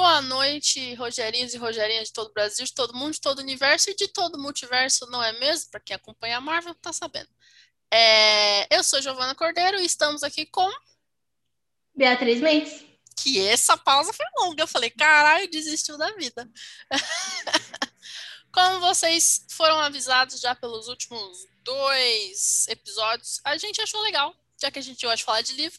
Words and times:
Boa 0.00 0.22
noite, 0.22 0.94
Rogerinhos 0.94 1.52
e 1.52 1.58
Rogerinhas 1.58 2.08
de 2.08 2.14
todo 2.14 2.30
o 2.30 2.32
Brasil, 2.32 2.64
de 2.64 2.72
todo 2.72 2.96
mundo, 2.96 3.12
de 3.12 3.20
todo 3.20 3.40
o 3.40 3.42
universo 3.42 3.90
e 3.90 3.94
de 3.94 4.08
todo 4.08 4.36
o 4.36 4.40
multiverso, 4.40 5.06
não 5.10 5.22
é 5.22 5.30
mesmo? 5.38 5.70
Para 5.70 5.78
quem 5.78 5.94
acompanha 5.94 6.38
a 6.38 6.40
Marvel, 6.40 6.74
tá 6.76 6.90
sabendo. 6.90 7.28
É, 7.92 8.74
eu 8.74 8.82
sou 8.82 9.02
Giovana 9.02 9.34
Cordeiro 9.34 9.78
e 9.78 9.84
estamos 9.84 10.22
aqui 10.22 10.46
com. 10.46 10.66
Beatriz 11.94 12.40
Mendes. 12.40 12.82
Que 13.14 13.46
essa 13.46 13.76
pausa 13.76 14.10
foi 14.14 14.24
longa. 14.38 14.62
Eu 14.62 14.66
falei, 14.66 14.88
caralho, 14.88 15.50
desistiu 15.50 15.98
da 15.98 16.10
vida. 16.12 16.50
Como 18.50 18.80
vocês 18.80 19.44
foram 19.50 19.78
avisados 19.80 20.40
já 20.40 20.54
pelos 20.54 20.88
últimos 20.88 21.46
dois 21.62 22.66
episódios, 22.68 23.38
a 23.44 23.58
gente 23.58 23.82
achou 23.82 24.00
legal, 24.00 24.34
já 24.58 24.70
que 24.70 24.78
a 24.78 24.82
gente 24.82 25.06
de 25.06 25.24
falar 25.24 25.42
de 25.42 25.52
livro. 25.52 25.78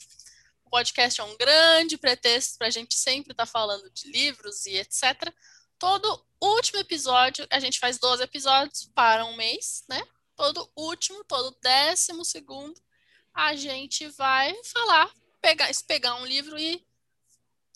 Podcast 0.71 1.19
é 1.19 1.23
um 1.23 1.35
grande 1.35 1.97
pretexto 1.97 2.57
para 2.57 2.67
a 2.67 2.71
gente 2.71 2.95
sempre 2.95 3.33
estar 3.33 3.45
tá 3.45 3.51
falando 3.51 3.89
de 3.91 4.09
livros 4.09 4.65
e 4.65 4.77
etc. 4.77 5.31
Todo 5.77 6.25
último 6.39 6.79
episódio, 6.79 7.45
a 7.49 7.59
gente 7.59 7.77
faz 7.77 7.99
12 7.99 8.23
episódios 8.23 8.89
para 8.95 9.25
um 9.25 9.35
mês, 9.35 9.83
né? 9.89 10.01
Todo 10.33 10.71
último, 10.75 11.25
todo 11.25 11.57
décimo 11.61 12.23
segundo, 12.23 12.79
a 13.33 13.53
gente 13.53 14.07
vai 14.09 14.55
falar, 14.63 15.11
pegar, 15.41 15.69
pegar 15.87 16.15
um 16.15 16.25
livro 16.25 16.57
e 16.57 16.81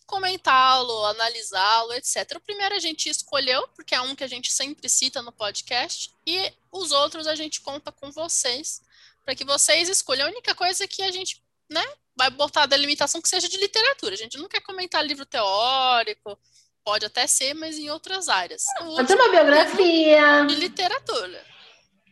comentá-lo, 0.05 1.05
analisá-lo, 1.05 1.93
etc. 1.93 2.38
O 2.38 2.40
primeiro 2.40 2.76
a 2.76 2.80
gente 2.80 3.09
escolheu, 3.09 3.68
porque 3.76 3.93
é 3.93 4.02
um 4.02 4.16
que 4.16 4.23
a 4.23 4.27
gente 4.27 4.52
sempre 4.52 4.88
cita 4.88 5.21
no 5.21 5.32
podcast, 5.32 6.13
e 6.26 6.54
os 6.71 6.91
outros 6.91 7.27
a 7.27 7.35
gente 7.35 7.59
conta 7.59 7.91
com 7.91 8.12
vocês, 8.12 8.82
para 9.23 9.35
que 9.35 9.43
vocês 9.43 9.90
escolham. 9.90 10.27
A 10.27 10.30
única 10.30 10.55
coisa 10.55 10.88
que 10.88 11.02
a 11.02 11.12
gente, 11.12 11.43
né, 11.70 11.84
vai 12.18 12.30
botar 12.30 12.64
a 12.64 12.68
delimitação 12.68 13.22
que 13.22 13.30
seja 13.30 13.50
de 13.50 13.58
literatura. 13.58 14.14
A 14.14 14.18
gente 14.18 14.38
não 14.38 14.48
quer 14.48 14.62
comentar 14.62 15.05
livro 15.05 15.26
teórico, 15.26 16.38
pode 16.84 17.05
até 17.05 17.28
ser, 17.28 17.54
mas 17.54 17.78
em 17.78 17.90
outras 17.90 18.30
áreas. 18.30 18.64
Pode 18.78 19.07
ser 19.07 19.16
uma 19.16 19.30
biografia. 19.30 20.46
De 20.46 20.55
literatura. 20.55 21.46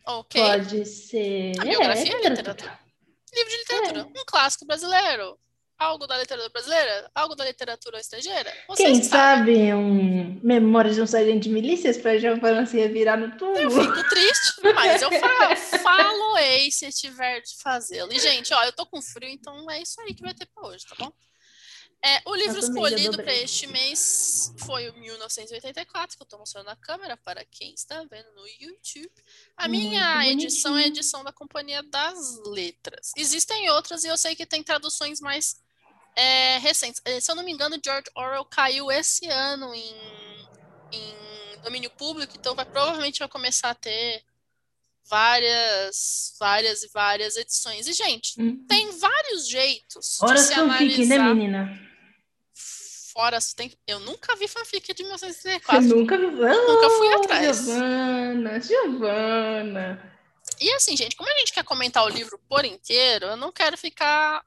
Ok? 0.06 0.42
Pode 0.42 0.84
ser. 0.84 1.52
A 1.60 1.64
biografia 1.64 2.12
é, 2.12 2.26
é 2.26 2.28
literatura. 2.28 2.78
Livro 3.32 3.50
de 3.50 3.56
literatura. 3.56 4.00
É. 4.00 4.20
Um 4.20 4.24
clássico 4.26 4.66
brasileiro 4.66 5.38
algo 5.78 6.06
da 6.06 6.18
literatura 6.18 6.50
brasileira? 6.50 7.10
Algo 7.14 7.34
da 7.34 7.44
literatura 7.44 8.00
estrangeira? 8.00 8.52
Vocês 8.68 8.88
Quem 8.88 9.02
sabem. 9.02 9.68
sabe 9.68 9.74
um 9.74 10.40
Memórias 10.42 10.94
de 10.94 11.02
um 11.02 11.06
Sargento 11.06 11.40
de 11.40 11.50
Milícias 11.50 11.96
para 11.96 12.18
Giovanna 12.18 12.66
se 12.66 12.86
virar 12.88 13.16
no 13.16 13.36
túmulo? 13.36 13.58
Eu 13.58 13.70
fico 13.70 14.08
triste, 14.08 14.60
mas 14.74 15.02
eu 15.02 15.10
falo, 15.12 15.56
falo 15.82 16.38
ei 16.38 16.70
se 16.70 16.90
tiver 16.90 17.40
de 17.40 17.56
fazê-lo. 17.62 18.12
E, 18.12 18.18
gente, 18.18 18.52
ó, 18.52 18.64
eu 18.64 18.72
tô 18.72 18.86
com 18.86 19.00
frio, 19.00 19.28
então 19.28 19.70
é 19.70 19.80
isso 19.80 20.00
aí 20.00 20.14
que 20.14 20.22
vai 20.22 20.34
ter 20.34 20.46
para 20.46 20.68
hoje, 20.68 20.84
tá 20.86 20.94
bom? 20.98 21.12
É, 22.06 22.20
o 22.26 22.34
livro 22.34 22.58
escolhido 22.58 23.16
para 23.16 23.32
este 23.32 23.66
mês 23.66 24.52
foi 24.58 24.90
o 24.90 24.92
1984, 24.92 26.18
que 26.18 26.22
eu 26.22 26.24
estou 26.24 26.38
mostrando 26.38 26.66
na 26.66 26.76
câmera 26.76 27.16
para 27.16 27.42
quem 27.46 27.72
está 27.72 28.04
vendo 28.04 28.30
no 28.34 28.46
YouTube. 28.60 29.10
A 29.56 29.66
minha 29.66 30.28
edição 30.28 30.76
é 30.76 30.84
a 30.84 30.86
edição 30.86 31.24
da 31.24 31.32
Companhia 31.32 31.82
das 31.82 32.36
Letras. 32.44 33.12
Existem 33.16 33.70
outras 33.70 34.04
e 34.04 34.08
eu 34.08 34.18
sei 34.18 34.36
que 34.36 34.44
tem 34.44 34.62
traduções 34.62 35.18
mais 35.18 35.63
é, 36.16 36.58
recentes. 36.58 37.00
É, 37.04 37.20
se 37.20 37.30
eu 37.30 37.34
não 37.34 37.44
me 37.44 37.52
engano, 37.52 37.80
George 37.84 38.10
Orwell 38.14 38.44
caiu 38.44 38.90
esse 38.90 39.26
ano 39.26 39.74
em, 39.74 39.94
em 40.92 41.60
domínio 41.62 41.90
público, 41.90 42.34
então 42.38 42.54
vai, 42.54 42.64
provavelmente 42.64 43.18
vai 43.18 43.28
começar 43.28 43.70
a 43.70 43.74
ter 43.74 44.22
várias, 45.08 46.34
várias 46.38 46.82
e 46.82 46.88
várias 46.88 47.36
edições. 47.36 47.86
E, 47.86 47.92
gente, 47.92 48.40
hum. 48.40 48.64
tem 48.66 48.90
vários 48.98 49.48
jeitos 49.48 50.22
Horas 50.22 50.42
de 50.42 50.46
se 50.48 50.54
analisar... 50.54 50.96
Fique, 50.96 51.06
né, 51.06 51.18
menina? 51.18 51.80
Fora, 53.12 53.38
tem... 53.54 53.72
eu 53.86 54.00
nunca 54.00 54.34
vi 54.34 54.48
fanfic 54.48 54.92
de 54.92 55.02
1964. 55.04 55.88
Você 55.88 55.94
nunca 55.94 56.18
viu? 56.18 56.30
Oh, 56.30 56.72
nunca 56.72 56.90
fui 56.90 57.14
atrás. 57.14 57.64
Giovana, 57.64 58.60
Giovana. 58.60 60.14
E 60.60 60.70
assim, 60.72 60.96
gente, 60.96 61.16
como 61.16 61.30
a 61.30 61.38
gente 61.38 61.52
quer 61.52 61.64
comentar 61.64 62.04
o 62.04 62.08
livro 62.08 62.38
por 62.48 62.64
inteiro, 62.64 63.26
eu 63.26 63.36
não 63.36 63.52
quero 63.52 63.78
ficar 63.78 64.44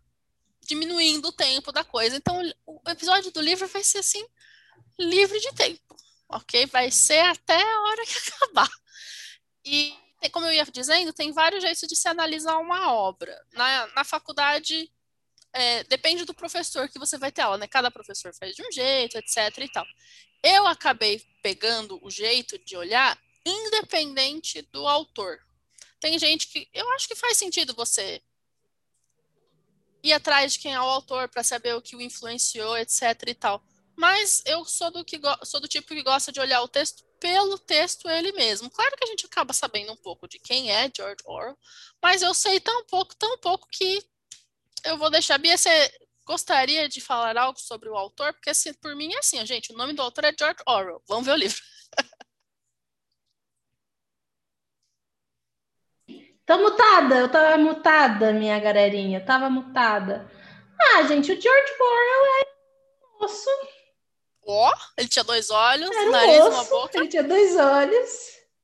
diminuindo 0.68 1.30
o 1.30 1.32
tempo 1.32 1.72
da 1.72 1.84
coisa. 1.84 2.16
Então, 2.18 2.42
o 2.66 2.90
episódio 2.90 3.32
do 3.32 3.42
livro 3.42 3.68
vai 3.68 3.84
ser 3.84 4.00
assim, 4.00 4.24
livre 5.00 5.40
de 5.40 5.52
tempo, 5.54 5.96
ok? 6.30 6.66
Vai 6.68 6.92
ser 6.92 7.20
até 7.20 7.60
a 7.60 7.82
hora 7.84 8.06
que 8.06 8.18
acabar. 8.36 8.70
E, 9.66 9.96
como 10.32 10.46
eu 10.46 10.54
ia 10.54 10.66
dizendo, 10.66 11.14
tem 11.14 11.32
vários 11.32 11.64
jeitos 11.64 11.88
de 11.88 11.96
se 11.96 12.08
analisar 12.08 12.58
uma 12.58 12.92
obra. 12.92 13.36
Na, 13.54 13.88
na 13.88 14.04
faculdade, 14.04 14.92
é, 15.54 15.84
depende 15.86 16.26
do 16.26 16.34
professor 16.34 16.90
que 16.90 17.00
você 17.00 17.18
vai 17.18 17.32
ter 17.32 17.42
aula, 17.42 17.58
né? 17.58 17.68
Cada 17.68 17.90
professor 17.90 18.34
faz 18.34 18.56
de 18.56 18.62
um 18.62 18.72
jeito, 18.72 19.18
etc 19.18 19.58
e 19.60 19.72
tal. 19.72 19.86
Eu 20.44 20.68
acabei 20.68 21.22
pegando 21.42 22.00
o 22.04 22.12
jeito 22.12 22.60
de 22.60 22.76
olhar 22.76 23.18
independente 23.46 24.62
do 24.64 24.86
autor. 24.86 25.40
Tem 26.00 26.20
gente 26.20 26.48
que 26.48 26.70
eu 26.74 26.90
acho 26.92 27.08
que 27.08 27.16
faz 27.16 27.38
sentido 27.38 27.74
você 27.74 28.22
ir 30.07 30.13
atrás 30.13 30.53
de 30.53 30.59
quem 30.59 30.73
é 30.73 30.79
o 30.79 30.84
autor 30.84 31.29
para 31.29 31.44
saber 31.44 31.75
o 31.75 31.81
que 31.81 31.95
o 31.95 32.01
influenciou, 32.01 32.78
etc 32.78 33.01
e 33.28 33.34
tal. 33.34 33.63
Mas 33.95 34.44
eu 34.45 34.63
sou 34.66 34.91
do 34.91 35.03
que 35.03 35.19
sou 35.44 35.59
do 35.59 35.68
tipo 35.68 35.88
que 35.88 36.03
gosta 36.03 36.31
de 36.31 36.40
olhar 36.40 36.62
o 36.62 36.68
texto 36.68 37.03
pelo 37.19 37.57
texto 37.57 38.07
ele 38.09 38.31
mesmo. 38.34 38.69
Claro 38.69 38.95
que 38.95 39.03
a 39.03 39.07
gente 39.07 39.25
acaba 39.25 39.53
sabendo 39.53 39.91
um 39.91 39.97
pouco 39.97 40.28
de 40.28 40.40
quem 40.40 40.72
é 40.72 40.90
George 40.95 41.23
Orwell, 41.25 41.57
mas 42.01 42.22
eu 42.22 42.34
sei 42.34 42.59
tão 42.59 42.85
pouco, 42.85 43.16
tão 43.16 43.38
pouco 43.40 43.68
que 43.72 44.03
eu 44.85 44.97
vou 44.97 45.09
deixar. 45.09 45.38
Bia, 45.38 45.57
você 45.57 45.91
gostaria 46.25 46.88
de 46.88 47.01
falar 47.01 47.38
algo 47.38 47.59
sobre 47.59 47.89
o 47.89 47.95
autor? 47.95 48.34
Porque 48.34 48.50
assim, 48.50 48.74
por 48.74 48.95
mim 48.95 49.13
é 49.13 49.19
assim, 49.19 49.44
gente, 49.45 49.74
o 49.74 49.78
nome 49.78 49.94
do 49.94 50.01
autor 50.01 50.25
é 50.25 50.35
George 50.38 50.62
Orwell. 50.68 51.01
Vamos 51.07 51.25
ver 51.25 51.34
o 51.34 51.38
livro. 51.38 51.59
Tô 56.47 56.58
mutada, 56.59 57.16
eu 57.18 57.30
tava 57.30 57.58
mutada, 57.58 58.31
minha 58.31 58.58
galerinha, 58.58 59.19
tava 59.19 59.50
mutada. 59.50 60.31
Ah, 60.80 61.03
gente, 61.03 61.30
o 61.30 61.41
George 61.41 61.74
Orwell 61.78 62.25
é 62.40 63.19
moço. 63.19 63.50
Ó, 64.47 64.72
oh, 64.72 64.74
ele 64.97 65.09
tinha 65.09 65.25
dois 65.25 65.50
olhos, 65.50 65.91
era 65.91 66.07
um 66.07 66.12
nariz, 66.12 66.38
moço, 66.38 66.52
uma 66.52 66.63
boca. 66.63 66.97
Ele 66.97 67.09
tinha 67.09 67.24
dois 67.24 67.57
olhos, 67.57 68.09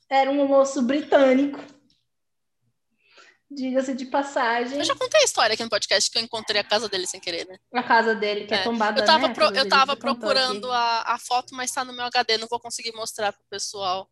era 0.09 0.31
um 0.31 0.47
moço 0.47 0.81
britânico. 0.81 1.59
Diga-se 3.51 3.93
de 3.93 4.05
passagem. 4.05 4.79
Eu 4.79 4.85
já 4.85 4.95
contei 4.95 5.19
a 5.19 5.25
história 5.25 5.53
aqui 5.53 5.63
no 5.63 5.69
podcast 5.69 6.09
que 6.09 6.17
eu 6.17 6.23
encontrei 6.23 6.61
a 6.61 6.63
casa 6.63 6.87
dele 6.87 7.05
sem 7.05 7.19
querer, 7.19 7.45
né? 7.45 7.57
A 7.73 7.83
casa 7.83 8.15
dele, 8.15 8.45
que 8.47 8.53
é, 8.53 8.59
é 8.59 8.63
tombada, 8.63 9.01
Eu 9.01 9.05
tava, 9.05 9.27
né? 9.27 9.33
pro, 9.33 9.53
eu 9.53 9.67
tava 9.67 9.97
procurando 9.97 10.71
a, 10.71 11.01
a, 11.01 11.19
foto, 11.19 11.53
mas 11.53 11.69
tá 11.69 11.83
no 11.83 11.91
meu 11.91 12.05
HD, 12.05 12.37
não 12.37 12.47
vou 12.47 12.61
conseguir 12.61 12.93
mostrar 12.93 13.33
pro 13.33 13.43
pessoal 13.49 14.09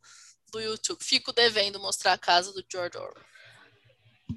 do 0.51 0.59
YouTube. 0.59 1.01
Fico 1.01 1.31
devendo 1.31 1.79
mostrar 1.79 2.11
a 2.11 2.17
casa 2.17 2.51
do 2.51 2.61
George 2.69 2.97
Orwell. 2.97 3.30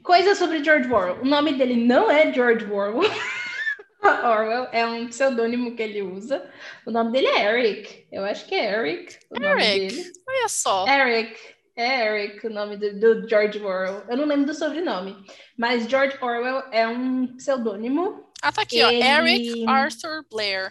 Coisa 0.04 0.34
sobre 0.34 0.62
George 0.62 0.92
Orwell. 0.92 1.22
O 1.22 1.24
nome 1.24 1.54
dele 1.54 1.74
não 1.74 2.10
é 2.10 2.30
George 2.30 2.66
Orwell. 2.66 3.10
Orwell 4.04 4.68
é 4.70 4.84
um 4.86 5.08
pseudônimo 5.08 5.74
que 5.74 5.82
ele 5.82 6.02
usa. 6.02 6.46
O 6.84 6.90
nome 6.90 7.10
dele 7.10 7.28
é 7.28 7.44
Eric. 7.46 8.06
Eu 8.12 8.22
acho 8.22 8.44
que 8.44 8.54
é 8.54 8.70
Eric. 8.70 9.18
O 9.30 9.42
Eric. 9.42 9.48
Nome 9.48 9.62
dele. 9.62 10.12
Olha 10.28 10.48
só. 10.50 10.86
Eric. 10.86 11.34
É 11.74 12.06
Eric, 12.06 12.46
o 12.46 12.50
nome 12.50 12.76
do, 12.76 13.00
do, 13.00 13.28
George 13.28 13.58
Orwell. 13.58 14.04
Eu 14.06 14.16
não 14.18 14.26
lembro 14.26 14.44
do 14.46 14.54
sobrenome. 14.54 15.16
Mas 15.56 15.88
George 15.88 16.18
Orwell 16.20 16.62
é 16.70 16.86
um 16.86 17.26
pseudônimo. 17.38 18.30
Ah, 18.42 18.52
tá 18.52 18.60
aqui, 18.60 18.80
ele... 18.80 19.02
ó. 19.02 19.22
Eric 19.22 19.64
Arthur 19.66 20.24
Blair. 20.30 20.70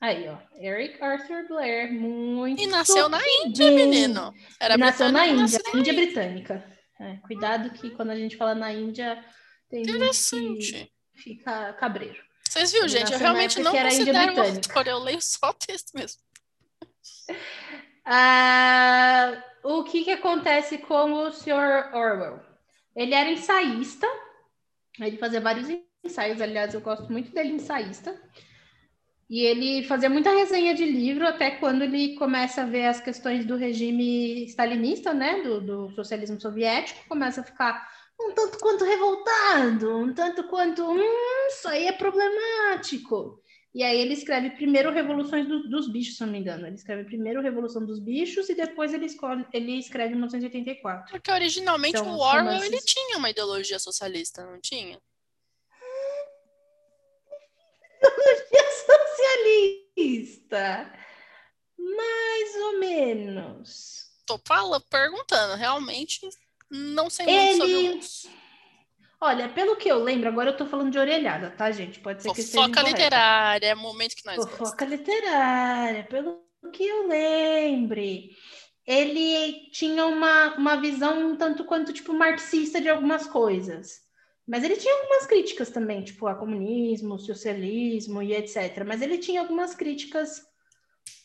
Aí, 0.00 0.28
ó. 0.28 0.38
Eric 0.56 1.02
Arthur 1.02 1.48
Blair. 1.48 1.92
Muito 1.92 2.62
E 2.62 2.66
nasceu 2.68 3.08
na 3.08 3.20
Índia, 3.44 3.72
menino. 3.72 4.32
Era 4.60 4.78
nasceu 4.78 5.10
na 5.10 5.26
Índia, 5.26 5.60
Índia 5.74 5.92
britânica. 5.92 6.73
É, 7.04 7.16
cuidado 7.18 7.70
que 7.70 7.90
quando 7.90 8.10
a 8.10 8.16
gente 8.16 8.36
fala 8.36 8.54
na 8.54 8.72
Índia, 8.72 9.22
tem 9.68 9.82
Interessante. 9.82 10.62
gente 10.62 10.92
que 11.12 11.22
fica 11.22 11.72
cabreiro. 11.74 12.22
Vocês 12.48 12.72
viram, 12.72 12.88
gente? 12.88 13.12
Eu 13.12 13.18
realmente 13.18 13.60
não 13.60 13.72
considero 13.72 14.32
um 14.32 14.40
autor, 14.40 14.86
eu 14.86 14.98
leio 14.98 15.20
só 15.20 15.50
o 15.50 15.54
texto 15.54 15.92
mesmo. 15.94 16.22
Ah, 18.04 19.42
o 19.62 19.82
que, 19.82 20.04
que 20.04 20.10
acontece 20.10 20.78
com 20.78 21.12
o 21.12 21.32
Sr. 21.32 21.94
Orwell? 21.94 22.40
Ele 22.94 23.14
era 23.14 23.30
ensaísta, 23.30 24.06
ele 25.00 25.16
fazia 25.16 25.40
vários 25.40 25.68
ensaios, 26.04 26.40
aliás, 26.40 26.74
eu 26.74 26.80
gosto 26.80 27.10
muito 27.10 27.32
dele 27.32 27.54
ensaísta. 27.54 28.14
E 29.34 29.40
ele 29.40 29.82
fazia 29.82 30.08
muita 30.08 30.30
resenha 30.30 30.76
de 30.76 30.84
livro 30.84 31.26
até 31.26 31.50
quando 31.50 31.82
ele 31.82 32.14
começa 32.14 32.62
a 32.62 32.66
ver 32.66 32.86
as 32.86 33.00
questões 33.00 33.44
do 33.44 33.56
regime 33.56 34.44
stalinista, 34.44 35.12
né, 35.12 35.42
do, 35.42 35.60
do 35.60 35.90
socialismo 35.90 36.40
soviético, 36.40 37.08
começa 37.08 37.40
a 37.40 37.44
ficar 37.44 37.84
um 38.20 38.30
tanto 38.32 38.60
quanto 38.60 38.84
revoltado, 38.84 39.98
um 39.98 40.14
tanto 40.14 40.44
quanto, 40.44 40.88
hum, 40.88 41.48
isso 41.48 41.66
aí 41.66 41.88
é 41.88 41.92
problemático. 41.92 43.42
E 43.74 43.82
aí 43.82 43.98
ele 43.98 44.14
escreve 44.14 44.50
primeiro 44.50 44.92
Revoluções 44.92 45.48
do, 45.48 45.68
dos 45.68 45.90
Bichos, 45.90 46.16
se 46.16 46.24
não 46.24 46.30
me 46.30 46.38
engano. 46.38 46.68
Ele 46.68 46.76
escreve 46.76 47.02
primeiro 47.02 47.42
Revolução 47.42 47.84
dos 47.84 47.98
Bichos 47.98 48.48
e 48.48 48.54
depois 48.54 48.94
ele, 48.94 49.06
escolhe, 49.06 49.44
ele 49.52 49.76
escreve 49.80 50.10
1984. 50.10 51.10
Porque 51.10 51.32
originalmente 51.32 51.98
então, 51.98 52.14
o 52.14 52.20
Orwell 52.20 52.62
ele 52.62 52.80
tinha 52.82 53.18
uma 53.18 53.30
ideologia 53.30 53.80
socialista, 53.80 54.46
não 54.46 54.60
tinha? 54.60 54.96
Ideologia 58.54 58.73
socialista. 58.86 60.92
Mais 61.78 62.56
ou 62.56 62.78
menos. 62.78 64.04
Tô 64.26 64.40
falando, 64.46 64.82
perguntando, 64.88 65.56
realmente 65.56 66.20
não 66.70 67.10
sei 67.10 67.26
muito 67.26 67.56
sobre 67.58 67.72
Ele. 67.72 68.00
Olha, 69.20 69.48
pelo 69.48 69.76
que 69.76 69.88
eu 69.88 70.02
lembro, 70.02 70.28
agora 70.28 70.50
eu 70.50 70.56
tô 70.56 70.66
falando 70.66 70.90
de 70.90 70.98
orelhada, 70.98 71.50
tá, 71.50 71.70
gente? 71.70 72.00
Pode 72.00 72.22
ser 72.22 72.32
que 72.32 72.40
esteja 72.40 72.64
Fofoca 72.64 72.80
incorreto. 72.80 73.02
literária, 73.02 73.66
é 73.68 73.74
o 73.74 73.78
momento 73.78 74.14
que 74.14 74.26
nós 74.26 74.36
Fofoca 74.36 74.84
literária, 74.84 76.04
pelo 76.04 76.42
que 76.72 76.86
eu 76.86 77.08
lembre. 77.08 78.36
Ele 78.86 79.70
tinha 79.70 80.04
uma, 80.04 80.54
uma 80.56 80.76
visão 80.76 81.30
um 81.30 81.36
tanto 81.36 81.64
quanto, 81.64 81.92
tipo, 81.92 82.12
marxista 82.12 82.80
de 82.80 82.88
algumas 82.88 83.26
coisas. 83.26 84.03
Mas 84.46 84.62
ele 84.62 84.76
tinha 84.76 84.94
algumas 84.94 85.26
críticas 85.26 85.70
também, 85.70 86.02
tipo, 86.02 86.26
a 86.26 86.34
comunismo, 86.34 87.18
socialismo 87.18 88.22
e 88.22 88.34
etc. 88.34 88.84
Mas 88.86 89.00
ele 89.00 89.18
tinha 89.18 89.40
algumas 89.40 89.74
críticas 89.74 90.42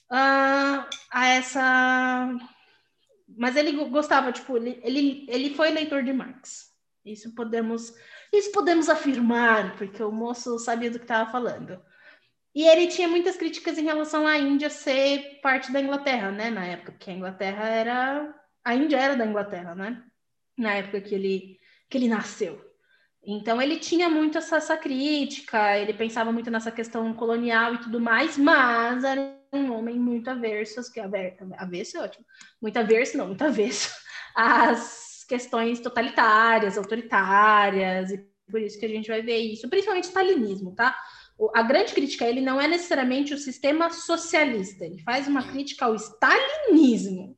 ah, 0.10 0.90
a 1.12 1.28
essa... 1.28 2.30
Mas 3.38 3.56
ele 3.56 3.72
gostava, 3.90 4.32
tipo, 4.32 4.58
ele, 4.58 4.80
ele, 4.84 5.26
ele 5.30 5.54
foi 5.54 5.70
leitor 5.70 6.04
de 6.04 6.14
Marx. 6.14 6.70
Isso 7.06 7.34
podemos, 7.36 7.94
isso 8.34 8.52
podemos 8.52 8.90
afirmar, 8.90 9.78
porque 9.78 10.02
o 10.02 10.12
moço 10.12 10.58
sabia 10.58 10.90
do 10.90 10.98
que 10.98 11.06
estava 11.06 11.32
falando. 11.32 11.80
E 12.54 12.68
ele 12.68 12.88
tinha 12.88 13.08
muitas 13.08 13.38
críticas 13.38 13.78
em 13.78 13.84
relação 13.84 14.26
à 14.26 14.38
Índia 14.38 14.70
ser 14.70 15.40
parte 15.42 15.72
da 15.72 15.80
Inglaterra, 15.80 16.32
né? 16.32 16.50
Na 16.50 16.66
época, 16.66 16.94
porque 16.94 17.12
a 17.12 17.14
Inglaterra 17.14 17.68
era. 17.68 18.36
A 18.64 18.76
Índia 18.76 18.98
era 18.98 19.16
da 19.16 19.26
Inglaterra, 19.26 19.76
né? 19.76 20.04
Na 20.58 20.74
época 20.74 21.02
que 21.02 21.14
ele, 21.14 21.60
que 21.90 21.98
ele 21.98 22.08
nasceu. 22.08 22.69
Então 23.24 23.62
ele 23.62 23.78
tinha 23.78 24.10
muito 24.10 24.38
essa, 24.38 24.58
essa 24.58 24.78
crítica, 24.78 25.78
ele 25.78 25.94
pensava 25.94 26.32
muito 26.32 26.50
nessa 26.50 26.72
questão 26.72 27.14
colonial 27.14 27.76
e 27.76 27.80
tudo 27.80 28.00
mais, 28.00 28.38
mas 28.38 29.04
era 29.04 29.38
um 29.54 29.74
homem 29.74 30.00
muito 30.00 30.30
averso, 30.30 30.92
que 30.92 31.00
aver, 31.00 31.38
avesso 31.58 31.98
é 31.98 32.02
ótimo, 32.02 32.26
muito 32.62 32.78
averso, 32.78 33.18
não, 33.18 33.28
muito 33.28 33.44
avesso 33.44 33.94
às 34.36 35.26
questões 35.28 35.80
totalitárias, 35.80 36.78
autoritárias, 36.78 38.12
e 38.12 38.26
por 38.50 38.62
isso 38.62 38.80
que 38.80 38.86
a 38.86 38.90
gente 38.90 39.10
vai 39.10 39.22
ver 39.22 39.38
isso, 39.38 39.70
principalmente 39.70 40.06
stalinismo, 40.06 40.74
tá? 40.74 40.96
a 41.54 41.62
grande 41.62 41.94
crítica 41.94 42.26
ele 42.26 42.42
não 42.42 42.60
é 42.60 42.68
necessariamente 42.68 43.34
o 43.34 43.38
sistema 43.38 43.90
socialista, 43.90 44.86
ele 44.86 45.02
faz 45.04 45.28
uma 45.28 45.48
crítica 45.48 45.86
ao 45.86 45.96
stalinismo. 45.96 47.38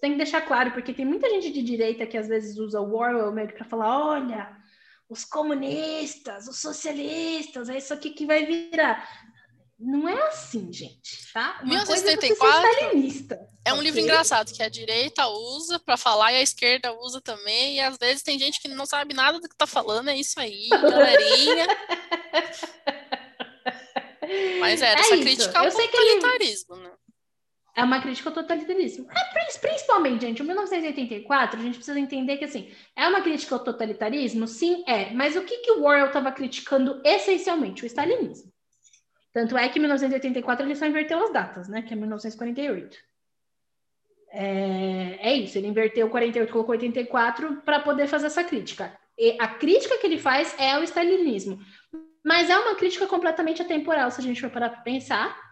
Tem 0.00 0.12
que 0.12 0.18
deixar 0.18 0.42
claro, 0.42 0.70
porque 0.70 0.92
tem 0.92 1.04
muita 1.04 1.28
gente 1.28 1.50
de 1.50 1.60
direita 1.60 2.06
que 2.06 2.16
às 2.16 2.28
vezes 2.28 2.56
usa 2.56 2.80
o 2.80 2.94
Orwell 2.94 3.32
meio 3.32 3.48
que 3.48 3.54
para 3.54 3.64
falar: 3.64 4.06
olha, 4.06 4.56
os 5.08 5.24
comunistas, 5.24 6.48
os 6.48 6.60
socialistas, 6.60 7.68
é 7.68 7.78
isso 7.78 7.94
aqui 7.94 8.10
que 8.10 8.26
vai 8.26 8.44
virar. 8.44 9.08
Não 9.78 10.08
é 10.08 10.26
assim, 10.26 10.72
gente, 10.72 11.32
tá? 11.32 11.60
Uma 11.62 11.84
1974 11.84 12.68
é, 12.80 12.82
é 13.66 13.72
um 13.72 13.76
okay? 13.76 13.84
livro 13.84 14.00
engraçado 14.00 14.52
que 14.52 14.62
a 14.62 14.68
direita 14.68 15.28
usa 15.28 15.78
para 15.78 15.96
falar 15.96 16.32
e 16.32 16.36
a 16.36 16.42
esquerda 16.42 16.92
usa 16.92 17.20
também, 17.20 17.76
e 17.76 17.80
às 17.80 17.96
vezes 17.96 18.24
tem 18.24 18.36
gente 18.38 18.60
que 18.60 18.66
não 18.66 18.84
sabe 18.84 19.14
nada 19.14 19.38
do 19.38 19.48
que 19.48 19.56
tá 19.56 19.68
falando, 19.68 20.10
é 20.10 20.16
isso 20.16 20.40
aí, 20.40 20.68
galerinha. 20.68 21.66
Mas 24.58 24.82
era 24.82 24.98
é 24.98 25.02
essa 25.02 25.14
isso. 25.14 25.24
crítica 25.24 25.58
ao 25.58 25.66
Eu 25.66 25.72
totalitarismo, 25.72 26.74
ele... 26.74 26.82
né? 26.82 26.90
É 27.78 27.84
uma 27.84 28.00
crítica 28.00 28.28
ao 28.28 28.34
totalitarismo. 28.34 29.06
É, 29.08 29.58
principalmente, 29.60 30.22
gente, 30.22 30.42
o 30.42 30.44
1984, 30.44 31.60
a 31.60 31.62
gente 31.62 31.76
precisa 31.76 32.00
entender 32.00 32.36
que, 32.36 32.44
assim, 32.44 32.72
é 32.96 33.06
uma 33.06 33.20
crítica 33.20 33.54
ao 33.54 33.62
totalitarismo? 33.62 34.48
Sim, 34.48 34.82
é. 34.84 35.14
Mas 35.14 35.36
o 35.36 35.42
que, 35.42 35.58
que 35.58 35.70
o 35.70 35.84
Orwell 35.84 36.08
estava 36.08 36.32
criticando 36.32 37.00
essencialmente? 37.04 37.84
O 37.84 37.86
stalinismo. 37.86 38.52
Tanto 39.32 39.56
é 39.56 39.68
que 39.68 39.78
em 39.78 39.82
1984 39.82 40.66
ele 40.66 40.74
só 40.74 40.86
inverteu 40.86 41.22
as 41.22 41.32
datas, 41.32 41.68
né? 41.68 41.82
Que 41.82 41.94
é 41.94 41.96
1948. 41.96 42.98
É, 44.32 45.30
é 45.30 45.34
isso, 45.36 45.56
ele 45.56 45.68
inverteu 45.68 46.10
48, 46.10 46.50
colocou 46.50 46.72
84 46.72 47.62
para 47.62 47.78
poder 47.78 48.08
fazer 48.08 48.26
essa 48.26 48.42
crítica. 48.42 48.92
E 49.16 49.36
a 49.40 49.46
crítica 49.46 49.98
que 49.98 50.06
ele 50.08 50.18
faz 50.18 50.52
é 50.58 50.72
ao 50.72 50.82
stalinismo. 50.82 51.60
Mas 52.24 52.50
é 52.50 52.58
uma 52.58 52.74
crítica 52.74 53.06
completamente 53.06 53.62
atemporal, 53.62 54.10
se 54.10 54.20
a 54.20 54.24
gente 54.24 54.40
for 54.40 54.50
parar 54.50 54.70
para 54.70 54.80
pensar. 54.80 55.47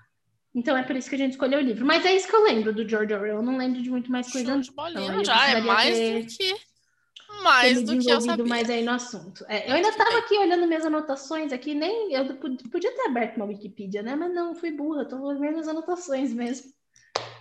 Então 0.57 0.75
é 0.75 0.83
por 0.83 0.97
isso 0.97 1.11
que 1.11 1.15
a 1.15 1.19
gente 1.19 1.33
escolheu 1.33 1.59
o 1.59 1.63
livro. 1.63 1.85
Mas 1.85 2.07
é 2.07 2.17
isso 2.17 2.27
que 2.27 2.35
eu 2.35 2.43
lembro 2.43 2.73
do 2.73 2.89
George 2.89 3.13
Orwell. 3.13 3.37
Eu 3.37 3.43
não 3.43 3.59
lembro 3.59 3.83
de 3.83 3.91
muito 3.91 4.11
mais 4.11 4.33
coisa. 4.33 4.59
de 4.59 4.73
bolinha 4.73 5.05
então, 5.05 5.23
já, 5.23 5.51
é 5.51 5.61
mais 5.61 5.95
ter, 5.95 6.23
do 6.23 6.27
que 6.27 6.57
mais 7.43 7.83
do 7.83 7.99
que 7.99 8.11
eu 8.11 8.21
sabia. 8.23 8.47
mais 8.47 8.71
aí 8.71 8.83
no 8.83 8.93
assunto. 8.93 9.45
É, 9.49 9.69
eu 9.69 9.75
ainda 9.75 9.91
estava 9.91 10.17
aqui 10.17 10.39
olhando 10.39 10.67
minhas 10.67 10.87
anotações 10.87 11.53
aqui, 11.53 11.75
nem 11.75 12.15
eu 12.15 12.37
podia 12.37 12.91
ter 12.91 13.03
aberto 13.03 13.37
uma 13.37 13.45
Wikipedia, 13.45 14.03
né? 14.03 14.17
Mas 14.17 14.33
não, 14.33 14.55
fui 14.55 14.71
burra, 14.71 15.03
estou 15.03 15.39
vendo 15.39 15.59
as 15.61 15.69
anotações 15.69 16.33
mesmo. 16.33 16.73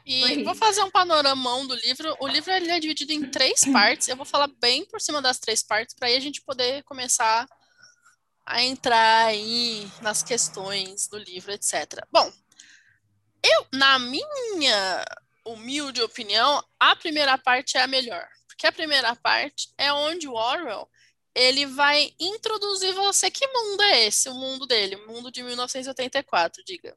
E 0.05 0.43
vou 0.43 0.53
fazer 0.53 0.83
um 0.83 0.91
panoramão 0.91 1.65
do 1.65 1.75
livro. 1.75 2.15
O 2.19 2.27
livro 2.27 2.51
ele 2.51 2.69
é 2.69 2.79
dividido 2.81 3.13
em 3.13 3.29
três 3.29 3.63
partes. 3.71 4.09
Eu 4.09 4.17
vou 4.17 4.25
falar 4.25 4.49
bem 4.59 4.85
por 4.85 4.99
cima 4.99 5.21
das 5.21 5.39
três 5.39 5.63
partes 5.63 5.95
para 5.95 6.09
aí 6.09 6.17
a 6.17 6.19
gente 6.19 6.41
poder 6.41 6.83
começar 6.83 7.47
a 8.45 8.61
entrar 8.61 9.27
aí 9.27 9.87
nas 10.01 10.21
questões 10.21 11.07
do 11.07 11.17
livro, 11.17 11.51
etc. 11.51 12.05
Bom, 12.11 12.31
eu, 13.45 13.67
na 13.73 13.99
minha 13.99 15.05
humilde 15.45 16.01
opinião, 16.01 16.63
a 16.79 16.95
primeira 16.95 17.37
parte 17.37 17.77
é 17.77 17.81
a 17.81 17.87
melhor, 17.87 18.27
porque 18.47 18.65
a 18.65 18.71
primeira 18.71 19.15
parte 19.15 19.69
é 19.77 19.91
onde 19.93 20.27
o 20.27 20.33
Orwell 20.33 20.89
ele 21.35 21.65
vai 21.65 22.13
introduzir 22.19 22.93
você 22.93 23.29
que 23.29 23.45
mundo 23.47 23.83
é 23.83 24.05
esse, 24.05 24.29
o 24.29 24.33
mundo 24.33 24.65
dele, 24.65 24.95
o 24.95 25.07
mundo 25.07 25.29
de 25.29 25.43
1984, 25.43 26.63
diga. 26.65 26.95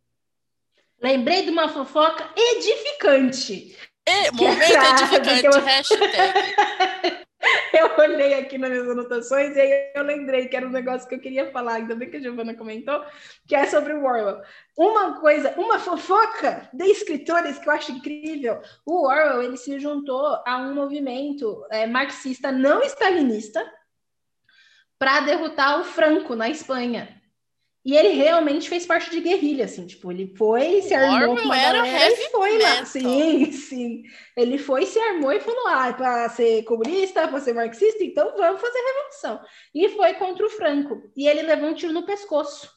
Lembrei 1.01 1.43
de 1.43 1.51
uma 1.51 1.69
fofoca 1.69 2.33
edificante. 2.37 3.77
E, 4.09 4.31
momento 4.31 4.63
edificante, 4.63 5.45
eu... 5.45 5.53
hashtag. 5.61 7.28
Eu 7.73 7.97
olhei 7.99 8.35
aqui 8.35 8.59
nas 8.59 8.71
minhas 8.71 8.89
anotações 8.89 9.55
e 9.57 9.61
aí 9.61 9.93
eu 9.95 10.03
lembrei 10.03 10.49
que 10.49 10.57
era 10.57 10.67
um 10.67 10.71
negócio 10.71 11.09
que 11.09 11.15
eu 11.15 11.21
queria 11.21 11.51
falar, 11.51 11.75
ainda 11.75 11.95
bem 11.95 12.11
que 12.11 12.17
a 12.17 12.21
Giovana 12.21 12.55
comentou, 12.55 13.05
que 13.47 13.55
é 13.55 13.67
sobre 13.67 13.93
o 13.93 14.05
Orwell. 14.05 14.43
Uma 14.77 15.21
coisa, 15.21 15.55
uma 15.57 15.79
fofoca 15.79 16.69
de 16.73 16.85
escritores 16.85 17.59
que 17.59 17.69
eu 17.69 17.73
acho 17.73 17.93
incrível. 17.93 18.61
O 18.85 19.07
Orwell, 19.07 19.43
ele 19.43 19.57
se 19.57 19.79
juntou 19.79 20.43
a 20.45 20.57
um 20.59 20.75
movimento 20.75 21.65
é, 21.71 21.87
marxista 21.87 22.51
não 22.51 22.83
stalinista 22.83 23.65
para 24.99 25.21
derrotar 25.21 25.81
o 25.81 25.85
Franco 25.85 26.35
na 26.35 26.49
Espanha. 26.49 27.18
E 27.89 27.97
ele 27.97 28.11
realmente 28.11 28.69
fez 28.69 28.85
parte 28.85 29.11
de 29.11 29.19
guerrilha, 29.19 29.65
assim, 29.65 29.87
tipo, 29.87 30.13
ele 30.13 30.27
foi, 30.37 30.83
se 30.83 30.93
armou 30.93 31.35
com 31.35 31.43
uma 31.43 31.57
galera 31.57 31.89
e 31.89 32.31
foi 32.31 32.59
lá. 32.59 32.85
Sim, 32.85 33.47
sim. 33.51 34.03
Ele 34.37 34.59
foi, 34.59 34.85
se 34.85 34.99
armou 34.99 35.33
e 35.33 35.41
falou, 35.41 35.69
ah, 35.69 35.89
é 35.89 35.93
para 35.95 36.29
ser 36.29 36.65
comunista, 36.65 37.27
para 37.27 37.41
ser 37.41 37.55
marxista, 37.55 38.05
então 38.05 38.37
vamos 38.37 38.61
fazer 38.61 38.79
revolução. 38.79 39.41
E 39.75 39.89
foi 39.89 40.13
contra 40.13 40.45
o 40.45 40.51
Franco. 40.51 41.11
E 41.17 41.27
ele 41.27 41.41
levou 41.41 41.71
um 41.71 41.75
tiro 41.75 41.95
no 41.95 42.05
pescoço, 42.05 42.71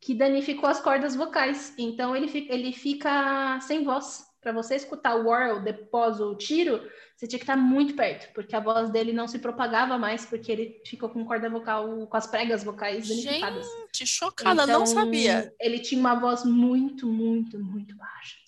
que 0.00 0.14
danificou 0.14 0.70
as 0.70 0.80
cordas 0.80 1.14
vocais. 1.14 1.74
Então 1.76 2.16
ele 2.16 2.26
fica, 2.26 2.54
ele 2.54 2.72
fica 2.72 3.60
sem 3.60 3.84
voz. 3.84 4.24
Para 4.40 4.52
você 4.52 4.74
escutar 4.74 5.16
o 5.16 5.26
Warrell 5.26 5.62
depois 5.62 6.18
o 6.18 6.34
tiro, 6.34 6.80
você 7.20 7.26
tinha 7.26 7.38
que 7.38 7.44
estar 7.44 7.56
muito 7.56 7.92
perto, 7.92 8.32
porque 8.32 8.56
a 8.56 8.60
voz 8.60 8.88
dele 8.88 9.12
não 9.12 9.28
se 9.28 9.38
propagava 9.38 9.98
mais, 9.98 10.24
porque 10.24 10.50
ele 10.50 10.80
ficou 10.86 11.10
com 11.10 11.22
corda 11.22 11.50
vocal, 11.50 12.06
com 12.06 12.16
as 12.16 12.26
pregas 12.26 12.64
vocais 12.64 13.06
danificadas. 13.06 13.66
Gente, 13.66 14.06
chocada, 14.06 14.62
então, 14.62 14.80
não 14.80 14.86
sabia. 14.86 15.54
Ele 15.60 15.80
tinha 15.80 16.00
uma 16.00 16.14
voz 16.14 16.46
muito, 16.46 17.06
muito, 17.06 17.58
muito 17.58 17.94
baixa. 17.94 18.40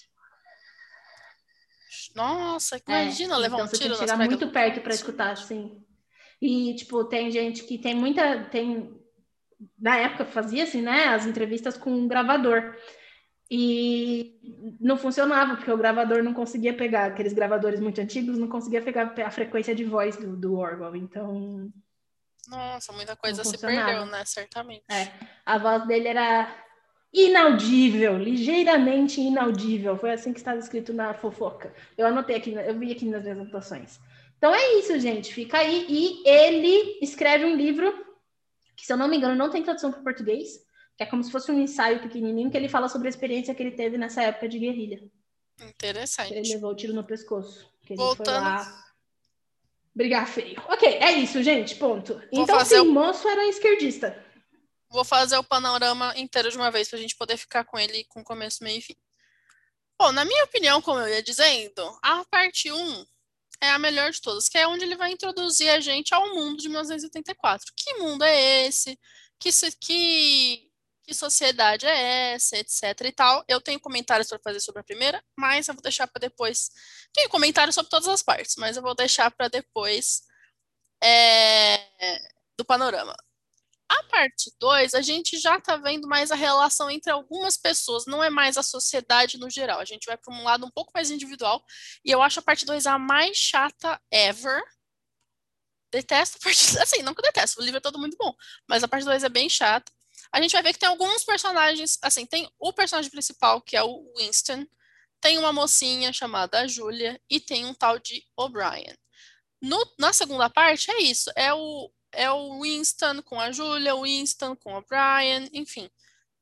Nossa, 2.14 2.80
imagina 2.88 3.34
é, 3.34 3.38
levar 3.38 3.56
então 3.56 3.66
um 3.66 3.68
tiro 3.68 3.78
você 3.78 3.84
tinha 3.84 3.94
que 3.94 3.98
chegar 3.98 4.16
muito 4.16 4.48
perto 4.48 4.80
para 4.80 4.94
escutar, 4.94 5.32
assim. 5.32 5.82
E, 6.40 6.74
tipo, 6.74 7.04
tem 7.04 7.30
gente 7.30 7.64
que 7.64 7.76
tem 7.76 7.94
muita... 7.94 8.44
Tem, 8.44 8.98
na 9.78 9.96
época 9.96 10.24
fazia 10.24 10.64
assim, 10.64 10.80
né? 10.80 11.08
As 11.08 11.26
entrevistas 11.26 11.76
com 11.76 11.90
um 11.92 12.08
gravador. 12.08 12.74
E 13.54 14.40
não 14.80 14.96
funcionava, 14.96 15.56
porque 15.56 15.70
o 15.70 15.76
gravador 15.76 16.22
não 16.22 16.32
conseguia 16.32 16.72
pegar, 16.72 17.04
aqueles 17.04 17.34
gravadores 17.34 17.80
muito 17.80 18.00
antigos, 18.00 18.38
não 18.38 18.48
conseguia 18.48 18.80
pegar 18.80 19.12
a 19.26 19.30
frequência 19.30 19.74
de 19.74 19.84
voz 19.84 20.16
do, 20.16 20.34
do 20.34 20.56
Orwell, 20.56 20.96
então... 20.96 21.70
Nossa, 22.48 22.94
muita 22.94 23.14
coisa 23.14 23.44
se 23.44 23.58
perdeu, 23.58 24.06
né? 24.06 24.24
Certamente. 24.24 24.84
É, 24.90 25.12
a 25.44 25.58
voz 25.58 25.86
dele 25.86 26.08
era 26.08 26.50
inaudível, 27.12 28.16
ligeiramente 28.16 29.20
inaudível. 29.20 29.98
Foi 29.98 30.12
assim 30.12 30.32
que 30.32 30.38
estava 30.38 30.58
escrito 30.58 30.94
na 30.94 31.12
fofoca. 31.12 31.74
Eu 31.96 32.06
anotei 32.06 32.36
aqui, 32.36 32.54
eu 32.54 32.78
vi 32.78 32.90
aqui 32.90 33.04
nas 33.04 33.22
minhas 33.22 33.38
anotações. 33.38 34.00
Então 34.38 34.54
é 34.54 34.78
isso, 34.78 34.98
gente. 34.98 35.32
Fica 35.32 35.58
aí. 35.58 35.86
E 35.90 36.26
ele 36.26 36.98
escreve 37.02 37.44
um 37.44 37.54
livro 37.54 37.92
que, 38.74 38.86
se 38.86 38.92
eu 38.92 38.96
não 38.96 39.08
me 39.08 39.18
engano, 39.18 39.36
não 39.36 39.50
tem 39.50 39.62
tradução 39.62 39.92
para 39.92 40.00
o 40.00 40.04
português 40.04 40.58
que 40.96 41.02
é 41.02 41.06
como 41.06 41.22
se 41.22 41.30
fosse 41.30 41.50
um 41.50 41.60
ensaio 41.60 42.00
pequenininho 42.00 42.50
que 42.50 42.56
ele 42.56 42.68
fala 42.68 42.88
sobre 42.88 43.08
a 43.08 43.10
experiência 43.10 43.54
que 43.54 43.62
ele 43.62 43.72
teve 43.72 43.96
nessa 43.96 44.22
época 44.22 44.48
de 44.48 44.58
guerrilha. 44.58 45.02
Interessante. 45.60 46.34
Ele 46.34 46.48
levou 46.54 46.70
o 46.70 46.76
tiro 46.76 46.92
no 46.92 47.04
pescoço. 47.04 47.70
Que 47.86 47.94
Voltando. 47.94 48.42
Lá 48.42 48.92
brigar 49.94 50.26
feio. 50.26 50.62
Ok, 50.68 50.88
é 50.88 51.12
isso, 51.12 51.42
gente, 51.42 51.76
ponto. 51.76 52.14
Vou 52.32 52.42
então, 52.44 52.64
sim, 52.64 52.78
o 52.78 52.86
moço 52.86 53.28
era 53.28 53.46
esquerdista. 53.46 54.24
vou 54.88 55.04
fazer 55.04 55.36
o 55.36 55.44
panorama 55.44 56.12
inteiro 56.16 56.50
de 56.50 56.56
uma 56.56 56.70
vez 56.70 56.88
para 56.88 56.98
a 56.98 57.02
gente 57.02 57.16
poder 57.16 57.36
ficar 57.36 57.64
com 57.64 57.78
ele 57.78 58.04
com 58.04 58.24
começo, 58.24 58.64
meio 58.64 58.78
e 58.78 58.82
fim. 58.82 58.96
Bom, 59.98 60.12
na 60.12 60.24
minha 60.24 60.44
opinião, 60.44 60.80
como 60.82 61.00
eu 61.00 61.08
ia 61.08 61.22
dizendo, 61.22 61.82
a 62.02 62.24
parte 62.24 62.72
1 62.72 63.06
é 63.60 63.70
a 63.70 63.78
melhor 63.78 64.10
de 64.10 64.20
todas, 64.20 64.48
que 64.48 64.58
é 64.58 64.66
onde 64.66 64.84
ele 64.84 64.96
vai 64.96 65.12
introduzir 65.12 65.70
a 65.70 65.78
gente 65.78 66.12
ao 66.12 66.34
mundo 66.34 66.60
de 66.60 66.68
1984. 66.68 67.72
Que 67.76 67.94
mundo 67.94 68.24
é 68.24 68.66
esse? 68.66 68.98
Que, 69.38 69.50
que, 69.80 70.70
que 71.12 71.18
sociedade 71.18 71.86
é 71.86 72.32
essa, 72.32 72.56
etc 72.56 72.82
e 73.04 73.12
tal. 73.12 73.44
Eu 73.46 73.60
tenho 73.60 73.78
comentários 73.78 74.28
para 74.28 74.40
fazer 74.42 74.60
sobre 74.60 74.80
a 74.80 74.84
primeira, 74.84 75.22
mas 75.38 75.68
eu 75.68 75.74
vou 75.74 75.82
deixar 75.82 76.06
para 76.06 76.20
depois. 76.20 76.70
Tenho 77.12 77.28
comentários 77.28 77.74
sobre 77.74 77.90
todas 77.90 78.08
as 78.08 78.22
partes, 78.22 78.56
mas 78.56 78.76
eu 78.76 78.82
vou 78.82 78.94
deixar 78.94 79.30
para 79.30 79.48
depois 79.48 80.22
é, 81.02 81.78
do 82.56 82.64
panorama. 82.64 83.14
A 83.90 84.02
parte 84.04 84.50
2, 84.58 84.94
a 84.94 85.02
gente 85.02 85.38
já 85.38 85.58
está 85.58 85.76
vendo 85.76 86.08
mais 86.08 86.30
a 86.30 86.34
relação 86.34 86.90
entre 86.90 87.12
algumas 87.12 87.58
pessoas, 87.58 88.06
não 88.06 88.24
é 88.24 88.30
mais 88.30 88.56
a 88.56 88.62
sociedade 88.62 89.38
no 89.38 89.50
geral. 89.50 89.80
A 89.80 89.84
gente 89.84 90.06
vai 90.06 90.16
para 90.16 90.32
um 90.34 90.42
lado 90.42 90.64
um 90.64 90.70
pouco 90.70 90.92
mais 90.94 91.10
individual, 91.10 91.62
e 92.02 92.10
eu 92.10 92.22
acho 92.22 92.40
a 92.40 92.42
parte 92.42 92.64
2 92.64 92.86
a 92.86 92.98
mais 92.98 93.36
chata 93.36 94.00
ever. 94.10 94.62
Detesto 95.92 96.38
a 96.40 96.44
parte. 96.44 96.78
Assim, 96.80 97.02
não 97.02 97.14
que 97.14 97.20
eu 97.20 97.24
detesto, 97.24 97.60
o 97.60 97.64
livro 97.64 97.76
é 97.78 97.80
todo 97.80 97.98
muito 97.98 98.16
bom, 98.16 98.34
mas 98.66 98.82
a 98.82 98.88
parte 98.88 99.04
2 99.04 99.24
é 99.24 99.28
bem 99.28 99.48
chata. 99.50 99.92
A 100.32 100.40
gente 100.40 100.52
vai 100.52 100.62
ver 100.62 100.72
que 100.72 100.78
tem 100.78 100.88
alguns 100.88 101.24
personagens, 101.24 101.98
assim, 102.02 102.24
tem 102.24 102.50
o 102.58 102.72
personagem 102.72 103.10
principal, 103.10 103.60
que 103.60 103.76
é 103.76 103.82
o 103.82 104.12
Winston, 104.16 104.66
tem 105.20 105.38
uma 105.38 105.52
mocinha 105.52 106.12
chamada 106.12 106.66
Julia, 106.66 107.20
e 107.30 107.38
tem 107.38 107.66
um 107.66 107.74
tal 107.74 107.98
de 107.98 108.24
O'Brien. 108.36 108.96
na 109.98 110.12
segunda 110.12 110.50
parte, 110.50 110.90
é 110.90 111.02
isso, 111.02 111.30
é 111.36 111.52
o 111.52 111.90
é 112.12 112.30
o 112.30 112.60
Winston 112.60 113.22
com 113.22 113.40
a 113.40 113.50
Julia, 113.50 113.94
o 113.94 114.02
Winston 114.02 114.54
com 114.56 114.74
o 114.74 114.82
Brian, 114.82 115.48
enfim. 115.52 115.90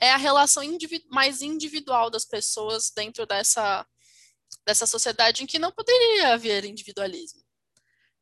É 0.00 0.10
a 0.12 0.16
relação 0.16 0.62
individu 0.62 1.06
mais 1.10 1.42
individual 1.42 2.10
das 2.10 2.24
pessoas 2.24 2.90
dentro 2.90 3.26
dessa, 3.26 3.86
dessa 4.66 4.86
sociedade 4.86 5.42
em 5.42 5.46
que 5.46 5.58
não 5.58 5.72
poderia 5.72 6.34
haver 6.34 6.64
individualismo. 6.64 7.42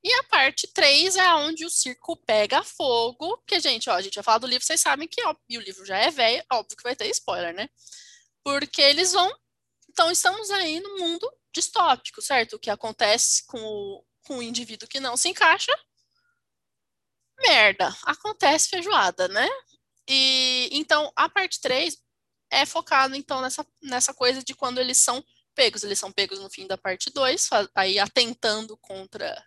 E 0.09 0.15
a 0.15 0.23
parte 0.25 0.67
3 0.69 1.17
é 1.17 1.35
onde 1.35 1.67
o 1.67 1.71
circo 1.71 2.17
pega 2.17 2.65
fogo, 2.65 3.37
que, 3.47 3.61
gente, 3.61 3.91
ó, 3.91 3.93
a 3.93 4.01
gente 4.01 4.15
vai 4.15 4.25
falar 4.25 4.39
do 4.39 4.47
livro, 4.47 4.65
vocês 4.65 4.81
sabem 4.81 5.07
que, 5.07 5.23
ó, 5.23 5.35
e 5.47 5.59
o 5.59 5.61
livro 5.61 5.85
já 5.85 5.99
é 5.99 6.11
velho, 6.11 6.43
óbvio 6.51 6.79
que 6.79 6.83
vai 6.83 6.97
ter 6.97 7.11
spoiler, 7.11 7.55
né? 7.55 7.69
Porque 8.43 8.81
eles 8.81 9.13
vão. 9.13 9.31
Então, 9.91 10.11
estamos 10.11 10.51
aí 10.51 10.81
no 10.81 10.97
mundo 10.97 11.31
distópico, 11.53 12.23
certo? 12.23 12.57
O 12.57 12.59
que 12.59 12.71
acontece 12.71 13.47
com 13.47 13.61
o, 13.61 14.03
com 14.27 14.39
o 14.39 14.43
indivíduo 14.43 14.89
que 14.89 14.99
não 14.99 15.15
se 15.15 15.29
encaixa 15.29 15.73
merda, 17.41 17.95
acontece 18.05 18.71
feijoada, 18.71 19.29
né? 19.29 19.47
E 20.09 20.71
então 20.73 21.13
a 21.15 21.29
parte 21.29 21.61
3 21.61 21.99
é 22.51 22.65
focada 22.65 23.15
então 23.15 23.43
nessa, 23.43 23.67
nessa 23.83 24.15
coisa 24.15 24.43
de 24.43 24.55
quando 24.55 24.79
eles 24.79 24.97
são 24.97 25.23
pegos, 25.55 25.85
eles 25.85 25.99
são 25.99 26.11
pegos 26.11 26.39
no 26.39 26.49
fim 26.49 26.67
da 26.67 26.79
parte 26.79 27.11
2, 27.11 27.51
aí 27.75 27.99
atentando 27.99 28.75
contra 28.79 29.45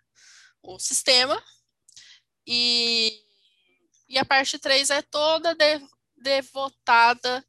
o 0.61 0.79
sistema. 0.79 1.41
E, 2.45 3.23
e 4.09 4.17
a 4.17 4.25
parte 4.25 4.57
3 4.59 4.89
é 4.89 5.01
toda 5.01 5.55
de, 5.55 5.79
devotada 6.17 7.45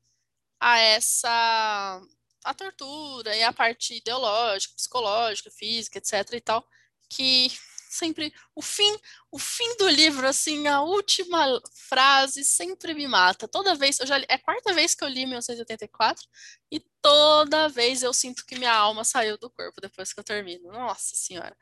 a 0.60 0.78
essa 0.78 2.00
a 2.44 2.54
tortura 2.54 3.36
e 3.36 3.42
a 3.42 3.52
parte 3.52 3.94
ideológica, 3.94 4.74
psicológica, 4.74 5.50
física, 5.50 5.98
etc 5.98 6.32
e 6.32 6.40
tal, 6.40 6.66
que 7.08 7.52
sempre 7.92 8.32
o 8.54 8.62
fim, 8.62 8.98
o 9.30 9.38
fim 9.38 9.76
do 9.76 9.88
livro, 9.88 10.26
assim, 10.26 10.66
a 10.66 10.82
última 10.82 11.60
frase 11.74 12.44
sempre 12.44 12.94
me 12.94 13.06
mata. 13.06 13.46
Toda 13.46 13.74
vez, 13.74 14.00
eu 14.00 14.06
já 14.06 14.18
é 14.18 14.34
a 14.34 14.38
quarta 14.38 14.72
vez 14.72 14.94
que 14.94 15.04
eu 15.04 15.08
li 15.08 15.26
1984 15.26 16.26
e 16.70 16.80
toda 17.00 17.68
vez 17.68 18.02
eu 18.02 18.12
sinto 18.12 18.46
que 18.46 18.58
minha 18.58 18.72
alma 18.72 19.04
saiu 19.04 19.36
do 19.38 19.50
corpo 19.50 19.80
depois 19.80 20.12
que 20.12 20.20
eu 20.20 20.24
termino. 20.24 20.72
Nossa 20.72 21.14
senhora. 21.14 21.56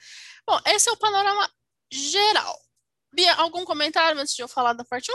Bom, 0.47 0.59
esse 0.67 0.89
é 0.89 0.93
o 0.93 0.97
panorama 0.97 1.51
geral. 1.91 2.59
Bia, 3.13 3.35
algum 3.35 3.65
comentário 3.65 4.21
antes 4.21 4.35
de 4.35 4.43
eu 4.43 4.49
falar 4.49 4.73
da 4.73 4.85
parte 4.85 5.11
1? 5.11 5.15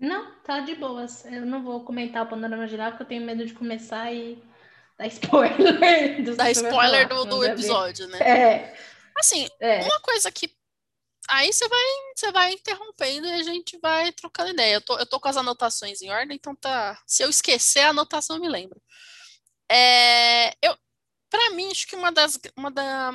Não, 0.00 0.32
tá 0.44 0.60
de 0.60 0.74
boas. 0.74 1.24
Eu 1.24 1.44
não 1.44 1.62
vou 1.62 1.84
comentar 1.84 2.24
o 2.24 2.28
panorama 2.28 2.66
geral 2.66 2.90
porque 2.90 3.02
eu 3.02 3.08
tenho 3.08 3.24
medo 3.24 3.44
de 3.44 3.52
começar 3.52 4.12
e 4.12 4.42
dar 4.96 5.06
spoiler. 5.08 6.22
Do 6.22 6.36
dar 6.36 6.50
spoiler 6.50 7.08
do, 7.08 7.24
do 7.24 7.44
episódio, 7.44 8.06
né? 8.08 8.18
É. 8.20 8.78
Assim, 9.18 9.48
é. 9.60 9.82
uma 9.82 10.00
coisa 10.00 10.30
que. 10.30 10.54
Aí 11.28 11.52
você 11.52 11.68
vai, 11.68 11.84
você 12.16 12.32
vai 12.32 12.52
interrompendo 12.52 13.26
e 13.26 13.32
a 13.32 13.42
gente 13.42 13.78
vai 13.78 14.12
trocando 14.12 14.50
ideia. 14.50 14.74
Eu 14.74 14.80
tô, 14.80 14.98
eu 14.98 15.06
tô 15.06 15.20
com 15.20 15.28
as 15.28 15.36
anotações 15.36 16.00
em 16.00 16.10
ordem, 16.10 16.36
então 16.36 16.54
tá. 16.56 17.00
Se 17.06 17.22
eu 17.22 17.28
esquecer 17.28 17.80
a 17.80 17.90
anotação, 17.90 18.36
eu 18.36 18.42
me 18.42 18.48
lembro. 18.48 18.80
É, 19.70 20.50
eu, 20.62 20.76
para 21.30 21.50
mim, 21.50 21.70
acho 21.70 21.86
que 21.86 21.96
uma 21.96 22.12
das. 22.12 22.38
Uma 22.56 22.70
da, 22.70 23.12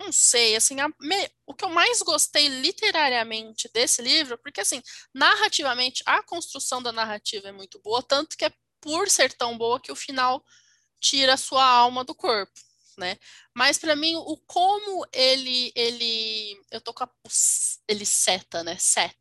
não 0.00 0.10
sei, 0.12 0.56
assim, 0.56 0.80
a, 0.80 0.88
me, 1.00 1.30
o 1.46 1.54
que 1.54 1.64
eu 1.64 1.70
mais 1.70 2.00
gostei 2.02 2.48
literariamente 2.48 3.68
desse 3.72 4.00
livro, 4.02 4.38
porque 4.38 4.60
assim, 4.62 4.82
narrativamente, 5.14 6.02
a 6.06 6.22
construção 6.22 6.82
da 6.82 6.90
narrativa 6.90 7.48
é 7.48 7.52
muito 7.52 7.78
boa, 7.80 8.02
tanto 8.02 8.36
que 8.36 8.46
é 8.46 8.52
por 8.80 9.10
ser 9.10 9.32
tão 9.34 9.58
boa 9.58 9.78
que 9.80 9.92
o 9.92 9.96
final 9.96 10.42
tira 11.00 11.34
a 11.34 11.36
sua 11.36 11.64
alma 11.64 12.02
do 12.02 12.14
corpo 12.14 12.52
né? 13.00 13.16
Mas 13.54 13.78
para 13.78 13.96
mim 13.96 14.14
o 14.14 14.36
como 14.46 15.04
ele 15.12 15.72
ele 15.74 16.60
eu 16.70 16.80
tô 16.80 16.94
com 16.94 17.02
a, 17.04 17.10
ele 17.88 18.06
seta, 18.06 18.62
né? 18.62 18.76
Set. 18.78 19.16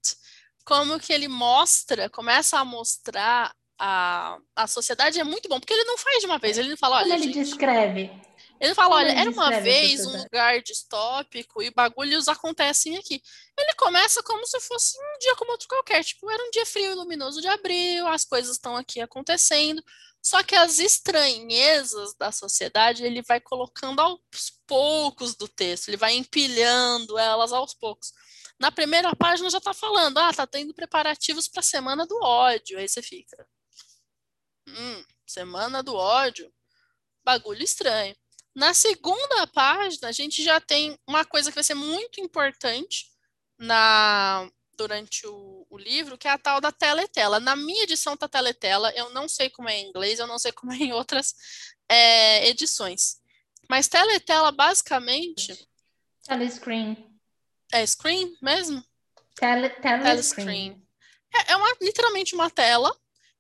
Como 0.64 1.00
que 1.00 1.12
ele 1.12 1.28
mostra, 1.28 2.10
começa 2.10 2.60
a 2.60 2.66
mostrar 2.66 3.52
a, 3.80 4.38
a 4.56 4.68
sociedade 4.68 5.20
é 5.20 5.24
muito 5.24 5.48
bom, 5.48 5.60
porque 5.60 5.74
ele 5.74 5.86
não 5.86 5.98
faz 5.98 6.20
de 6.20 6.26
uma 6.26 6.38
vez, 6.38 6.58
ele 6.58 6.70
não 6.70 6.78
fala, 6.78 6.98
olha, 6.98 7.14
ele 7.14 7.24
gente, 7.24 7.40
descreve. 7.40 8.12
Ele 8.60 8.76
fala, 8.76 8.98
olha, 8.98 9.12
era 9.12 9.32
uma 9.32 9.62
vez 9.62 10.06
um 10.06 10.18
lugar 10.22 10.62
distópico 10.62 11.64
e 11.64 11.72
bagulhos 11.72 12.28
acontecem 12.28 12.98
aqui. 12.98 13.22
Ele 13.58 13.74
começa 13.76 14.22
como 14.22 14.46
se 14.46 14.60
fosse 14.60 14.98
um 14.98 15.20
dia 15.20 15.34
como 15.38 15.52
outro 15.52 15.68
qualquer, 15.70 16.04
tipo, 16.04 16.30
era 16.30 16.44
um 16.44 16.52
dia 16.52 16.66
frio 16.66 16.92
e 16.92 16.94
luminoso 16.94 17.40
de 17.40 17.48
abril, 17.48 18.06
as 18.08 18.26
coisas 18.26 18.58
estão 18.58 18.76
aqui 18.76 19.00
acontecendo, 19.00 19.82
só 20.22 20.44
que 20.44 20.56
as 20.56 20.80
estranhezas 20.80 22.14
da 22.16 22.32
sociedade 22.32 23.04
ele 23.04 23.22
vai 23.22 23.40
colocando 23.40 24.00
aos 24.00 24.20
poucos 24.68 25.36
do 25.36 25.48
texto, 25.48 25.88
ele 25.88 25.98
vai 25.98 26.14
empilhando 26.16 27.18
elas 27.18 27.54
aos 27.54 27.74
poucos. 27.74 28.12
Na 28.60 28.72
primeira 28.72 29.16
página 29.16 29.50
já 29.50 29.58
está 29.58 29.74
falando, 29.74 30.18
ah, 30.18 30.34
tá 30.34 30.46
tendo 30.46 30.74
preparativos 30.74 31.48
para 31.48 31.62
a 31.62 31.64
semana 31.64 32.06
do 32.06 32.20
ódio. 32.22 32.78
Aí 32.78 32.88
você 32.88 33.02
fica, 33.02 33.48
hum, 34.68 35.04
semana 35.26 35.82
do 35.82 35.96
ódio, 35.96 36.54
bagulho 37.24 37.64
estranho. 37.64 38.16
Na 38.54 38.74
segunda 38.74 39.48
página, 39.48 40.10
a 40.10 40.12
gente 40.12 40.44
já 40.44 40.60
tem 40.60 41.00
uma 41.08 41.24
coisa 41.24 41.50
que 41.50 41.56
vai 41.56 41.64
ser 41.64 41.76
muito 41.76 42.20
importante 42.20 43.10
na 43.58 44.50
durante 44.80 45.28
o, 45.28 45.68
o, 45.70 45.78
livro, 45.78 46.18
que 46.18 46.26
é 46.26 46.32
a 46.32 46.38
tal 46.38 46.62
da 46.62 46.72
teletela. 46.72 47.38
Na 47.38 47.54
minha 47.54 47.84
edição 47.84 48.16
tá 48.16 48.30
teletela, 48.30 48.92
eu 48.96 49.10
não 49.10 49.28
sei 49.28 49.50
como 49.50 49.68
é 49.68 49.78
em 49.78 49.90
inglês, 49.90 50.20
eu 50.20 50.26
não 50.26 50.40
sei 50.40 50.54
como 50.54 50.72
é 50.72 50.78
em 50.78 50.94
outras 50.94 51.36
é, 51.90 52.48
edições. 52.48 53.18
Mas 53.70 53.90
teletela, 53.90 54.52
basicamente... 54.54 55.68
Telescreen. 56.26 57.20
É 57.74 57.86
screen 57.86 58.38
mesmo? 58.42 58.82
Tele, 59.36 59.70
telescreen. 59.70 60.82
É, 61.34 61.52
é 61.52 61.56
uma, 61.58 61.76
literalmente 61.82 62.34
uma 62.34 62.50
tela 62.50 62.96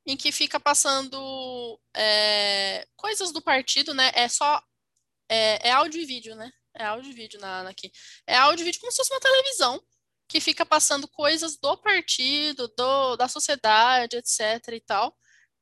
em 0.05 0.17
que 0.17 0.31
fica 0.31 0.60
passando 0.60 1.79
é, 1.96 2.86
coisas 2.98 3.31
do 3.31 3.41
partido, 3.41 3.93
né? 3.93 4.12
É 4.13 4.27
só... 4.27 4.62
É, 5.29 5.69
é 5.69 5.72
áudio 5.72 6.01
e 6.01 6.05
vídeo, 6.05 6.36
né? 6.36 6.51
É 6.75 6.84
áudio 6.84 7.12
e 7.12 7.13
vídeo 7.13 7.39
na, 7.39 7.63
na 7.63 7.69
aqui. 7.69 7.91
É 8.27 8.36
áudio 8.36 8.63
e 8.63 8.65
vídeo 8.65 8.81
como 8.81 8.91
se 8.91 8.98
fosse 8.98 9.13
uma 9.13 9.22
televisão 9.22 9.81
que 10.30 10.40
fica 10.40 10.64
passando 10.64 11.08
coisas 11.08 11.58
do 11.58 11.76
partido, 11.78 12.68
do, 12.78 13.16
da 13.18 13.28
sociedade, 13.28 14.16
etc. 14.18 14.74
e 14.74 14.80
tal, 14.80 15.18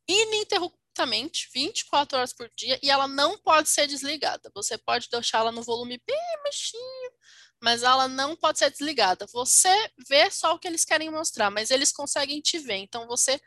ininterruptamente, 0.07 1.49
24 1.53 2.17
horas 2.17 2.33
por 2.33 2.51
dia, 2.55 2.77
e 2.83 2.91
ela 2.91 3.07
não 3.07 3.37
pode 3.37 3.69
ser 3.69 3.87
desligada. 3.87 4.51
Você 4.53 4.77
pode 4.77 5.07
deixá-la 5.09 5.53
no 5.53 5.63
volume 5.63 6.01
bem 6.05 6.17
baixinho, 6.43 7.11
mas 7.63 7.81
ela 7.81 8.09
não 8.09 8.35
pode 8.35 8.59
ser 8.59 8.69
desligada. 8.69 9.25
Você 9.31 9.69
vê 10.07 10.29
só 10.29 10.53
o 10.53 10.59
que 10.59 10.67
eles 10.67 10.83
querem 10.83 11.09
mostrar, 11.09 11.49
mas 11.49 11.71
eles 11.71 11.93
conseguem 11.93 12.41
te 12.41 12.59
ver, 12.59 12.75
então 12.75 13.07
você 13.07 13.39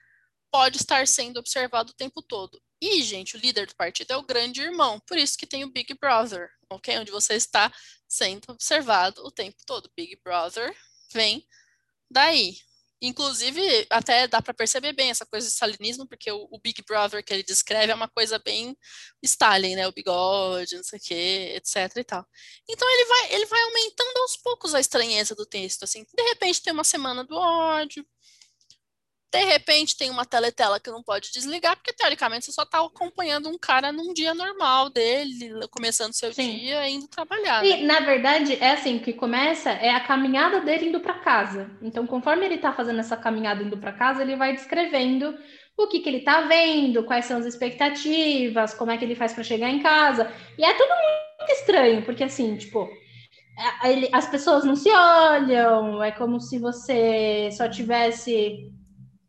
pode 0.50 0.78
estar 0.78 1.06
sendo 1.06 1.38
observado 1.38 1.92
o 1.92 1.96
tempo 1.96 2.22
todo. 2.22 2.60
E, 2.82 3.02
gente, 3.02 3.36
o 3.36 3.38
líder 3.38 3.66
do 3.66 3.76
partido 3.76 4.12
é 4.12 4.16
o 4.16 4.22
grande 4.22 4.62
irmão, 4.62 4.98
por 5.06 5.18
isso 5.18 5.36
que 5.36 5.46
tem 5.46 5.64
o 5.64 5.70
Big 5.70 5.92
Brother, 6.00 6.48
ok? 6.70 6.98
Onde 6.98 7.10
você 7.10 7.34
está 7.34 7.70
sendo 8.08 8.44
observado 8.48 9.22
o 9.22 9.30
tempo 9.30 9.58
todo. 9.66 9.90
Big 9.94 10.18
Brother 10.24 10.74
vem 11.12 11.46
daí. 12.10 12.56
Inclusive, 13.02 13.86
até 13.88 14.28
dá 14.28 14.42
para 14.42 14.52
perceber 14.52 14.92
bem 14.92 15.08
essa 15.08 15.24
coisa 15.24 15.46
de 15.46 15.52
stalinismo, 15.54 16.06
porque 16.06 16.30
o, 16.30 16.46
o, 16.50 16.60
Big 16.60 16.82
Brother 16.86 17.24
que 17.24 17.32
ele 17.32 17.42
descreve 17.42 17.90
é 17.90 17.94
uma 17.94 18.08
coisa 18.08 18.38
bem 18.38 18.76
Stalin, 19.22 19.74
né? 19.74 19.88
O 19.88 19.92
bigode, 19.92 20.76
não 20.76 20.84
sei 20.84 20.98
o 20.98 21.02
quê, 21.02 21.52
etc 21.56 21.96
e 21.96 22.04
tal. 22.04 22.26
Então 22.68 22.86
ele 22.90 23.04
vai, 23.06 23.34
ele 23.34 23.46
vai 23.46 23.62
aumentando 23.62 24.18
aos 24.18 24.36
poucos 24.36 24.74
a 24.74 24.80
estranheza 24.80 25.34
do 25.34 25.46
texto, 25.46 25.84
assim. 25.84 26.04
De 26.14 26.22
repente 26.24 26.62
tem 26.62 26.74
uma 26.74 26.84
semana 26.84 27.24
do 27.24 27.34
ódio, 27.36 28.04
De 29.32 29.44
repente 29.44 29.96
tem 29.96 30.10
uma 30.10 30.26
teletela 30.26 30.80
que 30.80 30.90
não 30.90 31.02
pode 31.02 31.30
desligar, 31.30 31.76
porque 31.76 31.92
teoricamente 31.92 32.46
você 32.46 32.52
só 32.52 32.64
está 32.64 32.84
acompanhando 32.84 33.48
um 33.48 33.56
cara 33.56 33.92
num 33.92 34.12
dia 34.12 34.34
normal 34.34 34.90
dele, 34.90 35.52
começando 35.70 36.12
seu 36.12 36.32
Sim. 36.32 36.58
dia 36.58 36.88
indo 36.88 37.06
trabalhar. 37.06 37.64
E, 37.64 37.82
né? 37.82 37.82
na 37.82 38.00
verdade, 38.00 38.58
é 38.60 38.72
assim, 38.72 38.96
o 38.96 39.00
que 39.00 39.12
começa 39.12 39.70
é 39.70 39.90
a 39.90 40.00
caminhada 40.00 40.60
dele 40.60 40.88
indo 40.88 40.98
para 40.98 41.20
casa. 41.20 41.70
Então, 41.80 42.08
conforme 42.08 42.44
ele 42.44 42.56
está 42.56 42.72
fazendo 42.72 42.98
essa 42.98 43.16
caminhada 43.16 43.62
indo 43.62 43.78
para 43.78 43.92
casa, 43.92 44.22
ele 44.22 44.34
vai 44.34 44.52
descrevendo 44.52 45.38
o 45.76 45.86
que, 45.86 46.00
que 46.00 46.08
ele 46.08 46.18
está 46.18 46.42
vendo, 46.42 47.04
quais 47.04 47.24
são 47.24 47.38
as 47.38 47.46
expectativas, 47.46 48.74
como 48.74 48.90
é 48.90 48.98
que 48.98 49.04
ele 49.04 49.14
faz 49.14 49.32
para 49.32 49.44
chegar 49.44 49.70
em 49.70 49.80
casa. 49.80 50.28
E 50.58 50.64
é 50.64 50.74
tudo 50.74 50.88
muito 50.88 51.52
estranho, 51.52 52.02
porque 52.04 52.24
assim, 52.24 52.56
tipo, 52.56 52.90
as 54.12 54.28
pessoas 54.28 54.64
não 54.64 54.74
se 54.74 54.90
olham, 54.90 56.02
é 56.02 56.10
como 56.10 56.40
se 56.40 56.58
você 56.58 57.48
só 57.52 57.68
tivesse 57.68 58.70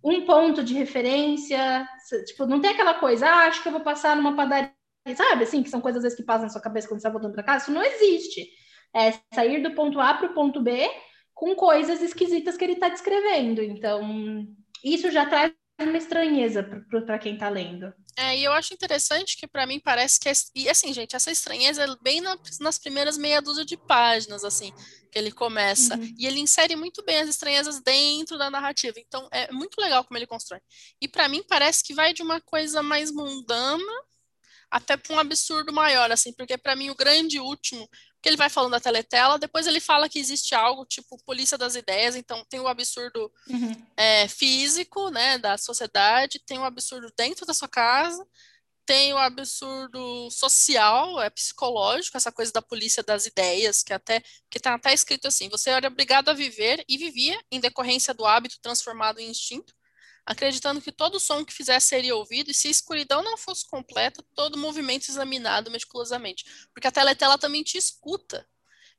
um 0.03 0.25
ponto 0.25 0.63
de 0.63 0.74
referência, 0.74 1.88
tipo, 2.25 2.46
não 2.46 2.60
tem 2.60 2.72
aquela 2.72 2.96
coisa, 2.96 3.27
ah, 3.27 3.46
acho 3.48 3.62
que 3.62 3.67
eu 3.67 3.72
vou 3.72 3.81
passar 3.81 4.15
numa 4.15 4.36
padaria, 4.36 4.74
sabe, 5.15 5.43
assim, 5.43 5.62
que 5.62 5.70
são 5.70 5.81
coisas 5.81 6.00
às 6.00 6.03
vezes 6.03 6.17
que 6.17 6.25
passam 6.25 6.43
na 6.43 6.50
sua 6.50 6.62
cabeça 6.62 6.88
quando 6.88 7.00
você 7.00 7.08
está 7.08 7.10
voltando 7.10 7.34
para 7.34 7.43
casa, 7.43 7.65
isso 7.65 7.72
não 7.72 7.84
existe. 7.84 8.50
É 8.93 9.13
sair 9.34 9.62
do 9.62 9.74
ponto 9.74 10.00
A 10.00 10.13
para 10.13 10.31
o 10.31 10.34
ponto 10.34 10.62
B 10.62 10.89
com 11.34 11.55
coisas 11.55 12.01
esquisitas 12.01 12.58
que 12.58 12.63
ele 12.63 12.74
está 12.74 12.89
descrevendo. 12.89 13.62
Então, 13.62 14.46
isso 14.84 15.10
já 15.12 15.25
traz 15.25 15.53
uma 15.81 15.98
estranheza 15.98 16.63
para 17.05 17.17
quem 17.17 17.34
está 17.34 17.50
lendo. 17.50 17.93
É, 18.18 18.38
e 18.38 18.44
eu 18.44 18.51
acho 18.51 18.74
interessante 18.74 19.38
que 19.38 19.48
para 19.48 19.65
mim 19.65 19.80
parece 19.80 20.20
que 20.20 20.27
é, 20.27 20.34
e 20.53 20.70
assim, 20.70 20.94
gente, 20.94 21.15
essa 21.15 21.32
estranheza 21.32 21.84
é 21.84 21.88
bem 22.01 22.20
na, 22.22 22.38
nas 22.60 22.77
primeiras 22.77 23.18
meia 23.18 23.41
dúzia 23.41 23.63
de 23.63 23.77
páginas, 23.77 24.44
assim, 24.44 24.74
que 25.12 25.18
ele 25.18 25.32
começa, 25.32 25.96
uhum. 25.96 26.15
e 26.18 26.25
ele 26.25 26.39
insere 26.39 26.75
muito 26.75 27.03
bem 27.03 27.18
as 27.18 27.30
estranhezas 27.30 27.82
dentro 27.82 28.38
da 28.38 28.50
narrativa. 28.50 29.00
Então, 29.00 29.27
é 29.32 29.51
muito 29.51 29.80
legal 29.80 30.03
como 30.03 30.18
ele 30.18 30.27
constrói. 30.27 30.60
E 31.01 31.08
para 31.08 31.27
mim 31.27 31.44
parece 31.48 31.84
que 31.84 31.94
vai 31.94 32.13
de 32.13 32.22
uma 32.22 32.41
coisa 32.41 32.84
mais 32.84 33.12
mundana 33.12 33.94
até 34.70 34.96
para 34.96 35.13
um 35.13 35.20
absurdo 35.20 35.74
maior, 35.74 36.12
assim, 36.12 36.32
porque 36.34 36.58
para 36.58 36.77
mim 36.77 36.89
o 36.89 36.96
grande 36.96 37.39
último 37.39 37.89
que 38.22 38.30
ele 38.30 38.38
vai 38.38 38.50
falando 38.50 38.72
da 38.72 38.80
teletela, 38.80 39.40
depois 39.40 39.66
ele 39.66 39.80
fala 39.80 40.08
que 40.08 40.20
existe 40.20 40.54
algo 40.54 40.86
tipo 40.86 41.18
polícia 41.24 41.58
das 41.58 41.75
ideias, 41.75 42.16
então 42.16 42.46
tem 42.46 42.60
o 42.60 42.68
absurdo 42.68 43.32
uhum. 43.50 43.86
é, 43.98 44.28
físico, 44.28 45.10
né, 45.10 45.38
da 45.40 45.58
sociedade, 45.58 46.40
tem 46.46 46.60
o 46.60 46.63
absurdo 46.63 47.12
dentro 47.18 47.46
da 47.46 47.54
sua 47.54 47.68
casa, 47.68 48.25
tem 48.86 49.13
o 49.13 49.18
absurdo 49.18 50.30
social, 50.30 51.22
é 51.22 51.30
psicológico, 51.30 52.18
essa 52.18 52.32
coisa 52.32 52.51
da 52.51 52.62
polícia 52.62 53.01
das 53.01 53.25
ideias, 53.25 53.82
que 53.82 53.94
até 53.94 54.22
que 54.50 54.58
está 54.58 54.75
até 54.75 54.94
escrito 54.94 55.28
assim, 55.28 55.50
você 55.50 55.70
era 55.70 55.88
obrigado 55.88 56.30
a 56.30 56.34
viver 56.34 56.84
e 56.88 56.98
vivia 56.98 57.40
em 57.51 57.60
decorrência 57.60 58.13
do 58.13 58.25
hábito 58.25 58.60
transformado 58.62 59.20
em 59.20 59.30
instinto, 59.30 59.74
acreditando 60.25 60.82
que 60.82 60.92
todo 60.92 61.20
som 61.20 61.44
que 61.44 61.54
fizesse 61.54 61.88
seria 61.88 62.16
ouvido, 62.16 62.51
e 62.51 62.54
se 62.54 62.68
a 62.68 62.72
escuridão 62.72 63.24
não 63.24 63.38
fosse 63.38 63.66
completa, 63.68 64.24
todo 64.36 64.58
movimento 64.58 65.10
examinado 65.10 65.72
meticulosamente. 65.72 66.46
Porque 66.74 66.88
a 66.88 66.92
teletela 66.92 67.38
também 67.38 67.63
te 67.63 67.78
escuta. 67.78 68.48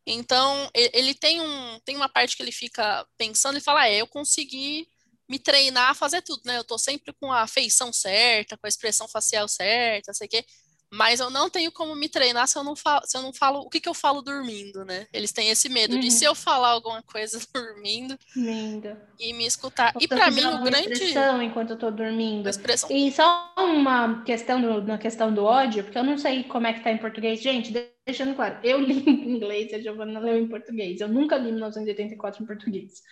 Então, 0.06 0.68
ele 0.74 1.14
tem, 1.14 1.40
um, 1.40 1.80
tem 1.84 1.94
uma 1.96 2.08
parte 2.08 2.36
que 2.36 2.42
ele 2.42 2.52
fica 2.52 3.06
pensando 3.16 3.58
e 3.58 3.60
fala: 3.60 3.86
é, 3.86 4.00
eu 4.00 4.06
consegui 4.06 4.88
me 5.28 5.38
treinar 5.38 5.90
a 5.90 5.94
fazer 5.94 6.22
tudo, 6.22 6.42
né? 6.44 6.58
Eu 6.58 6.64
tô 6.64 6.76
sempre 6.76 7.12
com 7.14 7.32
a 7.32 7.46
feição 7.46 7.92
certa, 7.92 8.56
com 8.58 8.66
a 8.66 8.68
expressão 8.68 9.06
facial 9.08 9.46
certa, 9.48 10.12
sei 10.12 10.26
o 10.26 10.30
quê 10.30 10.44
mas 10.92 11.20
eu 11.20 11.30
não 11.30 11.48
tenho 11.48 11.72
como 11.72 11.96
me 11.96 12.06
treinar 12.06 12.46
se 12.46 12.58
eu 12.58 12.62
não 12.62 12.76
falo, 12.76 13.00
se 13.06 13.16
eu 13.16 13.22
não 13.22 13.32
falo 13.32 13.60
o 13.60 13.70
que, 13.70 13.80
que 13.80 13.88
eu 13.88 13.94
falo 13.94 14.20
dormindo, 14.20 14.84
né? 14.84 15.06
Eles 15.10 15.32
têm 15.32 15.48
esse 15.48 15.70
medo 15.70 15.94
uhum. 15.94 16.00
de 16.00 16.10
se 16.10 16.22
eu 16.22 16.34
falar 16.34 16.68
alguma 16.68 17.02
coisa 17.02 17.40
dormindo 17.52 18.18
Lindo. 18.36 18.94
e 19.18 19.32
me 19.32 19.46
escutar. 19.46 19.92
Ou 19.94 20.02
e 20.02 20.06
para 20.06 20.30
mim 20.30 20.44
o 20.44 20.62
grande 20.62 20.92
expressão 20.92 21.42
enquanto 21.42 21.70
eu 21.70 21.78
tô 21.78 21.90
dormindo. 21.90 22.46
Expressão. 22.46 22.90
E 22.90 23.10
só 23.10 23.54
uma 23.56 24.22
questão 24.22 24.60
do, 24.60 24.82
na 24.82 24.98
questão 24.98 25.32
do 25.32 25.44
ódio, 25.44 25.82
porque 25.82 25.96
eu 25.96 26.04
não 26.04 26.18
sei 26.18 26.44
como 26.44 26.66
é 26.66 26.74
que 26.74 26.84
tá 26.84 26.92
em 26.92 26.98
português. 26.98 27.40
Gente, 27.40 27.72
deixando 28.04 28.34
claro, 28.34 28.58
eu 28.62 28.78
li 28.78 29.00
em 29.08 29.36
inglês, 29.36 29.72
a 29.72 29.78
Giovanna 29.78 30.20
leu 30.20 30.38
em 30.38 30.46
português. 30.46 31.00
Eu 31.00 31.08
nunca 31.08 31.38
li 31.38 31.52
1984 31.52 32.42
em 32.42 32.46
português. 32.46 33.02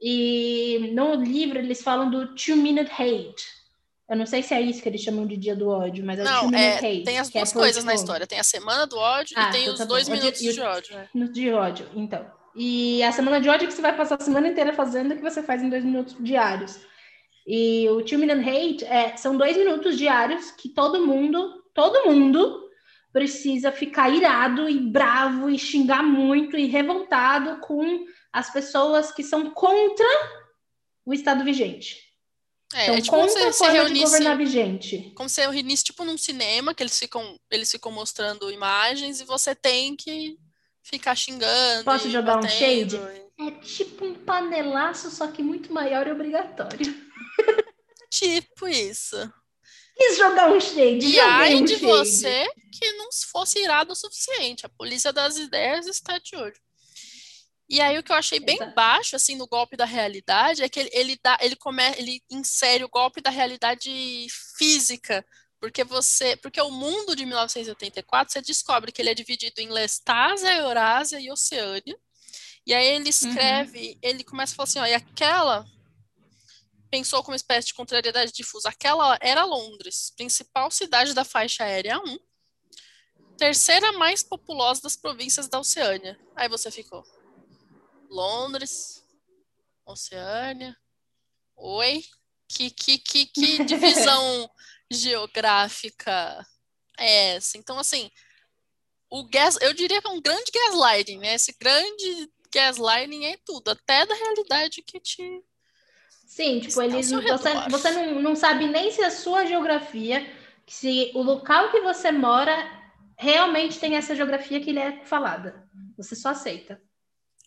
E 0.00 0.90
no 0.92 1.14
livro 1.14 1.60
eles 1.60 1.82
falam 1.82 2.10
do 2.10 2.34
two 2.34 2.56
minute 2.56 2.90
hate 2.90 3.61
eu 4.12 4.16
não 4.16 4.26
sei 4.26 4.42
se 4.42 4.52
é 4.52 4.60
isso 4.60 4.82
que 4.82 4.88
eles 4.88 5.00
chamam 5.00 5.26
de 5.26 5.36
dia 5.36 5.56
do 5.56 5.68
ódio, 5.68 6.04
mas 6.04 6.18
é 6.18 6.22
não, 6.22 6.50
o 6.50 6.54
é, 6.54 6.76
Hate, 6.76 7.04
Tem 7.04 7.18
as 7.18 7.30
duas 7.30 7.50
é 7.50 7.54
coisas 7.54 7.82
na 7.82 7.94
história. 7.94 8.26
Tem 8.26 8.38
a 8.38 8.44
semana 8.44 8.86
do 8.86 8.98
ódio 8.98 9.34
ah, 9.38 9.48
e 9.48 9.52
tem 9.52 9.62
então 9.62 9.72
os 9.72 9.78
tá 9.78 9.86
dois 9.86 10.06
bom. 10.06 10.14
minutos 10.14 10.40
de, 10.40 10.52
de 10.52 10.60
ódio. 10.60 10.94
Né? 10.94 11.28
De 11.32 11.50
ódio, 11.50 11.88
então. 11.94 12.26
E 12.54 13.02
a 13.02 13.10
semana 13.10 13.40
de 13.40 13.48
ódio 13.48 13.64
é 13.64 13.68
que 13.68 13.72
você 13.72 13.80
vai 13.80 13.96
passar 13.96 14.16
a 14.16 14.24
semana 14.24 14.48
inteira 14.48 14.74
fazendo 14.74 15.12
o 15.12 15.16
que 15.16 15.22
você 15.22 15.42
faz 15.42 15.62
em 15.62 15.70
dois 15.70 15.82
minutos 15.82 16.14
diários. 16.20 16.78
E 17.46 17.88
o 17.88 18.02
Two 18.02 18.18
Minute 18.18 18.48
Hate 18.48 18.84
é, 18.84 19.16
são 19.16 19.36
dois 19.36 19.56
minutos 19.56 19.96
diários 19.96 20.50
que 20.50 20.68
todo 20.68 21.06
mundo, 21.06 21.62
todo 21.74 22.04
mundo 22.04 22.68
precisa 23.12 23.72
ficar 23.72 24.10
irado 24.10 24.68
e 24.68 24.78
bravo 24.78 25.48
e 25.48 25.58
xingar 25.58 26.02
muito 26.02 26.56
e 26.56 26.66
revoltado 26.66 27.60
com 27.60 28.04
as 28.30 28.52
pessoas 28.52 29.10
que 29.10 29.22
são 29.22 29.50
contra 29.50 30.06
o 31.04 31.14
estado 31.14 31.42
vigente. 31.44 32.11
É, 32.74 32.84
então, 32.84 32.94
é 32.94 33.00
tipo 33.00 33.16
como 33.16 33.28
se, 33.28 33.52
se 33.52 33.66
reunisse, 33.66 34.04
governar 34.04 34.38
vigente. 34.38 35.12
Como 35.14 35.28
se 35.28 35.40
reunisse 35.46 35.84
tipo 35.84 36.04
num 36.04 36.16
cinema, 36.16 36.74
que 36.74 36.82
eles 36.82 36.98
ficam, 36.98 37.38
eles 37.50 37.70
ficam 37.70 37.92
mostrando 37.92 38.50
imagens 38.50 39.20
e 39.20 39.24
você 39.24 39.54
tem 39.54 39.94
que 39.94 40.38
ficar 40.82 41.14
xingando. 41.14 41.84
Posso 41.84 42.10
jogar 42.10 42.36
batendo, 42.36 42.50
um 42.50 42.56
shade? 42.56 42.96
É 43.38 43.50
tipo 43.62 44.04
um 44.04 44.14
panelaço, 44.14 45.10
só 45.10 45.26
que 45.26 45.42
muito 45.42 45.72
maior 45.72 46.06
e 46.06 46.12
obrigatório. 46.12 46.78
tipo 48.10 48.68
isso. 48.68 49.16
Quis 49.96 50.16
jogar 50.16 50.50
um 50.50 50.60
shade. 50.60 51.06
E 51.06 51.20
aí 51.20 51.56
um 51.56 51.64
de 51.64 51.78
shade. 51.78 51.86
você 51.86 52.48
que 52.72 52.92
não 52.92 53.10
fosse 53.30 53.58
irado 53.58 53.92
o 53.92 53.96
suficiente. 53.96 54.64
A 54.64 54.68
polícia 54.70 55.12
das 55.12 55.36
ideias 55.36 55.86
está 55.86 56.18
de 56.18 56.34
olho. 56.36 56.54
E 57.72 57.80
aí 57.80 57.98
o 57.98 58.02
que 58.02 58.12
eu 58.12 58.16
achei 58.16 58.38
bem 58.38 58.56
Exato. 58.56 58.74
baixo 58.74 59.16
assim 59.16 59.34
no 59.34 59.46
golpe 59.46 59.78
da 59.78 59.86
realidade 59.86 60.62
é 60.62 60.68
que 60.68 60.78
ele, 60.78 60.90
ele 60.92 61.20
dá, 61.24 61.38
ele 61.40 61.56
come, 61.56 61.82
ele 61.96 62.22
insere 62.30 62.84
o 62.84 62.88
golpe 62.88 63.22
da 63.22 63.30
realidade 63.30 64.26
física, 64.58 65.24
porque 65.58 65.82
você, 65.82 66.36
porque 66.36 66.60
o 66.60 66.70
mundo 66.70 67.16
de 67.16 67.24
1984 67.24 68.30
você 68.30 68.42
descobre 68.42 68.92
que 68.92 69.00
ele 69.00 69.08
é 69.08 69.14
dividido 69.14 69.58
em 69.62 69.70
Lestásia, 69.70 70.54
Eurásia 70.54 71.18
e 71.18 71.30
Oceânia. 71.30 71.98
E 72.66 72.74
aí 72.74 72.88
ele 72.88 73.04
uhum. 73.04 73.08
escreve, 73.08 73.92
uhum. 73.92 73.98
ele 74.02 74.22
começa 74.22 74.52
a 74.52 74.56
falar 74.56 74.64
assim, 74.64 74.78
ó, 74.78 74.86
e 74.86 74.92
aquela 74.92 75.64
pensou 76.90 77.24
como 77.24 77.34
espécie 77.34 77.68
de 77.68 77.74
contrariedade 77.74 78.32
difusa. 78.32 78.68
Aquela 78.68 79.16
era 79.18 79.46
Londres, 79.46 80.12
principal 80.14 80.70
cidade 80.70 81.14
da 81.14 81.24
faixa 81.24 81.64
aérea 81.64 81.98
1, 81.98 82.18
terceira 83.38 83.92
mais 83.92 84.22
populosa 84.22 84.82
das 84.82 84.94
províncias 84.94 85.48
da 85.48 85.58
Oceânia. 85.58 86.20
Aí 86.36 86.50
você 86.50 86.70
ficou, 86.70 87.02
Londres, 88.12 89.02
Oceânia. 89.86 90.76
Oi? 91.56 92.04
Que, 92.46 92.70
que, 92.70 92.98
que, 92.98 93.26
que 93.26 93.64
divisão 93.64 94.50
geográfica 94.90 96.46
é 96.98 97.36
essa? 97.36 97.56
Então, 97.56 97.78
assim, 97.78 98.10
o 99.08 99.24
gas, 99.24 99.58
eu 99.62 99.72
diria 99.72 100.00
que 100.00 100.06
é 100.06 100.10
um 100.10 100.20
grande 100.20 100.50
gaslighting, 100.52 101.18
né? 101.18 101.34
Esse 101.34 101.56
grande 101.58 102.30
gaslighting 102.54 103.24
é 103.24 103.38
tudo, 103.44 103.70
até 103.70 104.04
da 104.04 104.14
realidade 104.14 104.82
que 104.82 105.00
te. 105.00 105.42
Sim, 106.26 106.60
tipo, 106.60 106.80
eles, 106.82 107.10
você, 107.10 107.54
você 107.70 107.90
não, 107.90 108.20
não 108.20 108.36
sabe 108.36 108.66
nem 108.66 108.90
se 108.90 109.02
a 109.02 109.10
sua 109.10 109.46
geografia, 109.46 110.30
se 110.66 111.10
o 111.14 111.22
local 111.22 111.70
que 111.70 111.80
você 111.80 112.10
mora 112.12 112.54
realmente 113.18 113.78
tem 113.78 113.96
essa 113.96 114.14
geografia 114.14 114.60
que 114.60 114.72
lhe 114.72 114.80
é 114.80 115.04
falada. 115.04 115.68
Você 115.96 116.16
só 116.16 116.30
aceita. 116.30 116.80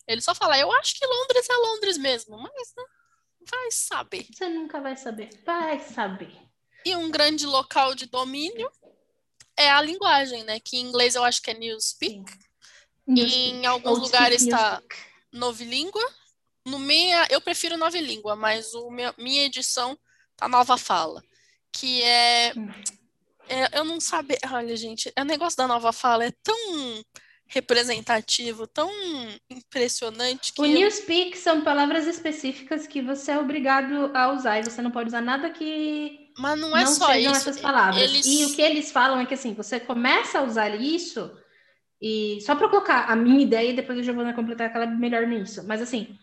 Ele 0.06 0.20
só 0.20 0.34
fala, 0.34 0.58
eu 0.58 0.70
acho 0.72 0.94
que 0.94 1.06
Londres 1.06 1.48
é 1.48 1.56
Londres 1.56 1.98
mesmo, 1.98 2.38
mas 2.38 2.74
né, 2.76 2.84
vai 3.50 3.70
saber. 3.70 4.26
Você 4.32 4.48
nunca 4.48 4.80
vai 4.80 4.96
saber, 4.96 5.30
vai 5.44 5.80
saber. 5.80 6.36
E 6.84 6.94
um 6.94 7.10
grande 7.10 7.44
local 7.46 7.94
de 7.94 8.06
domínio 8.06 8.70
é 9.56 9.70
a 9.70 9.82
linguagem, 9.82 10.44
né? 10.44 10.60
Que 10.60 10.76
em 10.76 10.82
inglês 10.82 11.14
eu 11.16 11.24
acho 11.24 11.42
que 11.42 11.50
é 11.50 11.54
Newspeak. 11.54 12.24
E 13.08 13.50
em 13.50 13.66
alguns 13.66 13.98
lugares 13.98 14.42
está 14.42 14.82
novilíngua. 15.32 16.02
No 16.64 16.78
minha, 16.78 17.26
eu 17.30 17.40
prefiro 17.40 17.76
novilíngua, 17.76 18.34
mas 18.34 18.74
o 18.74 18.90
minha, 18.90 19.14
minha 19.16 19.44
edição 19.44 19.96
tá 20.36 20.48
nova 20.48 20.76
fala. 20.76 21.22
Que 21.72 22.02
é, 22.02 22.52
hum. 22.56 22.68
é. 23.48 23.78
Eu 23.78 23.84
não 23.84 24.00
sabe. 24.00 24.36
Olha, 24.52 24.76
gente, 24.76 25.12
o 25.16 25.24
negócio 25.24 25.56
da 25.56 25.68
nova 25.68 25.92
fala 25.92 26.24
é 26.24 26.32
tão 26.42 27.04
representativo, 27.48 28.66
tão 28.66 28.90
impressionante 29.48 30.52
que. 30.52 30.60
O 30.60 30.66
eu... 30.66 30.72
newspeak 30.72 31.38
são 31.38 31.62
palavras 31.62 32.06
específicas 32.06 32.86
que 32.86 33.00
você 33.00 33.32
é 33.32 33.38
obrigado 33.38 34.10
a 34.14 34.32
usar 34.32 34.58
e 34.58 34.64
você 34.64 34.82
não 34.82 34.90
pode 34.90 35.08
usar 35.08 35.20
nada 35.20 35.50
que. 35.50 36.30
Mas 36.38 36.60
não 36.60 36.76
é 36.76 36.84
não 36.84 36.92
só 36.92 37.14
isso. 37.14 37.30
essas 37.30 37.60
palavras. 37.60 38.02
Eles... 38.02 38.26
E 38.26 38.44
o 38.44 38.54
que 38.54 38.60
eles 38.60 38.92
falam 38.92 39.20
é 39.20 39.26
que 39.26 39.34
assim, 39.34 39.54
você 39.54 39.80
começa 39.80 40.40
a 40.40 40.42
usar 40.42 40.74
isso 40.74 41.30
e 42.00 42.38
só 42.42 42.54
para 42.54 42.68
colocar 42.68 43.10
a 43.10 43.16
minha 43.16 43.40
ideia 43.42 43.70
e 43.70 43.76
depois 43.76 43.98
eu 43.98 44.04
já 44.04 44.12
vou 44.12 44.30
completar 44.34 44.66
aquela 44.66 44.86
melhor 44.86 45.26
nisso. 45.26 45.64
Mas 45.66 45.80
assim, 45.80 46.18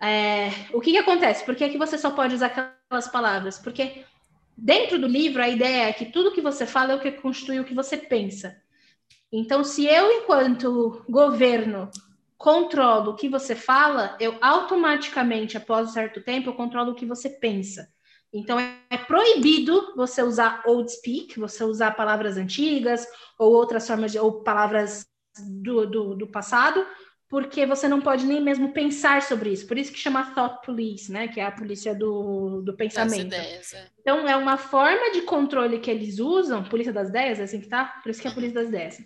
É, 0.00 0.50
o 0.74 0.80
que, 0.80 0.92
que 0.92 0.98
acontece? 0.98 1.44
Por 1.44 1.56
que, 1.56 1.70
que 1.70 1.78
você 1.78 1.96
só 1.96 2.10
pode 2.10 2.34
usar 2.34 2.46
aquelas 2.48 3.08
palavras? 3.08 3.58
Porque 3.58 4.04
dentro 4.56 4.98
do 4.98 5.06
livro 5.06 5.42
a 5.42 5.48
ideia 5.48 5.88
é 5.88 5.92
que 5.92 6.06
tudo 6.06 6.32
que 6.32 6.42
você 6.42 6.66
fala 6.66 6.92
é 6.92 6.96
o 6.96 7.00
que 7.00 7.12
constitui 7.12 7.60
o 7.60 7.64
que 7.64 7.74
você 7.74 7.96
pensa. 7.96 8.60
Então, 9.32 9.64
se 9.64 9.86
eu, 9.86 10.10
enquanto 10.12 11.04
governo, 11.08 11.90
controlo 12.38 13.12
o 13.12 13.16
que 13.16 13.28
você 13.28 13.54
fala, 13.54 14.16
eu 14.20 14.36
automaticamente, 14.40 15.56
após 15.56 15.88
um 15.88 15.92
certo 15.92 16.22
tempo, 16.22 16.50
eu 16.50 16.54
controlo 16.54 16.92
o 16.92 16.94
que 16.94 17.06
você 17.06 17.28
pensa. 17.28 17.88
Então, 18.32 18.58
é 18.58 18.98
proibido 19.06 19.94
você 19.96 20.22
usar 20.22 20.62
old 20.66 20.90
speak, 20.92 21.38
você 21.38 21.64
usar 21.64 21.92
palavras 21.92 22.36
antigas 22.36 23.06
ou 23.38 23.52
outras 23.52 23.86
formas 23.86 24.12
de, 24.12 24.18
ou 24.18 24.42
palavras 24.42 25.06
do, 25.62 25.86
do, 25.86 26.14
do 26.14 26.26
passado, 26.26 26.84
porque 27.28 27.66
você 27.66 27.88
não 27.88 28.00
pode 28.00 28.24
nem 28.24 28.40
mesmo 28.40 28.72
pensar 28.72 29.20
sobre 29.22 29.50
isso. 29.50 29.66
Por 29.66 29.76
isso 29.76 29.92
que 29.92 29.98
chama 29.98 30.32
thought 30.32 30.64
police, 30.64 31.10
né? 31.10 31.26
Que 31.26 31.40
é 31.40 31.44
a 31.44 31.50
polícia 31.50 31.94
do, 31.94 32.62
do 32.62 32.76
pensamento. 32.76 33.34
Ideias, 33.34 33.72
é. 33.74 33.88
Então, 34.00 34.28
é 34.28 34.36
uma 34.36 34.56
forma 34.56 35.10
de 35.10 35.22
controle 35.22 35.80
que 35.80 35.90
eles 35.90 36.20
usam, 36.20 36.62
polícia 36.62 36.92
das 36.92 37.08
ideias, 37.08 37.40
é 37.40 37.42
assim 37.42 37.60
que 37.60 37.68
tá? 37.68 38.00
Por 38.02 38.10
isso 38.10 38.20
que 38.20 38.28
é 38.28 38.30
a 38.30 38.34
polícia 38.34 38.60
das 38.60 38.68
ideias. 38.68 38.98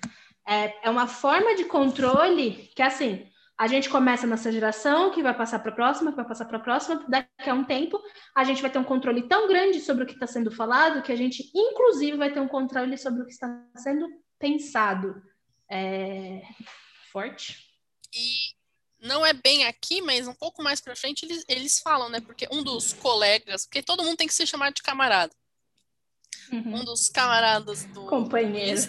É, 0.46 0.86
é 0.86 0.90
uma 0.90 1.06
forma 1.06 1.54
de 1.54 1.64
controle 1.64 2.70
que, 2.74 2.82
assim, 2.82 3.26
a 3.56 3.66
gente 3.66 3.88
começa 3.88 4.26
nessa 4.26 4.52
geração, 4.52 5.10
que 5.10 5.22
vai 5.22 5.34
passar 5.34 5.58
para 5.60 5.72
a 5.72 5.74
próxima, 5.74 6.10
que 6.10 6.16
vai 6.16 6.26
passar 6.26 6.44
para 6.44 6.58
a 6.58 6.62
próxima, 6.62 7.02
daqui 7.08 7.48
a 7.48 7.54
um 7.54 7.64
tempo, 7.64 7.98
a 8.34 8.44
gente 8.44 8.60
vai 8.60 8.70
ter 8.70 8.78
um 8.78 8.84
controle 8.84 9.22
tão 9.28 9.48
grande 9.48 9.80
sobre 9.80 10.04
o 10.04 10.06
que 10.06 10.14
está 10.14 10.26
sendo 10.26 10.50
falado, 10.50 11.02
que 11.02 11.12
a 11.12 11.16
gente, 11.16 11.50
inclusive, 11.54 12.18
vai 12.18 12.30
ter 12.30 12.40
um 12.40 12.48
controle 12.48 12.98
sobre 12.98 13.22
o 13.22 13.24
que 13.24 13.32
está 13.32 13.48
sendo 13.76 14.06
pensado. 14.38 15.22
É... 15.70 16.42
Forte. 17.12 17.69
E 18.14 18.54
não 19.00 19.24
é 19.24 19.32
bem 19.32 19.64
aqui, 19.64 20.02
mas 20.02 20.28
um 20.28 20.34
pouco 20.34 20.62
mais 20.62 20.80
para 20.80 20.96
frente 20.96 21.24
eles, 21.24 21.44
eles 21.48 21.80
falam, 21.80 22.08
né? 22.08 22.20
Porque 22.20 22.46
um 22.50 22.62
dos 22.62 22.92
colegas, 22.92 23.64
porque 23.64 23.82
todo 23.82 24.02
mundo 24.02 24.16
tem 24.16 24.26
que 24.26 24.34
se 24.34 24.46
chamar 24.46 24.72
de 24.72 24.82
camarada. 24.82 25.32
Uhum. 26.52 26.80
Um 26.80 26.84
dos 26.84 27.08
camaradas 27.08 27.84
do 27.86 28.06
Companheiro. 28.06 28.80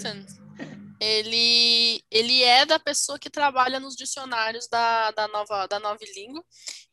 Ele, 0.99 2.03
ele 2.11 2.43
é 2.43 2.63
da 2.63 2.77
pessoa 2.77 3.17
que 3.17 3.29
trabalha 3.29 3.79
nos 3.79 3.95
dicionários 3.95 4.67
da, 4.67 5.09
da, 5.11 5.27
nova, 5.27 5.65
da 5.65 5.79
nova 5.79 5.99
língua. 6.15 6.43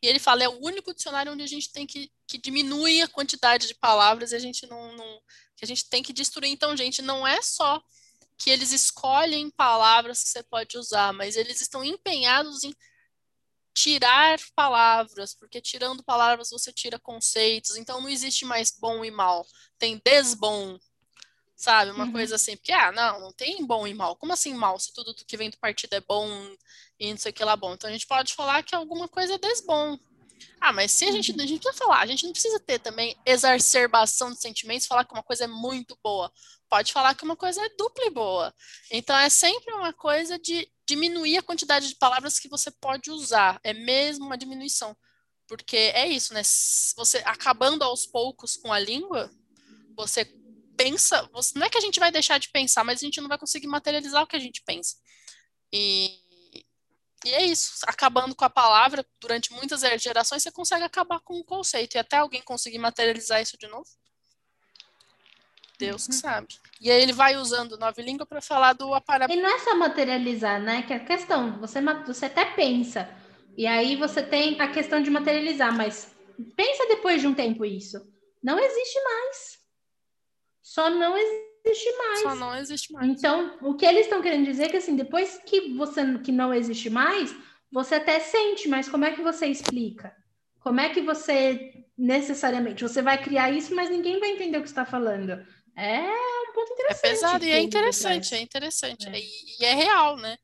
E 0.03 0.07
ele 0.07 0.19
fala, 0.19 0.45
é 0.45 0.49
o 0.49 0.65
único 0.65 0.95
dicionário 0.95 1.33
onde 1.33 1.43
a 1.43 1.47
gente 1.47 1.71
tem 1.71 1.87
que, 1.87 2.11
que 2.27 2.39
diminuir 2.39 3.03
a 3.03 3.09
quantidade 3.09 3.67
de 3.67 3.75
palavras 3.75 4.33
e 4.33 4.37
a 4.37 4.39
gente 4.39 4.67
não, 4.67 4.97
não 4.97 5.21
que 5.57 5.65
a 5.65 5.69
gente 5.69 5.89
tem 5.91 6.03
que 6.03 6.13
destruir. 6.13 6.51
Então, 6.51 6.75
gente, 6.75 7.03
não 7.03 7.27
é 7.27 7.43
só 7.43 7.83
que 8.39 8.51
eles 8.51 8.71
escolhem 8.71 9.51
palavras 9.51 10.23
que 10.23 10.29
você 10.29 10.43
pode 10.45 10.79
usar, 10.79 11.13
mas 11.13 11.37
eles 11.37 11.61
estão 11.61 11.85
empenhados 11.85 12.63
em 12.63 12.73
tirar 13.75 14.39
palavras, 14.55 15.35
porque 15.35 15.61
tirando 15.61 16.03
palavras 16.03 16.51
você 16.51 16.73
tira 16.73 16.99
conceitos, 16.99 17.77
então 17.77 18.01
não 18.01 18.09
existe 18.09 18.45
mais 18.45 18.71
bom 18.71 19.05
e 19.05 19.11
mal, 19.11 19.47
tem 19.77 20.01
desbom, 20.05 20.79
sabe? 21.57 21.91
Uma 21.91 22.05
uhum. 22.05 22.13
coisa 22.13 22.37
assim, 22.37 22.57
porque, 22.57 22.73
ah, 22.73 22.93
não, 22.93 23.21
não 23.21 23.33
tem 23.33 23.65
bom 23.67 23.87
e 23.87 23.95
mal. 23.95 24.17
Como 24.17 24.33
assim 24.33 24.55
mal, 24.55 24.79
se 24.79 24.93
tudo 24.93 25.15
que 25.15 25.37
vem 25.37 25.51
do 25.51 25.59
partido 25.59 25.95
é 25.95 26.01
bom 26.01 26.29
e 26.99 27.11
não 27.11 27.19
sei 27.19 27.31
o 27.31 27.35
que 27.35 27.45
lá 27.45 27.57
bom? 27.57 27.75
Então 27.75 27.91
a 27.91 27.93
gente 27.93 28.07
pode 28.07 28.35
falar 28.35 28.63
que 28.63 28.75
alguma 28.75 29.09
coisa 29.09 29.35
é 29.35 29.39
desbom. 29.39 29.99
Ah, 30.61 30.73
mas 30.73 30.93
se 30.93 31.05
a 31.05 31.13
gente, 31.13 31.33
uhum. 31.33 31.41
a 31.41 31.47
gente 31.47 31.61
precisa 31.61 31.85
falar, 31.85 32.01
a 32.01 32.07
gente 32.07 32.25
não 32.25 32.33
precisa 32.33 32.61
ter 32.61 32.79
também 32.79 33.17
exacerbação 33.27 34.33
de 34.33 34.41
sentimentos, 34.41 34.87
falar 34.87 35.05
que 35.05 35.13
uma 35.13 35.23
coisa 35.23 35.45
é 35.45 35.49
muito 35.49 35.99
boa 36.03 36.33
pode 36.69 36.93
falar 36.93 37.15
que 37.15 37.25
uma 37.25 37.37
coisa 37.37 37.65
é 37.65 37.69
dupla 37.77 38.05
e 38.07 38.11
boa. 38.11 38.55
Então 38.91 39.17
é 39.17 39.29
sempre 39.29 39.73
uma 39.75 39.93
coisa 39.93 40.39
de 40.39 40.71
diminuir 40.87 41.39
a 41.39 41.43
quantidade 41.43 41.89
de 41.89 41.97
palavras 41.97 42.39
que 42.39 42.49
você 42.49 42.71
pode 42.71 43.11
usar. 43.11 43.61
É 43.63 43.73
mesmo 43.73 44.27
uma 44.27 44.39
diminuição. 44.39 44.97
Porque 45.47 45.77
é 45.77 46.07
isso, 46.07 46.35
né? 46.35 46.43
Você 46.97 47.19
acabando 47.25 47.83
aos 47.83 48.07
poucos 48.07 48.57
com 48.57 48.73
a 48.73 48.79
língua, 48.79 49.31
você 49.97 50.25
pensa. 50.77 51.29
Você, 51.33 51.59
não 51.59 51.67
é 51.67 51.71
que 51.71 51.79
a 51.79 51.81
gente 51.81 51.99
vai 51.99 52.13
deixar 52.13 52.39
de 52.39 52.51
pensar, 52.51 52.85
mas 52.85 53.03
a 53.03 53.05
gente 53.05 53.21
não 53.21 53.29
vai 53.29 53.39
conseguir 53.39 53.67
materializar 53.67 54.23
o 54.23 54.27
que 54.27 54.37
a 54.37 54.41
gente 54.41 54.63
pensa. 54.63 54.97
E, 55.73 56.19
e 57.25 57.35
é 57.35 57.45
isso. 57.47 57.73
Acabando 57.87 58.35
com 58.35 58.45
a 58.45 58.51
palavra, 58.51 59.07
durante 59.21 59.53
muitas 59.53 59.81
gerações, 60.01 60.43
você 60.43 60.53
consegue 60.53 60.85
acabar 60.85 61.21
com 61.21 61.39
o 61.39 61.45
conceito. 61.45 61.97
E 61.97 61.99
até 61.99 62.19
alguém 62.19 62.43
conseguir 62.43 62.79
materializar 62.79 63.41
isso 63.41 63.57
de 63.59 63.67
novo. 63.67 63.89
Deus 65.79 66.07
que 66.07 66.15
uhum. 66.15 66.21
sabe. 66.21 66.49
E 66.81 66.91
aí 66.91 67.03
ele 67.03 67.13
vai 67.13 67.37
usando 67.37 67.79
nova 67.79 68.01
língua 68.03 68.27
para 68.27 68.41
falar 68.41 68.73
do 68.73 68.93
aparato. 68.95 69.33
E 69.33 69.37
não 69.37 69.49
é 69.49 69.59
só 69.61 69.75
materializar, 69.77 70.61
né? 70.61 70.83
Que 70.83 70.93
é 70.93 70.97
a 70.97 71.05
questão, 71.05 71.59
você, 71.61 71.81
você 72.07 72.27
até 72.27 72.45
pensa. 72.45 73.09
E 73.57 73.67
aí 73.67 73.97
você 73.97 74.23
tem 74.23 74.61
a 74.61 74.69
questão 74.69 75.03
de 75.03 75.11
materializar, 75.11 75.77
mas 75.77 76.15
pensa 76.57 76.87
depois 76.87 77.21
de 77.21 77.27
um 77.27 77.35
tempo 77.35 77.65
isso. 77.65 77.99
Não 78.43 78.59
existe 78.59 79.03
mais. 79.03 79.59
Só 80.63 80.91
não 80.91 81.17
existe 81.17 81.97
mais. 81.97 82.21
Só 82.21 82.35
não 82.35 82.57
existe 82.57 82.93
mais. 82.93 83.09
Então, 83.09 83.57
o 83.63 83.75
que 83.75 83.87
eles 83.87 84.03
estão 84.03 84.23
querendo 84.23 84.45
dizer 84.45 84.65
é 84.65 84.69
que 84.69 84.77
assim, 84.77 84.95
depois 84.95 85.41
que 85.45 85.75
você 85.75 86.19
que 86.19 86.31
não 86.31 86.53
existe 86.55 86.89
mais, 86.89 87.35
você 87.71 87.97
até 87.97 88.21
sente, 88.21 88.69
mas 88.69 88.89
como 88.89 89.05
é 89.05 89.13
que 89.13 89.23
você 89.23 89.47
explica? 89.47 90.15
Como 90.61 90.81
é 90.81 90.89
que 90.91 91.01
você 91.01 91.87
necessariamente 91.97 92.83
você 92.83 93.03
vai 93.03 93.21
criar 93.23 93.51
isso, 93.51 93.75
mas 93.75 93.91
ninguém 93.91 94.21
vai 94.21 94.31
entender 94.31 94.59
o 94.59 94.63
que 94.63 94.69
está 94.69 94.85
falando? 94.85 95.45
É 95.79 96.01
um 96.03 96.53
ponto 96.53 96.73
interessante. 96.73 97.07
É 97.07 97.11
pesado 97.11 97.45
e 97.45 97.53
é 97.53 97.61
interessante, 97.61 98.35
é 98.35 98.41
interessante. 98.41 99.09
É. 99.09 99.19
E, 99.19 99.57
e, 99.61 99.65
é 99.65 99.75
real, 99.75 100.17
né? 100.17 100.37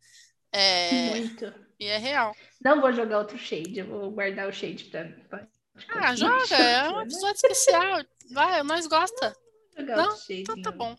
É... 0.53 1.11
Muito. 1.11 1.53
E 1.81 1.87
é 1.87 1.99
real. 1.99 2.37
Não 2.65 2.81
vou 2.81 2.93
jogar 2.93 3.19
outro 3.19 3.37
shade, 3.37 3.81
eu 3.81 3.87
vou 3.87 4.13
guardar 4.13 4.49
o 4.49 4.53
shade 4.53 4.85
pra. 4.85 5.49
ah, 5.89 6.15
joga, 6.15 6.57
é 6.57 6.89
um 6.89 7.01
episódio 7.01 7.35
especial. 7.35 8.05
Vai, 8.31 8.63
nós 8.63 8.87
gosta. 8.87 9.37
Não, 9.77 10.17
então 10.31 10.63
tá 10.63 10.71
bom. 10.71 10.97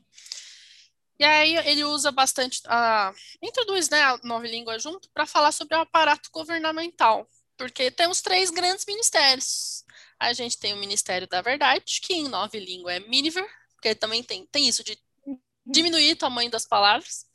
E 1.18 1.24
aí 1.24 1.56
ele 1.70 1.86
usa 1.86 2.12
bastante, 2.12 2.62
a, 2.66 3.14
introduz 3.42 3.90
né, 3.90 4.02
a 4.02 4.20
nova 4.22 4.46
língua 4.46 4.78
junto 4.78 5.10
para 5.12 5.26
falar 5.26 5.54
sobre 5.54 5.78
o 5.78 5.80
aparato 5.80 6.30
governamental, 6.30 7.26
porque 7.56 7.90
temos 7.90 8.22
três 8.22 8.50
grandes 8.50 8.86
ministérios. 8.86 9.86
A 10.20 10.34
gente 10.34 10.60
tem 10.60 10.74
o 10.74 10.78
Ministério 10.78 11.26
da 11.26 11.42
Verdade, 11.42 12.02
que 12.02 12.14
em 12.14 12.28
nova 12.28 12.58
língua 12.58 12.94
é 12.94 13.00
Miniver, 13.00 13.48
porque 13.86 13.94
também 13.94 14.24
tem, 14.24 14.48
tem 14.48 14.68
isso 14.68 14.84
de 14.84 15.00
diminuir 15.64 16.14
o 16.14 16.18
tamanho 16.18 16.50
das 16.50 16.66
palavras. 16.66 17.28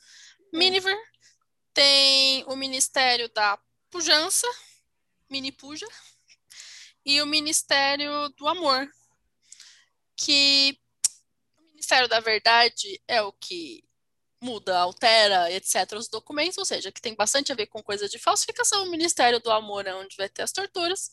É. 0.53 0.59
Miniver 0.59 0.99
tem 1.73 2.45
o 2.49 2.57
Ministério 2.57 3.29
da 3.29 3.57
Pujança, 3.89 4.49
Mini 5.31 5.53
Puja, 5.53 5.87
e 7.07 7.23
o 7.23 7.27
Ministério 7.27 8.29
do 8.31 8.49
Amor, 8.49 8.91
que 10.17 10.77
o 11.57 11.63
Ministério 11.69 12.09
da 12.09 12.19
Verdade 12.19 13.01
é 13.07 13.23
o 13.23 13.33
que 13.33 13.85
muda, 14.43 14.77
altera, 14.77 15.53
etc., 15.53 15.93
os 15.97 16.09
documentos, 16.09 16.59
ou 16.59 16.65
seja, 16.65 16.91
que 16.91 17.01
tem 17.01 17.15
bastante 17.15 17.53
a 17.53 17.55
ver 17.55 17.67
com 17.67 17.81
coisa 17.81 18.09
de 18.09 18.19
falsificação. 18.19 18.83
O 18.83 18.91
Ministério 18.91 19.39
do 19.39 19.53
Amor 19.53 19.87
é 19.87 19.95
onde 19.95 20.17
vai 20.17 20.29
ter 20.29 20.43
as 20.43 20.51
torturas, 20.51 21.13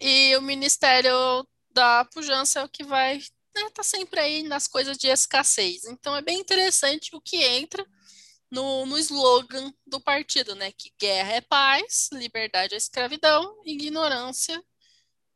e 0.00 0.34
o 0.36 0.40
Ministério 0.40 1.46
da 1.70 2.06
Pujança 2.06 2.60
é 2.60 2.64
o 2.64 2.68
que 2.68 2.82
vai 2.82 3.20
né, 3.54 3.70
tá 3.74 3.82
sempre 3.82 4.20
aí 4.20 4.42
nas 4.42 4.66
coisas 4.66 4.96
de 4.96 5.08
escassez. 5.08 5.84
Então 5.84 6.16
é 6.16 6.22
bem 6.22 6.38
interessante 6.38 7.14
o 7.14 7.20
que 7.20 7.42
entra 7.42 7.84
no, 8.50 8.84
no 8.86 8.98
slogan 8.98 9.72
do 9.86 10.00
partido, 10.00 10.54
né? 10.54 10.72
Que 10.72 10.92
guerra 10.98 11.34
é 11.34 11.40
paz, 11.40 12.08
liberdade 12.12 12.74
é 12.74 12.78
escravidão, 12.78 13.60
ignorância 13.64 14.62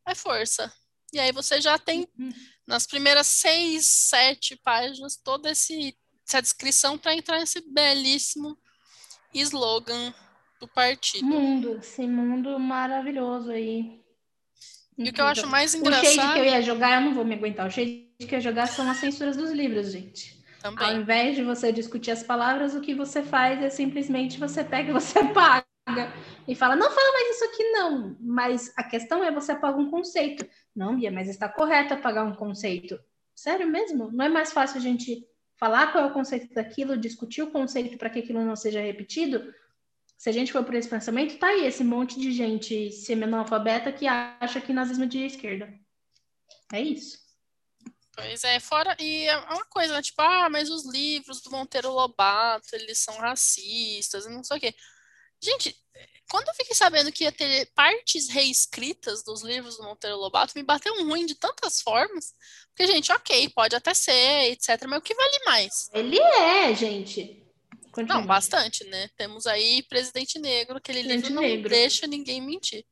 é 0.06 0.14
força. 0.14 0.72
E 1.12 1.20
aí 1.20 1.30
você 1.30 1.60
já 1.60 1.78
tem 1.78 2.08
uhum. 2.18 2.32
nas 2.66 2.86
primeiras 2.86 3.28
seis, 3.28 3.86
sete 3.86 4.56
páginas 4.56 5.16
toda 5.16 5.50
esse, 5.50 5.96
essa 6.26 6.42
descrição 6.42 6.98
para 6.98 7.14
entrar 7.14 7.38
nesse 7.38 7.60
belíssimo 7.72 8.58
slogan 9.32 10.12
do 10.58 10.66
partido. 10.68 11.24
Mundo, 11.24 11.78
esse 11.78 12.06
mundo 12.06 12.58
maravilhoso 12.58 13.50
aí. 13.50 14.02
E 14.96 15.10
o 15.10 15.12
que 15.12 15.20
eu 15.20 15.26
acho 15.26 15.46
mais 15.46 15.74
engraçado. 15.74 16.06
O 16.06 16.14
shade 16.14 16.32
que 16.34 16.38
eu 16.38 16.44
ia 16.44 16.62
jogar, 16.62 17.00
eu 17.00 17.06
não 17.06 17.14
vou 17.14 17.24
me 17.24 17.34
aguentar. 17.34 17.66
O 17.66 17.70
shade 17.70 18.03
que 18.18 18.34
eu 18.34 18.38
ia 18.38 18.40
jogar 18.40 18.66
são 18.66 18.88
as 18.88 18.98
censuras 18.98 19.36
dos 19.36 19.50
livros, 19.50 19.92
gente. 19.92 20.42
Também. 20.60 20.86
Ao 20.86 20.96
invés 20.96 21.36
de 21.36 21.42
você 21.42 21.72
discutir 21.72 22.10
as 22.10 22.22
palavras, 22.22 22.74
o 22.74 22.80
que 22.80 22.94
você 22.94 23.22
faz 23.22 23.62
é 23.62 23.68
simplesmente 23.68 24.38
você 24.38 24.64
pega 24.64 24.90
e 24.90 24.92
você 24.92 25.18
apaga. 25.20 25.64
E 26.48 26.54
fala, 26.54 26.76
não 26.76 26.90
fala 26.90 27.12
mais 27.12 27.36
isso 27.36 27.44
aqui, 27.44 27.64
não. 27.70 28.16
Mas 28.20 28.72
a 28.76 28.82
questão 28.82 29.22
é 29.22 29.30
você 29.30 29.52
apaga 29.52 29.78
um 29.78 29.90
conceito. 29.90 30.46
Não, 30.74 30.96
Bia, 30.96 31.10
mas 31.10 31.28
está 31.28 31.48
correto 31.48 31.94
apagar 31.94 32.24
um 32.24 32.34
conceito. 32.34 32.98
Sério 33.34 33.66
mesmo? 33.66 34.10
Não 34.12 34.24
é 34.24 34.28
mais 34.28 34.52
fácil 34.52 34.78
a 34.78 34.80
gente 34.80 35.26
falar 35.56 35.92
qual 35.92 36.04
é 36.04 36.06
o 36.06 36.12
conceito 36.12 36.52
daquilo, 36.54 36.96
discutir 36.96 37.42
o 37.42 37.50
conceito 37.50 37.98
para 37.98 38.10
que 38.10 38.20
aquilo 38.20 38.44
não 38.44 38.56
seja 38.56 38.80
repetido? 38.80 39.52
Se 40.16 40.30
a 40.30 40.32
gente 40.32 40.52
for 40.52 40.64
por 40.64 40.74
esse 40.74 40.88
pensamento, 40.88 41.38
tá 41.38 41.48
aí 41.48 41.66
esse 41.66 41.84
monte 41.84 42.18
de 42.18 42.32
gente 42.32 42.90
semi-analfabeta 42.90 43.92
que 43.92 44.06
acha 44.06 44.60
que 44.60 44.72
nazismo 44.72 45.04
é 45.04 45.08
de 45.08 45.26
esquerda. 45.26 45.72
É 46.72 46.80
isso. 46.80 47.23
Pois 48.14 48.44
é, 48.44 48.60
fora. 48.60 48.96
E 49.00 49.26
é 49.26 49.36
uma 49.36 49.64
coisa, 49.64 49.94
né? 49.94 50.02
Tipo, 50.02 50.22
ah, 50.22 50.48
mas 50.48 50.70
os 50.70 50.86
livros 50.86 51.40
do 51.40 51.50
Monteiro 51.50 51.90
Lobato, 51.90 52.74
eles 52.74 52.98
são 52.98 53.16
racistas 53.18 54.26
e 54.26 54.30
não 54.30 54.44
sei 54.44 54.56
o 54.56 54.60
quê. 54.60 54.74
Gente, 55.42 55.76
quando 56.30 56.48
eu 56.48 56.54
fiquei 56.54 56.74
sabendo 56.74 57.12
que 57.12 57.24
ia 57.24 57.32
ter 57.32 57.70
partes 57.74 58.28
reescritas 58.28 59.22
dos 59.22 59.42
livros 59.42 59.76
do 59.76 59.84
Monteiro 59.84 60.16
Lobato, 60.16 60.52
me 60.56 60.62
bateu 60.62 60.94
um 60.94 61.08
ruim 61.08 61.26
de 61.26 61.34
tantas 61.34 61.80
formas. 61.80 62.32
Porque, 62.68 62.86
gente, 62.86 63.12
ok, 63.12 63.48
pode 63.50 63.76
até 63.76 63.92
ser, 63.92 64.50
etc. 64.50 64.84
Mas 64.88 64.98
o 64.98 65.02
que 65.02 65.14
vale 65.14 65.44
mais? 65.44 65.90
Ele 65.92 66.18
é, 66.18 66.74
gente. 66.74 67.42
Continue. 67.92 68.20
Não, 68.20 68.26
bastante, 68.26 68.84
né? 68.84 69.08
Temos 69.16 69.46
aí 69.46 69.82
Presidente 69.84 70.38
Negro, 70.38 70.78
aquele 70.78 71.00
Presidente 71.00 71.28
livro 71.28 71.34
não 71.34 71.42
Negro. 71.42 71.68
deixa 71.68 72.06
ninguém 72.06 72.40
mentir. 72.40 72.84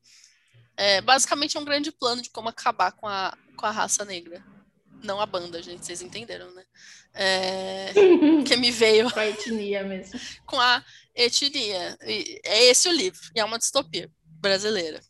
É, 0.77 1.01
basicamente 1.01 1.57
é 1.57 1.59
um 1.59 1.65
grande 1.65 1.91
plano 1.91 2.21
de 2.21 2.29
como 2.29 2.49
acabar 2.49 2.91
com 2.93 3.07
a, 3.07 3.37
com 3.57 3.65
a 3.65 3.71
raça 3.71 4.05
negra. 4.05 4.43
Não 5.03 5.19
a 5.19 5.25
banda, 5.25 5.61
gente, 5.61 5.85
vocês 5.85 6.01
entenderam, 6.01 6.49
né? 6.53 6.63
É, 7.13 7.93
que 8.47 8.55
me 8.55 8.71
veio. 8.71 9.11
com 9.11 9.19
a 9.19 9.27
etnia 9.27 9.83
mesmo. 9.83 10.19
Com 10.47 10.59
a 10.59 10.83
etnia. 11.13 11.97
é 12.01 12.63
esse 12.65 12.87
o 12.87 12.91
livro, 12.91 13.21
e 13.35 13.39
é 13.39 13.45
uma 13.45 13.59
distopia 13.59 14.09
brasileira. 14.23 15.01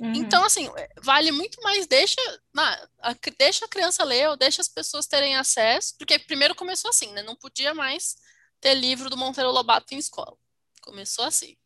Uhum. 0.00 0.14
Então, 0.14 0.42
assim, 0.44 0.68
vale 1.02 1.30
muito 1.30 1.60
mais 1.62 1.86
deixa, 1.86 2.20
na, 2.54 2.88
a, 3.00 3.14
deixa 3.38 3.64
a 3.64 3.68
criança 3.68 4.02
ler 4.04 4.30
ou 4.30 4.36
deixa 4.36 4.62
as 4.62 4.68
pessoas 4.68 5.06
terem 5.06 5.36
acesso, 5.36 5.94
porque 5.98 6.18
primeiro 6.18 6.54
começou 6.54 6.88
assim, 6.88 7.12
né? 7.12 7.22
Não 7.22 7.36
podia 7.36 7.74
mais 7.74 8.16
ter 8.60 8.74
livro 8.74 9.10
do 9.10 9.16
Monteiro 9.16 9.50
Lobato 9.50 9.94
em 9.94 9.98
escola. 9.98 10.36
Começou 10.80 11.24
assim. 11.24 11.56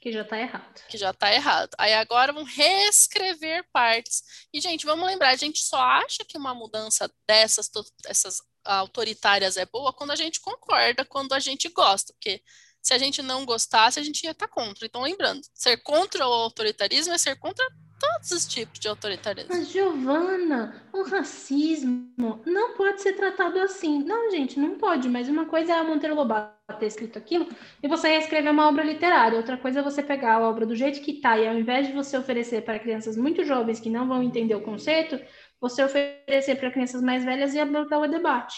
Que 0.00 0.12
já 0.12 0.24
tá 0.24 0.38
errado. 0.38 0.82
Que 0.88 0.96
já 0.96 1.12
tá 1.12 1.32
errado. 1.32 1.70
Aí 1.76 1.92
agora 1.94 2.32
vão 2.32 2.44
reescrever 2.44 3.64
partes. 3.72 4.22
E, 4.52 4.60
gente, 4.60 4.86
vamos 4.86 5.06
lembrar, 5.06 5.30
a 5.30 5.36
gente 5.36 5.60
só 5.60 5.80
acha 5.80 6.24
que 6.26 6.38
uma 6.38 6.54
mudança 6.54 7.10
dessas 7.26 7.70
essas 8.06 8.40
autoritárias 8.64 9.56
é 9.56 9.66
boa 9.66 9.92
quando 9.92 10.10
a 10.10 10.16
gente 10.16 10.40
concorda, 10.40 11.04
quando 11.04 11.32
a 11.32 11.40
gente 11.40 11.68
gosta. 11.68 12.12
Porque 12.12 12.42
se 12.80 12.94
a 12.94 12.98
gente 12.98 13.22
não 13.22 13.44
gostasse, 13.44 13.98
a 13.98 14.02
gente 14.02 14.22
ia 14.24 14.30
estar 14.30 14.46
tá 14.46 14.52
contra. 14.52 14.86
Então, 14.86 15.02
lembrando, 15.02 15.42
ser 15.54 15.78
contra 15.78 16.26
o 16.26 16.32
autoritarismo 16.32 17.12
é 17.12 17.18
ser 17.18 17.36
contra 17.36 17.66
todos 17.98 18.30
os 18.30 18.46
tipos 18.46 18.78
de 18.78 18.88
autoritarismo. 18.88 19.54
Mas, 19.54 19.68
Giovana, 19.70 20.82
o 20.92 21.02
racismo 21.02 22.42
não 22.46 22.74
pode 22.74 23.02
ser 23.02 23.14
tratado 23.14 23.58
assim. 23.60 24.02
Não, 24.04 24.30
gente, 24.30 24.58
não 24.58 24.78
pode. 24.78 25.08
Mas 25.08 25.28
uma 25.28 25.46
coisa 25.46 25.72
é 25.72 25.78
a 25.78 25.84
Monteiro 25.84 26.14
Lobato 26.14 26.56
ter 26.78 26.86
escrito 26.86 27.18
aquilo 27.18 27.48
e 27.82 27.88
você 27.88 28.08
escrever 28.16 28.50
uma 28.50 28.68
obra 28.68 28.84
literária. 28.84 29.38
Outra 29.38 29.56
coisa 29.56 29.80
é 29.80 29.82
você 29.82 30.02
pegar 30.02 30.34
a 30.34 30.48
obra 30.48 30.66
do 30.66 30.76
jeito 30.76 31.00
que 31.00 31.12
está 31.12 31.38
e 31.38 31.48
ao 31.48 31.58
invés 31.58 31.86
de 31.86 31.92
você 31.92 32.16
oferecer 32.16 32.62
para 32.62 32.78
crianças 32.78 33.16
muito 33.16 33.44
jovens 33.44 33.80
que 33.80 33.90
não 33.90 34.06
vão 34.06 34.22
entender 34.22 34.54
o 34.54 34.60
conceito, 34.60 35.18
você 35.60 35.82
oferecer 35.82 36.56
para 36.56 36.70
crianças 36.70 37.02
mais 37.02 37.24
velhas 37.24 37.54
e 37.54 37.58
abordar 37.58 38.00
o 38.00 38.08
debate. 38.08 38.56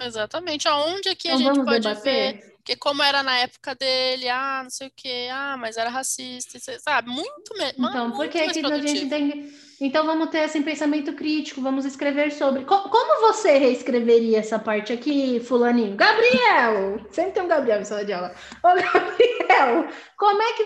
Exatamente. 0.00 0.68
Aonde 0.68 1.08
aqui 1.08 1.28
então, 1.28 1.40
a 1.40 1.42
gente 1.42 1.64
pode 1.64 1.80
debater? 1.80 2.34
ver 2.34 2.53
que 2.64 2.76
como 2.76 3.02
era 3.02 3.22
na 3.22 3.38
época 3.38 3.74
dele, 3.74 4.28
ah, 4.28 4.60
não 4.62 4.70
sei 4.70 4.88
o 4.88 4.92
quê, 4.96 5.28
ah, 5.30 5.56
mas 5.58 5.76
era 5.76 5.90
racista, 5.90 6.58
sabe? 6.80 7.10
Muito 7.10 7.54
mesmo. 7.58 7.86
Então, 7.86 8.10
porque 8.12 8.38
aqui 8.38 8.64
a 8.64 8.78
gente 8.78 9.08
tem. 9.08 9.52
Então 9.80 10.06
vamos 10.06 10.30
ter 10.30 10.44
assim 10.44 10.62
pensamento 10.62 11.12
crítico, 11.12 11.60
vamos 11.60 11.84
escrever 11.84 12.32
sobre. 12.32 12.64
Como, 12.64 12.88
como 12.88 13.32
você 13.32 13.58
reescreveria 13.58 14.38
essa 14.38 14.58
parte 14.58 14.92
aqui, 14.92 15.40
fulaninho? 15.40 15.94
Gabriel! 15.94 17.04
Sempre 17.10 17.32
tem 17.32 17.42
um 17.42 17.48
Gabriel 17.48 17.80
em 17.80 17.84
sala 17.84 18.04
de 18.04 18.12
aula. 18.12 18.34
Ô, 18.62 18.68
Gabriel, 18.68 19.88
como 20.16 20.42
é 20.42 20.52
que. 20.54 20.62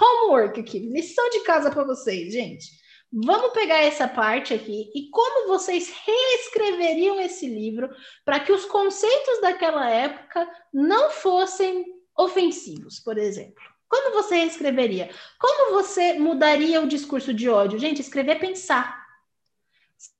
Homework 0.00 0.60
aqui, 0.60 0.78
lição 0.78 1.28
de 1.30 1.40
casa 1.40 1.70
para 1.70 1.84
vocês, 1.84 2.32
gente. 2.32 2.79
Vamos 3.12 3.52
pegar 3.52 3.78
essa 3.78 4.06
parte 4.06 4.54
aqui 4.54 4.90
e 4.94 5.10
como 5.10 5.48
vocês 5.48 5.92
reescreveriam 6.06 7.20
esse 7.20 7.48
livro 7.48 7.90
para 8.24 8.38
que 8.38 8.52
os 8.52 8.64
conceitos 8.66 9.40
daquela 9.40 9.90
época 9.90 10.48
não 10.72 11.10
fossem 11.10 11.84
ofensivos, 12.16 13.00
por 13.00 13.18
exemplo. 13.18 13.62
Como 13.88 14.12
você 14.12 14.36
reescreveria? 14.36 15.10
Como 15.40 15.72
você 15.72 16.12
mudaria 16.12 16.80
o 16.80 16.86
discurso 16.86 17.34
de 17.34 17.48
ódio? 17.48 17.80
Gente, 17.80 18.00
escrever 18.00 18.36
é 18.36 18.38
pensar. 18.38 19.00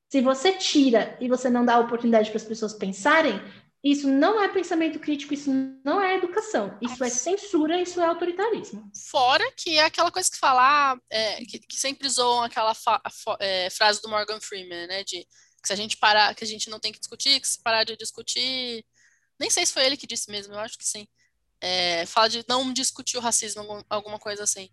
Se 0.09 0.21
você 0.21 0.55
tira 0.55 1.17
e 1.21 1.29
você 1.29 1.49
não 1.49 1.65
dá 1.65 1.79
oportunidade 1.79 2.31
para 2.31 2.39
as 2.39 2.45
pessoas 2.45 2.73
pensarem, 2.75 3.41
isso 3.83 4.07
não 4.09 4.43
é 4.43 4.49
pensamento 4.49 4.99
crítico, 4.99 5.33
isso 5.33 5.51
não 5.83 6.01
é 6.01 6.17
educação, 6.17 6.79
isso 6.83 7.03
é 7.03 7.09
censura, 7.09 7.81
isso 7.81 7.99
é 7.99 8.05
autoritarismo. 8.05 8.91
Fora 9.11 9.51
que 9.53 9.79
é 9.79 9.85
aquela 9.85 10.11
coisa 10.11 10.31
que 10.31 10.37
falar, 10.37 11.01
é, 11.09 11.43
que, 11.47 11.59
que, 11.59 11.81
sempre 11.81 12.07
zoam 12.09 12.43
aquela 12.43 12.75
fa, 12.75 13.01
é, 13.39 13.71
frase 13.71 14.03
do 14.03 14.09
Morgan 14.11 14.39
Freeman, 14.39 14.87
né? 14.87 15.03
De 15.03 15.27
que 15.63 15.67
se 15.67 15.73
a 15.73 15.77
gente 15.77 15.97
parar, 15.97 16.35
que 16.35 16.45
a 16.45 16.47
gente 16.47 16.69
não 16.69 16.79
tem 16.79 16.93
que 16.93 16.99
discutir, 16.99 17.41
que 17.41 17.49
se 17.49 17.63
parar 17.63 17.85
de 17.85 17.97
discutir. 17.97 18.85
Nem 19.39 19.49
sei 19.49 19.65
se 19.65 19.73
foi 19.73 19.87
ele 19.87 19.97
que 19.97 20.07
disse 20.07 20.31
mesmo, 20.31 20.53
eu 20.53 20.59
acho 20.59 20.77
que 20.77 20.87
sim. 20.87 21.09
É, 21.59 22.05
fala 22.05 22.29
de 22.29 22.45
não 22.47 22.73
discutir 22.73 23.17
o 23.17 23.21
racismo, 23.21 23.85
alguma 23.89 24.19
coisa 24.19 24.43
assim. 24.43 24.71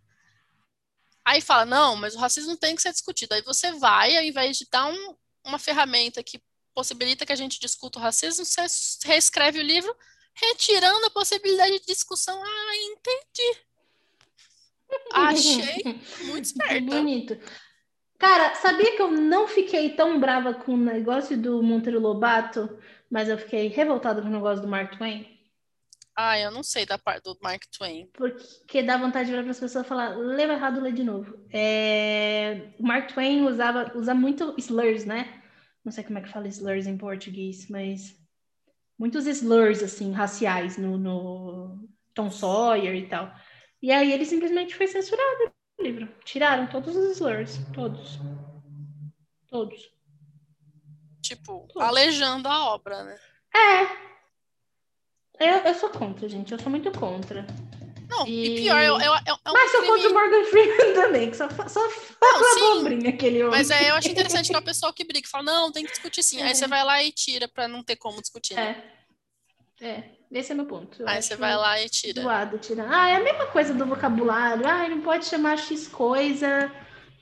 Aí 1.26 1.42
fala, 1.42 1.66
não, 1.66 1.96
mas 1.96 2.16
o 2.16 2.20
racismo 2.20 2.58
tem 2.58 2.76
que 2.76 2.82
ser 2.82 2.92
discutido. 2.92 3.34
Aí 3.34 3.42
você 3.42 3.72
vai, 3.74 4.18
ao 4.18 4.24
invés 4.24 4.58
de 4.58 4.68
dar 4.70 4.88
um, 4.88 5.16
uma 5.46 5.60
ferramenta 5.60 6.24
que 6.24 6.42
possibilita 6.78 7.26
que 7.26 7.34
a 7.34 7.36
gente 7.36 7.60
discuta 7.60 7.98
o 7.98 8.02
racismo, 8.04 8.46
você 8.46 8.62
reescreve 9.04 9.60
o 9.60 9.64
livro 9.64 9.92
retirando 10.36 11.08
a 11.08 11.10
possibilidade 11.10 11.80
de 11.80 11.88
discussão. 11.88 12.40
Ah, 12.40 12.76
entendi. 12.92 13.60
Achei 15.12 16.02
muito 16.26 16.46
esperto. 16.46 16.86
Bonito. 16.86 17.40
Cara, 18.20 18.54
sabia 18.54 18.96
que 18.96 19.02
eu 19.02 19.10
não 19.10 19.48
fiquei 19.48 19.96
tão 19.96 20.20
brava 20.20 20.54
com 20.54 20.76
o 20.76 20.78
negócio 20.78 21.36
do 21.36 21.64
Monteiro 21.64 22.00
Lobato, 22.00 22.78
mas 23.10 23.28
eu 23.28 23.40
fiquei 23.40 23.70
revoltada 23.70 24.22
com 24.22 24.28
o 24.28 24.32
negócio 24.32 24.62
do 24.62 24.68
Mark 24.68 24.96
Twain? 24.98 25.36
Ah, 26.16 26.38
eu 26.40 26.52
não 26.52 26.62
sei 26.62 26.86
da 26.86 27.00
parte 27.00 27.24
do 27.24 27.36
Mark 27.42 27.64
Twain. 27.76 28.08
Porque 28.14 28.84
dá 28.84 28.98
vontade 28.98 29.26
de 29.26 29.32
virar 29.32 29.42
para 29.42 29.52
as 29.52 29.60
pessoas 29.60 29.88
falar, 29.88 30.16
leva 30.16 30.54
errado, 30.54 30.80
lê 30.80 30.92
de 30.92 31.04
novo. 31.04 31.40
É... 31.52 32.70
O 32.78 32.86
Mark 32.86 33.12
Twain 33.12 33.48
usava, 33.48 33.92
usa 33.96 34.14
muito 34.14 34.54
slurs, 34.60 35.04
né? 35.04 35.42
Não 35.88 35.92
sei 35.94 36.04
como 36.04 36.20
é 36.20 36.22
que 36.22 36.28
fala 36.28 36.50
slurs 36.50 36.86
em 36.86 36.98
português, 36.98 37.70
mas 37.70 38.14
muitos 39.00 39.26
slurs, 39.26 39.82
assim, 39.82 40.12
raciais 40.12 40.78
no, 40.78 40.98
no 40.98 41.88
Tom 42.14 42.30
Sawyer 42.30 42.94
e 42.94 43.08
tal. 43.08 43.34
E 43.82 43.90
aí 43.90 44.12
ele 44.12 44.26
simplesmente 44.26 44.76
foi 44.76 44.86
censurado 44.86 45.54
o 45.80 45.82
livro. 45.82 46.14
Tiraram 46.26 46.68
todos 46.68 46.94
os 46.94 47.12
slurs, 47.12 47.58
todos. 47.74 48.20
Todos. 49.48 49.90
Tipo, 51.22 51.66
todos. 51.72 51.88
alejando 51.88 52.50
a 52.50 52.66
obra, 52.66 53.06
né? 53.06 53.18
É. 53.56 54.08
Eu, 55.40 55.58
eu 55.68 55.74
sou 55.74 55.90
contra, 55.90 56.28
gente. 56.28 56.52
Eu 56.52 56.60
sou 56.60 56.70
muito 56.70 56.92
contra. 56.92 57.48
Não, 58.10 58.26
e, 58.28 58.46
e 58.46 58.64
pior, 58.64 58.82
eu, 58.82 59.00
eu, 59.00 59.14
eu, 59.26 59.36
é 59.36 59.52
Mas 59.52 59.74
eu 59.74 59.86
contra 59.86 60.10
o 60.10 60.14
Morgan 60.14 60.44
Freeman 60.50 60.94
também, 60.94 61.30
que 61.30 61.38
só, 61.38 61.50
só 61.50 61.90
fala 61.90 62.76
abobrinha 62.76 63.10
aquele 63.10 63.44
homem. 63.44 63.58
Mas 63.58 63.70
é, 63.70 63.90
eu 63.90 63.96
acho 63.96 64.10
interessante 64.10 64.50
que 64.50 64.56
é 64.56 64.60
o 64.60 64.64
pessoal 64.64 64.94
que 64.94 65.04
briga, 65.04 65.28
fala, 65.28 65.44
não, 65.44 65.72
tem 65.72 65.84
que 65.84 65.92
discutir 65.92 66.24
sim. 66.24 66.42
É. 66.42 66.46
Aí 66.46 66.56
você 66.56 66.68
vai 66.68 66.84
lá 66.84 67.04
e 67.04 67.12
tira 67.12 67.48
pra 67.48 67.68
não 67.68 67.84
ter 67.84 67.96
como 67.98 68.22
discutir, 68.22 68.56
né? 68.56 68.84
É. 68.94 68.98
É, 69.80 70.04
esse 70.32 70.52
é 70.52 70.56
meu 70.56 70.66
ponto. 70.66 71.02
Eu 71.02 71.08
Aí 71.08 71.22
você 71.22 71.36
vai 71.36 71.56
lá 71.56 71.80
e 71.82 71.88
tira. 71.88 72.22
Zoado, 72.22 72.58
tira. 72.58 72.88
Ah, 72.90 73.10
é 73.10 73.16
a 73.16 73.24
mesma 73.24 73.46
coisa 73.48 73.74
do 73.74 73.86
vocabulário. 73.86 74.68
Ah, 74.68 74.90
não 74.90 75.02
pode 75.02 75.26
chamar 75.26 75.58
X 75.58 75.88
coisa 75.88 76.72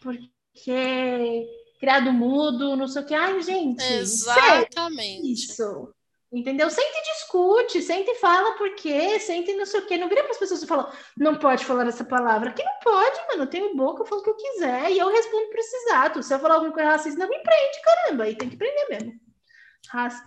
porque 0.02 1.48
criado 1.80 2.14
mudo, 2.14 2.76
não 2.76 2.88
sei 2.88 3.02
o 3.02 3.06
que. 3.06 3.14
Ai, 3.14 3.42
gente. 3.42 3.84
Exatamente. 3.84 5.34
Isso. 5.34 5.94
Entendeu? 6.36 6.70
Sente 6.70 6.98
e 6.98 7.14
discute, 7.14 7.82
sente 7.82 8.12
e 8.12 8.16
fala 8.16 8.58
por 8.58 8.76
quê, 8.76 9.18
sente 9.22 9.52
e 9.52 9.56
não 9.56 9.66
sei 9.66 9.80
o 9.80 9.86
quê. 9.86 9.98
Não 9.98 10.10
vira 10.10 10.22
para 10.22 10.34
as 10.34 10.38
pessoas 10.38 10.62
e 10.62 10.68
fala, 10.68 10.94
não 11.16 11.40
pode 11.40 11.64
falar 11.64 11.88
essa 11.88 12.04
palavra. 12.04 12.52
Que 12.52 12.62
não 12.62 12.78
pode, 12.84 13.18
mano. 13.30 13.44
Eu 13.44 13.48
tenho 13.48 13.74
boca, 13.74 14.02
eu 14.02 14.06
falo 14.06 14.20
o 14.20 14.24
que 14.26 14.32
eu 14.32 14.36
quiser 14.36 14.92
e 14.92 15.00
eu 15.00 15.08
respondo 15.08 15.50
precisado. 15.50 16.22
Se 16.22 16.34
eu 16.34 16.40
falar 16.40 16.56
alguma 16.56 16.74
coisa 16.74 16.90
racista, 16.90 17.18
não 17.18 17.30
me 17.30 17.40
prende, 17.40 17.82
caramba. 17.82 18.26
Aí 18.26 18.36
tem 18.36 18.50
que 18.50 18.58
prender 18.58 18.90
mesmo. 18.90 19.14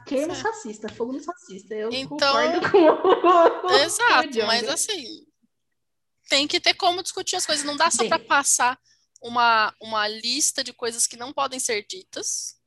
Queima 0.06 0.32
os 0.32 0.40
racistas, 0.40 0.92
fogo 0.92 1.12
nos 1.12 1.26
racistas. 1.26 1.76
Eu 1.76 1.90
então... 1.92 2.16
concordo 2.16 2.70
com 2.70 3.66
o. 3.66 3.70
Exato, 3.84 4.46
mas 4.46 4.66
assim, 4.66 5.26
tem 6.30 6.48
que 6.48 6.58
ter 6.58 6.72
como 6.72 7.02
discutir 7.02 7.36
as 7.36 7.44
coisas. 7.44 7.66
Não 7.66 7.76
dá 7.76 7.90
só 7.90 8.08
para 8.08 8.18
passar 8.18 8.80
uma, 9.20 9.74
uma 9.78 10.08
lista 10.08 10.64
de 10.64 10.72
coisas 10.72 11.06
que 11.06 11.18
não 11.18 11.34
podem 11.34 11.60
ser 11.60 11.84
ditas 11.86 12.57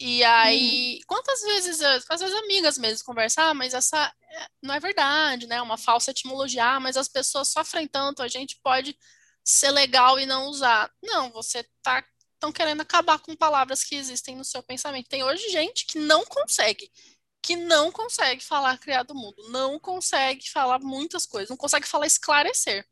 e 0.00 0.24
aí, 0.24 0.98
hum. 1.00 1.04
quantas 1.06 1.40
vezes, 1.42 1.80
às 1.82 2.20
vezes 2.20 2.34
amigas 2.36 2.78
mesmo 2.78 3.04
conversar, 3.04 3.50
ah, 3.50 3.54
mas 3.54 3.74
essa 3.74 4.12
é, 4.30 4.46
não 4.62 4.74
é 4.74 4.80
verdade, 4.80 5.46
né? 5.46 5.62
Uma 5.62 5.78
falsa 5.78 6.10
etimologia, 6.10 6.64
ah, 6.64 6.80
mas 6.80 6.96
as 6.96 7.08
pessoas 7.08 7.48
sofrem 7.48 7.86
tanto, 7.86 8.22
a 8.22 8.28
gente 8.28 8.58
pode 8.62 8.96
ser 9.44 9.70
legal 9.70 10.18
e 10.18 10.26
não 10.26 10.46
usar. 10.46 10.90
Não, 11.02 11.30
você 11.30 11.64
tá 11.82 12.04
tão 12.40 12.52
querendo 12.52 12.80
acabar 12.80 13.18
com 13.20 13.36
palavras 13.36 13.84
que 13.84 13.94
existem 13.94 14.36
no 14.36 14.44
seu 14.44 14.62
pensamento. 14.62 15.08
Tem 15.08 15.22
hoje 15.22 15.48
gente 15.48 15.86
que 15.86 15.98
não 15.98 16.24
consegue, 16.24 16.90
que 17.42 17.56
não 17.56 17.92
consegue 17.92 18.42
falar 18.42 18.78
criado 18.78 19.14
mudo, 19.14 19.48
não 19.50 19.78
consegue 19.78 20.50
falar 20.50 20.80
muitas 20.80 21.24
coisas, 21.24 21.50
não 21.50 21.56
consegue 21.56 21.86
falar 21.86 22.06
esclarecer. 22.06 22.86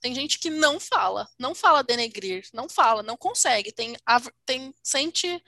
Tem 0.00 0.14
gente 0.14 0.38
que 0.38 0.48
não 0.48 0.80
fala, 0.80 1.28
não 1.38 1.54
fala 1.54 1.82
denegrir, 1.82 2.48
não 2.54 2.68
fala, 2.68 3.02
não 3.02 3.16
consegue, 3.16 3.72
tem, 3.72 3.96
tem 4.46 4.74
sente 4.82 5.42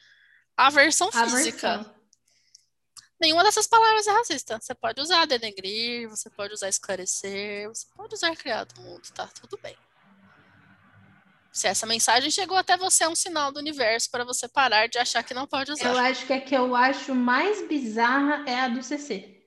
aversão 0.57 1.11
física. 1.11 1.75
Aversão. 1.75 2.03
Nenhuma 3.21 3.45
dessas 3.45 3.69
palavras 3.69 4.07
é 4.07 4.11
racista. 4.11 4.59
Você 4.61 4.75
pode 4.75 5.01
usar 5.01 5.27
denegrir, 5.27 6.09
você 6.09 6.29
pode 6.29 6.55
usar 6.55 6.69
esclarecer, 6.69 7.69
você 7.69 7.87
pode 7.97 8.15
usar 8.15 8.35
criado 8.35 8.81
mundo, 8.81 9.03
tá 9.15 9.29
tudo 9.29 9.57
bem. 9.63 9.77
Se 11.53 11.69
essa 11.69 11.87
mensagem 11.87 12.31
chegou 12.31 12.57
até 12.57 12.77
você, 12.77 13.05
é 13.05 13.09
um 13.09 13.15
sinal 13.15 13.53
do 13.53 13.61
universo 13.61 14.11
para 14.11 14.25
você 14.25 14.49
parar 14.49 14.89
de 14.89 14.99
achar 14.99 15.23
que 15.23 15.35
não 15.35 15.47
pode 15.47 15.71
usar. 15.71 15.91
Eu 15.91 15.99
acho 15.99 16.27
que 16.27 16.33
a 16.33 16.41
que 16.41 16.57
eu 16.57 16.75
acho 16.75 17.15
mais 17.15 17.67
bizarra 17.69 18.43
é 18.49 18.59
a 18.59 18.69
do 18.69 18.83
CC. 18.83 19.42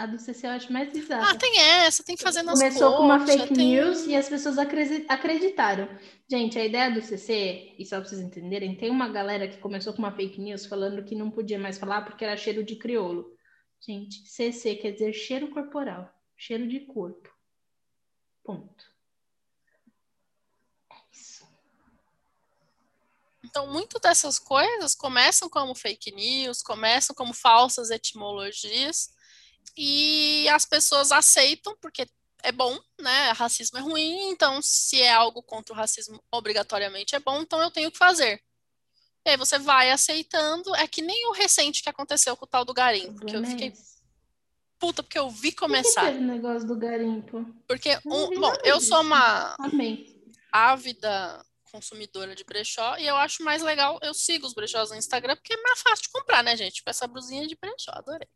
A 0.00 0.06
do 0.06 0.18
CC 0.18 0.46
eu 0.46 0.52
acho 0.52 0.72
mais 0.72 0.90
bizarra. 0.90 1.30
Ah, 1.30 1.34
tem 1.36 1.58
essa, 1.60 2.02
tem 2.02 2.16
que 2.16 2.22
fazer 2.22 2.42
nas 2.42 2.58
Começou 2.58 2.96
com 2.96 3.02
uma 3.02 3.26
fake 3.26 3.52
tem... 3.52 3.68
news 3.68 4.06
e 4.06 4.16
as 4.16 4.30
pessoas 4.30 4.56
acreditaram. 4.56 5.86
Gente, 6.26 6.58
a 6.58 6.64
ideia 6.64 6.90
do 6.90 7.02
CC, 7.02 7.74
e 7.78 7.84
só 7.84 8.00
pra 8.00 8.08
vocês 8.08 8.22
entenderem, 8.22 8.74
tem 8.74 8.90
uma 8.90 9.10
galera 9.10 9.46
que 9.46 9.58
começou 9.58 9.92
com 9.92 9.98
uma 9.98 10.16
fake 10.16 10.40
news 10.40 10.64
falando 10.64 11.04
que 11.04 11.14
não 11.14 11.30
podia 11.30 11.58
mais 11.58 11.76
falar 11.76 12.00
porque 12.00 12.24
era 12.24 12.34
cheiro 12.34 12.64
de 12.64 12.76
criolo. 12.76 13.36
Gente, 13.78 14.26
CC 14.26 14.76
quer 14.76 14.92
dizer 14.92 15.12
cheiro 15.12 15.50
corporal, 15.50 16.10
cheiro 16.34 16.66
de 16.66 16.80
corpo. 16.80 17.28
Ponto. 18.42 18.90
Então, 23.44 23.66
muito 23.66 23.98
dessas 23.98 24.38
coisas 24.38 24.94
começam 24.94 25.46
como 25.50 25.74
fake 25.74 26.10
news, 26.10 26.62
começam 26.62 27.14
como 27.14 27.34
falsas 27.34 27.90
etimologias, 27.90 29.10
e 29.76 30.48
as 30.48 30.64
pessoas 30.64 31.12
aceitam 31.12 31.76
porque 31.80 32.06
é 32.42 32.52
bom, 32.52 32.78
né? 33.00 33.32
Racismo 33.32 33.78
é 33.78 33.82
ruim, 33.82 34.30
então 34.30 34.60
se 34.62 35.00
é 35.00 35.12
algo 35.12 35.42
contra 35.42 35.74
o 35.74 35.76
racismo 35.76 36.22
obrigatoriamente 36.30 37.14
é 37.14 37.20
bom, 37.20 37.40
então 37.40 37.60
eu 37.60 37.70
tenho 37.70 37.90
que 37.90 37.98
fazer. 37.98 38.40
E 39.24 39.30
aí 39.30 39.36
você 39.36 39.58
vai 39.58 39.90
aceitando, 39.90 40.74
é 40.76 40.86
que 40.86 41.02
nem 41.02 41.28
o 41.28 41.32
recente 41.32 41.82
que 41.82 41.88
aconteceu 41.90 42.36
com 42.36 42.44
o 42.44 42.48
tal 42.48 42.64
do 42.64 42.72
garimpo, 42.72 43.26
que 43.26 43.36
eu 43.36 43.44
fiquei 43.44 43.72
puta 44.78 45.02
porque 45.02 45.18
eu 45.18 45.28
vi 45.28 45.52
começar. 45.52 46.00
Por 46.00 46.06
que 46.06 46.12
teve 46.14 46.24
negócio 46.24 46.66
do 46.66 46.76
garimpo? 46.76 47.46
Porque 47.68 47.98
um, 48.06 48.40
bom, 48.40 48.52
eu 48.64 48.80
sou 48.80 49.02
uma 49.02 49.54
Amém. 49.58 50.18
ávida 50.50 51.44
consumidora 51.70 52.34
de 52.34 52.42
brechó 52.42 52.96
e 52.96 53.06
eu 53.06 53.14
acho 53.16 53.44
mais 53.44 53.62
legal, 53.62 53.98
eu 54.02 54.12
sigo 54.12 54.46
os 54.46 54.54
brechós 54.54 54.90
no 54.90 54.96
Instagram 54.96 55.36
porque 55.36 55.52
é 55.52 55.62
mais 55.62 55.80
fácil 55.82 56.04
de 56.04 56.10
comprar, 56.10 56.42
né, 56.42 56.56
gente? 56.56 56.82
Com 56.82 56.90
essa 56.90 57.06
brusinha 57.06 57.46
de 57.46 57.56
brechó, 57.60 57.92
adorei. 57.92 58.28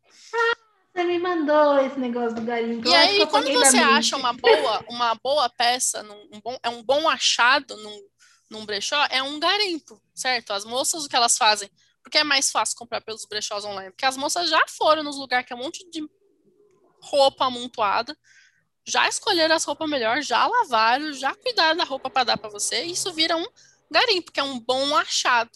Você 0.95 1.03
me 1.03 1.19
mandou 1.19 1.77
esse 1.79 1.99
negócio 1.99 2.35
do 2.35 2.41
garimpo. 2.41 2.87
E 2.87 2.95
aí, 2.95 3.27
quando 3.27 3.51
você 3.51 3.75
acha 3.75 4.15
uma 4.15 4.31
boa, 4.31 4.85
uma 4.87 5.13
boa 5.15 5.49
peça, 5.49 6.01
num, 6.01 6.29
um 6.31 6.39
bom, 6.39 6.57
é 6.63 6.69
um 6.69 6.81
bom 6.81 7.09
achado 7.09 7.75
num, 7.75 8.01
num 8.49 8.65
brechó, 8.65 9.05
é 9.09 9.21
um 9.21 9.37
garimpo, 9.37 10.01
certo? 10.13 10.53
As 10.53 10.63
moças, 10.63 11.03
o 11.03 11.09
que 11.09 11.15
elas 11.15 11.37
fazem? 11.37 11.69
Porque 12.01 12.19
é 12.19 12.23
mais 12.23 12.49
fácil 12.49 12.77
comprar 12.77 13.01
pelos 13.01 13.25
brechós 13.25 13.65
online. 13.65 13.91
Porque 13.91 14.05
as 14.05 14.15
moças 14.15 14.49
já 14.49 14.65
foram 14.69 15.03
nos 15.03 15.17
lugares 15.17 15.45
que 15.45 15.51
é 15.51 15.55
um 15.57 15.59
monte 15.59 15.85
de 15.89 16.01
roupa 17.01 17.45
amontoada, 17.45 18.17
já 18.87 19.05
escolheram 19.09 19.53
as 19.53 19.65
roupas 19.65 19.89
melhor, 19.89 20.21
já 20.21 20.47
lavaram, 20.47 21.11
já 21.11 21.35
cuidaram 21.35 21.75
da 21.75 21.83
roupa 21.83 22.09
para 22.09 22.23
dar 22.23 22.37
para 22.37 22.49
você, 22.49 22.85
e 22.85 22.91
isso 22.91 23.11
vira 23.11 23.35
um 23.35 23.45
garimpo, 23.91 24.31
que 24.31 24.39
é 24.39 24.43
um 24.43 24.59
bom 24.61 24.95
achado. 24.95 25.51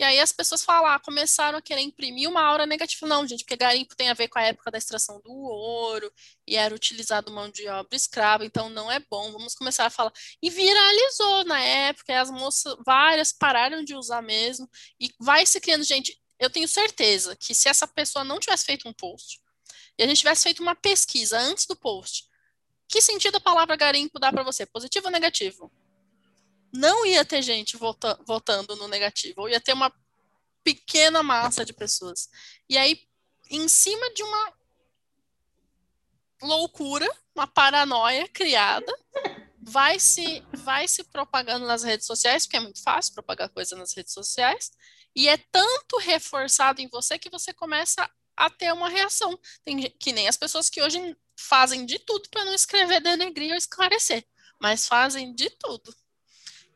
E 0.00 0.02
aí 0.02 0.18
as 0.18 0.32
pessoas 0.32 0.64
falar, 0.64 0.94
ah, 0.94 0.98
começaram 0.98 1.58
a 1.58 1.60
querer 1.60 1.82
imprimir 1.82 2.26
uma 2.26 2.40
aura 2.40 2.64
negativa. 2.64 3.06
Não, 3.06 3.26
gente, 3.26 3.44
porque 3.44 3.54
garimpo 3.54 3.94
tem 3.94 4.08
a 4.08 4.14
ver 4.14 4.28
com 4.28 4.38
a 4.38 4.42
época 4.44 4.70
da 4.70 4.78
extração 4.78 5.20
do 5.20 5.30
ouro, 5.30 6.10
e 6.46 6.56
era 6.56 6.74
utilizado 6.74 7.30
mão 7.30 7.50
de 7.50 7.68
obra 7.68 7.94
escrava, 7.94 8.42
então 8.42 8.70
não 8.70 8.90
é 8.90 8.98
bom. 8.98 9.30
Vamos 9.30 9.54
começar 9.54 9.84
a 9.84 9.90
falar. 9.90 10.10
E 10.42 10.48
viralizou 10.48 11.44
na 11.44 11.60
época, 11.60 12.14
e 12.14 12.16
as 12.16 12.30
moças, 12.30 12.74
várias 12.82 13.30
pararam 13.30 13.84
de 13.84 13.94
usar 13.94 14.22
mesmo, 14.22 14.66
e 14.98 15.12
vai 15.20 15.44
se 15.44 15.60
criando, 15.60 15.84
gente. 15.84 16.18
Eu 16.38 16.48
tenho 16.48 16.66
certeza 16.66 17.36
que 17.36 17.54
se 17.54 17.68
essa 17.68 17.86
pessoa 17.86 18.24
não 18.24 18.40
tivesse 18.40 18.64
feito 18.64 18.88
um 18.88 18.94
post, 18.94 19.38
e 19.98 20.02
a 20.02 20.06
gente 20.06 20.20
tivesse 20.20 20.44
feito 20.44 20.62
uma 20.62 20.74
pesquisa 20.74 21.38
antes 21.38 21.66
do 21.66 21.76
post, 21.76 22.24
que 22.88 23.02
sentido 23.02 23.36
a 23.36 23.40
palavra 23.40 23.76
garimpo 23.76 24.18
dá 24.18 24.32
para 24.32 24.42
você? 24.42 24.64
Positivo 24.64 25.08
ou 25.08 25.12
negativo? 25.12 25.70
Não 26.72 27.04
ia 27.04 27.24
ter 27.24 27.42
gente 27.42 27.76
vota, 27.76 28.18
votando 28.26 28.76
no 28.76 28.88
negativo, 28.88 29.42
ou 29.42 29.48
ia 29.48 29.60
ter 29.60 29.72
uma 29.72 29.92
pequena 30.62 31.22
massa 31.22 31.64
de 31.64 31.72
pessoas. 31.72 32.28
E 32.68 32.76
aí, 32.76 33.00
em 33.50 33.66
cima 33.68 34.12
de 34.14 34.22
uma 34.22 34.52
loucura, 36.42 37.08
uma 37.34 37.46
paranoia 37.46 38.28
criada, 38.28 38.92
vai 39.60 39.98
se 39.98 40.42
vai 40.52 40.88
se 40.88 41.04
propagando 41.04 41.66
nas 41.66 41.82
redes 41.82 42.06
sociais, 42.06 42.46
porque 42.46 42.56
é 42.56 42.60
muito 42.60 42.82
fácil 42.82 43.14
propagar 43.14 43.48
coisa 43.50 43.76
nas 43.76 43.94
redes 43.94 44.12
sociais, 44.12 44.70
e 45.14 45.28
é 45.28 45.36
tanto 45.36 45.98
reforçado 45.98 46.80
em 46.80 46.88
você 46.88 47.18
que 47.18 47.30
você 47.30 47.52
começa 47.52 48.08
a 48.36 48.48
ter 48.48 48.72
uma 48.72 48.88
reação. 48.88 49.38
Tem, 49.64 49.90
que 49.90 50.12
nem 50.12 50.28
as 50.28 50.36
pessoas 50.36 50.70
que 50.70 50.82
hoje 50.82 51.16
fazem 51.36 51.84
de 51.84 51.98
tudo 51.98 52.28
para 52.30 52.44
não 52.44 52.54
escrever 52.54 53.00
denegrir 53.00 53.50
ou 53.50 53.56
esclarecer, 53.56 54.26
mas 54.58 54.86
fazem 54.86 55.34
de 55.34 55.50
tudo. 55.50 55.94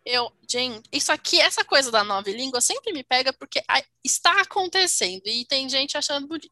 Eu, 0.04 0.30
gente, 0.48 0.86
isso 0.92 1.10
aqui, 1.10 1.40
essa 1.40 1.64
coisa 1.64 1.90
da 1.90 2.04
nova 2.04 2.30
língua 2.30 2.60
sempre 2.60 2.92
me 2.92 3.02
pega 3.02 3.32
porque 3.32 3.62
está 4.04 4.40
acontecendo 4.42 5.22
e 5.26 5.46
tem 5.46 5.68
gente 5.68 5.96
achando 5.96 6.26
bonito. 6.26 6.50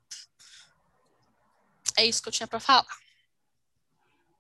É 1.99 2.07
isso 2.07 2.23
que 2.23 2.29
eu 2.29 2.33
tinha 2.33 2.47
para 2.47 2.61
falar. 2.61 2.87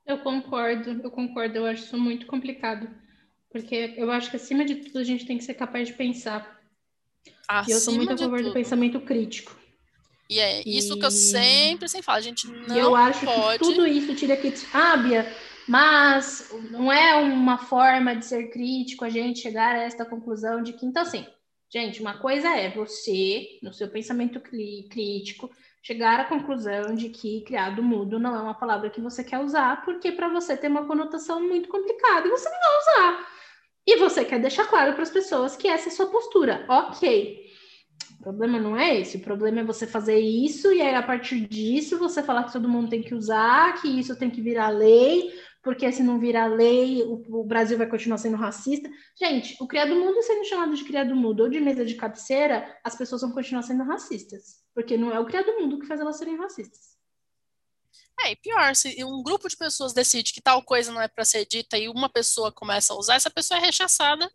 Eu 0.06 0.18
concordo, 0.18 1.00
eu 1.02 1.10
concordo, 1.10 1.58
eu 1.58 1.66
acho 1.66 1.84
isso 1.84 1.98
muito 1.98 2.26
complicado. 2.26 2.88
Porque 3.50 3.94
eu 3.98 4.10
acho 4.10 4.30
que 4.30 4.36
acima 4.36 4.64
de 4.64 4.76
tudo 4.76 4.98
a 4.98 5.04
gente 5.04 5.26
tem 5.26 5.36
que 5.36 5.44
ser 5.44 5.54
capaz 5.54 5.88
de 5.88 5.94
pensar. 5.94 6.58
Acima 7.46 7.70
e 7.70 7.72
eu 7.72 7.80
sou 7.80 7.94
muito 7.94 8.14
a 8.14 8.16
favor 8.16 8.42
do 8.42 8.52
pensamento 8.52 8.98
crítico. 9.00 9.54
E 10.28 10.38
é 10.38 10.62
isso 10.66 10.94
e... 10.94 10.98
que 10.98 11.04
eu 11.04 11.10
sempre, 11.10 11.86
sempre 11.86 12.06
falo. 12.06 12.18
A 12.18 12.22
gente 12.22 12.48
não 12.48 12.74
eu 12.74 12.96
acho 12.96 13.26
pode... 13.26 13.58
que 13.58 13.64
tudo 13.64 13.86
isso 13.86 14.14
tira 14.14 14.34
que 14.38 14.54
ah, 14.72 14.96
Bia, 14.96 15.36
mas 15.68 16.50
não 16.70 16.92
é 16.92 17.14
uma 17.16 17.58
forma 17.58 18.14
de 18.14 18.24
ser 18.24 18.48
crítico 18.50 19.04
a 19.04 19.08
gente 19.08 19.40
chegar 19.40 19.74
a 19.74 19.82
esta 19.82 20.04
conclusão 20.04 20.62
de 20.62 20.72
que, 20.72 20.86
então, 20.86 21.02
assim, 21.02 21.26
gente, 21.72 22.00
uma 22.00 22.18
coisa 22.18 22.48
é 22.48 22.70
você, 22.70 23.58
no 23.62 23.72
seu 23.72 23.88
pensamento 23.88 24.40
crítico, 24.40 25.50
chegar 25.82 26.20
à 26.20 26.24
conclusão 26.24 26.94
de 26.94 27.08
que 27.08 27.42
criado 27.42 27.82
mudo 27.82 28.18
não 28.18 28.36
é 28.36 28.40
uma 28.40 28.54
palavra 28.54 28.90
que 28.90 29.00
você 29.00 29.24
quer 29.24 29.40
usar, 29.40 29.84
porque 29.84 30.12
para 30.12 30.28
você 30.28 30.56
tem 30.56 30.70
uma 30.70 30.86
conotação 30.86 31.40
muito 31.40 31.68
complicada 31.68 32.26
e 32.26 32.30
você 32.30 32.48
não 32.48 32.58
vai 32.58 32.78
usar. 32.78 33.26
E 33.84 33.96
você 33.96 34.24
quer 34.24 34.40
deixar 34.40 34.66
claro 34.68 34.92
para 34.92 35.02
as 35.02 35.10
pessoas 35.10 35.56
que 35.56 35.66
essa 35.66 35.88
é 35.88 35.92
a 35.92 35.94
sua 35.94 36.06
postura. 36.06 36.64
Ok. 36.68 37.50
O 38.20 38.22
problema 38.22 38.60
não 38.60 38.76
é 38.76 39.00
esse, 39.00 39.16
o 39.16 39.20
problema 39.20 39.60
é 39.60 39.64
você 39.64 39.84
fazer 39.84 40.18
isso 40.20 40.72
e 40.72 40.80
aí 40.80 40.94
a 40.94 41.02
partir 41.02 41.40
disso 41.40 41.98
você 41.98 42.22
falar 42.22 42.44
que 42.44 42.52
todo 42.52 42.68
mundo 42.68 42.88
tem 42.88 43.02
que 43.02 43.16
usar, 43.16 43.80
que 43.80 43.88
isso 43.88 44.16
tem 44.16 44.30
que 44.30 44.40
virar 44.40 44.68
lei, 44.68 45.32
porque 45.62 45.90
se 45.92 46.02
não 46.02 46.18
virar 46.18 46.46
lei, 46.46 47.02
o, 47.02 47.22
o, 47.40 47.44
Brasil 47.44 47.78
vai 47.78 47.86
continuar 47.86 48.18
sendo 48.18 48.36
racista. 48.36 48.90
Gente, 49.18 49.56
o 49.60 49.66
criado 49.66 49.94
mudo 49.94 50.22
sendo 50.22 50.44
chamado 50.44 50.74
de 50.74 50.84
criado 50.84 51.14
mudo 51.14 51.44
ou 51.44 51.48
de 51.48 51.60
mesa 51.60 51.84
de 51.84 51.94
cabeceira, 51.94 52.78
as 52.82 52.96
pessoas 52.96 53.22
vão 53.22 53.32
continuar 53.32 53.62
sendo 53.62 53.84
racistas, 53.84 54.62
porque 54.74 54.96
não 54.96 55.12
é 55.12 55.20
o 55.20 55.26
criado 55.26 55.52
mudo 55.60 55.78
que 55.78 55.86
faz 55.86 56.00
elas 56.00 56.18
serem 56.18 56.36
racistas. 56.36 56.92
É, 58.24 58.32
e 58.32 58.36
pior, 58.36 58.74
se 58.74 59.02
um 59.04 59.22
grupo 59.22 59.48
de 59.48 59.56
pessoas 59.56 59.92
decide 59.92 60.32
que 60.32 60.40
tal 60.40 60.62
coisa 60.62 60.92
não 60.92 61.00
é 61.00 61.08
para 61.08 61.24
ser 61.24 61.46
dita 61.46 61.78
e 61.78 61.88
uma 61.88 62.08
pessoa 62.08 62.52
começa 62.52 62.92
a 62.92 62.96
usar, 62.96 63.14
essa 63.14 63.30
pessoa 63.30 63.58
é 63.58 63.60
rechaçada 63.60 64.30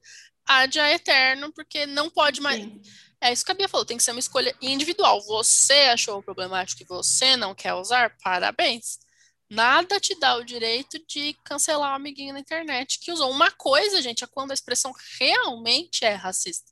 ad 0.46 0.80
a 0.80 0.92
eterno, 0.94 1.52
porque 1.54 1.86
não 1.86 2.10
pode 2.10 2.42
mais. 2.42 2.62
Sim 2.63 2.82
é 3.20 3.34
isso 3.34 3.44
que 3.44 3.52
a 3.52 3.56
Bia 3.56 3.68
falou, 3.68 3.86
tem 3.86 3.98
que 3.98 4.04
ser 4.04 4.12
uma 4.12 4.20
escolha 4.20 4.56
individual. 4.62 5.22
Você 5.22 5.74
achou 5.92 6.22
problemático 6.22 6.80
que 6.80 6.88
você 6.88 7.36
não 7.36 7.56
quer 7.56 7.74
usar? 7.74 8.16
Parabéns. 8.24 9.00
Nada 9.49 9.99
te 9.99 10.13
dá 10.19 10.36
o 10.36 10.43
direito 10.43 10.99
de 11.07 11.33
cancelar 11.43 11.91
o 11.91 11.95
amiguinho 11.95 12.33
na 12.33 12.39
internet 12.39 12.99
que 12.99 13.12
usou. 13.12 13.31
Uma 13.31 13.49
coisa, 13.51 14.01
gente, 14.01 14.23
é 14.23 14.27
quando 14.27 14.51
a 14.51 14.53
expressão 14.53 14.93
realmente 15.19 16.03
é 16.03 16.13
racista. 16.13 16.71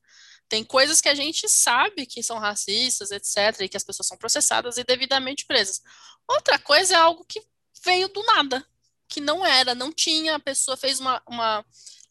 Tem 0.50 0.64
coisas 0.64 1.02
que 1.02 1.10
a 1.10 1.16
gente 1.16 1.48
sabe 1.50 2.06
que 2.06 2.22
são 2.22 2.38
racistas, 2.38 3.12
etc., 3.12 3.62
e 3.62 3.70
que 3.70 3.78
as 3.78 3.84
pessoas 3.84 4.08
são 4.08 4.18
processadas 4.18 4.78
e 4.78 4.84
devidamente 4.84 5.46
presas. 5.46 5.82
Outra 6.28 6.60
coisa 6.60 6.96
é 6.96 6.98
algo 6.98 7.26
que 7.26 7.42
veio 7.84 8.10
do 8.10 8.22
nada, 8.24 8.66
que 9.08 9.22
não 9.22 9.46
era, 9.46 9.74
não 9.74 9.92
tinha, 9.92 10.36
a 10.36 10.40
pessoa 10.40 10.76
fez 10.76 11.00
uma, 11.00 11.22
uma 11.28 11.66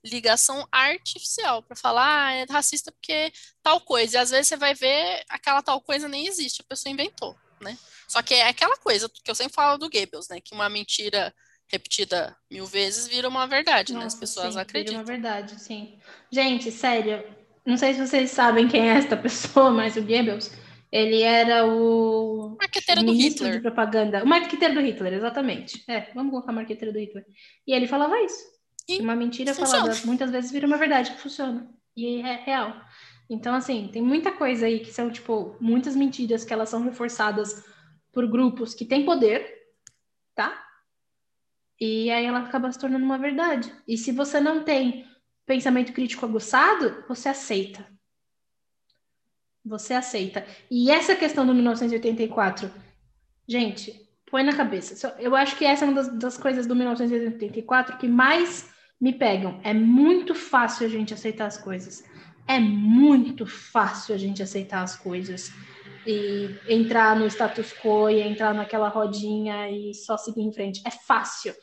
ligação 0.05 0.67
artificial 0.71 1.63
para 1.63 1.77
falar, 1.77 2.27
ah, 2.27 2.33
é 2.33 2.45
racista 2.45 2.93
porque 2.93 3.33
tal 3.63 3.81
coisa. 3.81 4.17
E 4.17 4.21
às 4.21 4.31
vezes 4.31 4.49
você 4.49 4.57
vai 4.57 4.75
ver 4.75 5.25
aquela 5.29 5.63
tal 5.63 5.81
coisa 5.81 6.09
nem 6.09 6.27
existe, 6.27 6.61
a 6.61 6.65
pessoa 6.65 6.93
inventou, 6.93 7.37
né? 7.65 7.77
Só 8.07 8.23
que 8.23 8.35
é 8.35 8.49
aquela 8.49 8.77
coisa 8.77 9.09
que 9.09 9.31
eu 9.31 9.35
sempre 9.35 9.55
falo 9.55 9.79
do 9.79 9.91
Goebbels, 9.91 10.29
né? 10.29 10.41
Que 10.41 10.55
uma 10.55 10.69
mentira 10.69 11.35
repetida 11.67 12.37
mil 12.51 12.67
vezes 12.67 13.09
vira 13.09 13.29
uma 13.29 13.47
verdade, 13.47 13.93
Nossa, 13.93 14.01
né? 14.01 14.07
As 14.07 14.15
pessoas 14.15 14.55
sim, 14.55 14.61
acreditam. 14.61 14.99
Vira 14.99 15.01
uma 15.03 15.05
verdade, 15.05 15.61
sim. 15.61 15.99
Gente, 16.31 16.71
sério, 16.71 17.25
não 17.67 17.77
sei 17.77 17.95
se 17.95 18.07
vocês 18.07 18.31
sabem 18.31 18.69
quem 18.69 18.89
é 18.89 18.95
esta 18.95 19.17
pessoa, 19.17 19.71
mas 19.73 19.97
o 19.97 20.03
Goebbels, 20.03 20.53
ele 20.93 21.23
era 21.23 21.67
o 21.67 22.57
marqueteiro 22.61 23.03
do 23.03 23.13
Hitler. 23.13 23.55
de 23.55 23.61
propaganda. 23.61 24.23
O 24.23 24.27
marqueteiro 24.27 24.75
do 24.75 24.81
Hitler, 24.81 25.15
exatamente. 25.15 25.83
É, 25.89 26.13
vamos 26.15 26.31
colocar 26.31 26.53
marqueteiro 26.53 26.93
do 26.93 27.01
Hitler. 27.01 27.25
E 27.67 27.73
ele 27.73 27.89
falava 27.89 28.21
isso. 28.21 28.55
E 28.89 29.01
uma 29.01 29.17
mentira 29.17 29.55
funciona. 29.55 29.87
falada 29.87 30.07
muitas 30.07 30.31
vezes 30.31 30.53
vira 30.53 30.67
uma 30.67 30.77
verdade 30.77 31.11
que 31.13 31.19
funciona. 31.19 31.69
E 31.97 32.21
é 32.21 32.37
real. 32.45 32.81
Então, 33.29 33.55
assim, 33.55 33.89
tem 33.93 34.03
muita 34.03 34.33
coisa 34.33 34.67
aí 34.67 34.81
que 34.81 34.93
são, 34.93 35.11
tipo, 35.11 35.57
muitas 35.61 35.97
mentiras 35.97 36.45
que 36.45 36.53
elas 36.53 36.69
são 36.69 36.83
reforçadas 36.83 37.65
por 38.13 38.27
grupos 38.27 38.75
que 38.75 38.85
têm 38.85 39.05
poder, 39.05 39.47
tá? 40.35 40.63
E 41.81 42.11
aí 42.11 42.25
ela 42.25 42.41
acaba 42.41 42.71
se 42.71 42.79
tornando 42.79 43.05
uma 43.05 43.19
verdade. 43.19 43.75
E 43.89 43.97
se 43.97 44.13
você 44.13 44.41
não 44.41 44.63
tem 44.63 45.07
pensamento 45.47 45.93
crítico 45.93 46.25
aguçado, 46.25 47.05
você 47.09 47.29
aceita. 47.29 47.87
Você 49.65 49.95
aceita. 49.95 50.47
E 50.71 50.91
essa 50.91 51.17
questão 51.17 51.47
do 51.47 51.55
1984, 51.55 52.71
gente, 53.49 54.09
põe 54.31 54.43
na 54.43 54.55
cabeça. 54.55 55.15
Eu 55.19 55.35
acho 55.35 55.57
que 55.57 55.65
essa 55.65 55.85
é 55.85 55.89
uma 55.89 55.95
das, 55.95 56.19
das 56.19 56.37
coisas 56.37 56.67
do 56.67 56.77
1984 56.77 57.99
que 57.99 58.07
mais 58.07 58.69
me 59.01 59.13
pegam. 59.13 59.61
É 59.65 59.75
muito 59.75 60.35
fácil 60.35 60.87
a 60.87 60.91
gente 60.91 61.15
aceitar 61.15 61.47
as 61.47 61.59
coisas. 61.59 62.05
É 62.47 62.59
muito 62.61 63.47
fácil 63.47 64.15
a 64.15 64.19
gente 64.19 64.43
aceitar 64.43 64.83
as 64.83 64.97
coisas 64.97 65.51
e 66.07 66.55
entrar 66.69 67.17
no 67.17 67.27
status 67.27 67.73
quo 67.73 68.11
e 68.11 68.21
entrar 68.21 68.53
naquela 68.55 68.89
rodinha 68.89 69.71
e 69.71 69.95
só 69.95 70.17
seguir 70.17 70.43
em 70.43 70.53
frente. 70.53 70.83
É 70.87 70.91
fácil. 70.91 71.55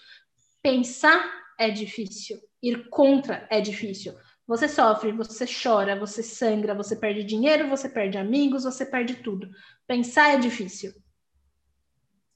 Pensar 0.61 1.23
é 1.59 1.69
difícil. 1.69 2.39
Ir 2.61 2.89
contra 2.89 3.47
é 3.49 3.61
difícil. 3.61 4.15
Você 4.47 4.67
sofre, 4.67 5.11
você 5.11 5.45
chora, 5.45 5.97
você 5.97 6.21
sangra, 6.21 6.75
você 6.75 6.95
perde 6.95 7.23
dinheiro, 7.23 7.69
você 7.69 7.87
perde 7.87 8.17
amigos, 8.17 8.63
você 8.63 8.85
perde 8.85 9.15
tudo. 9.15 9.49
Pensar 9.87 10.33
é 10.33 10.37
difícil. 10.37 10.93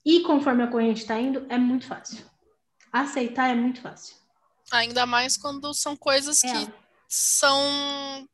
E 0.06 0.22
conforme 0.22 0.64
a 0.64 0.68
corrente 0.68 1.02
está 1.02 1.20
indo, 1.20 1.46
é 1.50 1.58
muito 1.58 1.88
fácil. 1.88 2.24
Aceitar 2.94 3.50
é 3.50 3.56
muito 3.56 3.82
fácil. 3.82 4.16
Ainda 4.72 5.06
mais 5.06 5.36
quando 5.36 5.74
são 5.74 5.98
coisas 5.98 6.44
é. 6.44 6.52
que 6.52 6.74
são 7.08 8.28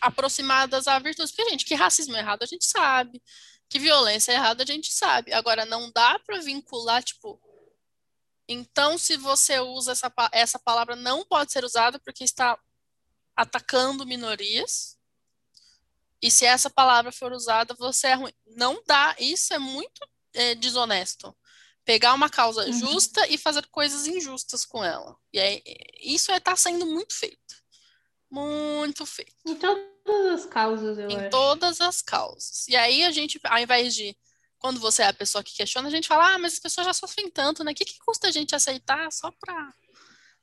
aproximadas 0.00 0.88
à 0.88 0.98
virtude. 0.98 1.32
Porque, 1.32 1.50
gente, 1.50 1.64
que 1.64 1.74
racismo 1.74 2.16
é 2.16 2.20
errado 2.20 2.42
a 2.42 2.46
gente 2.46 2.64
sabe. 2.64 3.22
Que 3.68 3.78
violência 3.78 4.32
é 4.32 4.34
errada 4.34 4.62
a 4.62 4.66
gente 4.66 4.92
sabe. 4.92 5.32
Agora, 5.32 5.64
não 5.64 5.90
dá 5.92 6.18
para 6.20 6.40
vincular, 6.40 7.02
tipo. 7.02 7.40
Então, 8.48 8.98
se 8.98 9.16
você 9.16 9.60
usa 9.60 9.92
essa, 9.92 10.12
essa 10.32 10.58
palavra, 10.58 10.96
não 10.96 11.24
pode 11.24 11.52
ser 11.52 11.64
usada 11.64 12.00
porque 12.00 12.24
está 12.24 12.58
atacando 13.36 14.06
minorias. 14.06 14.98
E 16.20 16.30
se 16.30 16.44
essa 16.44 16.68
palavra 16.68 17.12
for 17.12 17.32
usada, 17.32 17.74
você 17.74 18.08
é 18.08 18.14
ruim. 18.14 18.32
Não 18.56 18.82
dá. 18.86 19.14
Isso 19.18 19.54
é 19.54 19.58
muito 19.58 20.06
é, 20.34 20.54
desonesto. 20.54 21.34
Pegar 21.84 22.12
uma 22.12 22.28
causa 22.28 22.66
uhum. 22.66 22.72
justa 22.72 23.26
e 23.28 23.38
fazer 23.38 23.66
coisas 23.68 24.06
injustas 24.06 24.64
com 24.64 24.84
ela. 24.84 25.16
E 25.32 25.38
aí, 25.40 25.62
isso 26.00 26.30
está 26.32 26.52
é, 26.52 26.56
sendo 26.56 26.86
muito 26.86 27.14
feito. 27.14 27.59
Muito 28.30 29.04
feito. 29.04 29.34
Em 29.44 29.56
todas 29.56 29.86
as 30.32 30.46
causas, 30.46 30.98
eu 30.98 31.10
em 31.10 31.16
acho. 31.16 31.30
todas 31.30 31.80
as 31.80 32.00
causas. 32.00 32.68
E 32.68 32.76
aí 32.76 33.02
a 33.02 33.10
gente, 33.10 33.40
ao 33.44 33.58
invés 33.58 33.94
de, 33.94 34.16
quando 34.58 34.78
você 34.78 35.02
é 35.02 35.08
a 35.08 35.12
pessoa 35.12 35.42
que 35.42 35.56
questiona, 35.56 35.88
a 35.88 35.90
gente 35.90 36.06
fala, 36.06 36.34
ah, 36.34 36.38
mas 36.38 36.54
as 36.54 36.58
pessoas 36.58 36.86
já 36.86 36.92
sofrem 36.92 37.28
tanto, 37.28 37.64
né? 37.64 37.72
O 37.72 37.74
que, 37.74 37.84
que 37.84 37.98
custa 37.98 38.28
a 38.28 38.30
gente 38.30 38.54
aceitar 38.54 39.10
só 39.10 39.32
pra. 39.32 39.74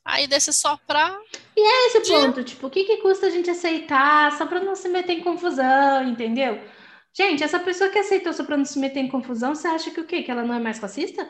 Aí 0.04 0.28
desse 0.28 0.52
só 0.52 0.78
pra. 0.88 1.18
E 1.56 1.62
é 1.62 1.88
esse 1.88 2.02
de... 2.02 2.12
ponto, 2.12 2.44
tipo, 2.44 2.68
o 2.68 2.70
que, 2.70 2.84
que 2.84 2.98
custa 2.98 3.28
a 3.28 3.30
gente 3.30 3.50
aceitar 3.50 4.38
só 4.38 4.46
pra 4.46 4.62
não 4.62 4.76
se 4.76 4.90
meter 4.90 5.14
em 5.14 5.24
confusão, 5.24 6.04
entendeu? 6.04 6.62
Gente, 7.14 7.44
essa 7.44 7.60
pessoa 7.60 7.90
que 7.90 8.00
aceitou 8.00 8.32
só 8.34 8.44
pra 8.44 8.58
não 8.58 8.66
se 8.66 8.78
meter 8.80 9.00
em 9.00 9.10
confusão, 9.10 9.56
você 9.56 9.68
acha 9.68 9.92
que 9.92 10.00
o 10.00 10.06
quê? 10.06 10.24
Que 10.24 10.32
ela 10.32 10.44
não 10.44 10.54
é 10.54 10.60
mais 10.60 10.78
fascista? 10.78 11.30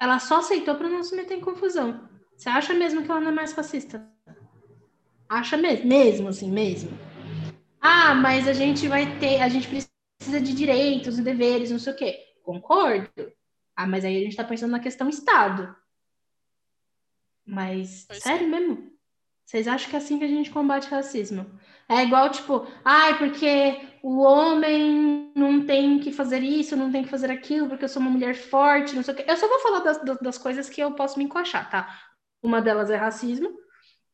Ela 0.00 0.18
só 0.18 0.38
aceitou 0.38 0.74
pra 0.76 0.88
não 0.88 1.02
se 1.02 1.14
meter 1.14 1.36
em 1.36 1.40
confusão. 1.40 2.08
Você 2.36 2.48
acha 2.48 2.72
mesmo 2.72 3.02
que 3.02 3.10
ela 3.10 3.20
não 3.20 3.28
é 3.28 3.32
mais 3.32 3.52
fascista? 3.52 4.08
Acha 5.30 5.56
mesmo, 5.56 5.86
mesmo 5.86 6.28
assim, 6.28 6.50
mesmo. 6.50 6.90
Ah, 7.80 8.12
mas 8.16 8.48
a 8.48 8.52
gente 8.52 8.88
vai 8.88 9.16
ter, 9.20 9.40
a 9.40 9.48
gente 9.48 9.68
precisa 9.68 10.40
de 10.40 10.52
direitos 10.52 11.20
e 11.20 11.22
deveres, 11.22 11.70
não 11.70 11.78
sei 11.78 11.92
o 11.92 11.96
quê. 11.96 12.18
Concordo. 12.42 13.32
Ah, 13.76 13.86
mas 13.86 14.04
aí 14.04 14.16
a 14.16 14.20
gente 14.24 14.34
tá 14.34 14.42
pensando 14.42 14.72
na 14.72 14.80
questão 14.80 15.08
Estado. 15.08 15.72
Mas, 17.46 18.06
pois 18.08 18.20
sério 18.24 18.44
é. 18.44 18.50
mesmo? 18.50 18.90
Vocês 19.46 19.68
acham 19.68 19.88
que 19.88 19.94
é 19.94 19.98
assim 20.00 20.18
que 20.18 20.24
a 20.24 20.28
gente 20.28 20.50
combate 20.50 20.90
racismo? 20.90 21.46
É 21.88 22.02
igual, 22.02 22.28
tipo, 22.30 22.66
ai, 22.84 23.16
porque 23.16 23.80
o 24.02 24.18
homem 24.18 25.32
não 25.36 25.64
tem 25.64 26.00
que 26.00 26.10
fazer 26.10 26.40
isso, 26.40 26.76
não 26.76 26.90
tem 26.90 27.04
que 27.04 27.08
fazer 27.08 27.30
aquilo, 27.30 27.68
porque 27.68 27.84
eu 27.84 27.88
sou 27.88 28.02
uma 28.02 28.10
mulher 28.10 28.34
forte, 28.34 28.96
não 28.96 29.04
sei 29.04 29.14
o 29.14 29.16
quê. 29.16 29.24
Eu 29.28 29.36
só 29.36 29.46
vou 29.46 29.60
falar 29.60 29.78
das, 29.78 30.18
das 30.20 30.38
coisas 30.38 30.68
que 30.68 30.80
eu 30.80 30.90
posso 30.92 31.18
me 31.18 31.24
encaixar, 31.24 31.70
tá? 31.70 32.00
Uma 32.42 32.60
delas 32.60 32.90
é 32.90 32.96
racismo, 32.96 33.60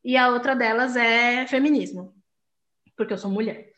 e 0.03 0.15
a 0.15 0.29
outra 0.29 0.55
delas 0.55 0.95
é 0.95 1.45
feminismo, 1.47 2.13
porque 2.95 3.13
eu 3.13 3.17
sou 3.17 3.31
mulher. 3.31 3.71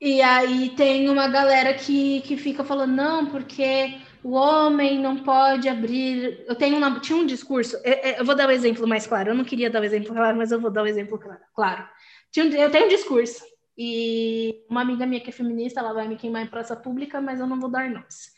E 0.00 0.22
aí 0.22 0.70
tem 0.70 1.08
uma 1.08 1.26
galera 1.26 1.74
que, 1.74 2.20
que 2.20 2.36
fica 2.36 2.62
falando, 2.62 2.94
não, 2.94 3.26
porque 3.26 3.98
o 4.22 4.32
homem 4.32 4.98
não 5.00 5.16
pode 5.24 5.68
abrir. 5.68 6.44
Eu 6.46 6.54
tenho 6.54 6.76
uma, 6.76 7.00
tinha 7.00 7.18
um 7.18 7.26
discurso, 7.26 7.76
eu, 7.84 7.94
eu 8.18 8.24
vou 8.24 8.34
dar 8.34 8.46
o 8.46 8.48
um 8.48 8.54
exemplo 8.54 8.86
mais 8.86 9.06
claro. 9.06 9.30
Eu 9.30 9.34
não 9.34 9.44
queria 9.44 9.70
dar 9.70 9.80
o 9.80 9.82
um 9.82 9.86
exemplo 9.86 10.14
claro, 10.14 10.36
mas 10.36 10.52
eu 10.52 10.60
vou 10.60 10.70
dar 10.70 10.82
o 10.82 10.84
um 10.84 10.88
exemplo 10.88 11.18
claro. 11.18 11.40
claro. 11.54 11.88
Eu 12.36 12.70
tenho 12.70 12.86
um 12.86 12.88
discurso, 12.88 13.42
e 13.76 14.64
uma 14.68 14.80
amiga 14.80 15.06
minha 15.06 15.20
que 15.20 15.30
é 15.30 15.32
feminista, 15.32 15.78
ela 15.78 15.92
vai 15.92 16.08
me 16.08 16.16
queimar 16.16 16.42
em 16.42 16.48
praça 16.48 16.74
pública, 16.74 17.20
mas 17.20 17.38
eu 17.38 17.46
não 17.46 17.60
vou 17.60 17.70
dar 17.70 17.88
nomes. 17.88 18.32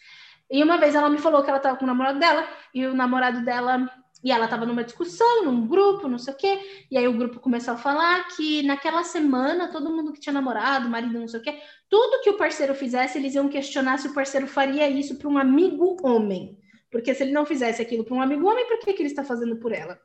E 0.50 0.62
uma 0.62 0.76
vez 0.76 0.94
ela 0.94 1.08
me 1.08 1.18
falou 1.18 1.42
que 1.42 1.48
ela 1.48 1.56
estava 1.56 1.78
com 1.78 1.84
o 1.84 1.86
namorado 1.86 2.18
dela, 2.18 2.46
e 2.74 2.86
o 2.86 2.94
namorado 2.94 3.42
dela 3.42 3.88
e 4.22 4.30
ela 4.30 4.44
estava 4.44 4.66
numa 4.66 4.84
discussão, 4.84 5.44
num 5.44 5.66
grupo, 5.66 6.08
não 6.08 6.18
sei 6.18 6.34
o 6.34 6.36
quê. 6.36 6.86
E 6.90 6.98
aí 6.98 7.08
o 7.08 7.16
grupo 7.16 7.40
começou 7.40 7.74
a 7.74 7.76
falar 7.76 8.28
que 8.28 8.62
naquela 8.62 9.02
semana, 9.02 9.68
todo 9.68 9.90
mundo 9.90 10.12
que 10.12 10.20
tinha 10.20 10.32
namorado, 10.32 10.88
marido, 10.88 11.18
não 11.18 11.28
sei 11.28 11.40
o 11.40 11.42
quê, 11.42 11.58
tudo 11.88 12.22
que 12.22 12.30
o 12.30 12.36
parceiro 12.36 12.74
fizesse, 12.74 13.18
eles 13.18 13.34
iam 13.34 13.48
questionar 13.48 13.98
se 13.98 14.08
o 14.08 14.14
parceiro 14.14 14.46
faria 14.46 14.88
isso 14.88 15.16
para 15.16 15.28
um 15.28 15.38
amigo 15.38 15.96
homem. 16.02 16.58
Porque 16.90 17.14
se 17.14 17.22
ele 17.22 17.32
não 17.32 17.46
fizesse 17.46 17.80
aquilo 17.80 18.04
para 18.04 18.14
um 18.14 18.20
amigo 18.20 18.46
homem, 18.48 18.66
por 18.66 18.78
que, 18.80 18.92
que 18.92 19.02
ele 19.02 19.08
está 19.08 19.24
fazendo 19.24 19.56
por 19.56 19.72
ela? 19.72 19.98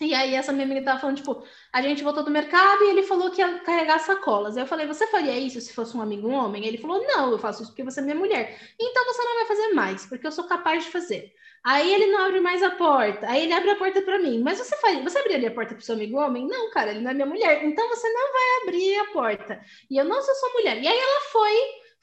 E 0.00 0.14
aí 0.14 0.34
essa 0.34 0.50
minha 0.50 0.64
amiga 0.64 0.82
tava 0.82 0.98
falando, 0.98 1.16
tipo, 1.16 1.44
a 1.70 1.82
gente 1.82 2.02
voltou 2.02 2.24
do 2.24 2.30
mercado 2.30 2.82
e 2.84 2.88
ele 2.88 3.02
falou 3.02 3.30
que 3.30 3.42
ia 3.42 3.58
carregar 3.58 3.98
sacolas. 3.98 4.56
Eu 4.56 4.66
falei, 4.66 4.86
você 4.86 5.06
faria 5.08 5.38
isso 5.38 5.60
se 5.60 5.74
fosse 5.74 5.94
um 5.94 6.00
amigo 6.00 6.28
homem? 6.30 6.64
Ele 6.64 6.78
falou, 6.78 7.02
não, 7.06 7.30
eu 7.30 7.38
faço 7.38 7.62
isso 7.62 7.72
porque 7.72 7.84
você 7.84 8.00
é 8.00 8.02
minha 8.02 8.16
mulher. 8.16 8.58
Então 8.80 9.04
você 9.04 9.22
não 9.22 9.34
vai 9.34 9.46
fazer 9.46 9.74
mais, 9.74 10.06
porque 10.06 10.26
eu 10.26 10.32
sou 10.32 10.44
capaz 10.44 10.84
de 10.84 10.90
fazer. 10.90 11.34
Aí 11.62 11.92
ele 11.92 12.06
não 12.06 12.24
abre 12.24 12.40
mais 12.40 12.62
a 12.62 12.70
porta. 12.70 13.28
Aí 13.28 13.42
ele 13.42 13.52
abre 13.52 13.70
a 13.70 13.76
porta 13.76 14.00
para 14.02 14.18
mim. 14.18 14.40
Mas 14.42 14.58
você 14.58 14.76
faria, 14.76 15.02
você 15.02 15.18
abriria 15.18 15.48
a 15.48 15.52
porta 15.52 15.74
para 15.74 15.84
seu 15.84 15.94
amigo 15.94 16.18
homem? 16.18 16.46
Não, 16.46 16.70
cara, 16.70 16.90
ele 16.90 17.00
não 17.00 17.10
é 17.10 17.14
minha 17.14 17.26
mulher. 17.26 17.62
Então 17.64 17.88
você 17.88 18.08
não 18.08 18.32
vai 18.32 18.62
abrir 18.62 18.96
a 18.96 19.12
porta. 19.12 19.60
E 19.90 19.96
eu 19.96 20.04
não 20.04 20.22
sou 20.22 20.34
sua 20.34 20.52
mulher. 20.54 20.82
E 20.82 20.88
aí 20.88 20.98
ela 20.98 21.20
foi, 21.30 21.52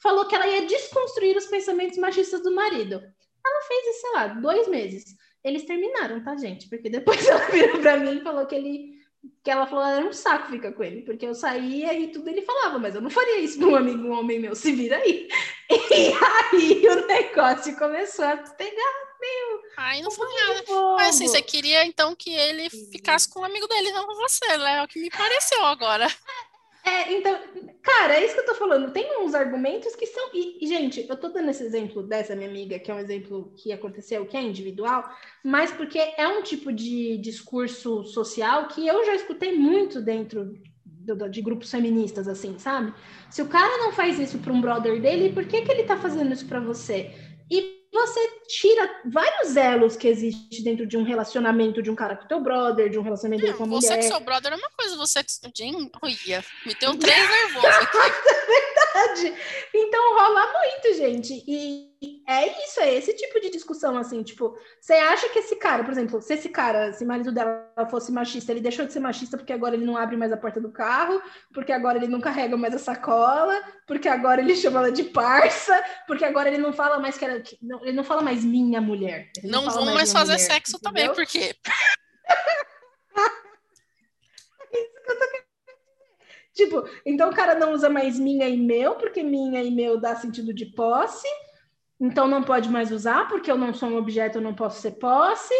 falou 0.00 0.26
que 0.26 0.34
ela 0.34 0.46
ia 0.46 0.66
desconstruir 0.66 1.36
os 1.36 1.46
pensamentos 1.46 1.98
machistas 1.98 2.42
do 2.42 2.54
marido. 2.54 3.02
Ela 3.44 3.62
fez 3.62 3.86
isso, 3.86 4.00
sei 4.00 4.12
lá, 4.12 4.26
dois 4.28 4.68
meses. 4.68 5.16
Eles 5.42 5.64
terminaram, 5.64 6.22
tá, 6.22 6.36
gente? 6.36 6.68
Porque 6.68 6.88
depois 6.88 7.24
ela 7.26 7.44
virou 7.46 7.80
para 7.80 7.96
mim 7.96 8.18
e 8.18 8.22
falou 8.22 8.46
que 8.46 8.54
ele 8.54 8.98
que 9.42 9.50
ela 9.50 9.66
falou 9.66 9.84
era 9.84 10.06
um 10.06 10.12
saco 10.12 10.48
ficar 10.48 10.72
com 10.72 10.82
ele, 10.84 11.02
porque 11.02 11.26
eu 11.26 11.34
saía 11.34 11.92
e 11.92 12.08
tudo 12.08 12.28
ele 12.28 12.42
falava, 12.42 12.78
mas 12.78 12.94
eu 12.94 13.00
não 13.00 13.10
faria 13.10 13.40
isso 13.40 13.58
para 13.58 13.66
um 13.66 13.74
amigo, 13.74 14.04
um 14.04 14.12
homem 14.12 14.38
meu, 14.38 14.54
se 14.54 14.72
vira 14.72 14.96
aí. 14.96 15.28
E 15.70 16.12
aí 16.14 16.88
o 16.88 17.06
negócio 17.06 17.76
começou 17.76 18.24
a 18.24 18.36
pegar 18.36 19.07
Ai, 19.76 20.02
não 20.02 20.10
foi 20.10 20.26
nada. 20.34 20.64
Mas 20.96 21.08
assim, 21.10 21.28
você 21.28 21.40
queria 21.40 21.84
então 21.84 22.14
que 22.14 22.30
ele 22.30 22.68
ficasse 22.68 23.28
com 23.28 23.40
um 23.40 23.44
amigo 23.44 23.66
dele, 23.68 23.92
não 23.92 24.06
com 24.06 24.14
você, 24.14 24.56
né? 24.56 24.78
É 24.78 24.82
o 24.82 24.88
que 24.88 25.00
me 25.00 25.10
pareceu 25.10 25.64
agora. 25.64 26.06
É, 26.84 27.12
então, 27.12 27.38
cara, 27.82 28.14
é 28.14 28.24
isso 28.24 28.34
que 28.34 28.40
eu 28.40 28.46
tô 28.46 28.54
falando. 28.54 28.92
Tem 28.92 29.20
uns 29.20 29.34
argumentos 29.34 29.94
que 29.94 30.06
são. 30.06 30.30
E, 30.32 30.64
e, 30.64 30.66
gente, 30.66 31.06
eu 31.08 31.16
tô 31.16 31.28
dando 31.28 31.50
esse 31.50 31.62
exemplo 31.62 32.02
dessa 32.02 32.34
minha 32.34 32.48
amiga, 32.48 32.78
que 32.78 32.90
é 32.90 32.94
um 32.94 32.98
exemplo 32.98 33.52
que 33.56 33.70
aconteceu, 33.72 34.24
que 34.24 34.36
é 34.36 34.42
individual, 34.42 35.04
mas 35.44 35.70
porque 35.70 35.98
é 35.98 36.26
um 36.26 36.42
tipo 36.42 36.72
de 36.72 37.18
discurso 37.18 38.04
social 38.04 38.68
que 38.68 38.86
eu 38.86 39.04
já 39.04 39.14
escutei 39.14 39.56
muito 39.56 40.00
dentro 40.00 40.58
de 41.30 41.42
grupos 41.42 41.70
feministas, 41.70 42.28
assim, 42.28 42.58
sabe? 42.58 42.92
Se 43.30 43.40
o 43.42 43.48
cara 43.48 43.78
não 43.78 43.92
faz 43.92 44.18
isso 44.18 44.38
para 44.38 44.52
um 44.52 44.60
brother 44.60 45.00
dele, 45.00 45.32
por 45.32 45.46
que, 45.46 45.62
que 45.62 45.70
ele 45.70 45.84
tá 45.84 45.96
fazendo 45.96 46.32
isso 46.32 46.46
para 46.46 46.60
você? 46.60 47.10
E 47.50 47.77
você 48.06 48.20
tira 48.48 49.00
vários 49.04 49.56
elos 49.56 49.96
que 49.96 50.08
existem 50.08 50.62
dentro 50.62 50.86
de 50.86 50.96
um 50.96 51.02
relacionamento 51.02 51.82
de 51.82 51.90
um 51.90 51.94
cara 51.94 52.16
com 52.16 52.26
teu 52.26 52.40
brother, 52.40 52.88
de 52.88 52.98
um 52.98 53.02
relacionamento 53.02 53.46
não, 53.46 53.56
com 53.56 53.64
a 53.64 53.66
mulher. 53.66 53.80
Você 53.80 53.96
que 53.98 54.02
seu 54.04 54.20
brother 54.20 54.52
é 54.52 54.56
uma 54.56 54.70
coisa, 54.70 54.96
você 54.96 55.22
que... 55.24 55.32
Olha, 56.02 56.44
me 56.66 56.74
deu 56.74 56.90
um 56.90 56.96
três 56.96 57.30
nervoso 57.30 57.66
aqui. 57.66 57.98
é 58.28 58.46
verdade. 58.46 59.34
Então 59.74 60.14
rola 60.14 60.52
muito, 60.52 60.96
gente. 60.96 61.44
E 61.46 61.87
é 62.28 62.64
isso, 62.64 62.78
é 62.80 62.94
esse 62.94 63.12
tipo 63.14 63.40
de 63.40 63.50
discussão, 63.50 63.96
assim, 63.96 64.22
tipo, 64.22 64.56
você 64.80 64.92
acha 64.92 65.28
que 65.30 65.40
esse 65.40 65.56
cara, 65.56 65.82
por 65.82 65.90
exemplo, 65.90 66.22
se 66.22 66.34
esse 66.34 66.48
cara, 66.48 66.92
se 66.92 67.02
o 67.02 67.08
marido 67.08 67.32
dela 67.32 67.68
fosse 67.90 68.12
machista, 68.12 68.52
ele 68.52 68.60
deixou 68.60 68.86
de 68.86 68.92
ser 68.92 69.00
machista 69.00 69.36
porque 69.36 69.52
agora 69.52 69.74
ele 69.74 69.84
não 69.84 69.96
abre 69.96 70.16
mais 70.16 70.30
a 70.30 70.36
porta 70.36 70.60
do 70.60 70.70
carro, 70.70 71.20
porque 71.52 71.72
agora 71.72 71.98
ele 71.98 72.06
não 72.06 72.20
carrega 72.20 72.56
mais 72.56 72.72
a 72.74 72.78
sacola, 72.78 73.60
porque 73.86 74.08
agora 74.08 74.40
ele 74.40 74.54
chama 74.54 74.78
ela 74.78 74.92
de 74.92 75.04
parça, 75.04 75.82
porque 76.06 76.24
agora 76.24 76.48
ele 76.48 76.58
não 76.58 76.72
fala 76.72 77.00
mais 77.00 77.18
que 77.18 77.24
ela, 77.24 77.42
ele 77.82 77.92
não 77.92 78.04
fala 78.04 78.22
mais 78.22 78.44
minha 78.44 78.80
mulher. 78.80 79.30
Não, 79.42 79.64
não 79.64 79.72
vão 79.72 79.84
mais, 79.86 79.96
mais 79.96 80.12
fazer 80.12 80.34
mulher, 80.34 80.46
sexo 80.46 80.76
entendeu? 80.76 80.92
também, 80.92 81.14
porque 81.14 81.38
é 84.72 84.80
isso 84.80 85.02
que 85.02 85.10
eu 85.10 85.18
tô 85.18 85.26
querendo 85.30 85.48
Tipo, 86.58 86.88
então 87.06 87.30
o 87.30 87.34
cara 87.34 87.54
não 87.54 87.72
usa 87.72 87.88
mais 87.88 88.18
minha 88.18 88.48
e 88.48 88.56
meu, 88.56 88.96
porque 88.96 89.22
minha 89.22 89.62
e 89.62 89.70
meu 89.70 90.00
dá 90.00 90.16
sentido 90.16 90.52
de 90.52 90.66
posse, 90.66 91.28
então 92.00 92.28
não 92.28 92.42
pode 92.42 92.68
mais 92.68 92.90
usar, 92.92 93.26
porque 93.28 93.50
eu 93.50 93.58
não 93.58 93.74
sou 93.74 93.88
um 93.88 93.96
objeto, 93.96 94.38
eu 94.38 94.42
não 94.42 94.54
posso 94.54 94.80
ser 94.80 94.92
posse. 94.92 95.54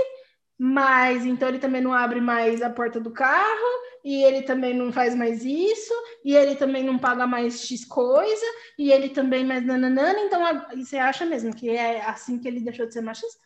Mas 0.60 1.24
então 1.24 1.48
ele 1.48 1.60
também 1.60 1.80
não 1.80 1.92
abre 1.92 2.20
mais 2.20 2.62
a 2.62 2.70
porta 2.70 2.98
do 2.98 3.12
carro, 3.12 3.82
e 4.04 4.24
ele 4.24 4.42
também 4.42 4.74
não 4.74 4.92
faz 4.92 5.14
mais 5.14 5.44
isso, 5.44 5.94
e 6.24 6.34
ele 6.34 6.56
também 6.56 6.82
não 6.82 6.98
paga 6.98 7.28
mais 7.28 7.64
X 7.64 7.84
coisa, 7.84 8.46
e 8.76 8.90
ele 8.90 9.10
também 9.10 9.44
mais 9.44 9.64
nananana. 9.64 10.18
Então 10.20 10.40
você 10.76 10.96
acha 10.96 11.24
mesmo 11.24 11.54
que 11.54 11.70
é 11.70 12.04
assim 12.04 12.40
que 12.40 12.48
ele 12.48 12.60
deixou 12.60 12.86
de 12.86 12.92
ser 12.92 13.02
machista? 13.02 13.40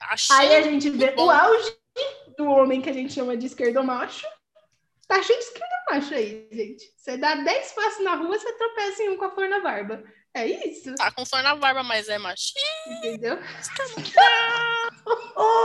Achei 0.00 0.36
Aí 0.36 0.56
a 0.56 0.62
gente 0.62 0.88
vê 0.88 1.10
bom. 1.10 1.26
o 1.26 1.30
auge 1.30 1.76
do 2.38 2.46
homem 2.46 2.80
que 2.80 2.88
a 2.88 2.92
gente 2.92 3.12
chama 3.12 3.36
de 3.36 3.46
esquerdo 3.46 3.84
macho. 3.84 4.26
Tá 5.06 5.22
cheio 5.22 5.38
de 5.38 5.44
esquerdo 5.44 5.72
macho 5.90 6.14
aí, 6.14 6.48
gente. 6.50 6.90
Você 6.96 7.18
dá 7.18 7.34
10 7.34 7.72
passos 7.72 8.04
na 8.04 8.14
rua, 8.14 8.38
você 8.38 8.50
tropeça 8.52 9.02
em 9.02 9.10
um 9.10 9.16
com 9.18 9.26
a 9.26 9.30
flor 9.30 9.48
na 9.48 9.60
barba. 9.60 10.02
É 10.36 10.46
isso, 10.46 10.92
Tá 10.96 11.12
com 11.12 11.24
flor 11.24 11.42
na 11.44 11.54
barba, 11.54 11.84
mas 11.84 12.08
é 12.08 12.18
machista. 12.18 12.58
entendeu? 12.88 13.38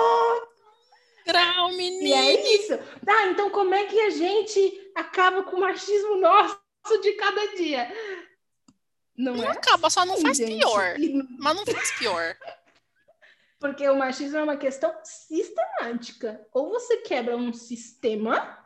Grau, 1.26 1.72
E 1.72 1.78
menino. 1.78 2.16
é 2.16 2.34
isso. 2.56 2.78
Tá, 3.06 3.28
então 3.28 3.50
como 3.52 3.74
é 3.74 3.86
que 3.86 4.00
a 4.00 4.10
gente 4.10 4.92
acaba 4.96 5.44
com 5.44 5.58
o 5.58 5.62
machismo 5.62 6.16
nosso 6.18 6.58
de 7.02 7.14
cada 7.14 7.56
dia? 7.56 7.92
Não 9.18 9.36
Não 9.36 9.44
é? 9.44 9.48
acaba, 9.50 9.90
só 9.90 10.06
não 10.06 10.14
assim, 10.16 10.24
faz 10.24 10.38
gente. 10.38 10.58
pior. 10.60 11.00
E- 11.00 11.24
Mas 11.40 11.56
não 11.56 11.66
faz 11.66 11.92
pior. 11.98 12.36
Porque 13.60 13.88
o 13.90 13.96
machismo 13.98 14.38
é 14.38 14.44
uma 14.44 14.56
questão 14.58 14.94
sistemática. 15.04 16.40
Ou 16.54 16.70
você 16.70 16.98
quebra 16.98 17.36
um 17.36 17.52
sistema, 17.52 18.58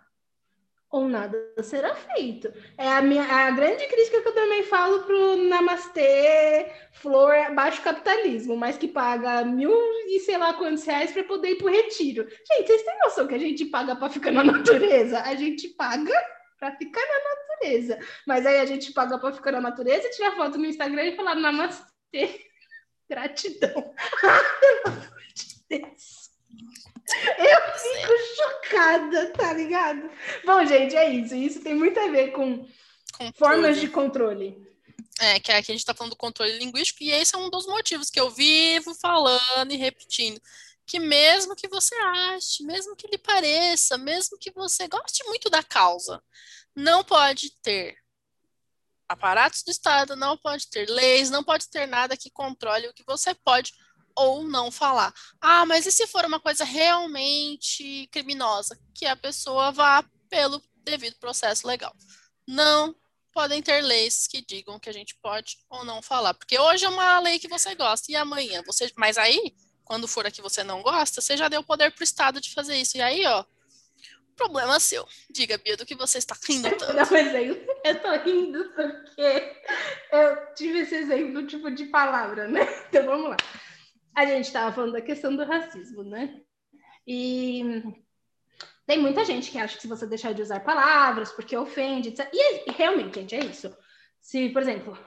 ou 0.93 1.09
nada 1.09 1.35
será 1.63 1.95
feito. 1.95 2.53
É 2.77 2.87
a, 2.87 3.01
minha, 3.01 3.23
a 3.23 3.49
grande 3.49 3.83
crítica 3.87 4.21
que 4.21 4.27
eu 4.27 4.35
também 4.35 4.61
falo 4.61 5.01
pro 5.01 5.35
Namastê 5.49 6.71
Flor 6.91 7.33
baixo 7.55 7.81
capitalismo, 7.81 8.55
mas 8.55 8.77
que 8.77 8.87
paga 8.87 9.43
mil 9.43 9.73
e 10.07 10.19
sei 10.19 10.37
lá 10.37 10.53
quantos 10.53 10.85
reais 10.85 11.11
para 11.11 11.23
poder 11.23 11.49
ir 11.49 11.55
pro 11.55 11.71
retiro. 11.71 12.27
Gente, 12.29 12.67
vocês 12.67 12.83
têm 12.83 12.99
noção 12.99 13.25
que 13.25 13.33
a 13.33 13.39
gente 13.39 13.65
paga 13.65 13.95
para 13.95 14.11
ficar 14.11 14.31
na 14.31 14.43
natureza? 14.43 15.19
A 15.21 15.33
gente 15.33 15.67
paga 15.69 16.13
para 16.59 16.75
ficar 16.77 17.01
na 17.01 17.29
natureza. 17.35 17.99
Mas 18.27 18.45
aí 18.45 18.59
a 18.59 18.65
gente 18.65 18.93
paga 18.93 19.17
para 19.17 19.33
ficar 19.33 19.51
na 19.51 19.61
natureza, 19.61 20.11
tirar 20.11 20.35
foto 20.35 20.59
no 20.59 20.65
Instagram 20.67 21.05
e 21.05 21.15
falar 21.15 21.33
Namastê. 21.33 22.39
Gratidão. 23.09 23.95
Pelo 24.21 24.95
amor 24.95 25.23
de 25.33 25.55
Deus. 25.67 26.22
Eu 27.37 27.61
fico 27.79 28.13
chocada, 28.35 29.31
tá 29.31 29.53
ligado? 29.53 30.09
Bom, 30.45 30.65
gente, 30.65 30.95
é 30.95 31.09
isso. 31.11 31.35
Isso 31.35 31.61
tem 31.61 31.75
muito 31.75 31.99
a 31.99 32.07
ver 32.07 32.31
com 32.31 32.65
Controle. 33.17 33.33
formas 33.37 33.79
de 33.79 33.87
controle. 33.89 34.63
É, 35.19 35.39
que 35.39 35.51
aqui 35.51 35.71
a 35.71 35.75
gente 35.75 35.85
tá 35.85 35.93
falando 35.93 36.11
do 36.11 36.17
controle 36.17 36.57
linguístico, 36.57 37.03
e 37.03 37.11
esse 37.11 37.35
é 37.35 37.37
um 37.37 37.49
dos 37.49 37.67
motivos 37.67 38.09
que 38.09 38.19
eu 38.19 38.29
vivo 38.31 38.95
falando 38.95 39.71
e 39.71 39.77
repetindo. 39.77 40.41
Que 40.85 40.99
mesmo 40.99 41.55
que 41.55 41.67
você 41.67 41.95
ache, 41.95 42.63
mesmo 42.63 42.95
que 42.95 43.07
lhe 43.07 43.17
pareça, 43.17 43.97
mesmo 43.97 44.37
que 44.37 44.51
você 44.51 44.87
goste 44.87 45.23
muito 45.25 45.49
da 45.49 45.61
causa, 45.63 46.21
não 46.75 47.03
pode 47.03 47.51
ter 47.61 47.95
aparatos 49.07 49.61
do 49.63 49.71
Estado, 49.71 50.15
não 50.15 50.37
pode 50.37 50.69
ter 50.69 50.89
leis, 50.89 51.29
não 51.29 51.43
pode 51.43 51.69
ter 51.69 51.85
nada 51.85 52.17
que 52.17 52.31
controle 52.31 52.87
o 52.87 52.93
que 52.93 53.03
você 53.05 53.33
pode 53.35 53.73
ou 54.16 54.43
não 54.43 54.72
falar. 54.72 55.14
Ah, 55.41 55.66
mas 55.66 55.86
e 55.86 55.91
se 55.91 56.07
for 56.07 56.26
uma 56.26 56.39
coisa 56.39 56.64
realmente 56.64 58.07
criminosa? 58.11 58.80
Que 58.93 59.05
a 59.05 59.16
pessoa 59.16 59.72
vá 59.72 60.03
pelo 60.30 60.61
devido 60.84 61.16
processo 61.18 61.68
legal. 61.68 61.95
Não 62.47 62.95
podem 63.34 63.61
ter 63.61 63.82
leis 63.82 64.28
que 64.28 64.45
digam 64.45 64.80
que 64.80 64.89
a 64.89 64.93
gente 64.93 65.16
pode 65.22 65.57
ou 65.70 65.84
não 65.84 66.01
falar. 66.01 66.34
Porque 66.34 66.57
hoje 66.57 66.86
é 66.86 66.89
uma 66.89 67.20
lei 67.20 67.39
que 67.39 67.47
você 67.47 67.74
gosta 67.76 68.11
e 68.11 68.16
amanhã 68.16 68.61
você. 68.66 68.91
Mas 68.95 69.18
aí, 69.18 69.55
quando 69.84 70.07
for 70.07 70.26
a 70.26 70.32
que 70.32 70.41
você 70.41 70.64
não 70.64 70.82
gosta, 70.82 71.20
você 71.20 71.36
já 71.36 71.47
deu 71.47 71.64
poder 71.64 71.91
pro 71.91 72.03
Estado 72.03 72.39
de 72.39 72.53
fazer 72.53 72.76
isso. 72.78 72.97
E 72.97 73.01
aí, 73.01 73.26
ó, 73.26 73.43
problema 74.36 74.80
seu. 74.80 75.07
Diga, 75.30 75.57
Bia, 75.57 75.76
do 75.76 75.86
que 75.86 75.95
você 75.95 76.18
está 76.18 76.36
rindo 76.47 76.70
tanto. 76.78 76.93
Não, 76.93 77.07
mas 77.09 77.34
eu 77.84 78.01
tô 78.01 78.11
rindo 78.24 78.72
porque 78.76 79.55
eu 80.11 80.53
tive 80.55 80.80
esse 80.80 80.95
exemplo 80.95 81.45
tipo 81.47 81.72
de 81.72 81.86
palavra, 81.86 82.47
né? 82.47 82.61
Então 82.89 83.05
vamos 83.05 83.30
lá. 83.32 83.38
A 84.16 84.26
gente 84.26 84.45
estava 84.45 84.72
falando 84.74 84.93
da 84.93 85.01
questão 85.01 85.36
do 85.36 85.43
racismo, 85.43 86.03
né? 86.03 86.41
E 87.05 87.84
tem 88.86 88.99
muita 88.99 89.24
gente 89.26 89.49
que 89.49 89.57
acha 89.57 89.76
que 89.76 89.82
se 89.82 89.88
você 89.88 90.05
deixar 90.05 90.34
de 90.34 90.41
usar 90.41 90.59
palavras 90.59 91.32
porque 91.32 91.55
ofende, 91.55 92.09
etc. 92.09 92.30
E, 92.34 92.70
e 92.70 92.74
realmente, 92.74 93.16
gente, 93.16 93.36
é 93.36 93.45
isso. 93.45 93.76
Se, 94.20 94.49
por 94.49 94.61
exemplo, 94.61 94.97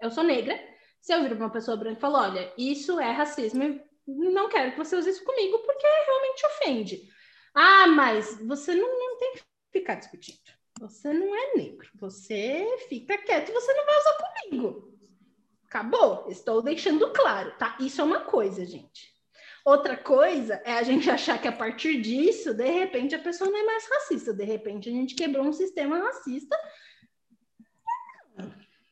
eu 0.00 0.10
sou 0.10 0.24
negra, 0.24 0.58
se 1.00 1.12
eu 1.12 1.22
vir 1.22 1.32
uma 1.32 1.50
pessoa 1.50 1.76
branca 1.76 1.98
e 1.98 2.00
falar, 2.00 2.30
olha, 2.30 2.52
isso 2.56 2.98
é 2.98 3.10
racismo, 3.10 3.80
não 4.06 4.48
quero 4.48 4.72
que 4.72 4.78
você 4.78 4.96
use 4.96 5.10
isso 5.10 5.24
comigo 5.24 5.58
porque 5.58 5.86
realmente 5.86 6.46
ofende. 6.46 7.08
Ah, 7.54 7.86
mas 7.86 8.38
você 8.46 8.74
não, 8.74 8.88
não 8.98 9.18
tem 9.18 9.32
que 9.34 9.42
ficar 9.72 9.96
discutindo. 9.96 10.38
Você 10.80 11.12
não 11.12 11.34
é 11.34 11.54
negro. 11.54 11.88
Você 11.96 12.66
fica 12.88 13.18
quieto 13.18 13.52
você 13.52 13.74
não 13.74 13.84
vai 13.84 13.98
usar 13.98 14.16
comigo. 14.16 14.97
Acabou. 15.68 16.24
Estou 16.28 16.62
deixando 16.62 17.12
claro, 17.12 17.52
tá? 17.58 17.76
Isso 17.78 18.00
é 18.00 18.04
uma 18.04 18.20
coisa, 18.20 18.64
gente. 18.64 19.14
Outra 19.64 19.98
coisa 19.98 20.62
é 20.64 20.72
a 20.72 20.82
gente 20.82 21.08
achar 21.10 21.40
que 21.40 21.46
a 21.46 21.52
partir 21.52 22.00
disso, 22.00 22.54
de 22.54 22.70
repente, 22.70 23.14
a 23.14 23.18
pessoa 23.18 23.50
não 23.50 23.58
é 23.58 23.64
mais 23.64 23.86
racista. 23.86 24.32
De 24.32 24.44
repente, 24.44 24.88
a 24.88 24.92
gente 24.92 25.14
quebrou 25.14 25.44
um 25.44 25.52
sistema 25.52 25.98
racista. 25.98 26.56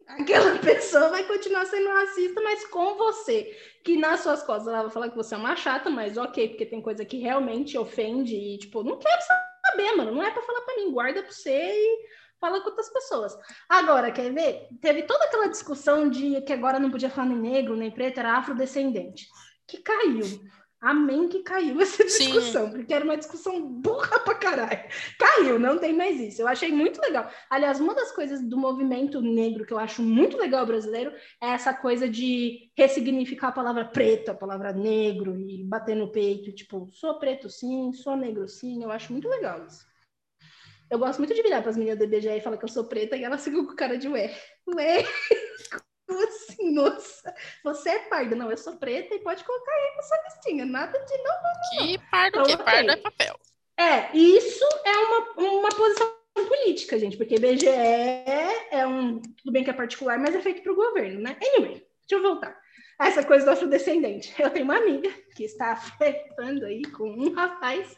Aquela 0.07 0.59
pessoa 0.59 1.09
vai 1.09 1.25
continuar 1.25 1.65
sendo 1.65 1.89
racista, 1.89 2.41
mas 2.43 2.67
com 2.67 2.95
você. 2.95 3.59
Que 3.83 3.97
nas 3.97 4.21
suas 4.21 4.43
costas 4.43 4.69
ela 4.69 4.83
vai 4.83 4.91
falar 4.91 5.09
que 5.09 5.17
você 5.17 5.35
é 5.35 5.39
uma 5.39 5.57
chata, 5.57 5.89
mas 5.89 6.19
ok, 6.19 6.51
porque 6.51 6.67
tem 6.67 6.83
coisa 6.83 7.05
que 7.05 7.19
realmente 7.19 7.79
ofende 7.79 8.35
e, 8.37 8.59
tipo, 8.59 8.85
não 8.85 8.99
quero 8.99 9.23
saber, 9.23 9.93
mano. 9.97 10.13
Não 10.13 10.23
é 10.23 10.31
pra 10.31 10.43
falar 10.43 10.61
pra 10.61 10.77
mim, 10.77 10.93
guarda 10.93 11.23
pra 11.23 11.33
você 11.33 11.51
e 11.51 12.07
fala 12.41 12.61
com 12.61 12.69
outras 12.69 12.91
pessoas. 12.91 13.37
Agora, 13.69 14.11
quer 14.11 14.33
ver? 14.33 14.69
Teve 14.81 15.03
toda 15.03 15.25
aquela 15.25 15.49
discussão 15.49 16.09
de 16.09 16.41
que 16.43 16.53
agora 16.53 16.79
não 16.79 16.91
podia 16.91 17.11
falar 17.11 17.29
nem 17.29 17.39
negro, 17.39 17.77
nem 17.77 17.91
preto, 17.91 18.19
era 18.19 18.37
afrodescendente. 18.37 19.27
Que 19.67 19.79
caiu. 19.79 20.25
Amém 20.81 21.29
que 21.29 21.43
caiu 21.43 21.81
essa 21.83 22.07
Sim. 22.09 22.27
discussão, 22.27 22.71
porque 22.71 22.93
era 22.93 23.05
uma 23.05 23.17
discussão 23.17 23.61
burra 23.67 24.21
pra 24.21 24.35
caralho. 24.35 24.89
Caiu, 25.19 25.59
não 25.59 25.79
tem 25.79 25.97
mais 25.97 26.21
isso. 26.21 26.43
Eu 26.43 26.47
achei 26.47 26.71
muito 26.71 27.01
legal. 27.01 27.31
Aliás, 27.51 27.81
uma 27.81 27.95
das 27.95 28.13
coisas 28.13 28.43
do 28.43 28.59
movimento 28.59 29.21
negro 29.21 29.65
que 29.65 29.73
eu 29.73 29.79
acho 29.79 30.03
muito 30.03 30.37
legal 30.37 30.67
brasileiro 30.67 31.13
é 31.43 31.49
essa 31.49 31.73
coisa 31.73 32.09
de 32.09 32.71
ressignificar 32.77 33.49
a 33.49 33.53
palavra 33.53 33.87
preto, 33.87 34.31
a 34.31 34.35
palavra 34.35 34.73
negro 34.73 35.37
e 35.41 35.65
bater 35.65 35.97
no 35.97 36.13
peito, 36.13 36.53
tipo, 36.53 36.89
sou 36.93 37.19
preto 37.19 37.49
sim, 37.49 37.93
sou 37.93 38.17
negro 38.17 38.47
sim. 38.47 38.83
Eu 38.83 38.93
acho 38.93 39.13
muito 39.13 39.29
legal 39.29 39.67
isso. 39.67 39.85
Eu 40.91 40.99
gosto 40.99 41.19
muito 41.19 41.35
de 41.35 41.43
virar 41.43 41.63
para 41.63 41.71
as 41.71 41.77
meninas 41.77 41.99
do 41.99 42.05
IBGE 42.05 42.29
e 42.29 42.41
falar 42.41 42.57
que 42.57 42.65
eu 42.65 42.69
sou 42.69 42.85
preta 42.85 43.17
e 43.17 43.25
elas 43.25 43.43
ficam 43.43 43.67
com 43.67 43.75
cara 43.75 43.99
de 43.99 44.09
ué. 44.09 44.35
Ué? 44.75 45.03
Como 46.07 46.25
assim, 46.25 46.73
moça? 46.73 47.35
Você 47.65 47.91
é 47.91 47.99
parda. 48.09 48.37
Não, 48.37 48.51
eu 48.51 48.57
sou 48.57 48.77
preta 48.77 49.15
e 49.15 49.19
pode 49.19 49.43
colocar 49.43 49.73
aí 49.73 49.97
na 49.97 50.03
sua 50.03 50.23
listinha. 50.23 50.65
Nada 50.65 50.99
de 50.99 51.19
não. 51.19 51.35
Que 51.71 51.99
pardo 52.11 52.41
o 52.41 52.45
quê? 52.45 52.53
Ok. 52.53 52.65
Pardo 52.65 52.91
é 52.91 52.97
papel. 52.97 53.37
É, 53.79 54.17
isso 54.17 54.65
é 54.85 54.97
uma, 54.97 55.51
uma 55.51 55.69
posição 55.71 56.17
política, 56.35 56.99
gente, 56.99 57.17
porque 57.17 57.35
IBGE 57.35 57.67
é 57.69 58.87
um. 58.87 59.21
Tudo 59.21 59.53
bem 59.53 59.65
que 59.65 59.71
é 59.71 59.73
particular, 59.73 60.19
mas 60.19 60.35
é 60.35 60.41
feito 60.41 60.63
para 60.63 60.73
o 60.73 60.77
governo, 60.77 61.21
né? 61.21 61.37
Anyway, 61.43 61.85
deixa 62.09 62.13
eu 62.13 62.23
voltar. 62.23 62.57
Essa 63.01 63.25
coisa 63.25 63.45
do 63.45 63.51
afrodescendente. 63.51 64.35
Eu 64.41 64.51
tenho 64.51 64.65
uma 64.65 64.79
amiga 64.79 65.11
que 65.35 65.45
está 65.45 65.77
flertando 65.99 66.65
aí 66.65 66.83
com 66.83 67.09
um 67.09 67.33
rapaz, 67.33 67.97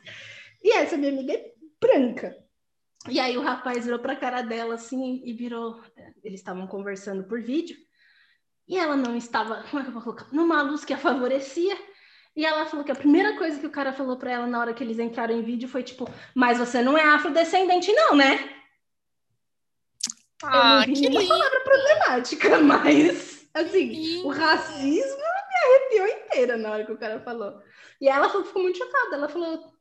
e 0.62 0.72
essa 0.72 0.97
minha 0.97 1.12
amiga 1.12 1.34
é 1.34 1.53
branca. 1.80 2.47
E 3.07 3.20
aí 3.20 3.36
o 3.38 3.42
rapaz 3.42 3.84
virou 3.84 3.99
para 4.01 4.14
a 4.14 4.16
cara 4.16 4.42
dela 4.42 4.74
assim 4.74 5.22
e 5.24 5.32
virou. 5.32 5.80
Eles 6.22 6.40
estavam 6.40 6.66
conversando 6.66 7.24
por 7.24 7.40
vídeo, 7.40 7.76
e 8.66 8.76
ela 8.76 8.96
não 8.96 9.16
estava, 9.16 9.62
como 9.70 9.80
é 9.80 9.82
que 9.82 9.88
eu 9.88 9.94
vou 9.94 10.03
colocar? 10.03 10.26
Numa 10.32 10.62
luz 10.62 10.84
que 10.84 10.92
a 10.92 10.99
favorecia. 10.99 11.76
E 12.36 12.44
ela 12.44 12.66
falou 12.66 12.84
que 12.84 12.92
a 12.92 12.96
primeira 12.96 13.36
coisa 13.36 13.59
que 13.59 13.66
o 13.66 13.70
cara 13.70 13.92
falou 13.92 14.16
para 14.16 14.30
ela 14.30 14.46
na 14.46 14.61
hora 14.61 14.74
que 14.74 14.84
eles 14.84 14.99
entraram 14.99 15.34
em 15.34 15.42
vídeo 15.42 15.68
foi 15.68 15.82
tipo: 15.82 16.09
Mas 16.34 16.59
você 16.59 16.82
não 16.82 16.96
é 16.96 17.03
afrodescendente, 17.05 17.92
não, 17.92 18.14
né? 18.14 18.55
eu 20.42 20.49
Ah, 20.49 20.62
não 20.62 20.84
vi 20.84 20.96
que 21.01 21.01
nenhuma 21.01 21.20
lindo. 21.20 21.28
palavra 21.28 21.61
problemática, 21.61 22.59
mas 22.61 23.49
assim, 23.55 23.94
Sim. 23.94 24.22
o 24.24 24.28
racismo 24.28 25.16
me 25.18 25.57
arrepiou 25.64 26.07
inteira 26.07 26.57
na 26.57 26.70
hora 26.72 26.84
que 26.86 26.92
o 26.92 26.99
cara 26.99 27.20
falou. 27.20 27.61
E 28.01 28.09
ela 28.09 28.28
ficou 28.28 28.62
muito 28.62 28.78
chocada. 28.78 29.16
Ela 29.16 29.28
falou: 29.28 29.72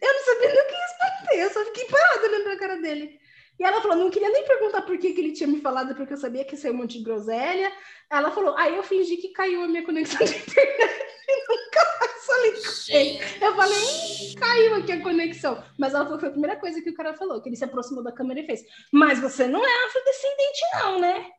Eu 0.00 0.12
não 0.12 0.24
sabia 0.24 0.48
nem 0.52 0.62
o 0.62 0.66
que 0.66 0.74
responder, 0.74 1.42
eu 1.42 1.50
só 1.50 1.64
fiquei 1.66 1.84
parada 1.86 2.28
olhando 2.28 2.44
pra 2.44 2.58
cara 2.58 2.76
dele. 2.76 3.18
E 3.58 3.64
ela 3.64 3.80
falou: 3.80 3.96
Não 3.96 4.10
queria 4.10 4.30
nem 4.30 4.44
perguntar 4.44 4.82
por 4.82 4.98
que, 4.98 5.12
que 5.12 5.20
ele 5.20 5.32
tinha 5.32 5.48
me 5.48 5.60
falado, 5.60 5.94
porque 5.94 6.12
eu 6.12 6.18
sabia 6.18 6.44
que 6.44 6.54
ia 6.54 6.60
ser 6.60 6.70
um 6.70 6.74
monte 6.74 6.98
de 6.98 7.04
groselha. 7.04 7.72
Ela 8.10 8.30
falou: 8.30 8.54
Aí 8.56 8.76
eu 8.76 8.82
fingi 8.82 9.16
que 9.16 9.28
caiu 9.28 9.62
a 9.62 9.68
minha 9.68 9.84
conexão 9.84 10.24
de 10.24 10.36
internet 10.36 11.06
e 11.28 11.48
nunca 11.48 11.98
mais 12.00 12.26
falei 12.26 12.52
com 12.52 12.92
ele. 12.92 13.44
Eu 13.44 13.56
falei, 13.56 13.78
"Ih, 13.78 14.34
caiu 14.34 14.74
aqui 14.74 14.92
a 14.92 15.02
conexão. 15.02 15.64
Mas 15.78 15.94
ela 15.94 16.04
falou 16.04 16.18
que 16.18 16.24
foi 16.24 16.28
a 16.28 16.32
primeira 16.32 16.60
coisa 16.60 16.82
que 16.82 16.90
o 16.90 16.94
cara 16.94 17.14
falou, 17.14 17.40
que 17.42 17.48
ele 17.48 17.56
se 17.56 17.64
aproximou 17.64 18.04
da 18.04 18.12
câmera 18.12 18.40
e 18.40 18.46
fez. 18.46 18.62
Mas 18.92 19.18
você 19.18 19.46
não 19.46 19.64
é 19.64 19.86
afrodescendente, 19.86 20.60
não, 20.74 21.00
né? 21.00 21.30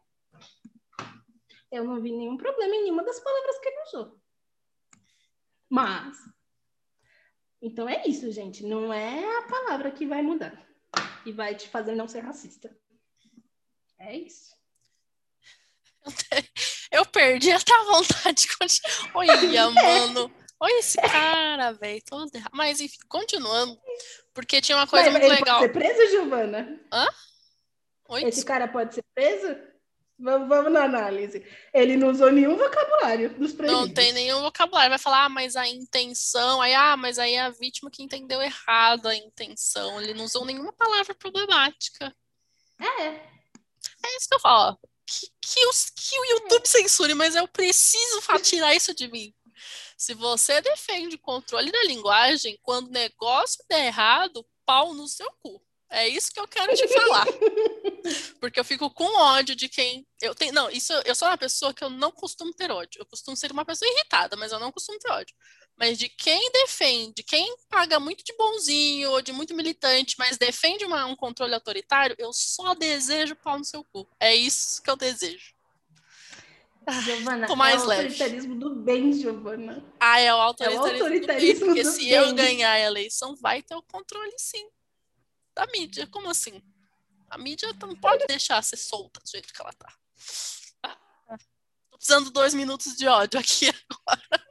Eu 1.72 1.84
não 1.84 2.02
vi 2.02 2.12
nenhum 2.12 2.38
problema 2.38 2.76
em 2.76 2.84
nenhuma 2.84 3.04
das 3.04 3.20
palavras 3.20 3.60
que 3.60 3.70
ele 3.70 3.84
usou. 3.84 4.20
Mas. 5.70 6.18
Então 7.62 7.90
é 7.90 8.04
isso, 8.06 8.32
gente. 8.32 8.64
Não 8.64 8.94
é 8.94 9.38
a 9.40 9.42
palavra 9.44 9.92
que 9.92 10.06
vai 10.06 10.22
mudar 10.22 10.62
e 11.26 11.32
vai 11.32 11.56
te 11.56 11.68
fazer 11.68 11.96
não 11.96 12.08
ser 12.08 12.20
racista. 12.20 12.76
É 14.00 14.16
isso. 14.16 14.56
Eu 16.92 17.06
perdi 17.06 17.52
até 17.52 17.74
a 17.74 17.84
vontade 17.84 18.44
de 18.44 18.58
continuar. 18.58 19.12
Olha, 19.14 19.72
mano. 19.72 20.32
Olha 20.60 20.80
esse 20.80 20.98
cara, 20.98 21.72
velho. 21.74 22.02
Todo 22.06 22.34
errado. 22.34 22.52
Mas, 22.54 22.80
enfim, 22.80 22.98
continuando. 23.08 23.80
Porque 24.34 24.62
tinha 24.62 24.78
uma 24.78 24.88
coisa 24.88 25.10
Mas 25.10 25.20
muito 25.20 25.26
ele 25.26 25.40
legal. 25.40 25.60
pode 25.60 25.74
ser 25.74 25.80
preso, 25.80 26.12
Giovana? 26.12 26.80
Hã? 26.92 27.08
Oi? 28.10 28.24
Esse 28.24 28.46
cara 28.46 28.68
pode 28.68 28.96
ser 28.96 29.04
preso? 29.14 29.56
Vamos, 30.20 30.48
vamos 30.48 30.72
na 30.72 30.84
análise. 30.84 31.46
Ele 31.72 31.96
não 31.96 32.10
usou 32.10 32.32
nenhum 32.32 32.56
vocabulário 32.58 33.30
dos 33.38 33.54
proibidos. 33.54 33.88
Não 33.88 33.94
tem 33.94 34.12
nenhum 34.14 34.42
vocabulário. 34.42 34.90
Vai 34.90 34.98
falar, 34.98 35.26
ah, 35.26 35.30
mas 35.30 35.56
a 35.56 35.68
intenção. 35.68 36.60
Aí, 36.62 36.74
ah, 36.74 36.98
mas 36.98 37.20
aí 37.20 37.34
é 37.34 37.42
a 37.42 37.52
vítima 37.52 37.92
que 37.92 38.02
entendeu 38.02 38.42
errado 38.42 39.08
a 39.08 39.16
intenção. 39.16 40.02
Ele 40.02 40.16
não 40.16 40.26
usou 40.26 40.44
nenhuma 40.44 40.74
palavra 40.74 41.14
problemática. 41.14 42.16
É. 42.80 43.06
É 43.08 44.18
isso 44.18 44.28
que 44.28 44.36
eu 44.36 44.40
falo. 44.40 44.80
Que, 45.06 45.28
que, 45.40 45.66
os, 45.68 45.90
que 45.92 46.20
o 46.20 46.26
YouTube 46.26 46.68
censure, 46.68 47.14
mas 47.14 47.36
eu 47.36 47.48
preciso 47.48 48.22
tirar 48.42 48.76
isso 48.76 48.94
de 48.96 49.08
mim. 49.08 49.34
Se 49.96 50.14
você 50.14 50.62
defende 50.62 51.16
o 51.16 51.20
controle 51.20 51.72
da 51.72 51.84
linguagem, 51.84 52.60
quando 52.62 52.88
o 52.88 52.92
negócio 52.92 53.64
der 53.70 53.86
errado, 53.86 54.46
pau 54.66 54.94
no 54.94 55.08
seu 55.08 55.32
cu. 55.40 55.62
É 55.90 56.08
isso 56.08 56.32
que 56.34 56.40
eu 56.40 56.48
quero 56.48 56.76
te 56.76 56.86
falar. 56.88 57.26
Porque 58.42 58.60
eu 58.60 58.66
fico 58.66 58.90
com 58.90 59.06
ódio 59.20 59.56
de 59.56 59.70
quem. 59.70 60.06
Eu 60.22 60.36
tenho. 60.36 60.52
Não, 60.54 60.70
isso 60.70 60.92
eu 61.06 61.16
sou 61.16 61.28
uma 61.28 61.38
pessoa 61.38 61.74
que 61.74 61.84
eu 61.84 61.90
não 61.90 62.12
costumo 62.12 62.54
ter 62.54 62.70
ódio. 62.72 63.00
Eu 63.00 63.06
costumo 63.06 63.38
ser 63.38 63.52
uma 63.52 63.64
pessoa 63.66 63.90
irritada, 63.90 64.36
mas 64.36 64.52
eu 64.52 64.60
não 64.60 64.72
costumo 64.72 65.00
ter 65.00 65.10
ódio. 65.12 65.36
Mas 65.78 65.98
de 65.98 66.10
quem 66.10 66.52
defende, 66.52 67.24
quem 67.24 67.56
paga 67.70 68.00
muito 68.00 68.24
de 68.24 68.34
bonzinho 68.36 69.12
ou 69.12 69.22
de 69.22 69.32
muito 69.32 69.54
militante, 69.56 70.16
mas 70.18 70.38
defende 70.38 70.84
uma- 70.84 71.06
um 71.06 71.16
controle 71.16 71.54
autoritário, 71.54 72.16
eu 72.20 72.34
só 72.34 72.74
desejo 72.74 73.36
pau 73.36 73.58
no 73.58 73.64
seu 73.66 73.84
cu. 73.84 74.08
É 74.20 74.36
isso 74.36 74.82
que 74.82 74.90
eu 74.90 74.96
desejo. 74.98 75.56
Giovana, 77.04 77.48
Tô 77.48 77.56
mais 77.56 77.82
é 77.82 77.86
o 77.86 77.88
leve. 77.88 78.02
autoritarismo 78.04 78.56
do 78.56 78.76
bem, 78.76 79.12
Giovana. 79.12 79.84
Ah, 80.00 80.20
é 80.22 80.34
o 80.34 80.38
autoritarismo, 80.38 80.88
do 80.98 81.04
autoritarismo 81.04 81.60
bem, 81.60 81.66
porque 81.68 81.84
do 81.84 81.92
se 81.92 82.10
eu 82.10 82.26
bem. 82.28 82.36
ganhar 82.36 82.72
a 82.72 82.80
eleição, 82.80 83.36
vai 83.36 83.62
ter 83.62 83.76
o 83.76 83.82
controle 83.84 84.34
sim. 84.38 84.66
Da 85.58 85.66
mídia. 85.72 86.06
Como 86.08 86.30
assim? 86.30 86.62
A 87.32 87.38
mídia 87.38 87.68
não 87.82 87.96
pode 87.96 88.26
deixar 88.28 88.64
ser 88.64 88.78
solta 88.78 89.20
do 89.20 89.28
jeito 89.30 89.52
que 89.52 89.60
ela 89.62 89.74
tá. 89.74 89.92
Ah, 90.84 90.98
Tô 91.90 91.98
precisando 91.98 92.26
de 92.26 92.32
dois 92.32 92.54
minutos 92.54 92.96
de 92.96 93.08
ódio 93.08 93.40
aqui 93.40 93.68
agora. 93.90 94.48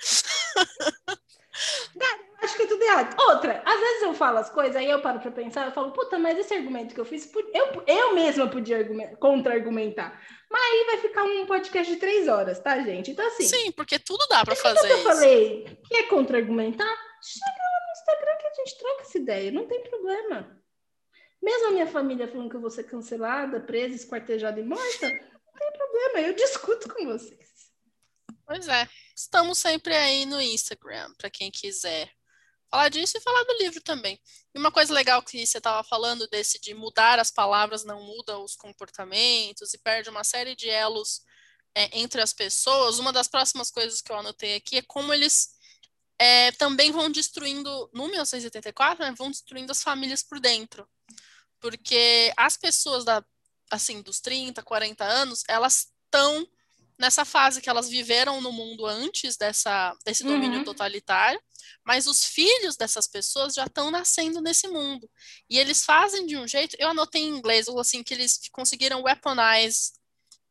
Acho 2.43 2.57
que 2.57 2.63
é 2.63 2.67
tudo 2.67 2.83
errado. 2.83 3.17
Outra, 3.21 3.63
às 3.65 3.81
vezes 3.81 4.03
eu 4.03 4.15
falo 4.15 4.39
as 4.39 4.51
coisas, 4.51 4.77
aí 4.77 4.91
eu 4.91 5.01
paro 5.01 5.21
pra 5.21 5.31
pensar, 5.31 5.67
eu 5.67 5.73
falo, 5.73 5.91
puta, 5.93 6.19
mas 6.19 6.39
esse 6.39 6.53
argumento 6.55 6.95
que 6.95 7.01
eu 7.01 7.05
fiz, 7.05 7.31
eu, 7.55 7.83
eu 7.87 8.15
mesma 8.15 8.49
podia 8.49 8.77
argumen- 8.79 9.17
contra-argumentar. 9.17 10.21
Mas 10.51 10.63
aí 10.63 10.85
vai 10.87 10.99
ficar 10.99 11.25
um 11.25 11.47
podcast 11.47 11.93
de 11.93 11.99
três 11.99 12.29
horas, 12.29 12.59
tá, 12.61 12.79
gente? 12.83 13.11
Então, 13.13 13.27
assim, 13.27 13.49
Sim, 13.49 13.73
porque 13.73 13.99
tudo 13.99 14.27
dá 14.29 14.45
pra 14.45 14.55
fazer 14.55 14.87
que 14.87 14.93
eu 14.93 14.97
isso. 14.99 15.05
falei 15.09 15.81
que 15.89 15.97
é 15.97 16.03
contra-argumentar, 16.05 16.85
chega 17.23 17.47
lá 17.59 17.87
no 17.87 17.93
Instagram 18.01 18.37
que 18.39 18.47
a 18.47 18.55
gente 18.55 18.79
troca 18.79 19.03
essa 19.03 19.19
ideia, 19.19 19.51
não 19.51 19.67
tem 19.67 19.83
problema. 19.85 20.63
Mesmo 21.43 21.69
a 21.69 21.71
minha 21.71 21.87
família 21.87 22.29
falando 22.29 22.51
que 22.51 22.57
eu 22.57 22.61
vou 22.61 22.71
ser 22.71 22.85
cancelada, 22.85 23.61
presa, 23.61 23.95
esquartejada 23.95 24.59
e 24.61 24.65
morta, 24.65 25.09
não 25.09 25.59
tem 25.59 25.73
problema, 25.73 26.29
eu 26.29 26.35
discuto 26.35 26.93
com 26.93 27.07
vocês. 27.07 27.71
Pois 28.47 28.69
é. 28.69 28.89
Estamos 29.15 29.59
sempre 29.59 29.95
aí 29.95 30.27
no 30.27 30.41
Instagram, 30.41 31.13
para 31.17 31.31
quem 31.31 31.51
quiser 31.51 32.11
falar 32.71 32.89
disso 32.91 33.17
e 33.17 33.21
falar 33.21 33.43
do 33.45 33.59
livro 33.59 33.81
também. 33.83 34.21
E 34.55 34.59
uma 34.59 34.71
coisa 34.71 34.93
legal 34.93 35.23
que 35.23 35.47
você 35.47 35.59
estava 35.59 35.83
falando 35.83 36.29
desse 36.29 36.61
de 36.61 36.75
mudar 36.75 37.19
as 37.19 37.31
palavras 37.31 37.85
não 37.85 38.03
muda 38.03 38.39
os 38.39 38.55
comportamentos 38.55 39.73
e 39.73 39.79
perde 39.79 40.11
uma 40.11 40.23
série 40.23 40.55
de 40.55 40.69
elos 40.69 41.23
é, 41.75 41.99
entre 41.99 42.21
as 42.21 42.33
pessoas. 42.33 42.99
Uma 42.99 43.13
das 43.13 43.27
próximas 43.27 43.71
coisas 43.71 44.01
que 44.01 44.13
eu 44.13 44.17
anotei 44.17 44.57
aqui 44.57 44.77
é 44.79 44.83
como 44.83 45.13
eles 45.13 45.56
é, 46.19 46.53
também 46.53 46.91
vão 46.91 47.11
destruindo, 47.11 47.91
no 47.93 48.09
1984, 48.09 49.05
né, 49.05 49.15
vão 49.17 49.31
destruindo 49.31 49.73
as 49.73 49.83
famílias 49.83 50.23
por 50.23 50.41
dentro. 50.41 50.89
Porque 51.61 52.33
as 52.37 52.57
pessoas 52.57 53.05
da, 53.05 53.25
assim, 53.71 54.03
dos 54.03 54.21
30, 54.21 54.63
40 54.63 55.05
anos, 55.05 55.43
elas 55.49 55.89
estão 56.05 56.47
nessa 56.99 57.25
fase 57.25 57.61
que 57.61 57.69
elas 57.69 57.89
viveram 57.89 58.41
no 58.41 58.51
mundo 58.51 58.87
antes 58.87 59.37
dessa, 59.37 59.95
desse 60.05 60.25
domínio 60.25 60.59
Uhum. 60.59 60.65
totalitário, 60.65 61.41
mas 61.85 62.07
os 62.07 62.25
filhos 62.25 62.77
dessas 62.77 63.07
pessoas 63.07 63.55
já 63.55 63.65
estão 63.65 63.91
nascendo 63.91 64.41
nesse 64.41 64.67
mundo. 64.69 65.11
E 65.51 65.59
eles 65.59 65.85
fazem 65.85 66.27
de 66.27 66.37
um 66.37 66.49
jeito, 66.49 66.75
eu 66.79 66.89
anotei 66.89 67.23
em 67.23 67.37
inglês, 67.37 67.69
ou 67.69 67.79
assim, 67.79 68.03
que 68.03 68.15
eles 68.15 68.41
conseguiram 68.51 69.03
weaponize 69.03 69.93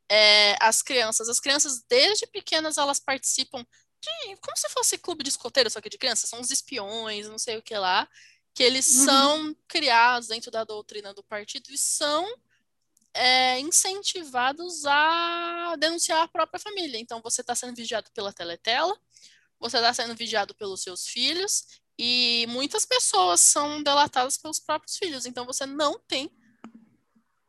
é, 0.09 0.55
as 0.61 0.81
crianças. 0.81 1.29
As 1.29 1.39
crianças, 1.39 1.83
desde 1.89 2.27
pequenas, 2.27 2.77
elas 2.77 2.99
participam 2.99 3.65
de, 4.05 4.37
como 4.37 4.55
se 4.57 4.69
fosse 4.69 4.97
clube 4.97 5.23
de 5.23 5.29
escoteiro, 5.29 5.69
só 5.69 5.81
que 5.81 5.89
de 5.89 5.97
crianças, 5.97 6.29
são 6.29 6.39
os 6.39 6.51
espiões, 6.51 7.27
não 7.27 7.37
sei 7.39 7.57
o 7.57 7.61
que 7.61 7.77
lá, 7.77 8.07
que 8.53 8.63
eles 8.63 8.87
Uhum. 8.99 9.05
são 9.05 9.57
criados 9.67 10.29
dentro 10.29 10.51
da 10.51 10.63
doutrina 10.63 11.13
do 11.13 11.23
partido 11.23 11.71
e 11.71 11.77
são 11.77 12.25
é, 13.13 13.59
incentivados 13.59 14.85
a 14.85 15.75
denunciar 15.77 16.21
a 16.23 16.27
própria 16.27 16.59
família. 16.59 16.99
Então, 16.99 17.21
você 17.21 17.41
está 17.41 17.55
sendo 17.55 17.75
vigiado 17.75 18.11
pela 18.11 18.33
teletela, 18.33 18.97
você 19.59 19.77
está 19.77 19.93
sendo 19.93 20.15
vigiado 20.15 20.53
pelos 20.53 20.81
seus 20.81 21.07
filhos, 21.07 21.65
e 21.97 22.45
muitas 22.49 22.85
pessoas 22.85 23.39
são 23.39 23.81
delatadas 23.81 24.37
pelos 24.37 24.59
próprios 24.59 24.97
filhos. 24.97 25.25
Então, 25.25 25.45
você 25.45 25.65
não 25.65 25.97
tem 25.99 26.29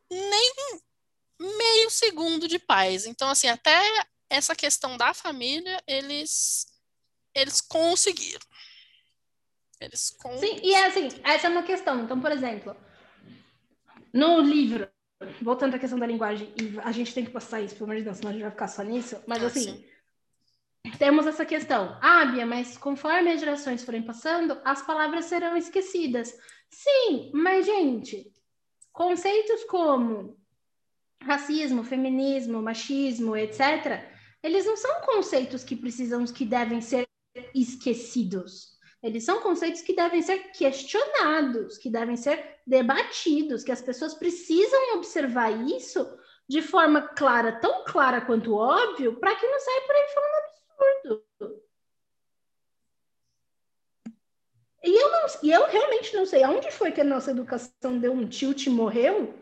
nem 0.09 0.53
meio 1.41 1.91
segundo 1.91 2.47
de 2.47 2.59
paz. 2.59 3.07
Então, 3.07 3.29
assim, 3.29 3.49
até 3.49 4.07
essa 4.29 4.55
questão 4.55 4.97
da 4.97 5.15
família, 5.15 5.83
eles, 5.87 6.67
eles 7.35 7.61
conseguiram. 7.61 8.47
Eles 9.81 10.11
con... 10.11 10.37
Sim, 10.39 10.61
e 10.63 10.75
é 10.75 10.87
assim, 10.87 11.09
essa 11.23 11.47
é 11.47 11.51
uma 11.51 11.63
questão. 11.63 12.03
Então, 12.03 12.21
por 12.21 12.33
exemplo, 12.33 12.77
no 14.13 14.41
livro, 14.41 14.89
voltando 15.43 15.75
à 15.75 15.79
questão 15.79 15.99
da 15.99 16.07
linguagem, 16.07 16.53
e 16.61 16.79
a 16.81 16.93
gente 16.93 17.13
tem 17.13 17.25
que 17.25 17.31
passar 17.31 17.61
isso, 17.61 17.75
pelo 17.75 17.85
amor 17.85 17.97
de 17.99 18.05
Deus, 18.05 18.17
senão 18.17 18.31
a 18.31 18.33
gente 18.33 18.43
vai 18.43 18.51
ficar 18.51 18.69
só 18.69 18.83
nisso, 18.83 19.23
mas 19.27 19.43
Ah, 19.43 19.47
assim, 19.47 19.61
sim. 20.85 20.93
temos 20.99 21.27
essa 21.27 21.45
questão. 21.45 21.99
Ah, 22.03 22.25
Bia, 22.25 22.47
mas 22.47 22.79
conforme 22.79 23.31
as 23.31 23.41
gerações 23.41 23.85
forem 23.85 24.03
passando, 24.03 24.61
as 24.65 24.83
palavras 24.83 25.27
serão 25.27 25.57
esquecidas. 25.57 26.35
Sim, 26.71 27.31
mas, 27.35 27.67
gente, 27.67 28.33
conceitos 28.93 29.65
como 29.65 30.39
racismo, 31.23 31.85
feminismo, 31.85 32.63
machismo, 32.63 33.37
etc., 33.37 34.16
eles 34.47 34.65
não 34.65 34.77
são 34.77 35.01
conceitos 35.01 35.65
que 35.65 35.75
precisam, 35.75 36.25
que 36.25 36.45
devem 36.45 36.81
ser 36.81 37.05
esquecidos. 37.53 38.77
Eles 39.03 39.25
são 39.25 39.41
conceitos 39.41 39.83
que 39.83 39.93
devem 39.93 40.23
ser 40.23 40.53
questionados, 40.53 41.77
que 41.77 41.91
devem 41.91 42.17
ser 42.17 42.61
debatidos, 42.65 43.65
que 43.65 43.73
as 43.73 43.83
pessoas 43.83 44.15
precisam 44.15 44.95
observar 44.95 45.51
isso 45.69 46.17
de 46.49 46.63
forma 46.63 47.03
clara, 47.03 47.59
tão 47.61 47.85
clara 47.85 48.21
quanto 48.21 48.55
óbvio, 48.55 49.19
para 49.19 49.35
que 49.35 49.47
não 49.49 49.59
saia 49.59 49.81
por 49.81 49.97
aí 49.97 50.07
falando 50.15 50.37
absurdo. 50.45 51.63
E 54.85 55.03
eu, 55.03 55.11
não, 55.11 55.27
e 55.43 55.51
eu 55.51 55.67
realmente 55.67 56.15
não 56.15 56.25
sei 56.25 56.45
aonde 56.45 56.71
foi 56.71 56.93
que 56.93 57.01
a 57.01 57.05
nossa 57.05 57.33
educação 57.33 57.99
deu 57.99 58.13
um 58.13 58.29
tilt 58.29 58.67
e 58.67 58.71
morreu, 58.71 59.35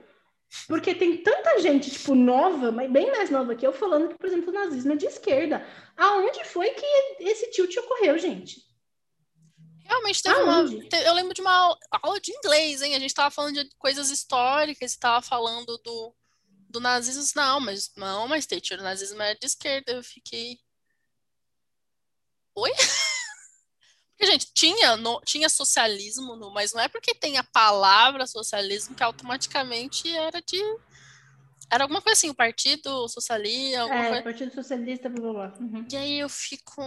porque 0.69 0.95
tem 0.95 1.17
tanta 1.23 1.61
gente, 1.61 1.91
tipo, 1.91 2.15
nova, 2.15 2.71
mas 2.71 2.91
bem 2.91 3.11
mais 3.11 3.31
nova 3.31 3.55
que 3.55 3.67
eu, 3.67 3.73
falando 3.73 4.09
que, 4.09 4.17
por 4.17 4.27
exemplo, 4.27 4.51
o 4.51 4.53
nazismo 4.53 4.93
é 4.93 4.97
de 4.97 5.07
esquerda. 5.07 5.67
Aonde 5.97 6.45
foi 6.45 6.71
que 6.71 6.87
esse 7.21 7.51
tilt 7.51 7.77
ocorreu, 7.77 8.19
gente? 8.19 8.63
Realmente 9.85 10.23
teve 10.23 10.41
uma. 10.41 10.57
Aonde? 10.57 10.89
Eu 11.05 11.15
lembro 11.15 11.35
de 11.35 11.41
uma 11.41 11.53
aula- 11.53 12.21
de 12.21 12.33
inglês, 12.33 12.81
hein? 12.83 12.95
A 12.95 12.99
gente 12.99 13.15
tava 13.15 13.31
falando 13.31 13.63
de 13.63 13.77
coisas 13.77 14.11
históricas, 14.11 14.95
e 14.95 14.99
tava 14.99 15.21
falando 15.21 15.77
do, 15.79 16.15
do 16.71 16.81
nazismo. 16.81 17.23
Não, 17.37 17.61
mas 17.61 17.93
não, 17.97 18.27
mas 18.27 18.47
teacher, 18.47 18.81
o 18.81 18.83
nazismo 18.83 19.21
é 19.23 19.35
de 19.35 19.47
esquerda. 19.47 19.93
Eu 19.93 20.03
fiquei. 20.03 20.59
Oi? 22.55 22.71
Porque, 24.17 24.31
gente, 24.31 24.47
tinha, 24.55 24.97
no- 24.97 25.21
tinha 25.25 25.49
socialismo, 25.49 26.37
no, 26.37 26.51
mas 26.53 26.73
não 26.73 26.81
é 26.81 26.89
porque 26.89 27.15
tem 27.15 27.37
a 27.37 27.43
palavra 27.45 28.27
socialismo 28.27 28.95
que 28.95 29.03
automaticamente 29.03 30.09
era 30.17 30.41
de. 30.41 30.57
Era 31.71 31.85
alguma 31.85 32.01
coisa 32.01 32.17
assim, 32.19 32.31
o 32.31 32.35
Partido 32.35 33.09
Socialista, 33.09 33.81
É, 33.81 34.09
coisa. 34.09 34.23
Partido 34.23 34.55
Socialista, 34.55 35.09
blá 35.09 35.21
blá 35.21 35.33
blá. 35.49 35.59
Uhum. 35.59 35.87
E 35.91 35.97
aí 35.97 36.19
eu 36.21 36.29
fico. 36.29 36.83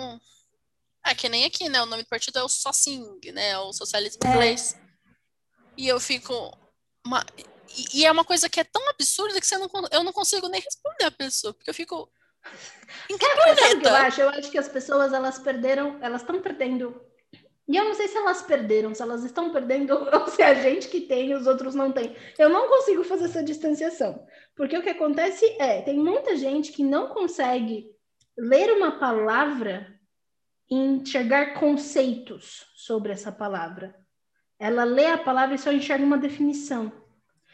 É 1.05 1.13
que 1.15 1.27
nem 1.29 1.45
aqui, 1.45 1.67
né? 1.69 1.81
O 1.81 1.85
nome 1.85 2.03
do 2.03 2.09
partido 2.09 2.37
é 2.39 2.43
o 2.43 2.49
Socing, 2.49 3.19
né? 3.33 3.57
O 3.59 3.73
socialismo 3.73 4.19
É. 4.25 4.29
inglês. 4.29 4.77
E 5.75 5.87
eu 5.87 5.99
fico. 5.99 6.33
uma- 7.05 7.25
E, 7.69 7.99
e 8.01 8.05
é 8.05 8.11
uma 8.11 8.23
coisa 8.23 8.49
que 8.49 8.59
é 8.59 8.63
tão 8.63 8.87
absurda 8.89 9.39
que 9.41 9.45
você 9.47 9.57
não, 9.57 9.69
eu 9.91 10.03
não 10.03 10.13
consigo 10.13 10.47
nem 10.47 10.61
responder 10.61 11.03
a 11.05 11.11
pessoa, 11.11 11.53
porque 11.53 11.69
eu 11.69 11.73
fico. 11.73 12.09
Em 13.09 13.17
que 13.17 13.29
planeta? 13.29 13.89
eu 13.89 13.95
acho? 13.95 14.21
Eu 14.21 14.29
acho 14.29 14.49
que 14.51 14.57
as 14.57 14.69
pessoas 14.69 15.11
elas 15.11 15.37
perderam, 15.39 15.97
elas 16.01 16.21
estão 16.21 16.41
perdendo. 16.41 17.01
E 17.67 17.75
eu 17.75 17.83
não 17.83 17.93
sei 17.93 18.07
se 18.07 18.17
elas 18.17 18.41
perderam, 18.41 18.95
se 18.95 19.01
elas 19.01 19.23
estão 19.23 19.51
perdendo 19.51 19.93
ou 20.13 20.27
se 20.27 20.41
a 20.41 20.53
gente 20.53 20.87
que 20.87 21.01
tem 21.01 21.31
e 21.31 21.35
os 21.35 21.45
outros 21.47 21.75
não 21.75 21.91
tem. 21.91 22.15
Eu 22.39 22.49
não 22.49 22.69
consigo 22.69 23.03
fazer 23.03 23.25
essa 23.25 23.43
distanciação. 23.43 24.25
Porque 24.55 24.77
o 24.77 24.81
que 24.81 24.89
acontece 24.89 25.45
é, 25.59 25.81
tem 25.81 25.97
muita 25.97 26.35
gente 26.35 26.71
que 26.71 26.83
não 26.83 27.09
consegue 27.09 27.91
ler 28.37 28.71
uma 28.71 28.99
palavra 28.99 29.93
e 30.69 30.75
enxergar 30.75 31.59
conceitos 31.59 32.65
sobre 32.75 33.11
essa 33.11 33.31
palavra. 33.31 33.95
Ela 34.59 34.83
lê 34.83 35.05
a 35.07 35.17
palavra 35.17 35.55
e 35.55 35.59
só 35.59 35.71
enxerga 35.71 36.05
uma 36.05 36.17
definição. 36.17 36.91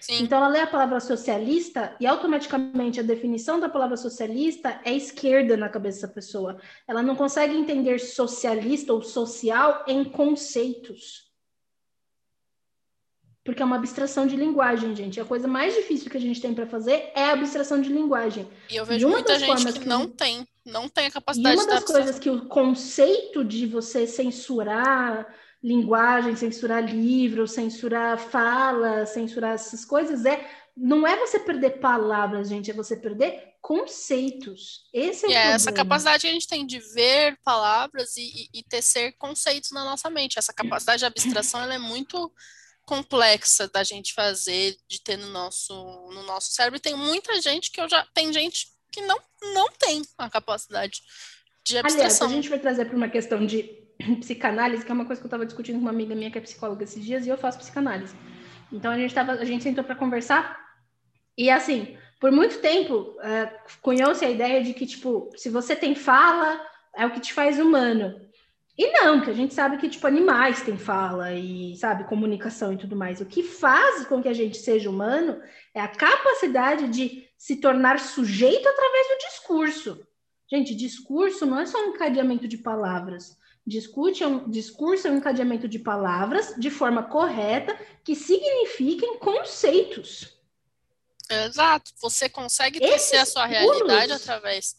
Sim. 0.04 0.22
Então, 0.22 0.38
ela 0.38 0.50
lê 0.50 0.60
a 0.60 0.68
palavra 0.68 1.00
socialista 1.00 1.96
e 1.98 2.06
automaticamente 2.06 3.00
a 3.00 3.04
definição 3.04 3.58
da 3.58 3.70
palavra 3.70 3.96
socialista 3.96 4.82
é 4.84 4.94
esquerda 4.94 5.56
na 5.56 5.70
cabeça 5.70 6.06
da 6.06 6.14
pessoa. 6.14 6.60
Ela 6.86 7.02
não 7.02 7.16
consegue 7.16 7.56
entender 7.56 8.00
socialista 8.00 8.92
ou 8.92 9.02
social 9.02 9.86
em 9.88 10.04
conceitos. 10.04 11.32
Porque 13.46 13.62
é 13.62 13.66
uma 13.66 13.78
abstração 13.78 14.28
de 14.28 14.36
linguagem, 14.36 14.94
gente. 14.94 15.22
A 15.22 15.26
coisa 15.26 15.48
mais 15.48 15.74
difícil 15.74 16.12
que 16.12 16.18
a 16.18 16.20
gente 16.20 16.42
tem 16.42 16.54
para 16.54 16.68
fazer 16.68 17.10
é 17.16 17.24
a 17.24 17.32
abstração 17.32 17.80
de 17.80 17.88
linguagem. 17.88 18.46
E 18.70 18.76
eu 18.76 18.84
vejo 18.84 19.08
e 19.08 19.10
muita 19.10 19.40
gente 19.40 19.72
que, 19.72 19.80
que, 19.80 19.88
não 19.88 20.10
tem, 20.10 20.46
não 20.66 20.90
tem 20.90 21.06
a 21.06 21.12
capacidade 21.12 21.56
de 21.56 21.62
E 21.62 21.66
uma 21.66 21.74
das 21.76 21.86
coisas 21.86 22.20
que 22.20 22.30
o 22.30 22.46
conceito 22.48 23.42
de 23.42 23.66
você 23.66 24.06
censurar 24.06 25.34
linguagem, 25.64 26.36
censurar 26.36 26.84
livro, 26.84 27.48
censurar 27.48 28.20
fala, 28.20 29.06
censurar 29.06 29.54
essas 29.54 29.86
coisas, 29.86 30.26
é 30.26 30.46
não 30.76 31.06
é 31.08 31.16
você 31.16 31.40
perder 31.40 31.80
palavras, 31.80 32.50
gente, 32.50 32.72
é 32.72 32.74
você 32.74 32.98
perder 32.98 33.54
conceitos. 33.62 34.90
Esse 34.92 35.28
é, 35.28 35.30
e 35.30 35.34
é 35.34 35.52
essa 35.52 35.72
capacidade 35.72 36.22
que 36.22 36.28
a 36.28 36.34
gente 36.34 36.48
tem 36.48 36.66
de 36.66 36.80
ver 36.80 37.38
palavras 37.44 38.18
e, 38.18 38.50
e, 38.54 38.60
e, 38.60 38.64
tecer 38.64 39.14
conceitos 39.14 39.72
na 39.72 39.86
nossa 39.86 40.10
mente. 40.10 40.38
Essa 40.38 40.52
capacidade 40.52 41.00
de 41.00 41.06
abstração 41.06 41.62
ela 41.62 41.76
é 41.76 41.80
muito 41.80 42.32
complexa 42.86 43.68
da 43.68 43.84
gente 43.84 44.14
fazer, 44.14 44.76
de 44.90 45.00
ter 45.02 45.18
no 45.18 45.30
nosso, 45.30 45.74
no 46.12 46.24
nosso 46.24 46.52
cérebro. 46.52 46.78
E 46.78 46.82
tem 46.82 46.96
muita 46.96 47.40
gente 47.40 47.72
que 47.72 47.80
eu 47.80 47.88
já. 47.88 48.06
Tem 48.14 48.34
gente 48.34 48.68
que 48.92 49.02
não, 49.02 49.20
não 49.54 49.70
tem 49.72 50.02
a 50.18 50.30
capacidade 50.30 51.02
de 51.64 51.78
abstração. 51.78 52.28
Aliás, 52.28 52.32
a 52.32 52.36
gente 52.36 52.50
vai 52.50 52.60
trazer 52.60 52.86
para 52.86 52.98
uma 52.98 53.10
questão 53.10 53.46
de 53.46 53.83
psicanálise, 54.20 54.86
que 54.86 54.92
é 54.92 54.94
uma 54.94 55.06
coisa 55.06 55.22
que 55.22 55.26
eu 55.26 55.30
estava 55.30 55.46
discutindo 55.46 55.76
com 55.76 55.82
uma 55.82 55.92
amiga 55.92 56.16
minha 56.16 56.32
que 56.32 56.38
é 56.38 56.42
psicóloga 56.42 56.84
esses 56.84 57.04
dias, 57.04 57.26
e 57.26 57.30
eu 57.30 57.38
faço 57.38 57.60
psicanálise. 57.60 58.16
Então 58.72 58.92
a 58.92 58.98
gente 58.98 59.14
tava, 59.14 59.34
a 59.34 59.46
gente 59.46 59.64
sentou 59.64 59.84
para 59.84 59.96
conversar, 59.96 60.60
e 61.38 61.50
assim, 61.50 61.98
por 62.20 62.32
muito 62.32 62.60
tempo, 62.60 63.18
uh, 63.18 63.78
cunhou-se 63.82 64.24
a 64.24 64.30
ideia 64.30 64.64
de 64.64 64.74
que, 64.74 64.86
tipo, 64.86 65.30
se 65.36 65.50
você 65.50 65.76
tem 65.76 65.96
fala, 65.96 66.60
é 66.96 67.06
o 67.06 67.12
que 67.12 67.20
te 67.20 67.34
faz 67.34 67.60
humano. 67.60 68.16
E 68.78 68.92
não, 68.92 69.22
que 69.22 69.30
a 69.30 69.34
gente 69.34 69.54
sabe 69.54 69.78
que, 69.78 69.90
tipo, 69.90 70.08
animais 70.08 70.62
têm 70.62 70.78
fala 70.78 71.34
e, 71.34 71.76
sabe, 71.78 72.06
comunicação 72.06 72.74
e 72.74 72.78
tudo 72.78 72.96
mais. 72.96 73.22
O 73.22 73.26
que 73.26 73.44
faz 73.44 74.06
com 74.06 74.22
que 74.22 74.28
a 74.28 74.34
gente 74.34 74.58
seja 74.58 74.90
humano 74.90 75.40
é 75.74 75.82
a 75.82 75.88
capacidade 75.88 76.88
de 76.88 77.28
se 77.38 77.58
tornar 77.58 78.00
sujeito 78.00 78.68
através 78.68 79.08
do 79.10 79.30
discurso. 79.30 80.08
Gente, 80.50 80.74
discurso 80.76 81.46
não 81.46 81.60
é 81.60 81.66
só 81.66 81.78
um 81.84 81.90
encadeamento 81.90 82.48
de 82.48 82.58
palavras. 82.58 83.38
Discute 83.66 84.24
é 84.24 84.28
um, 84.28 84.50
discurso 84.50 85.08
é 85.08 85.12
um 85.12 85.18
encadeamento 85.18 85.68
de 85.68 85.80
palavras 85.80 86.54
de 86.58 86.70
forma 86.70 87.04
correta 87.04 87.78
que 88.04 88.14
signifiquem 88.16 89.18
conceitos. 89.18 90.38
Exato. 91.30 91.92
Você 92.02 92.28
consegue 92.28 92.80
tecer 92.80 93.20
a 93.20 93.26
sua 93.26 93.46
realidade 93.46 94.12
através, 94.12 94.76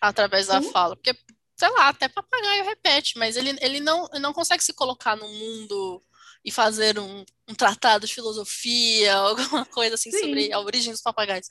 através 0.00 0.46
da 0.46 0.62
fala. 0.62 0.94
Porque, 0.94 1.16
sei 1.56 1.68
lá, 1.70 1.88
até 1.88 2.08
papagaio 2.08 2.64
repete, 2.64 3.18
mas 3.18 3.36
ele, 3.36 3.56
ele, 3.60 3.80
não, 3.80 4.08
não 4.20 4.32
consegue 4.32 4.62
se 4.62 4.72
colocar 4.72 5.16
no 5.16 5.28
mundo 5.28 6.00
e 6.44 6.52
fazer 6.52 6.98
um, 6.98 7.24
um 7.48 7.54
tratado 7.54 8.06
de 8.06 8.14
filosofia, 8.14 9.14
alguma 9.16 9.64
coisa 9.66 9.96
assim 9.96 10.12
Sim. 10.12 10.20
sobre 10.20 10.52
a 10.52 10.60
origem 10.60 10.92
dos 10.92 11.02
papagaios. 11.02 11.50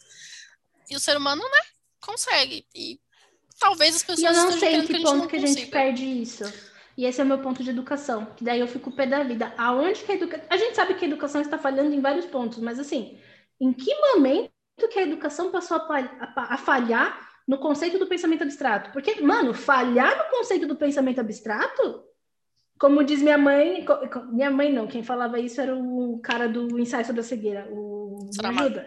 E 0.90 0.96
o 0.96 1.00
ser 1.00 1.18
humano, 1.18 1.44
né, 1.44 1.62
consegue. 2.00 2.66
E 2.74 3.00
talvez 3.64 3.96
as 3.96 4.04
pessoas. 4.04 4.20
E 4.22 4.26
eu 4.26 4.34
não 4.34 4.52
sei 4.52 4.76
em 4.76 4.86
que, 4.86 4.94
que 4.94 5.02
ponto 5.02 5.28
que 5.28 5.36
a 5.38 5.40
gente 5.40 5.66
perde 5.68 6.06
isso. 6.06 6.44
E 6.98 7.06
esse 7.06 7.20
é 7.20 7.24
o 7.24 7.28
meu 7.28 7.40
ponto 7.40 7.64
de 7.64 7.70
educação. 7.70 8.26
Que 8.36 8.44
daí 8.44 8.60
eu 8.60 8.68
fico 8.68 8.92
pé 8.92 9.08
da 9.08 9.24
vida. 9.24 9.54
Aonde 9.58 10.04
que 10.04 10.12
a 10.12 10.16
educação. 10.16 10.46
A 10.50 10.58
gente 10.58 10.76
sabe 10.76 10.94
que 10.96 11.06
a 11.06 11.08
educação 11.08 11.42
está 11.42 11.58
falhando 11.58 11.94
em 11.94 12.02
vários 12.02 12.26
pontos, 12.26 12.60
mas 12.60 12.80
assim, 12.80 13.18
em 13.60 13.72
que 13.72 13.96
momento 13.96 14.52
que 14.92 15.00
a 15.00 15.04
educação 15.04 15.50
passou 15.50 15.78
a, 15.78 16.58
falhar 16.58 17.30
no 17.48 17.58
conceito 17.58 17.98
do 17.98 18.08
pensamento 18.08 18.44
abstrato? 18.44 18.92
Porque, 18.92 19.22
mano, 19.22 19.54
falhar 19.54 20.18
no 20.18 20.38
conceito 20.38 20.68
do 20.68 20.76
pensamento 20.76 21.20
abstrato 21.20 22.04
como 22.80 23.02
diz 23.02 23.22
minha 23.22 23.38
mãe, 23.38 23.86
minha 24.34 24.52
mãe 24.52 24.74
não, 24.74 24.88
quem 24.88 25.04
falava 25.04 25.40
isso 25.40 25.62
era 25.62 25.74
o 25.74 26.20
cara 26.22 26.50
do 26.50 26.78
ensaio 26.78 27.06
sobre 27.06 27.22
a 27.22 27.24
cegueira, 27.24 27.66
o 27.72 28.30
Saramago. 28.34 28.82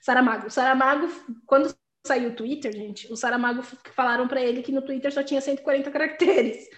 Saramago. 0.00 0.50
Saramago, 0.50 1.08
quando 1.44 1.74
saiu 2.04 2.30
o 2.30 2.34
Twitter, 2.34 2.72
gente, 2.72 3.12
o 3.12 3.16
Saramago 3.16 3.62
falaram 3.94 4.26
para 4.26 4.42
ele 4.42 4.62
que 4.62 4.72
no 4.72 4.82
Twitter 4.82 5.12
só 5.12 5.22
tinha 5.22 5.40
140 5.40 5.90
caracteres. 5.90 6.68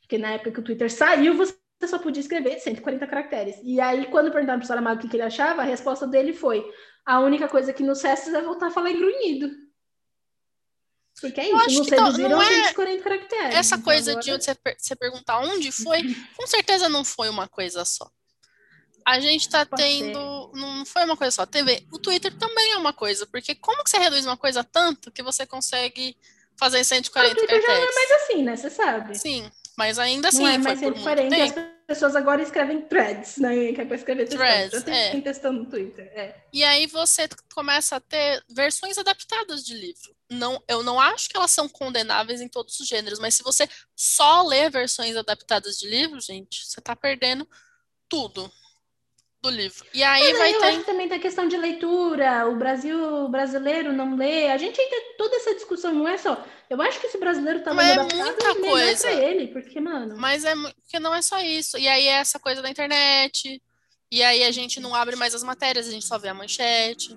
Porque 0.00 0.18
na 0.18 0.32
época 0.32 0.52
que 0.52 0.60
o 0.60 0.64
Twitter 0.64 0.90
saiu, 0.90 1.36
você 1.36 1.56
só 1.86 1.98
podia 1.98 2.20
escrever 2.20 2.58
140 2.58 3.06
caracteres. 3.06 3.56
E 3.62 3.80
aí, 3.80 4.06
quando 4.06 4.32
perguntaram 4.32 4.58
pro 4.58 4.66
Saramago 4.66 5.04
o 5.04 5.08
que 5.08 5.16
ele 5.16 5.22
achava, 5.22 5.62
a 5.62 5.64
resposta 5.64 6.06
dele 6.06 6.32
foi: 6.32 6.64
a 7.04 7.20
única 7.20 7.46
coisa 7.46 7.72
que 7.72 7.82
nos 7.82 8.02
resta 8.02 8.36
é 8.36 8.42
voltar 8.42 8.68
a 8.68 8.70
falar 8.70 8.92
grunhido. 8.92 9.48
Porque 11.20 11.40
é 11.40 11.48
isso, 11.48 11.78
não 11.78 11.84
seduziram 11.84 12.30
não 12.30 12.42
é 12.42 12.64
140 12.68 13.02
caracteres. 13.04 13.54
Essa 13.54 13.74
então, 13.74 13.84
coisa 13.84 14.12
agora... 14.12 14.24
de 14.24 14.32
você, 14.32 14.56
você 14.78 14.96
perguntar 14.96 15.40
onde 15.40 15.70
foi, 15.70 16.00
com 16.34 16.46
certeza 16.46 16.88
não 16.88 17.04
foi 17.04 17.28
uma 17.28 17.46
coisa 17.46 17.84
só 17.84 18.10
a 19.10 19.20
gente 19.20 19.48
tá 19.48 19.66
Pode 19.66 19.82
tendo. 19.82 20.50
Ser. 20.54 20.60
Não 20.60 20.86
foi 20.86 21.04
uma 21.04 21.16
coisa 21.16 21.30
só. 21.30 21.46
TV. 21.46 21.84
O 21.92 21.98
Twitter 21.98 22.32
também 22.36 22.72
é 22.72 22.76
uma 22.76 22.92
coisa, 22.92 23.26
porque 23.26 23.54
como 23.54 23.82
que 23.82 23.90
você 23.90 23.98
reduz 23.98 24.24
uma 24.24 24.36
coisa 24.36 24.62
tanto 24.64 25.10
que 25.10 25.22
você 25.22 25.46
consegue 25.46 26.16
fazer 26.56 26.78
em 26.80 26.84
140 26.84 27.32
o 27.32 27.36
Twitter 27.36 27.64
caracteres? 27.64 27.80
já 27.80 27.86
não 27.86 27.90
é 27.90 27.94
mais 27.94 28.22
assim, 28.22 28.42
né? 28.42 28.56
Você 28.56 28.70
sabe. 28.70 29.18
Sim, 29.18 29.50
mas 29.76 29.98
ainda 29.98 30.28
assim. 30.28 30.42
Não 30.42 30.48
é 30.48 30.58
mais 30.58 30.78
140. 30.78 31.80
As 31.90 31.96
pessoas 31.98 32.14
agora 32.14 32.40
escrevem 32.40 32.82
threads, 32.82 33.38
né? 33.38 33.72
Que 33.72 33.80
é 33.80 33.84
pra 33.84 33.96
escrever 33.96 34.28
threads. 34.28 34.86
É. 34.86 35.20
testando 35.20 35.60
no 35.60 35.66
Twitter. 35.66 36.06
É. 36.14 36.36
E 36.52 36.62
aí 36.62 36.86
você 36.86 37.28
começa 37.52 37.96
a 37.96 38.00
ter 38.00 38.44
versões 38.48 38.96
adaptadas 38.96 39.64
de 39.64 39.74
livro. 39.74 40.14
Não, 40.30 40.62
eu 40.68 40.84
não 40.84 41.00
acho 41.00 41.28
que 41.28 41.36
elas 41.36 41.50
são 41.50 41.68
condenáveis 41.68 42.40
em 42.40 42.48
todos 42.48 42.78
os 42.78 42.86
gêneros, 42.86 43.18
mas 43.18 43.34
se 43.34 43.42
você 43.42 43.68
só 43.96 44.42
lê 44.42 44.70
versões 44.70 45.16
adaptadas 45.16 45.78
de 45.78 45.88
livro, 45.88 46.20
gente, 46.20 46.64
você 46.64 46.80
tá 46.80 46.94
perdendo 46.94 47.48
tudo 48.08 48.52
do 49.42 49.50
livro. 49.50 49.84
E 49.94 50.02
aí 50.02 50.28
Mas 50.30 50.38
vai 50.38 50.54
eu 50.54 50.60
ter. 50.60 50.66
acho 50.66 50.84
também 50.84 51.08
da 51.08 51.18
questão 51.18 51.48
de 51.48 51.56
leitura. 51.56 52.46
O 52.48 52.56
Brasil 52.56 53.24
o 53.24 53.28
brasileiro 53.28 53.92
não 53.92 54.16
lê. 54.16 54.48
A 54.48 54.58
gente 54.58 54.80
ainda 54.80 54.96
toda 55.16 55.36
essa 55.36 55.54
discussão 55.54 55.92
não 55.92 56.06
é 56.06 56.18
só. 56.18 56.44
Eu 56.68 56.80
acho 56.82 57.00
que 57.00 57.06
esse 57.06 57.18
brasileiro 57.18 57.62
tá 57.62 57.72
Mas 57.72 57.96
é 57.96 58.14
muita 58.16 58.54
coisa 58.54 59.02
pra 59.08 59.12
ele, 59.12 59.48
porque 59.48 59.80
mano. 59.80 60.16
Mas 60.18 60.44
é 60.44 60.54
porque 60.54 61.00
não 61.00 61.14
é 61.14 61.22
só 61.22 61.40
isso. 61.40 61.78
E 61.78 61.88
aí 61.88 62.06
é 62.06 62.12
essa 62.18 62.38
coisa 62.38 62.60
da 62.60 62.70
internet. 62.70 63.60
E 64.12 64.22
aí 64.22 64.44
a 64.44 64.50
gente 64.50 64.80
não 64.80 64.94
abre 64.94 65.16
mais 65.16 65.34
as 65.34 65.42
matérias, 65.42 65.88
a 65.88 65.90
gente 65.90 66.04
só 66.04 66.18
vê 66.18 66.28
a 66.28 66.34
manchete. 66.34 67.16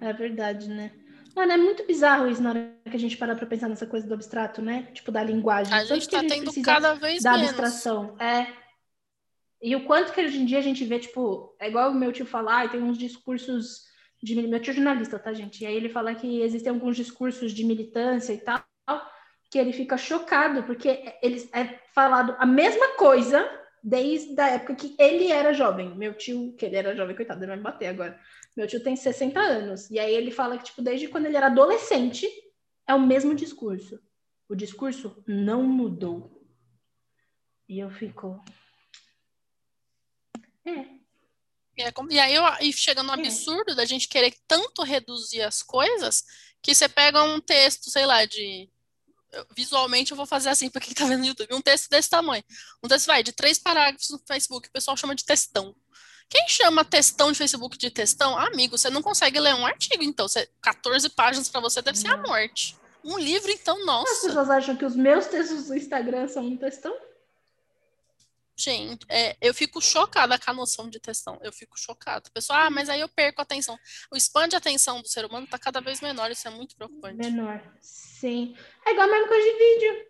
É 0.00 0.12
verdade, 0.12 0.68
né? 0.68 0.92
Mano, 1.34 1.52
é 1.52 1.56
muito 1.56 1.86
bizarro 1.86 2.28
isso 2.28 2.42
na 2.42 2.50
hora 2.50 2.76
que 2.90 2.96
a 2.96 2.98
gente 2.98 3.16
para 3.16 3.34
pra 3.34 3.46
pensar 3.46 3.68
nessa 3.68 3.86
coisa 3.86 4.06
do 4.06 4.12
abstrato, 4.12 4.60
né? 4.60 4.88
Tipo, 4.92 5.10
da 5.10 5.22
linguagem. 5.24 5.72
A 5.72 5.84
gente 5.84 6.08
tá 6.08 6.18
a 6.18 6.20
gente 6.20 6.28
tendo 6.28 6.62
cada 6.62 6.92
vez 6.94 7.22
da 7.22 7.32
menos. 7.32 7.48
abstração. 7.48 8.14
É, 8.20 8.46
e 9.62 9.76
o 9.76 9.84
quanto 9.84 10.12
que 10.12 10.20
hoje 10.20 10.38
em 10.38 10.44
dia 10.44 10.58
a 10.58 10.62
gente 10.62 10.84
vê, 10.84 10.98
tipo, 10.98 11.54
é 11.60 11.68
igual 11.68 11.90
o 11.90 11.94
meu 11.94 12.12
tio 12.12 12.26
falar, 12.26 12.66
e 12.66 12.70
tem 12.70 12.82
uns 12.82 12.98
discursos 12.98 13.84
de. 14.20 14.34
Meu 14.34 14.60
tio 14.60 14.72
é 14.72 14.74
jornalista, 14.74 15.18
tá, 15.18 15.32
gente? 15.32 15.62
E 15.62 15.66
aí 15.66 15.76
ele 15.76 15.88
fala 15.88 16.14
que 16.14 16.40
existem 16.40 16.70
alguns 16.70 16.96
discursos 16.96 17.52
de 17.52 17.64
militância 17.64 18.32
e 18.32 18.38
tal, 18.38 18.64
que 19.48 19.58
ele 19.58 19.72
fica 19.72 19.96
chocado, 19.96 20.64
porque 20.64 21.14
eles 21.22 21.48
é 21.52 21.78
falado 21.94 22.34
a 22.38 22.46
mesma 22.46 22.96
coisa 22.96 23.48
desde 23.82 24.40
a 24.40 24.48
época 24.48 24.74
que 24.74 24.96
ele 24.98 25.30
era 25.30 25.52
jovem. 25.52 25.94
Meu 25.96 26.14
tio, 26.14 26.54
que 26.56 26.66
ele 26.66 26.76
era 26.76 26.96
jovem, 26.96 27.14
coitado, 27.14 27.40
ele 27.40 27.48
vai 27.48 27.56
me 27.56 27.62
bater 27.62 27.86
agora. 27.86 28.18
Meu 28.56 28.66
tio 28.66 28.82
tem 28.82 28.96
60 28.96 29.38
anos. 29.38 29.90
E 29.90 29.98
aí 29.98 30.14
ele 30.14 30.30
fala 30.30 30.58
que, 30.58 30.64
tipo, 30.64 30.82
desde 30.82 31.08
quando 31.08 31.26
ele 31.26 31.36
era 31.36 31.46
adolescente, 31.46 32.26
é 32.86 32.94
o 32.94 33.00
mesmo 33.00 33.34
discurso. 33.34 34.00
O 34.48 34.54
discurso 34.54 35.22
não 35.26 35.62
mudou. 35.62 36.42
E 37.68 37.78
eu 37.78 37.90
fico, 37.90 38.42
é. 40.66 41.02
É, 41.78 41.90
e 42.10 42.20
aí 42.20 42.34
eu, 42.34 42.44
e 42.60 42.72
chega 42.72 43.02
no 43.02 43.12
é. 43.12 43.14
absurdo 43.14 43.72
é. 43.72 43.74
da 43.74 43.84
gente 43.84 44.08
querer 44.08 44.34
tanto 44.46 44.82
reduzir 44.82 45.42
as 45.42 45.62
coisas 45.62 46.24
que 46.60 46.74
você 46.74 46.88
pega 46.88 47.22
um 47.22 47.40
texto, 47.40 47.90
sei 47.90 48.06
lá, 48.06 48.24
de. 48.24 48.70
Visualmente 49.56 50.10
eu 50.10 50.16
vou 50.16 50.26
fazer 50.26 50.50
assim 50.50 50.68
para 50.68 50.80
quem 50.80 50.92
tá 50.92 51.06
vendo 51.06 51.20
no 51.20 51.26
YouTube, 51.26 51.54
um 51.54 51.62
texto 51.62 51.88
desse 51.88 52.10
tamanho. 52.10 52.44
Um 52.82 52.88
texto 52.88 53.06
vai 53.06 53.22
de 53.22 53.32
três 53.32 53.58
parágrafos 53.58 54.10
no 54.10 54.20
Facebook, 54.26 54.68
o 54.68 54.72
pessoal 54.72 54.96
chama 54.96 55.14
de 55.14 55.24
textão. 55.24 55.74
Quem 56.28 56.46
chama 56.48 56.84
textão 56.84 57.32
de 57.32 57.38
Facebook 57.38 57.76
de 57.76 57.90
textão? 57.90 58.38
amigo, 58.38 58.76
você 58.76 58.90
não 58.90 59.02
consegue 59.02 59.40
ler 59.40 59.54
um 59.54 59.66
artigo, 59.66 60.02
então. 60.02 60.28
Você, 60.28 60.48
14 60.62 61.08
páginas 61.10 61.48
para 61.48 61.60
você 61.60 61.80
deve 61.80 61.98
ser 61.98 62.08
a 62.08 62.16
morte. 62.18 62.76
Um 63.04 63.18
livro, 63.18 63.50
então, 63.50 63.84
nossa. 63.84 64.12
As 64.12 64.20
pessoas 64.20 64.50
acham 64.50 64.76
que 64.76 64.84
os 64.84 64.94
meus 64.94 65.26
textos 65.26 65.66
do 65.66 65.74
Instagram 65.74 66.28
são 66.28 66.44
um 66.46 66.56
textão? 66.56 66.94
Gente, 68.62 69.04
é, 69.08 69.36
eu 69.40 69.52
fico 69.52 69.80
chocada 69.80 70.38
com 70.38 70.50
a 70.50 70.54
noção 70.54 70.88
de 70.88 71.00
textão. 71.00 71.36
Eu 71.42 71.52
fico 71.52 71.76
chocada. 71.76 72.30
Pessoal, 72.32 72.66
ah, 72.66 72.70
mas 72.70 72.88
aí 72.88 73.00
eu 73.00 73.08
perco 73.08 73.40
a 73.40 73.42
atenção. 73.42 73.76
O 74.08 74.16
span 74.16 74.48
de 74.48 74.54
atenção 74.54 75.02
do 75.02 75.08
ser 75.08 75.24
humano 75.24 75.46
está 75.46 75.58
cada 75.58 75.80
vez 75.80 76.00
menor, 76.00 76.30
isso 76.30 76.46
é 76.46 76.50
muito 76.52 76.76
preocupante. 76.76 77.16
Menor, 77.16 77.60
sim. 77.80 78.56
É 78.86 78.92
igual 78.92 79.08
a 79.08 79.10
mesma 79.10 79.26
coisa 79.26 79.44
de 79.44 79.58
vídeo. 79.58 80.06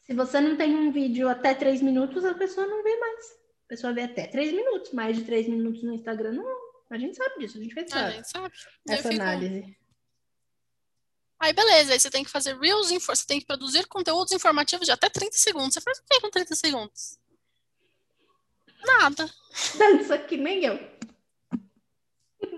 Se 0.00 0.14
você 0.14 0.40
não 0.40 0.56
tem 0.56 0.74
um 0.74 0.90
vídeo 0.90 1.28
até 1.28 1.52
três 1.52 1.82
minutos, 1.82 2.24
a 2.24 2.32
pessoa 2.32 2.66
não 2.66 2.82
vê 2.82 2.96
mais. 2.96 3.26
A 3.66 3.68
pessoa 3.68 3.92
vê 3.92 4.02
até 4.02 4.26
três 4.26 4.50
minutos. 4.54 4.92
Mais 4.92 5.14
de 5.14 5.24
três 5.24 5.46
minutos 5.46 5.82
no 5.82 5.92
Instagram, 5.92 6.32
não. 6.32 6.66
A 6.88 6.96
gente 6.96 7.18
sabe 7.18 7.38
disso, 7.38 7.58
a 7.58 7.62
gente 7.62 7.74
fez 7.74 7.92
A 7.92 8.10
gente 8.12 8.30
sabe. 8.30 8.54
essa 8.88 9.10
fico... 9.10 9.22
análise. 9.22 9.76
Aí 11.38 11.52
beleza, 11.52 11.92
aí 11.92 12.00
você 12.00 12.08
tem 12.08 12.24
que 12.24 12.30
fazer 12.30 12.58
reels, 12.58 12.90
você 13.04 13.26
tem 13.26 13.40
que 13.40 13.46
produzir 13.46 13.86
conteúdos 13.88 14.32
informativos 14.32 14.86
de 14.86 14.92
até 14.92 15.10
30 15.10 15.36
segundos. 15.36 15.74
Você 15.74 15.82
faz 15.82 15.98
o 15.98 16.04
que 16.04 16.20
com 16.20 16.30
30 16.30 16.54
segundos? 16.54 17.18
Nada. 18.84 19.30
Dança 19.76 20.18
que 20.18 20.36
nem 20.36 20.64
eu. 20.64 20.78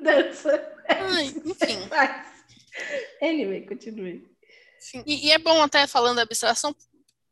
Dança. 0.02 0.76
Ai, 0.88 1.26
enfim. 1.44 1.88
Anyway, 3.20 3.66
continue. 3.66 4.26
Sim, 4.78 5.02
e, 5.06 5.26
e, 5.26 5.32
é 5.32 5.38
bom 5.38 5.60
até 5.62 5.86
falando 5.86 6.16
da 6.16 6.22
abstração, 6.22 6.74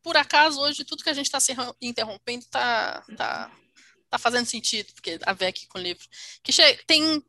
por 0.03 0.17
acaso 0.17 0.61
hoje 0.61 0.85
tudo 0.85 1.03
que 1.03 1.11
a 1.11 1.15
gente 1.15 1.27
está 1.27 1.39
se 1.39 1.55
interrompendo 1.81 2.45
está 2.45 3.05
tá, 3.17 3.53
tá 4.11 4.19
fazendo 4.19 4.47
sentido, 4.47 4.93
porque 4.93 5.19
a 5.23 5.33
ver 5.33 5.47
aqui 5.47 5.67
com 5.69 5.79
o 5.79 5.83
livro. 5.83 6.05
Que 6.43 6.53
tem 6.87 7.25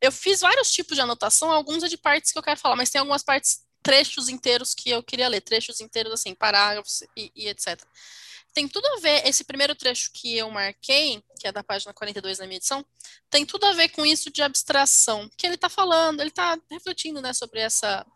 eu 0.00 0.10
fiz 0.10 0.40
vários 0.40 0.72
tipos 0.72 0.96
de 0.96 1.00
anotação, 1.00 1.52
alguns 1.52 1.84
é 1.84 1.88
de 1.88 1.96
partes 1.96 2.32
que 2.32 2.38
eu 2.38 2.42
quero 2.42 2.58
falar, 2.58 2.74
mas 2.74 2.90
tem 2.90 2.98
algumas 2.98 3.22
partes, 3.22 3.64
trechos 3.82 4.28
inteiros 4.28 4.74
que 4.74 4.90
eu 4.90 5.02
queria 5.02 5.28
ler, 5.28 5.40
trechos 5.40 5.80
inteiros 5.80 6.12
assim, 6.12 6.34
parágrafos 6.34 7.02
e, 7.16 7.30
e 7.34 7.48
etc. 7.48 7.80
Tem 8.54 8.68
tudo 8.68 8.86
a 8.86 9.00
ver, 9.00 9.26
esse 9.26 9.44
primeiro 9.44 9.74
trecho 9.74 10.10
que 10.12 10.36
eu 10.36 10.50
marquei, 10.50 11.22
que 11.40 11.46
é 11.48 11.52
da 11.52 11.64
página 11.64 11.92
42 11.94 12.38
da 12.38 12.46
minha 12.46 12.58
edição, 12.58 12.84
tem 13.30 13.46
tudo 13.46 13.64
a 13.64 13.72
ver 13.72 13.88
com 13.88 14.04
isso 14.04 14.30
de 14.30 14.42
abstração, 14.42 15.28
que 15.38 15.46
ele 15.46 15.54
está 15.54 15.68
falando, 15.68 16.20
ele 16.20 16.28
está 16.28 16.58
refletindo 16.70 17.22
né, 17.22 17.32
sobre 17.32 17.60
essa, 17.60 18.06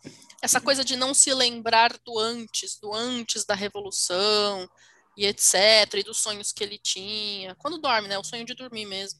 essa 0.43 0.61
coisa 0.61 0.84
de 0.84 0.95
não 0.95 1.14
se 1.14 1.32
lembrar 1.32 1.97
do 2.05 2.18
antes, 2.18 2.78
do 2.78 2.93
antes 2.93 3.45
da 3.45 3.55
revolução, 3.55 4.68
e 5.16 5.24
etc, 5.24 5.55
e 5.95 6.03
dos 6.03 6.18
sonhos 6.18 6.53
que 6.53 6.62
ele 6.62 6.78
tinha, 6.78 7.55
quando 7.55 7.78
dorme, 7.78 8.07
né, 8.07 8.18
o 8.18 8.24
sonho 8.24 8.45
de 8.45 8.55
dormir 8.55 8.84
mesmo. 8.84 9.18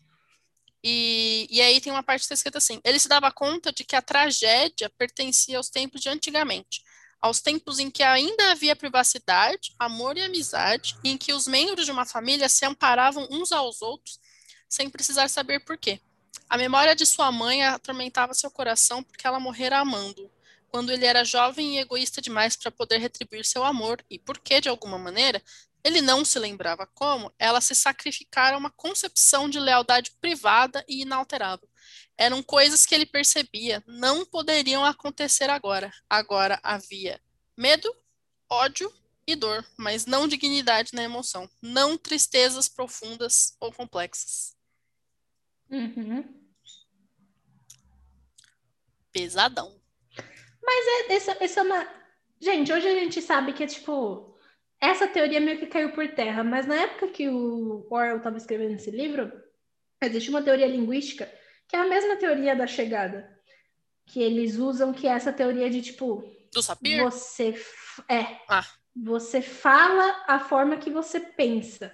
E, 0.84 1.48
e 1.50 1.60
aí 1.62 1.80
tem 1.80 1.90
uma 1.90 2.02
parte 2.02 2.20
que 2.20 2.24
está 2.26 2.34
escrita 2.34 2.58
assim: 2.58 2.80
ele 2.84 2.98
se 2.98 3.08
dava 3.08 3.32
conta 3.32 3.72
de 3.72 3.82
que 3.82 3.96
a 3.96 4.02
tragédia 4.02 4.90
pertencia 4.90 5.56
aos 5.56 5.70
tempos 5.70 6.00
de 6.00 6.08
antigamente, 6.08 6.82
aos 7.20 7.40
tempos 7.40 7.78
em 7.78 7.90
que 7.90 8.02
ainda 8.02 8.50
havia 8.50 8.76
privacidade, 8.76 9.74
amor 9.78 10.16
e 10.16 10.22
amizade, 10.22 10.96
e 11.02 11.10
em 11.10 11.18
que 11.18 11.32
os 11.32 11.46
membros 11.46 11.86
de 11.86 11.92
uma 11.92 12.06
família 12.06 12.48
se 12.48 12.64
amparavam 12.64 13.26
uns 13.30 13.52
aos 13.52 13.82
outros 13.82 14.18
sem 14.68 14.90
precisar 14.90 15.28
saber 15.28 15.60
por 15.60 15.76
quê. 15.76 16.00
A 16.48 16.56
memória 16.56 16.94
de 16.94 17.06
sua 17.06 17.32
mãe 17.32 17.64
atormentava 17.64 18.34
seu 18.34 18.50
coração 18.50 19.02
porque 19.02 19.26
ela 19.26 19.40
morrera 19.40 19.78
amando, 19.78 20.30
quando 20.68 20.92
ele 20.92 21.06
era 21.06 21.24
jovem 21.24 21.76
e 21.76 21.78
egoísta 21.78 22.20
demais 22.20 22.56
para 22.56 22.70
poder 22.70 22.98
retribuir 22.98 23.44
seu 23.44 23.64
amor, 23.64 24.04
e 24.10 24.18
porque, 24.18 24.60
de 24.60 24.68
alguma 24.68 24.98
maneira, 24.98 25.42
ele 25.82 26.00
não 26.00 26.24
se 26.24 26.38
lembrava 26.38 26.86
como 26.94 27.32
ela 27.38 27.60
se 27.60 27.74
sacrificara 27.74 28.56
a 28.56 28.58
uma 28.58 28.70
concepção 28.70 29.48
de 29.48 29.58
lealdade 29.58 30.12
privada 30.20 30.84
e 30.88 31.02
inalterável. 31.02 31.68
Eram 32.18 32.42
coisas 32.42 32.86
que 32.86 32.94
ele 32.94 33.04
percebia, 33.04 33.82
não 33.86 34.24
poderiam 34.24 34.84
acontecer 34.84 35.50
agora. 35.50 35.92
Agora 36.08 36.58
havia 36.62 37.20
medo, 37.56 37.94
ódio 38.50 38.92
e 39.26 39.34
dor, 39.34 39.64
mas 39.76 40.06
não 40.06 40.28
dignidade 40.28 40.94
na 40.94 41.02
emoção, 41.02 41.48
não 41.60 41.98
tristezas 41.98 42.68
profundas 42.68 43.56
ou 43.60 43.72
complexas. 43.72 44.56
Uhum. 45.70 46.24
Pesadão. 49.12 49.80
Mas 50.62 50.86
é, 50.86 51.14
essa, 51.14 51.36
essa 51.40 51.60
é 51.60 51.62
uma. 51.62 51.88
Gente, 52.40 52.72
hoje 52.72 52.86
a 52.86 52.94
gente 52.94 53.20
sabe 53.20 53.52
que 53.52 53.64
é 53.64 53.66
tipo 53.66 54.36
essa 54.80 55.08
teoria 55.08 55.40
meio 55.40 55.58
que 55.58 55.66
caiu 55.66 55.92
por 55.92 56.06
terra, 56.08 56.44
mas 56.44 56.66
na 56.66 56.76
época 56.76 57.08
que 57.08 57.28
o 57.28 57.86
Orwell 57.90 58.18
estava 58.18 58.36
escrevendo 58.36 58.74
esse 58.74 58.90
livro, 58.90 59.32
existe 60.02 60.28
uma 60.28 60.42
teoria 60.42 60.66
linguística 60.66 61.30
que 61.68 61.76
é 61.76 61.80
a 61.80 61.86
mesma 61.86 62.16
teoria 62.16 62.54
da 62.54 62.66
chegada, 62.66 63.28
que 64.06 64.20
eles 64.22 64.56
usam, 64.56 64.92
que 64.92 65.06
é 65.06 65.10
essa 65.10 65.32
teoria 65.32 65.68
de 65.68 65.82
tipo 65.82 66.24
do 66.52 66.62
Sapir? 66.62 67.02
Você 67.02 67.54
é, 68.08 68.40
ah. 68.48 68.64
você 68.94 69.42
fala 69.42 70.24
a 70.26 70.38
forma 70.38 70.76
que 70.76 70.90
você 70.90 71.20
pensa. 71.20 71.92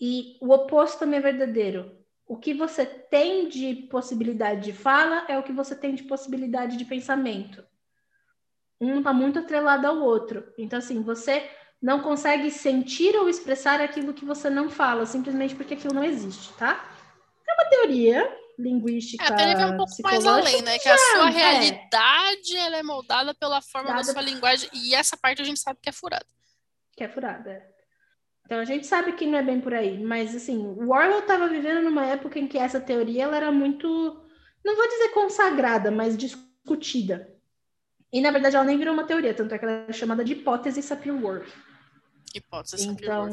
E 0.00 0.38
o 0.40 0.52
oposto 0.52 1.00
também 1.00 1.18
é 1.18 1.22
verdadeiro. 1.22 1.98
O 2.26 2.36
que 2.36 2.54
você 2.54 2.86
tem 2.86 3.48
de 3.48 3.74
possibilidade 3.90 4.60
de 4.62 4.72
fala 4.72 5.24
é 5.28 5.38
o 5.38 5.42
que 5.42 5.52
você 5.52 5.74
tem 5.74 5.94
de 5.94 6.04
possibilidade 6.04 6.76
de 6.76 6.84
pensamento. 6.84 7.64
Um 8.80 8.98
está 8.98 9.12
muito 9.12 9.38
atrelado 9.38 9.86
ao 9.86 9.98
outro. 9.98 10.52
Então, 10.56 10.78
assim, 10.78 11.02
você 11.02 11.50
não 11.80 12.00
consegue 12.00 12.50
sentir 12.50 13.16
ou 13.16 13.28
expressar 13.28 13.80
aquilo 13.80 14.14
que 14.14 14.24
você 14.24 14.50
não 14.50 14.68
fala, 14.68 15.06
simplesmente 15.06 15.54
porque 15.54 15.74
aquilo 15.74 15.94
não 15.94 16.04
existe, 16.04 16.52
tá? 16.54 16.88
É 17.48 17.54
uma 17.54 17.70
teoria 17.70 18.38
linguística. 18.58 19.22
É, 19.24 19.28
a 19.28 19.36
teoria 19.36 19.56
vai 19.56 19.70
um 19.70 19.76
pouco 19.76 19.92
mais 20.02 20.26
além, 20.26 20.62
né? 20.62 20.78
Que 20.78 20.88
a 20.88 20.98
sua 20.98 21.28
é. 21.28 21.32
realidade 21.32 22.56
ela 22.56 22.76
é 22.76 22.82
moldada 22.82 23.34
pela 23.34 23.62
forma 23.62 23.88
Dada... 23.88 24.02
da 24.02 24.12
sua 24.12 24.22
linguagem, 24.22 24.68
e 24.72 24.94
essa 24.94 25.16
parte 25.16 25.40
a 25.40 25.44
gente 25.44 25.60
sabe 25.60 25.78
que 25.80 25.88
é 25.88 25.92
furada. 25.92 26.26
Que 26.96 27.04
é 27.04 27.08
furada, 27.08 27.50
é. 27.50 27.78
Então 28.44 28.60
a 28.60 28.64
gente 28.64 28.86
sabe 28.86 29.12
que 29.12 29.26
não 29.26 29.38
é 29.38 29.42
bem 29.42 29.60
por 29.60 29.74
aí, 29.74 30.02
mas 30.02 30.34
assim, 30.34 30.56
o 30.56 30.90
Orwell 30.90 31.20
estava 31.20 31.48
vivendo 31.48 31.82
numa 31.82 32.06
época 32.06 32.38
em 32.38 32.48
que 32.48 32.56
essa 32.56 32.80
teoria 32.80 33.24
ela 33.24 33.36
era 33.36 33.52
muito, 33.52 33.86
não 34.64 34.74
vou 34.74 34.88
dizer 34.88 35.10
consagrada, 35.10 35.90
mas 35.90 36.16
discutida. 36.16 37.30
E 38.10 38.22
na 38.22 38.30
verdade 38.30 38.56
ela 38.56 38.64
nem 38.64 38.78
virou 38.78 38.94
uma 38.94 39.04
teoria, 39.06 39.34
tanto 39.34 39.54
é 39.54 39.58
que 39.58 39.64
ela 39.66 39.84
é 39.86 39.92
chamada 39.92 40.24
de 40.24 40.32
hipótese 40.32 40.82
Sapir-Whorf. 40.82 41.52
Hipótese 42.34 42.88
então, 42.88 43.28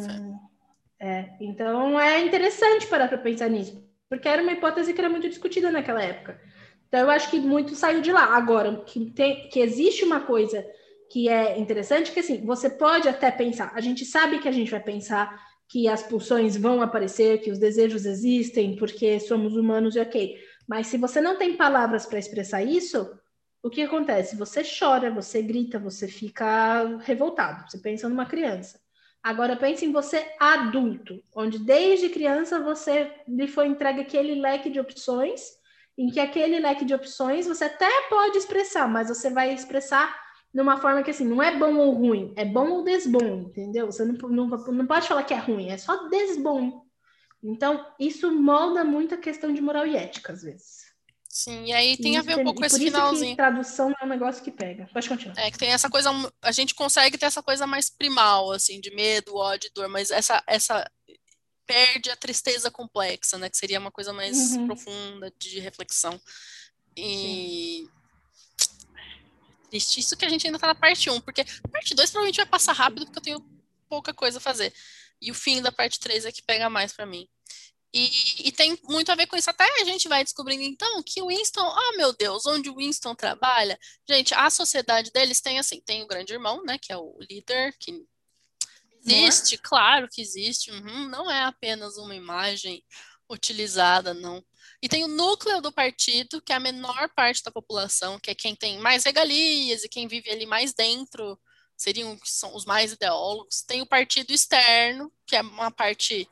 é, 1.00 1.30
então 1.40 1.98
é 1.98 2.20
interessante 2.20 2.86
parar 2.88 3.08
para 3.08 3.18
pensar 3.18 3.50
nisso, 3.50 3.82
porque 4.10 4.28
era 4.28 4.42
uma 4.42 4.52
hipótese 4.52 4.94
que 4.94 5.00
era 5.02 5.10
muito 5.10 5.28
discutida 5.28 5.72
naquela 5.72 6.02
época. 6.02 6.40
Então 6.88 7.00
eu 7.02 7.10
acho 7.10 7.30
que 7.30 7.40
muito 7.40 7.76
saiu 7.76 8.02
de 8.02 8.12
lá. 8.12 8.36
Agora, 8.36 8.84
que, 8.86 9.12
tem, 9.12 9.50
que 9.50 9.60
existe 9.60 10.04
uma 10.04 10.22
coisa 10.22 10.66
que 11.12 11.30
é 11.30 11.58
interessante, 11.60 12.12
que 12.12 12.20
assim, 12.20 12.46
você 12.46 12.70
pode 12.70 13.08
até 13.08 13.32
pensar, 13.32 13.72
a 13.76 13.82
gente 13.82 14.06
sabe 14.06 14.40
que 14.40 14.48
a 14.48 14.52
gente 14.52 14.72
vai 14.72 14.80
pensar 14.80 15.40
que 15.68 15.88
as 15.88 16.04
pulsões 16.04 16.56
vão 16.56 16.82
aparecer, 16.82 17.42
que 17.42 17.52
os 17.52 17.60
desejos 17.60 18.06
existem, 18.06 18.76
porque 18.76 19.20
somos 19.20 19.56
humanos 19.56 19.96
e 19.96 20.00
ok. 20.00 20.38
Mas 20.68 20.88
se 20.88 20.98
você 20.98 21.20
não 21.20 21.38
tem 21.38 21.58
palavras 21.58 22.06
para 22.06 22.20
expressar 22.20 22.64
isso, 22.64 23.10
o 23.64 23.70
que 23.70 23.82
acontece? 23.82 24.36
Você 24.36 24.62
chora, 24.64 25.12
você 25.12 25.42
grita, 25.42 25.80
você 25.80 26.08
fica 26.08 26.98
revoltado. 27.00 27.70
Você 27.70 27.80
pensa 27.80 28.08
numa 28.08 28.26
criança. 28.26 28.80
Agora 29.26 29.56
pense 29.56 29.84
em 29.84 29.92
você 29.92 30.24
adulto, 30.40 31.20
onde 31.36 31.58
desde 31.58 32.10
criança 32.10 32.60
você 32.60 33.12
lhe 33.28 33.48
foi 33.48 33.66
entregue 33.66 34.02
aquele 34.02 34.36
leque 34.36 34.70
de 34.70 34.80
opções, 34.80 35.42
em 35.98 36.12
que 36.12 36.20
aquele 36.20 36.60
leque 36.60 36.86
de 36.86 36.94
opções 36.94 37.48
você 37.48 37.64
até 37.64 37.90
pode 38.08 38.38
expressar, 38.38 38.88
mas 38.88 39.10
você 39.10 39.32
vai 39.32 39.52
expressar 39.52 40.16
numa 40.54 40.78
forma 40.78 41.02
que 41.02 41.10
assim, 41.10 41.26
não 41.26 41.42
é 41.42 41.58
bom 41.58 41.76
ou 41.76 41.92
ruim, 41.94 42.34
é 42.36 42.46
bom 42.46 42.70
ou 42.70 42.84
desbom, 42.84 43.48
entendeu? 43.48 43.88
Você 43.88 44.06
não, 44.06 44.30
não, 44.30 44.46
não 44.48 44.86
pode 44.86 45.08
falar 45.08 45.24
que 45.24 45.34
é 45.34 45.40
ruim, 45.40 45.72
é 45.72 45.78
só 45.80 46.08
desbom. 46.08 46.86
Então, 47.42 47.84
isso 48.00 48.32
molda 48.32 48.84
muito 48.84 49.16
a 49.16 49.18
questão 49.18 49.52
de 49.52 49.60
moral 49.60 49.88
e 49.88 49.98
ética, 49.98 50.34
às 50.34 50.44
vezes. 50.44 50.85
Sim, 51.36 51.66
e 51.66 51.74
aí 51.74 51.98
tem 51.98 52.14
e 52.14 52.18
a 52.18 52.22
ver 52.22 52.38
um 52.38 52.46
pouco 52.46 52.62
com 52.62 52.66
esse 52.66 52.80
finalzinho. 52.80 53.32
Que 53.32 53.36
tradução 53.36 53.94
é 54.02 54.06
um 54.06 54.08
negócio 54.08 54.42
que 54.42 54.50
pega. 54.50 54.88
Pode 54.94 55.10
continuar. 55.10 55.38
É 55.38 55.52
que 55.52 55.58
tem 55.58 55.74
essa 55.74 55.90
coisa, 55.90 56.10
a 56.42 56.52
gente 56.54 56.74
consegue 56.74 57.18
ter 57.18 57.26
essa 57.26 57.44
coisa 57.44 57.68
mais 57.68 57.90
primal, 57.90 58.54
assim, 58.54 58.80
de 58.80 58.90
medo, 58.96 59.36
ódio, 59.36 59.70
dor, 59.76 59.90
mas 59.90 60.12
essa, 60.12 60.42
essa 60.48 60.90
perde 61.68 62.10
a 62.10 62.16
tristeza 62.16 62.72
complexa, 62.72 63.38
né? 63.38 63.50
Que 63.50 63.58
seria 63.58 63.82
uma 63.82 63.92
coisa 63.92 64.14
mais 64.14 64.54
uhum. 64.54 64.66
profunda 64.66 65.30
de 65.38 65.60
reflexão. 65.60 66.18
E 66.96 67.86
triste 69.70 70.00
isso 70.00 70.16
que 70.16 70.24
a 70.24 70.30
gente 70.30 70.48
ainda 70.48 70.58
tá 70.58 70.68
na 70.68 70.76
parte 70.76 71.10
1, 71.10 71.20
porque 71.20 71.42
a 71.42 71.68
parte 71.68 71.94
2 71.94 72.12
provavelmente 72.12 72.38
vai 72.38 72.46
passar 72.46 72.72
rápido, 72.72 73.08
porque 73.08 73.20
eu 73.20 73.24
tenho 73.24 73.60
pouca 73.90 74.14
coisa 74.14 74.38
a 74.38 74.42
fazer. 74.42 74.74
E 75.22 75.32
o 75.32 75.36
fim 75.36 75.62
da 75.62 75.70
parte 75.70 76.00
3 76.00 76.24
é 76.24 76.32
que 76.32 76.42
pega 76.42 76.70
mais 76.70 76.94
para 76.94 77.06
mim. 77.06 77.28
E, 77.98 78.50
e, 78.50 78.52
tem 78.52 78.78
muito 78.84 79.10
a 79.10 79.16
ver 79.16 79.26
com 79.26 79.38
isso. 79.38 79.50
Até 79.50 79.64
a 79.64 79.86
gente 79.86 80.10
vai 80.10 80.22
descobrindo, 80.22 80.64
então, 80.64 81.02
que 81.02 81.22
o 81.22 81.28
Winston, 81.28 81.66
oh 81.66 81.96
meu 81.96 82.12
Deus, 82.12 82.46
onde 82.46 82.70
o 82.70 82.76
Winston 82.76 83.16
trabalha, 83.16 83.80
gente, 84.06 84.34
a 84.34 84.50
sociedade 84.50 85.12
deles 85.14 85.40
tem 85.40 85.60
assim, 85.60 85.80
tem 85.80 86.04
o 86.04 86.08
grande 86.08 86.34
irmão, 86.34 86.62
né, 86.66 86.78
que 86.78 86.92
é 86.92 86.98
o 86.98 87.18
líder, 87.22 87.74
que 87.80 88.06
existe, 89.02 89.58
claro 89.58 90.10
que 90.12 90.22
existe, 90.22 90.72
uhum, 90.72 91.08
não 91.08 91.32
é 91.32 91.44
apenas 91.44 91.96
uma 91.96 92.14
imagem 92.14 92.84
utilizada, 93.30 94.14
não. 94.14 94.44
E 94.82 94.90
tem 94.90 95.06
o 95.06 95.08
núcleo 95.08 95.62
do 95.62 95.72
partido, 95.72 96.42
que 96.42 96.52
é 96.52 96.58
a 96.58 96.60
menor 96.60 97.10
parte 97.16 97.42
da 97.44 97.52
população, 97.52 98.20
que 98.20 98.30
é 98.30 98.36
quem 98.36 98.58
tem 98.58 98.78
mais 98.78 99.06
regalias 99.06 99.86
e 99.86 99.90
quem 99.90 100.06
vive 100.06 100.30
ali 100.30 100.46
mais 100.46 100.74
dentro, 100.74 101.40
seriam 101.78 102.20
são 102.26 102.54
os 102.56 102.66
mais 102.66 102.92
ideólogos. 102.92 103.62
Tem 103.62 103.82
o 103.82 103.88
partido 103.88 104.34
externo, 104.34 105.10
que 105.26 105.38
é 105.38 105.42
uma 105.42 105.72
parte 105.72 106.28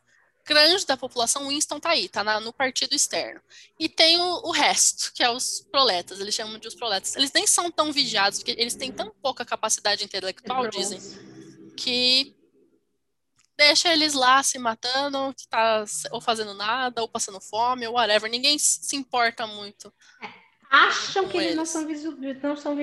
grande 0.45 0.85
da 0.85 0.97
população. 0.97 1.47
Winston 1.47 1.79
tá 1.79 1.89
aí, 1.89 2.09
tá 2.09 2.23
na, 2.23 2.39
no 2.39 2.53
partido 2.53 2.93
externo. 2.93 3.41
E 3.79 3.87
tem 3.87 4.19
o, 4.19 4.47
o, 4.47 4.51
resto, 4.51 5.11
que 5.13 5.23
é 5.23 5.29
os 5.29 5.65
proletas, 5.71 6.19
eles 6.19 6.35
chamam 6.35 6.57
de 6.57 6.67
os 6.67 6.75
proletas. 6.75 7.15
Eles 7.15 7.31
nem 7.33 7.47
são 7.47 7.71
tão 7.71 7.91
vigiados, 7.91 8.39
porque 8.39 8.59
eles 8.59 8.75
têm 8.75 8.91
tão 8.91 9.11
pouca 9.21 9.45
capacidade 9.45 10.03
intelectual, 10.03 10.67
dizem, 10.67 10.99
que 11.75 12.35
deixa 13.57 13.91
eles 13.91 14.13
lá 14.13 14.41
se 14.43 14.59
matando, 14.59 15.33
que 15.37 15.47
tá 15.47 15.85
ou 16.11 16.19
fazendo 16.19 16.53
nada, 16.53 17.01
ou 17.01 17.07
passando 17.07 17.39
fome, 17.39 17.87
ou 17.87 17.93
whatever. 17.93 18.29
Ninguém 18.29 18.57
se 18.59 18.95
importa 18.95 19.47
muito. 19.47 19.93
É, 20.21 20.27
acham 20.69 21.27
que 21.27 21.37
eles, 21.37 21.47
eles, 21.47 21.55
não 21.57 21.65
são, 21.65 21.87
visu, 21.87 22.17
não 22.41 22.57
são. 22.57 22.77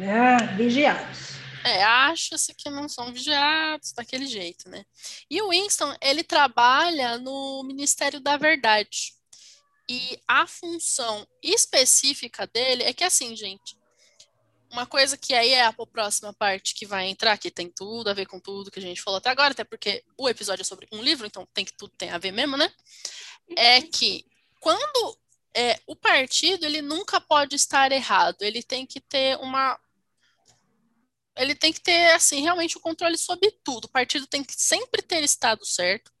É, 0.00 0.46
vigiados. 0.56 1.33
É, 1.64 1.82
acha-se 1.82 2.54
que 2.54 2.68
não 2.68 2.88
são 2.88 3.12
vigiados 3.12 3.92
daquele 3.92 4.26
jeito, 4.26 4.68
né? 4.68 4.84
E 5.30 5.40
o 5.40 5.48
Winston, 5.48 5.96
ele 6.00 6.22
trabalha 6.22 7.16
no 7.16 7.62
Ministério 7.64 8.20
da 8.20 8.36
Verdade. 8.36 9.14
E 9.88 10.18
a 10.28 10.46
função 10.46 11.26
específica 11.42 12.46
dele 12.46 12.82
é 12.82 12.92
que 12.92 13.04
assim, 13.04 13.34
gente, 13.34 13.76
uma 14.70 14.86
coisa 14.86 15.16
que 15.16 15.32
aí 15.34 15.50
é 15.50 15.64
a 15.64 15.72
próxima 15.72 16.32
parte 16.32 16.74
que 16.74 16.84
vai 16.84 17.06
entrar, 17.06 17.38
que 17.38 17.50
tem 17.50 17.70
tudo 17.70 18.10
a 18.10 18.14
ver 18.14 18.26
com 18.26 18.40
tudo 18.40 18.70
que 18.70 18.78
a 18.78 18.82
gente 18.82 19.00
falou 19.00 19.18
até 19.18 19.30
agora, 19.30 19.52
até 19.52 19.64
porque 19.64 20.04
o 20.18 20.28
episódio 20.28 20.62
é 20.62 20.64
sobre 20.64 20.88
um 20.92 21.02
livro, 21.02 21.26
então 21.26 21.46
tem 21.54 21.64
que 21.64 21.72
tudo 21.72 21.94
tem 21.96 22.10
a 22.10 22.18
ver 22.18 22.32
mesmo, 22.32 22.56
né? 22.56 22.70
É 23.56 23.80
que 23.82 24.26
quando 24.60 25.18
é, 25.54 25.78
o 25.86 25.94
partido 25.94 26.66
ele 26.66 26.82
nunca 26.82 27.20
pode 27.20 27.54
estar 27.54 27.92
errado, 27.92 28.42
ele 28.42 28.62
tem 28.62 28.84
que 28.84 29.00
ter 29.00 29.38
uma 29.38 29.78
ele 31.36 31.54
tem 31.54 31.72
que 31.72 31.80
ter 31.80 32.12
assim 32.12 32.42
realmente 32.42 32.76
o 32.76 32.80
controle 32.80 33.18
sobre 33.18 33.50
tudo. 33.62 33.86
O 33.86 33.90
partido 33.90 34.26
tem 34.26 34.44
que 34.44 34.54
sempre 34.56 35.02
ter 35.02 35.22
estado 35.24 35.64
certo, 35.64 36.12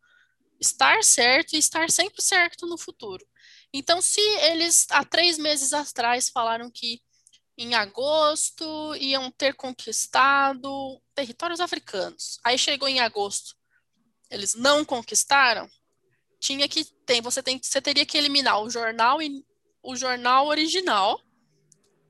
estar 0.60 1.02
certo 1.04 1.54
e 1.54 1.58
estar 1.58 1.90
sempre 1.90 2.22
certo 2.22 2.66
no 2.66 2.78
futuro. 2.78 3.24
Então, 3.72 4.00
se 4.00 4.20
eles 4.20 4.86
há 4.90 5.04
três 5.04 5.38
meses 5.38 5.72
atrás 5.72 6.28
falaram 6.28 6.70
que 6.70 7.00
em 7.56 7.74
agosto 7.74 8.94
iam 8.96 9.30
ter 9.30 9.54
conquistado 9.54 11.00
territórios 11.14 11.60
africanos. 11.60 12.38
Aí 12.44 12.58
chegou 12.58 12.88
em 12.88 13.00
agosto, 13.00 13.56
eles 14.30 14.54
não 14.54 14.84
conquistaram. 14.84 15.68
Tinha 16.40 16.68
que 16.68 16.84
tem, 17.06 17.20
você 17.20 17.42
tem, 17.42 17.60
você 17.62 17.80
teria 17.80 18.04
que 18.04 18.18
eliminar 18.18 18.60
o 18.60 18.68
jornal 18.68 19.22
e 19.22 19.44
o 19.82 19.94
jornal 19.94 20.46
original. 20.46 21.20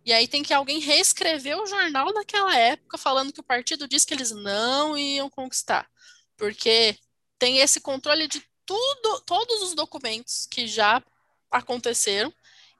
E 0.04 0.12
aí 0.12 0.28
tem 0.28 0.42
que 0.42 0.52
alguém 0.52 0.80
reescrever 0.80 1.58
o 1.58 1.66
jornal 1.66 2.12
daquela 2.12 2.54
época 2.56 2.98
falando 2.98 3.32
que 3.32 3.40
o 3.40 3.44
partido 3.44 3.88
disse 3.88 4.06
que 4.06 4.12
eles 4.12 4.30
não 4.30 4.96
iam 4.98 5.30
conquistar, 5.30 5.88
porque 6.36 6.98
tem 7.38 7.58
esse 7.58 7.80
controle 7.80 8.28
de 8.28 8.44
tudo, 8.66 9.20
todos 9.22 9.62
os 9.62 9.74
documentos 9.74 10.46
que 10.50 10.66
já 10.66 11.02
aconteceram. 11.50 12.32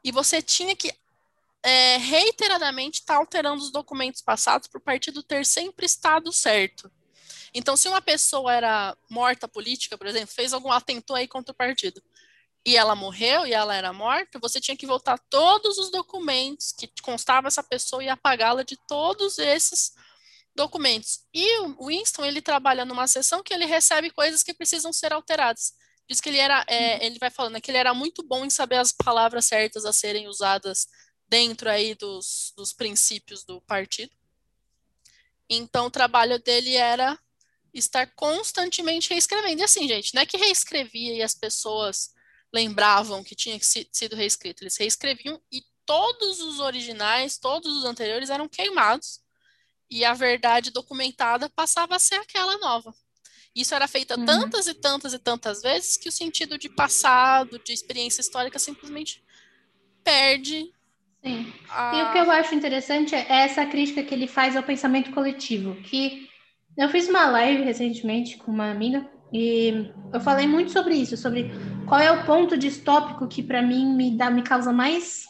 E 0.03 0.13
você 0.13 0.43
tinha 0.43 0.77
que 0.77 0.95
é, 1.63 1.97
reiteradamente 1.97 3.01
está 3.01 3.17
alterando 3.17 3.63
os 3.63 3.73
documentos 3.73 4.21
passados 4.21 4.69
para 4.69 4.79
o 4.79 4.83
partido 4.83 5.23
ter 5.23 5.47
sempre 5.47 5.87
estado 5.87 6.31
certo. 6.31 6.93
Então, 7.55 7.77
se 7.77 7.89
uma 7.89 8.03
pessoa 8.03 8.53
era 8.53 8.97
morta 9.09 9.49
política, 9.49 9.97
por 9.97 10.07
exemplo, 10.07 10.35
fez 10.35 10.53
algum 10.53 10.71
atentou 10.71 11.17
aí 11.17 11.27
contra 11.27 11.53
o 11.53 11.57
partido, 11.57 12.03
e 12.67 12.77
ela 12.77 12.95
morreu 12.95 13.47
e 13.47 13.53
ela 13.53 13.75
era 13.75 13.93
morta, 13.93 14.39
você 14.39 14.61
tinha 14.61 14.77
que 14.77 14.87
voltar 14.87 15.19
todos 15.29 15.77
os 15.77 15.91
documentos 15.91 16.73
que 16.73 16.91
constava 17.03 17.49
essa 17.49 17.63
pessoa 17.63 18.03
e 18.03 18.09
apagá-la 18.09 18.63
de 18.63 18.79
todos 18.89 19.39
esses 19.39 19.93
documentos. 20.55 21.21
E 21.35 21.59
o 21.59 21.87
Winston, 21.87 22.25
ele 22.25 22.41
trabalha 22.41 22.85
numa 22.85 23.07
sessão 23.07 23.43
que 23.43 23.53
ele 23.53 23.67
recebe 23.67 24.11
coisas 24.11 24.43
que 24.43 24.55
precisam 24.55 24.93
ser 24.93 25.13
alteradas. 25.13 25.75
Diz 26.09 26.21
que 26.21 26.29
ele 26.29 26.39
era, 26.39 26.65
é, 26.67 26.97
uhum. 26.97 27.03
ele 27.03 27.19
vai 27.19 27.31
falando, 27.31 27.55
né, 27.55 27.61
que 27.61 27.71
ele 27.71 27.79
era 27.79 27.93
muito 27.93 28.23
bom 28.23 28.45
em 28.45 28.51
saber 28.51 28.77
as 28.77 28.93
palavras 28.93 29.45
certas 29.45 29.85
a 29.85 29.93
serem 29.93 30.29
usadas 30.29 30.87
dentro 31.29 31.69
aí 31.69 31.95
dos, 31.95 32.53
dos 32.57 32.73
princípios 32.73 33.45
do 33.45 33.61
partido. 33.63 34.13
Então, 35.49 35.87
o 35.87 35.91
trabalho 35.91 36.39
dele 36.39 36.75
era 36.75 37.19
estar 37.75 38.07
constantemente 38.15 39.11
reescrevendo. 39.11 39.61
E 39.61 39.65
assim, 39.65 39.87
gente, 39.89 40.15
não 40.15 40.23
é 40.23 40.27
que 40.27 40.37
reescrevia 40.37 41.15
e 41.15 41.23
as 41.23 41.35
pessoas 41.35 42.14
lembravam 42.55 43.25
que 43.25 43.35
tinha 43.35 43.59
sido 43.61 44.15
reescrito. 44.15 44.63
Eles 44.63 44.77
reescreviam 44.77 45.41
e 45.51 45.61
todos 45.85 46.41
os 46.41 46.61
originais, 46.61 47.37
todos 47.37 47.77
os 47.77 47.85
anteriores 47.85 48.31
eram 48.31 48.49
queimados 48.49 49.21
e 49.91 50.05
a 50.05 50.15
verdade 50.15 50.71
documentada 50.71 51.51
passava 51.51 51.97
a 51.97 51.99
ser 51.99 52.15
aquela 52.15 52.57
nova. 52.59 52.95
Isso 53.55 53.75
era 53.75 53.89
feito 53.89 54.15
uhum. 54.15 54.25
tantas 54.25 54.69
e 54.69 54.75
tantas 54.75 55.13
e 55.13 55.19
tantas 55.19 55.63
vezes 55.63 55.97
que 55.97 56.09
o 56.09 56.13
sentido 56.13 56.57
de 56.57 56.69
passado, 56.69 57.59
de 57.59 57.73
experiência 57.73 58.21
histórica 58.21 58.59
simplesmente 58.59 59.23
perde 60.05 60.73
Sim. 61.25 61.53
Ah. 61.71 61.93
E 61.95 62.03
o 62.03 62.13
que 62.13 62.19
eu 62.19 62.31
acho 62.31 62.55
interessante 62.55 63.15
é 63.15 63.27
essa 63.29 63.65
crítica 63.65 64.03
que 64.03 64.13
ele 64.13 64.27
faz 64.27 64.55
ao 64.55 64.63
pensamento 64.63 65.11
coletivo, 65.13 65.75
que 65.77 66.29
eu 66.77 66.89
fiz 66.91 67.09
uma 67.09 67.25
live 67.31 67.63
recentemente 67.63 68.37
com 68.37 68.53
uma 68.53 68.71
amiga 68.71 69.09
e 69.33 69.93
eu 70.13 70.21
falei 70.21 70.47
muito 70.47 70.71
sobre 70.71 70.95
isso, 70.95 71.17
sobre 71.17 71.51
qual 71.89 72.01
é 72.01 72.11
o 72.11 72.25
ponto 72.25 72.57
distópico 72.57 73.29
que 73.29 73.43
para 73.43 73.63
mim 73.63 73.95
me 73.95 74.17
dá 74.17 74.31
me 74.31 74.43
causa 74.43 74.73
mais 74.73 75.25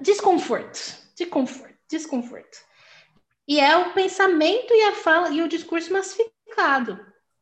desconforto, 0.00 0.78
desconforto, 1.16 1.74
desconforto. 1.90 2.58
E 3.46 3.60
é 3.60 3.76
o 3.76 3.92
pensamento 3.92 4.72
e 4.72 4.84
a 4.84 4.92
fala 4.92 5.30
e 5.30 5.42
o 5.42 5.48
discurso 5.48 5.92
massificado. 5.92 6.98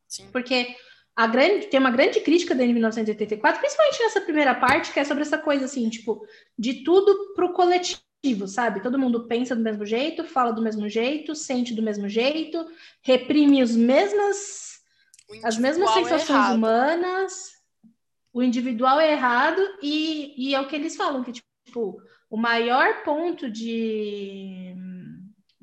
Sim. 0.07 0.29
Porque 0.31 0.75
a 1.15 1.27
grande, 1.27 1.67
tem 1.67 1.79
uma 1.79 1.91
grande 1.91 2.19
crítica 2.21 2.55
dele 2.55 2.71
em 2.71 2.73
1984, 2.73 3.59
principalmente 3.59 3.99
nessa 3.99 4.21
primeira 4.21 4.55
parte, 4.55 4.91
que 4.91 4.99
é 4.99 5.03
sobre 5.03 5.23
essa 5.23 5.37
coisa 5.37 5.65
assim, 5.65 5.89
tipo, 5.89 6.25
de 6.57 6.83
tudo 6.83 7.33
pro 7.35 7.53
coletivo, 7.53 8.01
sabe? 8.47 8.81
Todo 8.81 8.97
mundo 8.97 9.27
pensa 9.27 9.55
do 9.55 9.61
mesmo 9.61 9.85
jeito, 9.85 10.23
fala 10.23 10.53
do 10.53 10.61
mesmo 10.61 10.87
jeito, 10.87 11.35
sente 11.35 11.73
do 11.73 11.81
mesmo 11.81 12.07
jeito, 12.07 12.65
reprime 13.01 13.61
os 13.61 13.75
mesmas, 13.75 14.81
as 15.43 15.57
mesmas 15.57 15.89
é 15.89 15.93
sensações 15.95 16.51
é 16.51 16.53
humanas, 16.53 17.33
o 18.31 18.41
individual 18.41 18.99
é 18.99 19.11
errado, 19.11 19.61
e, 19.81 20.33
e 20.37 20.55
é 20.55 20.61
o 20.61 20.67
que 20.67 20.75
eles 20.75 20.95
falam, 20.95 21.23
que, 21.23 21.33
tipo, 21.33 22.01
o 22.29 22.37
maior 22.37 23.03
ponto 23.03 23.49
de 23.49 24.73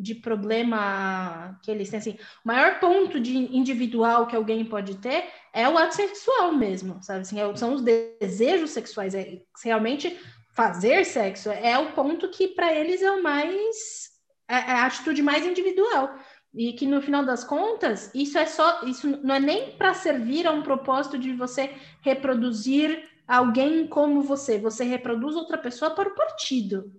de 0.00 0.14
problema 0.14 1.60
que 1.62 1.70
eles 1.70 1.90
têm, 1.90 1.98
assim, 1.98 2.16
o 2.42 2.48
maior 2.48 2.80
ponto 2.80 3.20
de 3.20 3.36
individual 3.36 4.26
que 4.26 4.34
alguém 4.34 4.64
pode 4.64 4.96
ter 4.96 5.28
é 5.52 5.68
o 5.68 5.76
ato 5.76 5.94
sexual 5.94 6.54
mesmo, 6.54 7.02
sabe? 7.02 7.20
Assim, 7.20 7.38
é, 7.38 7.54
são 7.54 7.74
os 7.74 7.82
desejos 7.82 8.70
sexuais, 8.70 9.14
é 9.14 9.42
realmente 9.62 10.18
fazer 10.60 11.04
sexo 11.04 11.50
é 11.50 11.78
o 11.78 11.92
ponto 11.92 12.28
que 12.28 12.48
para 12.48 12.74
eles 12.74 13.02
é 13.02 13.10
o 13.10 13.22
mais 13.22 14.10
é, 14.48 14.54
é 14.54 14.72
a 14.72 14.86
atitude 14.86 15.22
mais 15.22 15.46
individual. 15.46 16.14
E 16.52 16.72
que 16.72 16.84
no 16.84 17.00
final 17.00 17.24
das 17.24 17.44
contas 17.44 18.10
isso 18.14 18.36
é 18.36 18.46
só 18.46 18.82
isso 18.84 19.06
não 19.22 19.34
é 19.34 19.40
nem 19.40 19.72
para 19.76 19.94
servir 19.94 20.46
a 20.46 20.52
um 20.52 20.62
propósito 20.62 21.18
de 21.18 21.32
você 21.32 21.74
reproduzir 22.02 23.08
alguém 23.26 23.86
como 23.86 24.22
você, 24.22 24.58
você 24.58 24.82
reproduz 24.82 25.36
outra 25.36 25.56
pessoa 25.56 25.92
para 25.92 26.08
o 26.08 26.14
partido, 26.16 26.92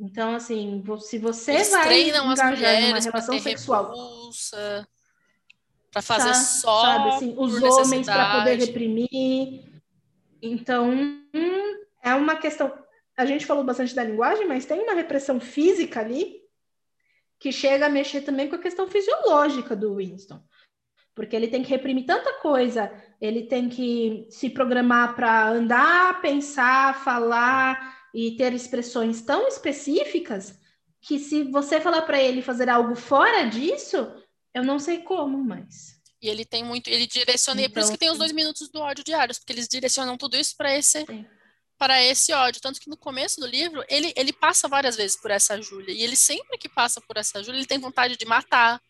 então, 0.00 0.34
assim, 0.34 0.84
se 1.00 1.18
você 1.18 1.52
Eles 1.52 1.70
vai 1.70 1.82
treinam 1.82 2.30
as 2.30 2.40
mulheres 2.40 2.88
numa 2.88 3.00
relação 3.00 3.38
sexual 3.40 3.92
para 5.90 6.02
fazer 6.02 6.34
sabe, 6.34 6.60
só 6.60 6.82
sabe, 6.82 7.08
assim, 7.08 7.34
os 7.36 7.62
homens 7.62 8.06
para 8.06 8.38
poder 8.38 8.58
reprimir. 8.58 9.64
Então, 10.40 10.90
hum, 10.90 11.86
é 12.08 12.14
uma 12.14 12.36
questão. 12.36 12.72
A 13.16 13.24
gente 13.24 13.46
falou 13.46 13.64
bastante 13.64 13.94
da 13.94 14.04
linguagem, 14.04 14.46
mas 14.46 14.66
tem 14.66 14.80
uma 14.80 14.94
repressão 14.94 15.40
física 15.40 16.00
ali 16.00 16.38
que 17.38 17.52
chega 17.52 17.86
a 17.86 17.90
mexer 17.90 18.22
também 18.22 18.48
com 18.48 18.56
a 18.56 18.60
questão 18.60 18.88
fisiológica 18.88 19.76
do 19.76 19.96
Winston. 19.96 20.40
Porque 21.14 21.34
ele 21.34 21.48
tem 21.48 21.62
que 21.62 21.70
reprimir 21.70 22.06
tanta 22.06 22.34
coisa, 22.34 22.92
ele 23.20 23.44
tem 23.44 23.68
que 23.68 24.26
se 24.30 24.50
programar 24.50 25.14
para 25.14 25.48
andar, 25.48 26.20
pensar, 26.20 27.02
falar, 27.02 27.98
e 28.14 28.36
ter 28.36 28.52
expressões 28.52 29.22
tão 29.22 29.46
específicas 29.48 30.58
que 31.00 31.18
se 31.18 31.44
você 31.44 31.80
falar 31.80 32.02
para 32.02 32.20
ele 32.20 32.42
fazer 32.42 32.68
algo 32.68 32.94
fora 32.94 33.44
disso, 33.44 34.12
eu 34.54 34.64
não 34.64 34.78
sei 34.78 34.98
como, 34.98 35.42
mas. 35.44 35.98
E 36.20 36.28
ele 36.28 36.44
tem 36.44 36.64
muito, 36.64 36.88
ele 36.88 37.06
direciona, 37.06 37.60
então, 37.60 37.72
por 37.72 37.80
isso 37.80 37.92
que 37.92 37.98
tem 37.98 38.10
os 38.10 38.18
dois 38.18 38.32
minutos 38.32 38.68
do 38.68 38.80
ódio 38.80 39.04
diários, 39.04 39.38
porque 39.38 39.52
eles 39.52 39.68
direcionam 39.68 40.16
tudo 40.16 40.36
isso 40.36 40.56
para 40.56 40.76
esse 40.76 41.06
para 41.78 42.02
esse 42.02 42.32
ódio, 42.32 42.60
tanto 42.60 42.80
que 42.80 42.90
no 42.90 42.96
começo 42.96 43.40
do 43.40 43.46
livro 43.46 43.84
ele, 43.88 44.12
ele 44.16 44.32
passa 44.32 44.66
várias 44.66 44.96
vezes 44.96 45.16
por 45.16 45.30
essa 45.30 45.60
Júlia 45.62 45.94
e 45.94 46.02
ele 46.02 46.16
sempre 46.16 46.58
que 46.58 46.68
passa 46.68 47.00
por 47.00 47.16
essa 47.16 47.42
Júlia 47.42 47.58
ele 47.58 47.66
tem 47.66 47.78
vontade 47.78 48.16
de 48.16 48.26
matar, 48.26 48.80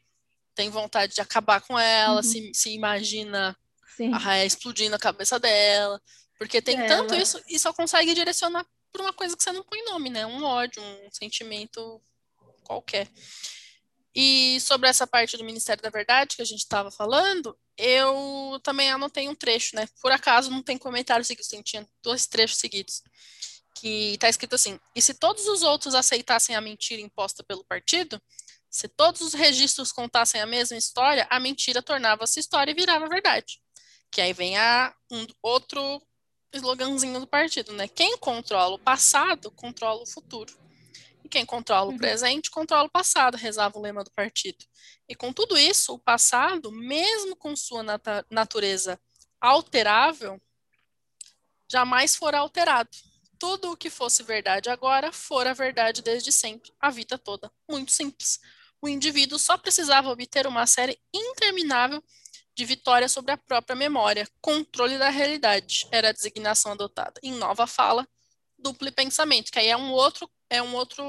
tem 0.55 0.71
vontade 0.71 1.15
de 1.15 1.21
acabar 1.21 1.61
com 1.61 1.79
ela, 1.79 2.17
uhum. 2.17 2.23
se, 2.23 2.53
se 2.55 2.71
imagina 2.71 3.57
Sim. 3.97 4.13
a 4.13 4.19
raia 4.19 4.47
explodindo 4.47 4.97
a 4.97 4.99
cabeça 4.99 5.39
dela. 5.39 6.01
Porque 6.39 6.63
tem 6.63 6.77
Ela. 6.77 6.89
tanto 6.89 7.15
isso 7.17 7.43
e 7.49 7.59
só 7.59 7.73
consegue 7.73 8.15
direcionar 8.15 8.65
por 8.93 9.01
uma 9.01 9.13
coisa 9.13 9.37
que 9.37 9.43
você 9.43 9.51
não 9.51 9.65
põe 9.65 9.85
nome, 9.85 10.09
né? 10.09 10.25
Um 10.25 10.45
ódio, 10.45 10.81
um 10.81 11.11
sentimento 11.11 12.01
qualquer. 12.63 13.09
E 14.21 14.59
sobre 14.59 14.89
essa 14.89 15.07
parte 15.07 15.37
do 15.37 15.45
Ministério 15.45 15.81
da 15.81 15.91
Verdade 15.91 16.35
que 16.35 16.43
a 16.43 16.45
gente 16.45 16.59
estava 16.59 16.91
falando, 16.91 17.57
eu 17.77 18.59
também 18.65 18.91
anotei 18.91 19.29
um 19.29 19.35
trecho, 19.35 19.77
né? 19.77 19.87
Por 20.03 20.11
acaso 20.11 20.51
não 20.51 20.61
tem 20.61 20.77
comentário 20.77 21.25
seguido, 21.25 21.63
tinha 21.63 21.89
dois 22.03 22.27
trechos 22.27 22.59
seguidos. 22.59 23.01
Que 23.77 24.15
está 24.15 24.29
escrito 24.29 24.57
assim: 24.57 24.77
E 24.93 25.01
se 25.01 25.15
todos 25.15 25.47
os 25.47 25.63
outros 25.63 25.95
aceitassem 25.95 26.57
a 26.57 26.61
mentira 26.61 27.01
imposta 27.01 27.45
pelo 27.45 27.65
partido, 27.65 28.21
se 28.69 28.89
todos 28.89 29.21
os 29.21 29.35
registros 29.35 29.93
contassem 29.93 30.41
a 30.41 30.47
mesma 30.47 30.77
história, 30.77 31.25
a 31.31 31.39
mentira 31.39 31.81
tornava-se 31.81 32.41
história 32.41 32.73
e 32.73 32.75
virava 32.75 33.09
verdade. 33.09 33.61
Que 34.11 34.21
aí 34.21 34.33
vem 34.33 34.59
a, 34.59 34.93
um 35.13 35.25
outro 35.41 36.03
sloganzinho 36.53 37.21
do 37.21 37.27
partido, 37.29 37.73
né? 37.73 37.87
Quem 37.87 38.19
controla 38.19 38.75
o 38.75 38.81
passado, 38.81 39.49
controla 39.53 40.03
o 40.03 40.07
futuro. 40.07 40.53
E 41.29 41.31
quem 41.31 41.45
controla 41.45 41.91
o 41.91 41.93
Uhum. 41.93 41.99
presente, 41.99 42.51
controla 42.51 42.85
o 42.85 42.91
passado, 42.91 43.37
rezava 43.37 43.79
o 43.79 43.83
lema 43.83 44.03
do 44.03 44.11
partido. 44.13 44.65
E 45.07 45.15
com 45.15 45.31
tudo 45.31 45.59
isso, 45.59 45.93
o 45.93 45.99
passado, 45.99 46.73
mesmo 46.73 47.37
com 47.37 47.55
sua 47.55 47.83
nata- 47.83 48.25
natureza 48.31 48.99
alterável, 49.39 50.41
jamais 51.71 52.17
forá 52.17 52.39
alterado. 52.39 52.89
Tudo 53.39 53.73
o 53.73 53.77
que 53.77 53.91
fosse 53.91 54.23
verdade 54.23 54.71
agora 54.71 55.13
fora 55.13 55.53
verdade 55.53 56.01
desde 56.01 56.33
sempre, 56.33 56.73
a 56.81 56.89
vida 56.91 57.19
toda. 57.19 57.53
Muito 57.69 57.93
simples. 57.93 58.41
O 58.81 58.89
indivíduo 58.89 59.39
só 59.39 59.59
precisava 59.59 60.09
obter 60.09 60.47
uma 60.47 60.67
série 60.67 60.99
interminável 61.13 62.03
de 62.57 62.65
vitórias 62.65 63.13
sobre 63.13 63.33
a 63.33 63.37
própria 63.37 63.77
memória. 63.77 64.27
Controle 64.41 64.97
da 64.97 65.11
realidade 65.11 65.87
era 65.93 66.09
a 66.09 66.13
designação 66.13 66.73
adotada. 66.73 67.21
Em 67.23 67.33
nova 67.33 67.67
fala, 67.67 68.09
duplo 68.59 68.91
pensamento, 68.93 69.53
que 69.53 69.59
aí 69.59 69.69
é 69.69 69.77
um 69.77 69.93
outro, 69.93 70.29
é 70.51 70.63
um 70.63 70.75
outro, 70.75 71.03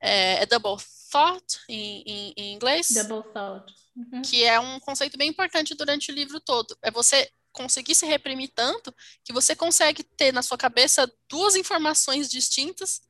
é, 0.00 0.42
é 0.42 0.46
double 0.46 0.76
thought 1.10 1.44
em, 1.68 2.02
em, 2.06 2.34
em 2.36 2.54
inglês 2.54 2.88
Double 2.94 3.32
thought. 3.32 3.72
Uhum. 3.96 4.22
que 4.22 4.44
é 4.44 4.58
um 4.60 4.78
conceito 4.80 5.16
bem 5.18 5.28
importante 5.30 5.74
durante 5.74 6.10
o 6.10 6.14
livro 6.14 6.38
todo. 6.40 6.76
É 6.82 6.90
você 6.90 7.28
conseguir 7.52 7.94
se 7.94 8.06
reprimir 8.06 8.50
tanto 8.54 8.94
que 9.24 9.32
você 9.32 9.56
consegue 9.56 10.02
ter 10.02 10.32
na 10.32 10.42
sua 10.42 10.56
cabeça 10.56 11.10
duas 11.28 11.56
informações 11.56 12.28
distintas 12.28 13.00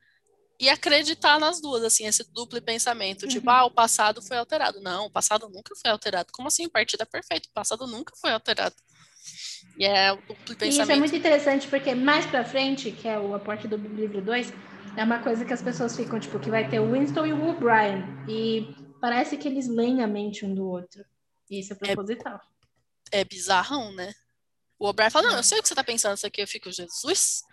e 0.59 0.67
acreditar 0.67 1.39
nas 1.39 1.61
duas, 1.61 1.83
assim, 1.83 2.05
esse 2.05 2.23
duplo 2.33 2.61
pensamento, 2.61 3.27
tipo, 3.27 3.49
Uhum. 3.49 3.55
ah, 3.55 3.65
o 3.65 3.71
passado 3.71 4.21
foi 4.21 4.37
alterado. 4.37 4.81
Não, 4.81 5.05
o 5.05 5.09
passado 5.11 5.47
nunca 5.47 5.73
foi 5.75 5.89
alterado. 5.91 6.31
Como 6.33 6.47
assim? 6.49 6.65
O 6.65 6.69
partido 6.69 7.01
é 7.01 7.05
perfeito, 7.05 7.45
o 7.47 7.53
passado 7.53 7.85
nunca 7.87 8.13
foi 8.19 8.31
alterado. 8.31 8.75
E 9.77 9.85
é 9.85 10.11
o 10.11 10.17
duplo 10.17 10.35
E 10.35 10.51
isso 10.51 10.53
é 10.53 10.55
pensamento. 10.85 10.99
muito 10.99 11.15
interessante 11.15 11.67
porque 11.67 11.93
mais 11.95 12.25
pra 12.25 12.43
frente, 12.43 12.91
que 12.91 13.07
é 13.07 13.17
o- 13.17 13.33
a 13.35 13.39
parte 13.39 13.67
do 13.69 13.77
livro 13.77 14.21
2, 14.21 14.51
é 14.97 15.03
uma 15.03 15.19
coisa 15.19 15.45
que 15.45 15.53
as 15.53 15.61
pessoas 15.61 15.95
ficam, 15.95 16.19
tipo, 16.19 16.39
que 16.39 16.49
vai 16.49 16.67
ter 16.69 16.79
o 16.79 16.91
Winston 16.91 17.25
e 17.25 17.33
o 17.33 17.49
O'Brien. 17.49 18.03
E 18.27 18.75
parece 19.01 19.37
que 19.37 19.47
eles 19.47 19.67
leem 19.67 20.03
a 20.03 20.07
mente 20.07 20.45
um 20.45 20.53
do 20.53 20.67
outro. 20.67 21.03
E 21.49 21.59
isso 21.59 21.73
é 21.73 21.75
proposital. 21.75 22.39
É 23.11 23.23
bizarrão, 23.23 23.91
né? 23.93 24.13
O 24.77 24.87
O'Brien 24.87 25.09
fala, 25.09 25.29
não, 25.29 25.35
É. 25.35 25.39
eu 25.39 25.43
sei 25.43 25.59
o 25.59 25.61
que 25.61 25.67
você 25.67 25.75
tá 25.75 25.83
pensando, 25.83 26.15
isso 26.17 26.27
aqui 26.27 26.41
eu 26.41 26.47
fico, 26.47 26.71
Jesus, 26.71 27.43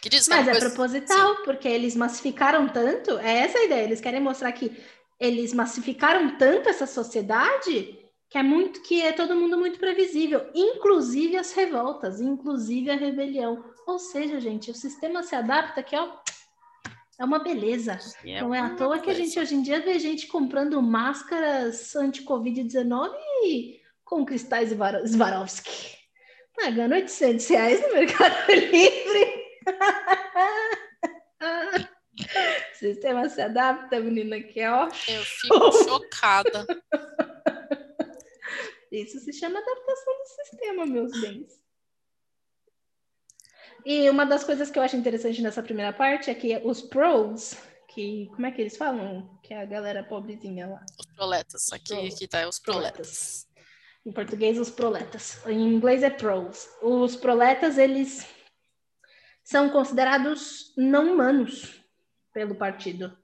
que 0.00 0.08
diz 0.08 0.24
que 0.28 0.30
Mas 0.34 0.46
é 0.46 0.52
coisa... 0.52 0.66
proposital, 0.70 1.36
porque 1.44 1.66
eles 1.66 1.96
massificaram 1.96 2.68
tanto, 2.68 3.18
é 3.18 3.38
essa 3.38 3.58
a 3.58 3.64
ideia, 3.64 3.84
eles 3.84 4.00
querem 4.00 4.20
mostrar 4.20 4.52
que 4.52 4.76
eles 5.18 5.52
massificaram 5.52 6.36
tanto 6.36 6.68
essa 6.68 6.86
sociedade 6.86 7.98
que 8.30 8.36
é 8.36 8.42
muito 8.42 8.82
que 8.82 9.00
é 9.00 9.10
todo 9.12 9.34
mundo 9.34 9.56
muito 9.56 9.78
previsível, 9.78 10.50
inclusive 10.54 11.36
as 11.36 11.52
revoltas, 11.52 12.20
inclusive 12.20 12.90
a 12.90 12.96
rebelião. 12.96 13.64
Ou 13.86 13.98
seja, 13.98 14.38
gente, 14.38 14.70
o 14.70 14.74
sistema 14.74 15.22
se 15.22 15.34
adapta 15.34 15.82
que 15.82 15.96
ó, 15.96 16.12
é 17.18 17.24
uma 17.24 17.40
beleza. 17.40 17.98
É 18.24 18.40
Não 18.40 18.54
é 18.54 18.60
à 18.60 18.74
toa 18.76 19.00
que 19.00 19.10
a 19.10 19.14
gente 19.14 19.38
hoje 19.38 19.54
em 19.54 19.62
dia 19.62 19.80
vê 19.80 19.98
gente 19.98 20.28
comprando 20.28 20.80
máscaras 20.80 21.94
anti-Covid-19 21.96 23.80
com 24.04 24.24
cristais 24.24 24.70
Swarovski. 24.70 25.98
Pagando 26.54 26.94
800 26.94 27.46
reais 27.48 27.82
no 27.82 27.92
Mercado 27.92 28.34
Livre. 28.48 29.48
O 32.72 32.74
sistema 32.78 33.28
se 33.28 33.40
adapta, 33.40 34.00
menina, 34.00 34.40
que 34.40 34.60
é 34.60 34.70
ó. 34.70 34.84
Eu 34.84 35.22
fico 35.22 35.72
chocada. 35.84 36.66
Isso 38.90 39.18
se 39.20 39.32
chama 39.32 39.58
adaptação 39.58 40.14
do 40.14 40.44
sistema, 40.44 40.86
meus 40.86 41.20
bens. 41.20 41.60
E 43.84 44.08
uma 44.10 44.24
das 44.26 44.44
coisas 44.44 44.70
que 44.70 44.78
eu 44.78 44.82
acho 44.82 44.96
interessante 44.96 45.40
nessa 45.42 45.62
primeira 45.62 45.92
parte 45.92 46.30
é 46.30 46.34
que 46.34 46.56
os 46.64 46.82
pros, 46.82 47.56
que 47.88 48.26
como 48.34 48.46
é 48.46 48.50
que 48.50 48.60
eles 48.60 48.76
falam? 48.76 49.38
Que 49.42 49.54
é 49.54 49.62
a 49.62 49.66
galera 49.66 50.02
pobrezinha 50.04 50.66
lá. 50.66 50.84
Os 50.98 51.06
proletas. 51.14 51.72
Aqui, 51.72 51.88
Proletas. 51.94 52.14
aqui 52.14 52.28
tá 52.28 52.48
os 52.48 52.58
Proletas. 52.58 52.94
proletas. 52.96 53.48
Em 54.06 54.12
português, 54.12 54.58
os 54.58 54.70
proletas. 54.70 55.38
Em 55.46 55.60
inglês 55.74 56.02
é 56.02 56.10
pros. 56.10 56.68
Os 56.82 57.16
proletas, 57.16 57.76
eles 57.78 58.26
são 59.44 59.68
considerados 59.70 60.72
não 60.76 61.12
humanos 61.14 61.80
pelo 62.32 62.54
partido. 62.54 63.16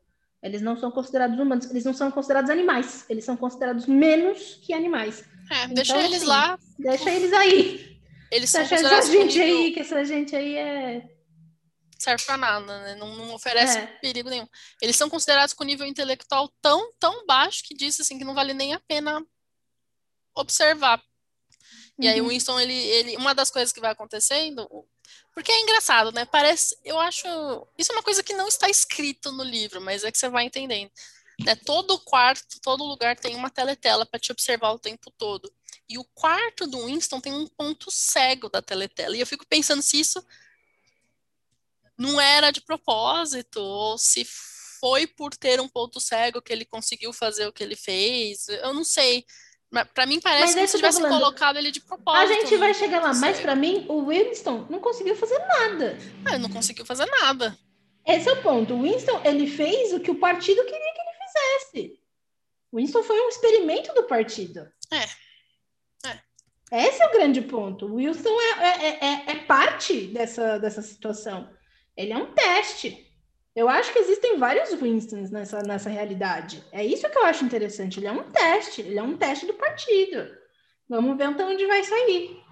Eles 0.42 0.60
não 0.60 0.76
são 0.76 0.90
considerados 0.90 1.38
humanos, 1.38 1.70
eles 1.70 1.84
não 1.84 1.94
são 1.94 2.10
considerados 2.10 2.50
animais. 2.50 3.06
Eles 3.08 3.24
são 3.24 3.36
considerados 3.36 3.86
menos 3.86 4.56
que 4.56 4.74
animais. 4.74 5.24
É, 5.50 5.68
deixa 5.68 5.92
Então, 5.92 6.04
eles 6.04 6.16
assim, 6.18 6.26
lá. 6.26 6.58
Deixa 6.78 7.10
eles 7.10 7.32
aí. 7.32 7.93
Eles 8.30 8.50
são 8.50 8.60
essa 8.62 8.70
considerados 8.70 9.08
com 9.08 9.12
gente 9.14 9.38
nível- 9.38 9.56
aí, 9.58 9.72
que 9.72 9.80
essa 9.80 10.04
gente 10.04 10.34
aí 10.36 10.56
é. 10.56 11.08
serve 11.98 12.24
pra 12.24 12.36
nada, 12.36 12.80
né? 12.82 12.94
Não, 12.96 13.14
não 13.16 13.34
oferece 13.34 13.78
É. 13.78 13.86
perigo 13.86 14.28
nenhum. 14.28 14.48
Eles 14.82 14.96
são 14.96 15.08
considerados 15.08 15.54
com 15.54 15.64
nível 15.64 15.86
intelectual 15.86 16.48
tão, 16.60 16.92
tão 16.98 17.24
baixo 17.26 17.62
que 17.64 17.74
diz 17.74 17.98
assim 18.00 18.18
que 18.18 18.24
não 18.24 18.34
vale 18.34 18.52
nem 18.52 18.74
a 18.74 18.80
pena 18.80 19.24
observar. 20.34 21.02
E 21.98 22.08
aí 22.08 22.20
o 22.20 22.24
Uhum. 22.24 22.30
Winston, 22.30 22.58
ele, 22.58 22.74
ele, 22.74 23.16
uma 23.16 23.34
das 23.34 23.50
coisas 23.50 23.72
que 23.72 23.80
vai 23.80 23.92
acontecendo, 23.92 24.68
porque 25.32 25.52
é 25.52 25.60
engraçado, 25.60 26.10
né? 26.12 26.24
Parece, 26.24 26.76
eu 26.84 26.98
acho, 26.98 27.26
isso 27.78 27.92
é 27.92 27.94
uma 27.94 28.02
coisa 28.02 28.22
que 28.22 28.34
não 28.34 28.48
está 28.48 28.68
escrito 28.68 29.30
no 29.30 29.44
livro, 29.44 29.80
mas 29.80 30.02
é 30.02 30.10
que 30.10 30.18
você 30.18 30.28
vai 30.28 30.44
entendendo. 30.44 30.90
Né? 31.40 31.54
Todo 31.64 31.98
quarto, 32.00 32.60
todo 32.60 32.84
lugar 32.84 33.16
tem 33.16 33.34
uma 33.36 33.48
teletela 33.50 34.04
para 34.04 34.18
te 34.20 34.32
observar 34.32 34.72
o 34.72 34.78
tempo 34.78 35.10
todo. 35.16 35.52
E 35.88 35.98
o 35.98 36.04
quarto 36.14 36.66
do 36.66 36.86
Winston 36.86 37.20
tem 37.20 37.32
um 37.32 37.46
ponto 37.46 37.90
cego 37.90 38.48
da 38.48 38.62
teletela. 38.62 39.16
E 39.16 39.20
eu 39.20 39.26
fico 39.26 39.46
pensando 39.46 39.82
se 39.82 40.00
isso 40.00 40.24
não 41.98 42.20
era 42.20 42.50
de 42.50 42.60
propósito, 42.60 43.60
ou 43.60 43.98
se 43.98 44.26
foi 44.80 45.06
por 45.06 45.34
ter 45.36 45.60
um 45.60 45.68
ponto 45.68 46.00
cego 46.00 46.42
que 46.42 46.52
ele 46.52 46.64
conseguiu 46.64 47.12
fazer 47.12 47.46
o 47.46 47.52
que 47.52 47.62
ele 47.62 47.76
fez. 47.76 48.48
Eu 48.48 48.72
não 48.74 48.84
sei. 48.84 49.24
Mas 49.70 49.88
Pra 49.92 50.06
mim 50.06 50.20
parece 50.20 50.42
Mas 50.42 50.52
como 50.54 50.64
é 50.64 50.66
se 50.66 50.72
que 50.72 50.78
tivessem 50.78 51.02
falando. 51.02 51.20
colocado 51.20 51.56
ele 51.56 51.70
de 51.70 51.80
A 51.80 51.82
propósito. 51.82 52.40
gente 52.40 52.56
vai 52.56 52.74
chegar 52.74 53.02
lá, 53.02 53.14
mas 53.14 53.40
pra 53.40 53.54
mim, 53.56 53.86
o 53.88 54.06
Winston 54.06 54.66
não 54.70 54.80
conseguiu 54.80 55.16
fazer 55.16 55.38
nada. 55.38 55.98
Ah, 56.24 56.30
ele 56.34 56.42
não 56.42 56.50
conseguiu 56.50 56.84
fazer 56.86 57.06
nada. 57.06 57.58
Esse 58.06 58.28
é 58.28 58.32
o 58.32 58.42
ponto. 58.42 58.74
O 58.74 58.82
Winston, 58.82 59.20
ele 59.24 59.46
fez 59.46 59.92
o 59.92 60.00
que 60.00 60.10
o 60.10 60.18
partido 60.18 60.62
queria 60.64 60.78
que 60.78 61.00
ele 61.00 61.18
fizesse. 61.26 62.00
O 62.70 62.76
Winston 62.76 63.02
foi 63.02 63.18
um 63.20 63.28
experimento 63.28 63.92
do 63.94 64.04
partido. 64.04 64.60
É. 64.92 65.23
É. 66.70 66.86
Esse 66.88 67.02
é 67.02 67.06
o 67.06 67.12
grande 67.12 67.42
ponto. 67.42 67.86
O 67.86 67.96
Winston 67.96 68.34
é, 68.40 68.68
é, 68.68 69.04
é, 69.04 69.30
é 69.32 69.34
parte 69.44 70.06
dessa, 70.08 70.58
dessa 70.58 70.82
situação. 70.82 71.48
Ele 71.96 72.12
é 72.12 72.16
um 72.16 72.32
teste. 72.32 73.04
Eu 73.54 73.68
acho 73.68 73.92
que 73.92 74.00
existem 74.00 74.36
vários 74.36 74.72
Winstons 74.74 75.30
nessa, 75.30 75.62
nessa 75.62 75.88
realidade. 75.88 76.64
É 76.72 76.84
isso 76.84 77.08
que 77.08 77.16
eu 77.16 77.24
acho 77.24 77.44
interessante. 77.44 78.00
Ele 78.00 78.08
é 78.08 78.12
um 78.12 78.30
teste. 78.30 78.80
Ele 78.80 78.98
é 78.98 79.02
um 79.02 79.16
teste 79.16 79.46
do 79.46 79.54
partido. 79.54 80.26
Vamos 80.88 81.16
ver 81.16 81.24
até 81.24 81.44
onde 81.44 81.64
vai 81.66 81.84
sair. 81.84 82.42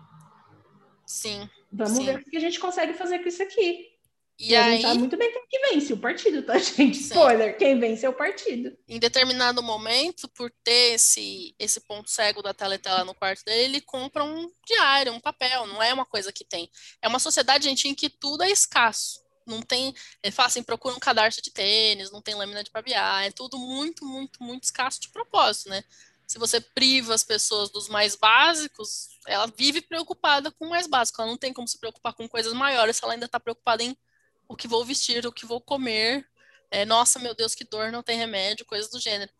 Sim. 1.04 1.48
Vamos 1.72 1.94
Sim. 1.94 2.04
ver 2.06 2.16
o 2.16 2.24
que 2.24 2.36
a 2.36 2.40
gente 2.40 2.60
consegue 2.60 2.94
fazer 2.94 3.18
com 3.18 3.28
isso 3.28 3.42
aqui. 3.42 3.91
E, 4.38 4.54
E, 4.54 4.56
a 4.56 4.64
aí, 4.64 4.72
gente 4.72 4.82
sabe 4.82 4.98
muito 4.98 5.16
bem 5.16 5.32
quem 5.32 5.46
que 5.48 5.58
vence 5.70 5.92
o 5.92 5.98
partido, 6.00 6.42
tá, 6.42 6.58
gente? 6.58 6.96
Sim. 6.98 7.14
Spoiler, 7.14 7.56
quem 7.56 7.78
vence 7.78 8.04
é 8.04 8.08
o 8.08 8.14
partido. 8.16 8.76
em 8.88 8.98
determinado 8.98 9.62
momento, 9.62 10.28
por 10.28 10.50
ter 10.64 10.94
esse, 10.94 11.54
esse 11.58 11.80
ponto 11.80 12.10
cego 12.10 12.42
da 12.42 12.52
teletela 12.52 13.04
no 13.04 13.14
quarto 13.14 13.44
dele, 13.44 13.64
ele 13.64 13.80
compra 13.80 14.24
um 14.24 14.50
diário, 14.66 15.12
um 15.12 15.20
papel. 15.20 15.66
Não 15.66 15.82
é 15.82 15.92
uma 15.94 16.04
coisa 16.06 16.32
que 16.32 16.44
tem. 16.44 16.70
É 17.00 17.08
uma 17.08 17.18
sociedade, 17.18 17.64
gente, 17.64 17.88
em 17.88 17.94
que 17.94 18.10
tudo 18.10 18.42
é 18.42 18.50
escasso. 18.50 19.20
Não 19.46 19.62
tem. 19.62 19.94
Ele 20.22 20.32
fala 20.32 20.48
assim, 20.48 20.62
procura 20.62 20.94
um 20.94 21.00
cadarço 21.00 21.40
de 21.42 21.50
tênis, 21.50 22.10
não 22.10 22.22
tem 22.22 22.34
lâmina 22.34 22.62
de 22.62 22.70
barbear. 22.70 23.24
É 23.24 23.30
tudo 23.30 23.58
muito, 23.58 24.04
muito, 24.04 24.42
muito 24.42 24.64
escasso 24.64 25.00
de 25.00 25.08
propósito, 25.10 25.70
né? 25.70 25.82
Se 26.26 26.38
você 26.38 26.60
priva 26.60 27.14
as 27.14 27.24
pessoas 27.24 27.70
dos 27.70 27.88
mais 27.88 28.16
básicos, 28.16 29.08
ela 29.26 29.46
vive 29.46 29.82
preocupada 29.82 30.50
com 30.52 30.66
o 30.66 30.70
mais 30.70 30.86
básico. 30.86 31.20
Ela 31.20 31.30
não 31.30 31.38
tem 31.38 31.52
como 31.52 31.68
se 31.68 31.78
preocupar 31.78 32.14
com 32.14 32.28
coisas 32.28 32.52
maiores 32.52 32.96
se 32.96 33.04
ela 33.04 33.12
ainda 33.14 33.26
está 33.26 33.38
preocupada 33.40 33.82
em 33.82 33.96
o 34.52 34.56
que 34.56 34.68
vou 34.68 34.84
vestir, 34.84 35.26
o 35.26 35.32
que 35.32 35.46
vou 35.46 35.60
comer. 35.60 36.28
É, 36.70 36.84
nossa, 36.84 37.18
meu 37.18 37.34
Deus, 37.34 37.54
que 37.54 37.64
dor, 37.64 37.90
não 37.90 38.02
tem 38.02 38.18
remédio, 38.18 38.66
coisas 38.66 38.90
do 38.90 39.00
gênero. 39.00 39.32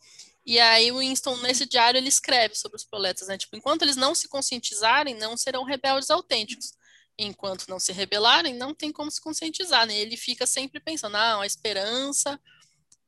E 0.44 0.59
aí 0.59 0.90
o 0.90 0.98
Winston, 0.98 1.36
nesse 1.39 1.66
diário, 1.66 1.98
ele 1.98 2.09
escreve 2.09 2.55
sobre 2.55 2.76
os 2.76 2.84
proletas, 2.84 3.28
né? 3.28 3.36
Tipo, 3.36 3.55
enquanto 3.56 3.82
eles 3.82 3.97
não 3.97 4.14
se 4.14 4.26
conscientizarem, 4.28 5.14
não 5.14 5.36
serão 5.36 5.64
rebeldes 5.64 6.10
autênticos. 6.10 6.72
Enquanto 7.18 7.68
não 7.68 7.78
se 7.78 7.93
rebelarem, 7.93 8.55
não 8.55 8.74
tem 8.74 8.90
como 8.90 9.10
se 9.10 9.20
conscientizar, 9.20 9.86
né? 9.86 9.94
Ele 9.94 10.16
fica 10.16 10.47
sempre 10.47 10.80
pensando, 10.80 11.12
não, 11.12 11.43
a 11.43 11.47
esperança, 11.47 12.40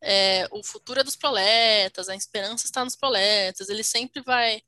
é, 0.00 0.46
o 0.52 0.62
futuro 0.62 1.00
é 1.00 1.04
dos 1.04 1.16
proletas, 1.16 2.10
a 2.10 2.14
esperança 2.14 2.66
está 2.66 2.84
nos 2.84 2.94
proletas. 2.94 3.70
Ele 3.70 3.82
sempre 3.82 4.20
vai, 4.20 4.62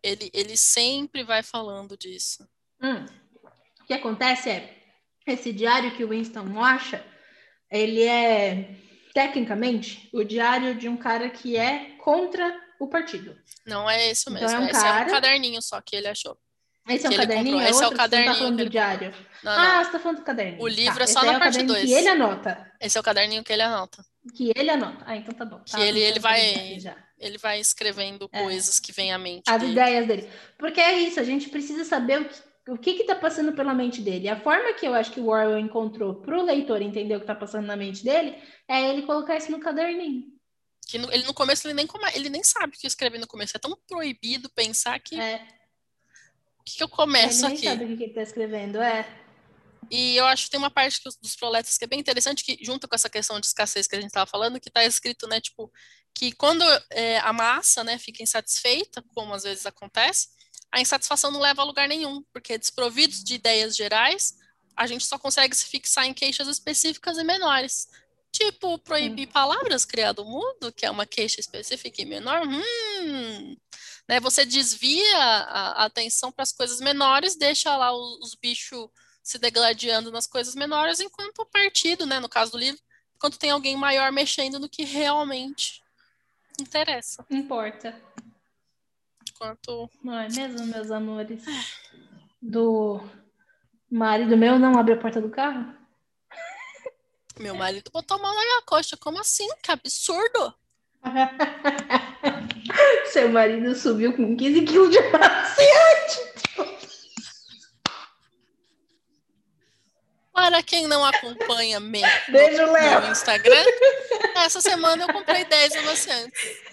ele, 0.00 0.30
ele 0.32 0.56
sempre 0.56 1.24
vai 1.24 1.42
falando 1.42 1.96
disso. 1.96 2.48
Hum. 2.80 3.04
O 3.80 3.84
que 3.84 3.92
acontece 3.92 4.48
é, 4.48 4.77
esse 5.30 5.52
diário 5.52 5.94
que 5.96 6.04
o 6.04 6.08
Winston 6.08 6.62
acha, 6.62 7.04
ele 7.70 8.02
é 8.02 8.70
tecnicamente 9.12 10.08
o 10.12 10.22
diário 10.22 10.74
de 10.74 10.88
um 10.88 10.96
cara 10.96 11.28
que 11.28 11.56
é 11.56 11.96
contra 11.98 12.54
o 12.78 12.86
partido. 12.88 13.36
Não 13.66 13.88
é 13.88 14.10
isso 14.10 14.30
mesmo. 14.30 14.46
Então 14.46 14.60
é 14.60 14.64
um 14.64 14.68
esse 14.68 14.80
cara... 14.80 15.00
é 15.00 15.06
um 15.06 15.10
caderninho 15.10 15.62
só 15.62 15.80
que 15.80 15.96
ele 15.96 16.08
achou. 16.08 16.38
Esse 16.88 17.06
é 17.06 17.10
o 17.10 17.16
caderninho? 17.16 17.60
É 17.60 17.70
esse 17.70 17.84
é 17.84 17.86
o 17.86 17.94
caderninho. 17.94 18.32
Você 18.32 18.38
tá 18.38 18.44
falando 18.44 18.64
do 18.64 18.70
diário. 18.70 19.14
Não, 19.42 19.54
não. 19.54 19.62
Ah, 19.62 19.84
você 19.84 19.92
tá 19.92 19.98
falando 19.98 20.18
do 20.18 20.24
caderninho. 20.24 20.62
O 20.62 20.68
livro 20.68 20.98
tá. 20.98 21.04
é 21.04 21.06
só 21.06 21.22
na 21.22 21.34
é 21.34 21.38
parte 21.38 21.62
2. 21.62 21.84
Que 21.84 21.92
ele 21.92 22.08
anota. 22.08 22.72
Esse 22.80 22.96
é 22.96 23.00
o 23.00 23.04
caderninho 23.04 23.44
que 23.44 23.52
ele 23.52 23.62
anota. 23.62 24.04
Que 24.34 24.52
ele 24.56 24.70
anota. 24.70 25.04
Ah, 25.06 25.16
então 25.16 25.34
tá 25.34 25.44
bom. 25.44 25.60
Que 25.60 25.72
tá, 25.72 25.80
ele, 25.80 26.00
ele 26.00 26.18
vai. 26.18 26.78
Já. 26.80 26.96
Ele 27.18 27.36
vai 27.36 27.60
escrevendo 27.60 28.28
é. 28.32 28.42
coisas 28.42 28.78
que 28.80 28.92
vêm 28.92 29.12
à 29.12 29.18
mente. 29.18 29.50
As 29.50 29.60
dele. 29.60 29.72
ideias 29.72 30.06
dele. 30.06 30.30
Porque 30.56 30.80
é 30.80 30.98
isso, 31.00 31.18
a 31.18 31.24
gente 31.24 31.48
precisa 31.50 31.84
saber 31.84 32.20
o 32.20 32.24
que, 32.26 32.36
o 32.68 32.76
que 32.76 32.90
está 32.90 33.14
passando 33.14 33.52
pela 33.54 33.74
mente 33.74 34.00
dele. 34.00 34.28
A 34.28 34.38
forma 34.38 34.74
que 34.74 34.86
eu 34.86 34.94
acho 34.94 35.10
que 35.10 35.20
o 35.20 35.28
Orwell 35.28 35.58
encontrou 35.58 36.16
para 36.16 36.38
o 36.38 36.44
leitor 36.44 36.82
entender 36.82 37.16
o 37.16 37.18
que 37.18 37.24
está 37.24 37.34
passando 37.34 37.66
na 37.66 37.76
mente 37.76 38.04
dele 38.04 38.36
é 38.68 38.90
ele 38.90 39.02
colocar 39.02 39.36
isso 39.36 39.50
no 39.50 39.58
caderninho. 39.58 40.26
Que 40.86 40.98
no, 40.98 41.10
ele 41.12 41.24
no 41.24 41.34
começo 41.34 41.66
ele 41.66 41.74
nem, 41.74 41.86
come, 41.86 42.04
ele 42.14 42.28
nem 42.28 42.44
sabe 42.44 42.76
o 42.76 42.78
que 42.78 42.86
escrever 42.86 43.18
no 43.18 43.26
começo. 43.26 43.56
É 43.56 43.60
tão 43.60 43.76
proibido 43.86 44.50
pensar 44.50 44.98
que. 45.00 45.18
É. 45.18 45.46
O 46.60 46.64
que, 46.64 46.76
que 46.76 46.82
eu 46.82 46.88
começo 46.88 47.46
ele 47.46 47.48
nem 47.48 47.56
aqui? 47.56 47.66
sabe 47.66 47.84
o 47.84 47.96
que 47.96 48.02
ele 48.02 48.10
está 48.10 48.22
escrevendo, 48.22 48.80
é. 48.80 49.06
E 49.90 50.16
eu 50.16 50.26
acho 50.26 50.44
que 50.44 50.50
tem 50.50 50.58
uma 50.58 50.70
parte 50.70 51.00
dos 51.02 51.34
proletas 51.34 51.78
que 51.78 51.84
é 51.84 51.88
bem 51.88 51.98
interessante, 51.98 52.44
que 52.44 52.58
junto 52.62 52.86
com 52.86 52.94
essa 52.94 53.08
questão 53.08 53.40
de 53.40 53.46
escassez 53.46 53.86
que 53.86 53.96
a 53.96 54.00
gente 54.00 54.10
estava 54.10 54.26
falando, 54.26 54.60
que 54.60 54.68
está 54.68 54.84
escrito, 54.84 55.26
né, 55.26 55.40
tipo, 55.40 55.72
que 56.14 56.32
quando 56.32 56.62
é, 56.90 57.18
a 57.20 57.32
massa, 57.32 57.82
né, 57.82 57.96
fica 57.96 58.22
insatisfeita, 58.22 59.02
como 59.14 59.32
às 59.32 59.44
vezes 59.44 59.64
acontece, 59.64 60.28
a 60.72 60.80
insatisfação 60.80 61.30
não 61.30 61.40
leva 61.40 61.62
a 61.62 61.64
lugar 61.64 61.88
nenhum, 61.88 62.22
porque 62.32 62.58
desprovidos 62.58 63.22
de 63.24 63.34
ideias 63.34 63.76
gerais, 63.76 64.34
a 64.76 64.86
gente 64.86 65.04
só 65.04 65.18
consegue 65.18 65.56
se 65.56 65.66
fixar 65.66 66.06
em 66.06 66.14
queixas 66.14 66.46
específicas 66.46 67.18
e 67.18 67.24
menores. 67.24 67.88
Tipo, 68.30 68.78
proibir 68.78 69.26
Sim. 69.26 69.32
palavras 69.32 69.84
criado 69.84 70.24
mudo, 70.24 70.70
que 70.72 70.84
é 70.84 70.90
uma 70.90 71.06
queixa 71.06 71.40
específica 71.40 72.02
e 72.02 72.04
menor, 72.04 72.46
hum, 72.46 73.56
né, 74.08 74.20
você 74.20 74.44
desvia 74.44 75.16
a, 75.16 75.82
a 75.82 75.84
atenção 75.86 76.30
para 76.30 76.42
as 76.42 76.52
coisas 76.52 76.80
menores, 76.80 77.36
deixa 77.36 77.74
lá 77.76 77.90
os, 77.92 78.20
os 78.20 78.34
bichos 78.34 78.88
se 79.22 79.38
degladiando 79.38 80.10
nas 80.12 80.26
coisas 80.26 80.54
menores, 80.54 81.00
enquanto 81.00 81.40
o 81.40 81.46
partido, 81.46 82.06
né, 82.06 82.20
no 82.20 82.28
caso 82.28 82.52
do 82.52 82.58
livro, 82.58 82.80
enquanto 83.16 83.38
tem 83.38 83.50
alguém 83.50 83.76
maior 83.76 84.12
mexendo 84.12 84.58
no 84.58 84.68
que 84.68 84.84
realmente 84.84 85.82
interessa. 86.60 87.26
Importa. 87.30 88.00
Enquanto... 89.38 89.88
Não 90.02 90.18
é 90.18 90.28
mesmo, 90.28 90.66
meus 90.66 90.90
amores? 90.90 91.44
Do 92.42 93.00
marido 93.88 94.36
meu 94.36 94.58
não 94.58 94.76
abre 94.76 94.94
a 94.94 94.96
porta 94.96 95.20
do 95.20 95.30
carro? 95.30 95.72
Meu 97.38 97.54
marido 97.54 97.88
botou 97.92 98.16
a 98.16 98.20
mão 98.20 98.34
na 98.34 98.40
minha 98.40 98.62
coxa. 98.62 98.96
Como 98.96 99.20
assim? 99.20 99.46
Que 99.62 99.70
absurdo! 99.70 100.52
Seu 103.12 103.28
marido 103.28 103.76
subiu 103.76 104.12
com 104.16 104.36
15 104.36 104.62
quilos 104.62 104.90
de 104.90 104.98
amaciante. 104.98 106.18
Para 110.32 110.64
quem 110.64 110.88
não 110.88 111.04
acompanha 111.04 111.78
me 111.78 112.02
Beijo, 112.28 112.66
no, 112.66 112.72
Léo. 112.72 113.02
no 113.02 113.12
Instagram, 113.12 113.64
essa 114.34 114.60
semana 114.60 115.04
eu 115.04 115.12
comprei 115.12 115.44
10 115.44 115.76
amaciantes. 115.76 116.67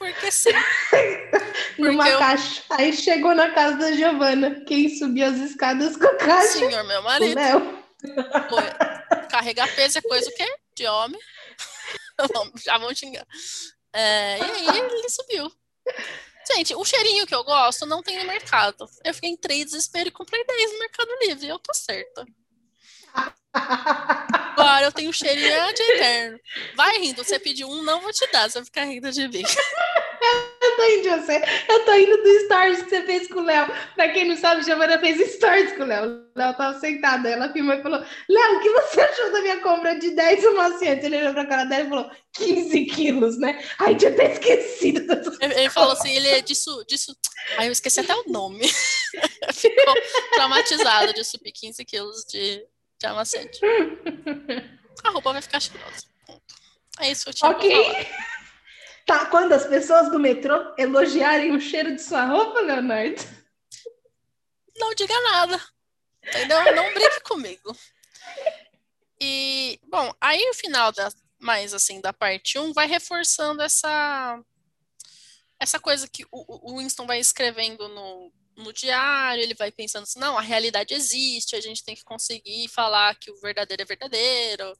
Porque 0.00 0.32
sim. 0.32 0.48
Numa 1.78 2.08
eu- 2.08 2.18
caixa. 2.18 2.62
Aí 2.70 2.90
chegou 2.90 3.34
na 3.34 3.50
casa 3.50 3.76
da 3.76 3.92
Giovana. 3.92 4.64
Quem 4.64 4.88
subiu 4.88 5.26
as 5.26 5.36
escadas 5.36 5.94
com 5.94 6.06
a 6.06 6.16
caixa? 6.16 6.54
Senhor, 6.54 6.82
meu 6.84 7.02
marido. 7.02 7.38
Carregar 9.28 9.68
peso 9.76 9.98
é 9.98 10.00
coisa 10.00 10.30
o 10.30 10.34
quê? 10.34 10.56
De 10.74 10.86
homem. 10.86 11.20
Já 12.64 12.78
vão 12.78 12.94
xingar. 12.94 13.26
É, 13.92 14.38
e 14.38 14.70
aí 14.70 14.78
ele 14.78 15.08
subiu. 15.10 15.52
Gente, 16.50 16.74
o 16.74 16.84
cheirinho 16.84 17.26
que 17.26 17.34
eu 17.34 17.44
gosto 17.44 17.84
não 17.84 18.02
tem 18.02 18.18
no 18.18 18.24
mercado. 18.24 18.88
Eu 19.04 19.12
fiquei 19.12 19.28
em 19.28 19.36
três 19.36 19.66
desespero 19.66 20.08
e 20.08 20.12
comprei 20.12 20.42
10 20.46 20.72
no 20.72 20.78
Mercado 20.78 21.10
Livre. 21.20 21.46
E 21.46 21.48
eu 21.50 21.58
tô 21.58 21.74
certa. 21.74 22.24
Agora 23.52 24.86
eu 24.86 24.92
tenho 24.92 25.12
cheirinho 25.12 25.74
de 25.74 25.82
eterno. 25.82 26.40
Vai 26.74 26.98
rindo, 26.98 27.22
você 27.22 27.38
pediu 27.38 27.68
um, 27.68 27.82
não 27.82 28.00
vou 28.00 28.12
te 28.12 28.26
dar, 28.32 28.48
você 28.48 28.58
vai 28.58 28.64
ficar 28.64 28.84
rindo 28.84 29.10
de 29.12 29.28
mim. 29.28 29.42
Eu 30.22 30.76
tô 30.76 30.84
indo 30.84 31.10
você. 31.10 31.42
Eu 31.68 31.84
tô 31.84 31.94
indo 31.94 32.16
do 32.22 32.40
stories 32.44 32.82
que 32.82 32.90
você 32.90 33.02
fez 33.02 33.28
com 33.28 33.40
o 33.40 33.44
Léo. 33.44 33.66
Pra 33.94 34.10
quem 34.10 34.28
não 34.28 34.36
sabe, 34.36 34.62
Giovana 34.62 34.98
fez 34.98 35.34
stories 35.34 35.72
com 35.76 35.82
o 35.84 35.86
Léo. 35.86 36.04
O 36.04 36.38
Léo 36.38 36.56
tava 36.56 36.78
sentado. 36.78 37.26
Ela 37.26 37.52
filmou 37.52 37.74
e 37.74 37.82
falou: 37.82 38.04
Léo, 38.28 38.56
o 38.56 38.60
que 38.60 38.70
você 38.70 39.00
achou 39.02 39.32
da 39.32 39.40
minha 39.40 39.60
compra 39.60 39.98
de 39.98 40.10
10 40.10 40.44
amaciantes? 40.46 41.04
Ele 41.04 41.18
olhou 41.18 41.32
pra 41.32 41.46
cara 41.46 41.64
dela 41.64 41.84
e 41.84 41.88
falou: 41.88 42.10
15 42.34 42.84
quilos, 42.86 43.38
né? 43.38 43.62
Ai, 43.78 43.96
tinha 43.96 44.10
até 44.10 44.32
esquecido. 44.32 45.00
Ele 45.40 45.70
falou 45.70 45.92
assim, 45.92 46.14
ele 46.14 46.28
é 46.28 46.40
disso, 46.40 46.84
disso. 46.86 47.16
Aí 47.56 47.66
eu 47.66 47.72
esqueci 47.72 48.00
até 48.00 48.14
o 48.14 48.24
nome. 48.28 48.68
Ficou 49.52 49.94
traumatizado 50.34 51.12
de 51.14 51.24
subir 51.24 51.52
15 51.52 51.84
quilos 51.84 52.24
de, 52.24 52.64
de 52.98 53.06
amaciante. 53.06 53.58
A 55.02 55.10
roupa 55.10 55.32
vai 55.32 55.42
ficar 55.42 55.60
cheirosa. 55.60 56.04
É 57.00 57.10
isso 57.10 57.24
que 57.24 57.30
eu 57.30 57.34
tinha. 57.34 57.50
Ok? 57.50 58.08
Tá, 59.06 59.26
quando 59.26 59.52
as 59.52 59.66
pessoas 59.66 60.10
do 60.10 60.18
metrô 60.18 60.74
elogiarem 60.78 61.54
o 61.54 61.60
cheiro 61.60 61.94
de 61.94 62.02
sua 62.02 62.24
roupa, 62.24 62.60
Leonardo? 62.60 63.20
não 64.80 64.94
diga 64.94 65.20
nada. 65.20 65.62
Entendeu? 66.26 66.74
Não 66.74 66.92
brinque 66.94 67.20
comigo. 67.20 67.76
E, 69.20 69.78
bom, 69.86 70.12
aí 70.20 70.42
o 70.48 70.54
final 70.54 70.90
da, 70.92 71.10
mais 71.38 71.74
assim, 71.74 72.00
da 72.00 72.12
parte 72.12 72.58
1 72.58 72.72
vai 72.72 72.86
reforçando 72.86 73.62
essa 73.62 74.42
essa 75.58 75.78
coisa 75.78 76.08
que 76.08 76.24
o, 76.32 76.72
o 76.72 76.78
Winston 76.78 77.06
vai 77.06 77.20
escrevendo 77.20 77.86
no, 77.86 78.32
no 78.56 78.72
diário, 78.72 79.42
ele 79.42 79.52
vai 79.52 79.70
pensando 79.70 80.04
assim, 80.04 80.18
não, 80.18 80.38
a 80.38 80.40
realidade 80.40 80.94
existe, 80.94 81.54
a 81.54 81.60
gente 81.60 81.84
tem 81.84 81.94
que 81.94 82.02
conseguir 82.02 82.66
falar 82.68 83.14
que 83.16 83.30
o 83.30 83.38
verdadeiro 83.40 83.82
é 83.82 83.84
verdadeiro. 83.84 84.78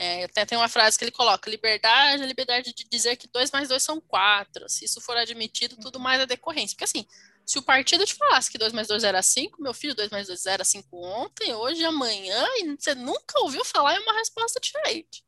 É, 0.00 0.24
até 0.24 0.46
tem 0.46 0.56
uma 0.56 0.68
frase 0.68 0.96
que 0.96 1.04
ele 1.04 1.10
coloca, 1.10 1.50
liberdade 1.50 2.22
é 2.22 2.24
a 2.24 2.28
liberdade 2.28 2.72
de 2.72 2.84
dizer 2.88 3.16
que 3.16 3.26
dois 3.26 3.50
mais 3.50 3.68
dois 3.68 3.82
são 3.82 4.00
quatro. 4.00 4.68
Se 4.68 4.84
isso 4.84 5.00
for 5.00 5.16
admitido, 5.16 5.76
tudo 5.76 5.98
mais 5.98 6.20
é 6.20 6.26
decorrência. 6.26 6.76
Porque 6.76 6.84
assim, 6.84 7.04
se 7.48 7.58
o 7.58 7.62
partido 7.62 8.04
te 8.04 8.14
falasse 8.14 8.50
que 8.50 8.58
2 8.58 8.74
mais 8.74 8.88
2 8.88 9.02
era 9.04 9.22
5, 9.22 9.62
meu 9.62 9.72
filho, 9.72 9.94
2 9.94 10.10
mais 10.10 10.26
2 10.26 10.44
era 10.44 10.62
5 10.62 10.86
ontem, 11.02 11.54
hoje, 11.54 11.82
amanhã, 11.82 12.46
e 12.58 12.76
você 12.76 12.94
nunca 12.94 13.40
ouviu 13.40 13.64
falar 13.64 13.96
em 13.96 14.02
uma 14.02 14.12
resposta 14.12 14.60
diferente. 14.60 15.24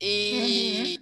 E, 0.00 1.00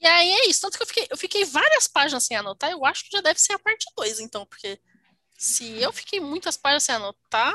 e 0.00 0.06
aí 0.06 0.28
é 0.28 0.48
isso. 0.48 0.60
Tanto 0.60 0.76
que 0.76 0.82
eu 0.82 0.86
fiquei, 0.88 1.06
eu 1.08 1.16
fiquei 1.16 1.44
várias 1.44 1.86
páginas 1.86 2.24
sem 2.24 2.36
anotar, 2.36 2.70
eu 2.70 2.84
acho 2.84 3.04
que 3.04 3.16
já 3.16 3.20
deve 3.20 3.40
ser 3.40 3.52
a 3.52 3.58
parte 3.60 3.86
2, 3.96 4.18
então, 4.18 4.44
porque 4.44 4.78
se 5.38 5.80
eu 5.80 5.92
fiquei 5.92 6.18
muitas 6.18 6.56
páginas 6.56 6.82
sem 6.82 6.96
anotar, 6.96 7.54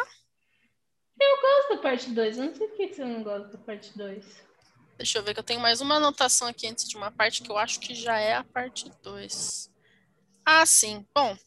Eu 1.19 1.41
gosto 1.41 1.75
da 1.75 1.81
parte 1.81 2.09
2. 2.09 2.37
Eu 2.37 2.45
não 2.45 2.55
sei 2.55 2.67
por 2.67 2.77
que 2.77 2.93
você 2.93 3.05
não 3.05 3.23
gosta 3.23 3.47
da 3.49 3.57
parte 3.57 3.97
2. 3.97 4.25
deixa 4.97 5.17
eu 5.17 5.23
ver 5.23 5.33
que 5.33 5.39
eu 5.39 5.43
tenho 5.43 5.59
mais 5.59 5.81
uma 5.81 5.95
anotação 5.95 6.47
aqui 6.47 6.67
antes 6.67 6.87
de 6.87 6.95
uma 6.97 7.11
parte 7.11 7.41
que 7.43 7.49
eu 7.51 7.57
acho 7.57 7.79
que 7.79 7.93
já 7.95 8.17
é 8.19 8.33
a 8.35 8.43
parte 8.43 8.89
2. 9.01 9.69
Ah, 10.45 10.65
sim. 10.65 11.05
Bom, 11.13 11.37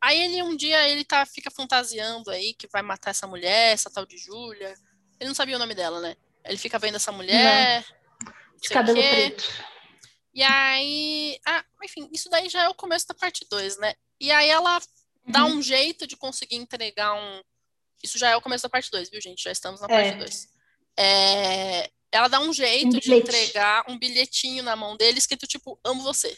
aí 0.00 0.18
ele 0.20 0.42
um 0.42 0.56
dia 0.56 0.88
ele 0.88 1.04
tá, 1.04 1.24
fica 1.26 1.50
fantasiando 1.50 2.30
aí 2.30 2.54
que 2.54 2.66
vai 2.68 2.82
matar 2.82 3.10
essa 3.10 3.26
mulher, 3.26 3.72
essa 3.72 3.90
tal 3.90 4.06
de 4.06 4.16
Júlia. 4.16 4.74
Ele 5.20 5.28
não 5.28 5.34
sabia 5.34 5.56
o 5.56 5.58
nome 5.58 5.74
dela, 5.74 6.00
né? 6.00 6.16
Ele 6.44 6.56
fica 6.58 6.78
vendo 6.78 6.96
essa 6.96 7.12
mulher. 7.12 7.84
não 8.24 8.56
De 8.60 8.68
cabelo 8.68 8.98
preto. 8.98 9.44
E 10.34 10.42
aí. 10.42 11.38
Ah, 11.46 11.64
enfim, 11.84 12.08
isso 12.12 12.30
daí 12.30 12.48
já 12.48 12.62
é 12.64 12.68
o 12.68 12.74
começo 12.74 13.06
da 13.06 13.14
parte 13.14 13.46
2, 13.50 13.78
né? 13.78 13.94
E 14.18 14.30
aí 14.30 14.48
ela 14.48 14.80
dá 15.26 15.44
Uhum. 15.44 15.56
um 15.58 15.62
jeito 15.62 16.06
de 16.06 16.16
conseguir 16.16 16.56
entregar 16.56 17.12
um. 17.14 17.42
Isso 18.02 18.18
já 18.18 18.30
é 18.30 18.36
o 18.36 18.40
começo 18.40 18.62
da 18.62 18.68
parte 18.68 18.90
2, 18.90 19.10
viu, 19.10 19.20
gente? 19.20 19.42
Já 19.44 19.52
estamos 19.52 19.80
na 19.80 19.86
É. 19.90 20.10
parte 20.10 20.18
2. 20.18 20.48
Ela 22.10 22.28
dá 22.28 22.40
um 22.40 22.52
jeito 22.52 22.96
Um 22.96 22.98
de 23.00 23.14
entregar 23.14 23.84
um 23.88 23.98
bilhetinho 23.98 24.62
na 24.62 24.76
mão 24.76 24.96
dele 24.96 25.18
escrito 25.18 25.46
tipo, 25.46 25.78
amo 25.84 26.02
você. 26.02 26.36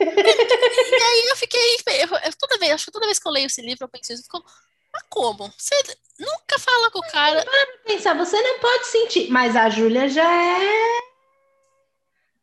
e 0.00 0.04
aí 0.04 1.26
eu 1.30 1.36
fiquei. 1.36 1.76
Eu, 2.02 2.08
toda 2.38 2.58
vez, 2.58 2.72
acho 2.72 2.84
que 2.84 2.92
toda 2.92 3.06
vez 3.06 3.18
que 3.18 3.26
eu 3.26 3.32
leio 3.32 3.46
esse 3.46 3.60
livro, 3.60 3.84
eu 3.84 3.88
penso 3.88 4.12
isso, 4.12 4.22
eu 4.22 4.24
fico, 4.24 4.44
mas 4.92 5.02
como? 5.10 5.52
Você 5.58 5.74
nunca 6.20 6.58
fala 6.60 6.90
com 6.92 7.00
o 7.00 7.10
cara. 7.10 7.44
Pensar, 7.84 8.14
você 8.16 8.40
não 8.40 8.60
pode 8.60 8.86
sentir. 8.86 9.28
Mas 9.30 9.56
a 9.56 9.68
Júlia 9.68 10.08
já 10.08 10.30
é. 10.32 11.07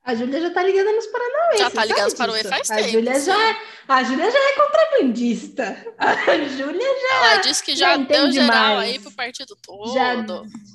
A 0.06 0.14
Júlia 0.14 0.40
já 0.40 0.52
tá 0.52 0.62
ligando 0.62 0.96
nos 0.96 1.08
Paranauê. 1.08 1.58
Já 1.58 1.70
tá 1.72 1.84
ligando 1.84 2.04
nos 2.04 2.14
Paranauê 2.14 2.44
faz 2.44 2.70
a 2.70 2.76
tempo. 2.76 2.90
Júlia 2.90 3.20
já, 3.20 3.50
é, 3.50 3.58
a 3.88 4.04
Júlia 4.04 4.32
já 4.32 4.38
é 4.38 4.52
contrabandista. 4.54 5.86
A 5.98 6.38
Júlia 6.48 6.88
já. 7.02 7.32
Ela 7.32 7.38
disse 7.38 7.64
que 7.64 7.76
já, 7.76 7.98
já 7.98 7.98
deu 7.98 8.32
geral 8.32 8.76
mais. 8.76 8.92
aí 8.92 9.00
pro 9.00 9.12
partido 9.12 9.58
todo. 9.64 9.96
Já, 9.96 10.26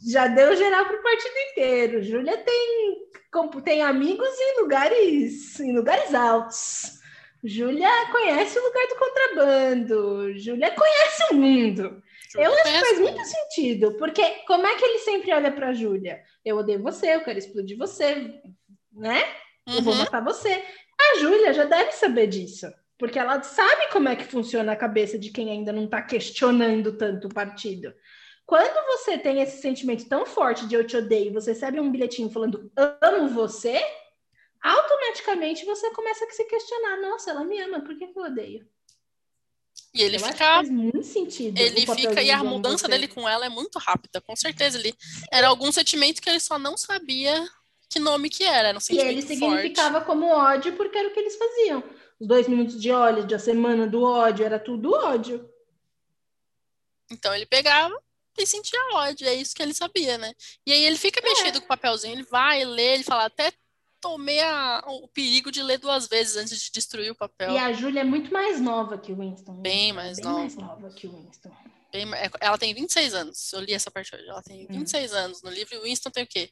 já 0.05 0.27
deu 0.27 0.57
geral 0.57 0.85
pro 0.85 1.01
partido 1.01 1.35
inteiro. 1.53 2.03
Júlia 2.03 2.39
tem, 2.39 3.07
tem 3.65 3.83
amigos 3.83 4.29
em 4.29 4.63
lugares, 4.63 5.61
em 5.61 5.77
lugares 5.77 6.13
altos. 6.13 6.99
Júlia 7.45 7.89
conhece 8.11 8.59
o 8.59 8.65
lugar 8.65 8.87
do 8.89 8.97
contrabando. 8.97 10.39
Júlia 10.39 10.73
conhece 10.73 11.25
o 11.31 11.35
mundo. 11.37 12.03
Júlia 12.33 12.47
eu 12.47 12.53
acho 12.53 12.65
que 12.65 12.81
faz 12.81 12.99
muito 12.99 13.25
sentido, 13.25 13.93
porque 13.97 14.23
como 14.47 14.67
é 14.67 14.75
que 14.75 14.85
ele 14.85 14.99
sempre 14.99 15.33
olha 15.33 15.53
para 15.53 15.73
Júlia? 15.73 16.21
Eu 16.45 16.57
odeio 16.57 16.83
você, 16.83 17.15
eu 17.15 17.25
quero 17.25 17.39
explodir 17.39 17.77
você, 17.79 18.41
né? 18.93 19.23
Uhum. 19.67 19.77
Eu 19.77 19.83
vou 19.83 19.93
uhum. 19.95 20.01
matar 20.01 20.23
você. 20.23 20.65
A 21.01 21.19
Júlia 21.19 21.53
já 21.53 21.65
deve 21.65 21.93
saber 21.93 22.27
disso, 22.27 22.67
porque 22.99 23.19
ela 23.19 23.43
sabe 23.43 23.89
como 23.93 24.09
é 24.09 24.17
que 24.17 24.25
funciona 24.25 24.73
a 24.73 24.77
cabeça 24.77 25.19
de 25.19 25.31
quem 25.31 25.51
ainda 25.51 25.73
não 25.73 25.85
está 25.85 26.03
questionando 26.03 26.97
tanto 26.97 27.27
o 27.27 27.35
partido. 27.35 27.95
Quando 28.51 28.85
você 28.87 29.17
tem 29.17 29.41
esse 29.41 29.63
sentimento 29.63 30.09
tão 30.09 30.27
forte 30.27 30.67
de 30.67 30.75
eu 30.75 30.85
te 30.85 30.97
odeio, 30.97 31.33
você 31.33 31.53
recebe 31.53 31.79
um 31.79 31.91
bilhetinho 31.91 32.29
falando 32.29 32.71
amo 32.77 33.29
você, 33.29 33.81
automaticamente 34.61 35.65
você 35.65 35.91
começa 35.93 36.25
a 36.25 36.31
se 36.31 36.45
questionar: 36.45 37.01
nossa, 37.01 37.31
ela 37.31 37.45
me 37.45 37.61
ama, 37.61 37.81
por 37.81 37.97
que, 37.97 38.05
eu 38.05 38.23
odeio? 38.23 38.67
E 39.95 40.03
ele 40.03 40.17
eu 40.17 40.21
fica. 40.21 40.37
faz 40.37 40.69
muito 40.69 41.05
sentido. 41.05 41.59
Ele 41.59 41.87
fica. 41.87 42.21
E 42.21 42.31
a 42.31 42.43
mudança 42.43 42.89
dele 42.89 43.07
com 43.07 43.29
ela 43.29 43.47
é 43.47 43.49
muito 43.49 43.79
rápida, 43.79 44.21
com 44.21 44.35
certeza. 44.35 44.79
Ele 44.79 44.95
era 45.31 45.47
algum 45.47 45.71
sentimento 45.71 46.21
que 46.21 46.29
ele 46.29 46.41
só 46.41 46.59
não 46.59 46.77
sabia 46.77 47.49
que 47.91 47.99
nome 47.99 48.31
que 48.31 48.45
era. 48.45 48.69
Era 48.69 48.79
um 48.79 48.81
sentimento 48.81 49.09
e 49.09 49.13
ele 49.13 49.23
significava 49.23 49.95
forte. 49.95 50.07
como 50.07 50.27
ódio 50.27 50.73
porque 50.77 50.97
era 50.97 51.09
o 51.09 51.13
que 51.13 51.19
eles 51.19 51.37
faziam. 51.37 51.83
Os 52.19 52.27
dois 52.27 52.47
minutos 52.47 52.81
de 52.81 52.91
ódio, 52.91 53.27
de 53.27 53.35
a 53.35 53.39
semana 53.39 53.87
do 53.87 54.03
ódio, 54.03 54.47
era 54.47 54.59
tudo 54.59 54.95
ódio. 54.95 55.51
Então 57.11 57.35
ele 57.35 57.47
pegava 57.47 57.95
e 58.39 58.47
sentia 58.47 58.79
ódio, 58.95 59.27
é 59.27 59.35
isso 59.35 59.55
que 59.55 59.63
ele 59.63 59.75
sabia, 59.75 60.17
né? 60.17 60.33
E 60.65 60.73
aí 60.73 60.85
ele 60.85 60.97
fica 60.97 61.21
mexido 61.23 61.59
é. 61.59 61.61
com 61.61 61.67
o 61.67 61.69
papelzinho, 61.69 62.15
ele 62.15 62.23
vai 62.23 62.65
ler, 62.65 62.95
ele 62.95 63.03
fala, 63.03 63.27
até 63.27 63.53
tomei 64.01 64.41
a, 64.41 64.83
o 64.87 65.09
perigo 65.09 65.51
de 65.51 65.63
ler 65.63 65.79
duas 65.79 66.07
vezes 66.09 66.37
antes 66.37 66.59
de 66.59 66.71
destruir 66.71 67.11
o 67.11 67.15
papel. 67.15 67.51
E 67.51 67.59
a 67.59 67.73
Júlia 67.73 68.01
é 68.01 68.05
muito 68.05 68.33
mais 68.33 68.61
nova 68.61 68.97
que 68.97 69.13
o 69.13 69.17
Winston. 69.17 69.55
Bem 69.55 69.93
mais 69.93 70.17
Bem 70.17 70.25
nova. 70.25 70.39
mais 70.39 70.57
nova 70.57 70.91
que 70.91 71.07
o 71.07 71.11
Winston. 71.11 71.51
Bem, 71.93 72.15
é, 72.15 72.31
ela 72.41 72.57
tem 72.57 72.73
26 72.73 73.15
anos. 73.15 73.53
Eu 73.53 73.61
li 73.61 73.75
essa 73.75 73.91
parte 73.91 74.15
hoje. 74.15 74.27
Ela 74.27 74.43
tem 74.43 74.67
26 74.67 75.13
hum. 75.13 75.17
anos 75.17 75.43
no 75.43 75.51
livro 75.51 75.75
e 75.75 75.79
o 75.79 75.83
Winston 75.83 76.11
tem 76.11 76.25
o 76.25 76.27
quê? 76.27 76.51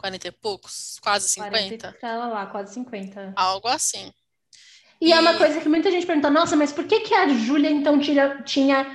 40 0.00 0.28
e 0.28 0.30
poucos? 0.32 0.98
Quase 1.02 1.28
50? 1.28 1.92
40, 2.00 2.26
lá, 2.26 2.46
quase 2.46 2.74
50. 2.74 3.34
Algo 3.36 3.68
assim. 3.68 4.12
E, 5.00 5.08
e, 5.08 5.12
é 5.12 5.20
uma 5.20 5.34
coisa 5.34 5.60
que 5.60 5.68
muita 5.68 5.90
gente 5.90 6.06
pergunta, 6.06 6.30
nossa, 6.30 6.56
mas 6.56 6.72
por 6.72 6.84
que, 6.84 7.00
que 7.00 7.14
a 7.14 7.28
Júlia 7.28 7.70
então 7.70 8.00
tira, 8.00 8.42
tinha 8.42 8.86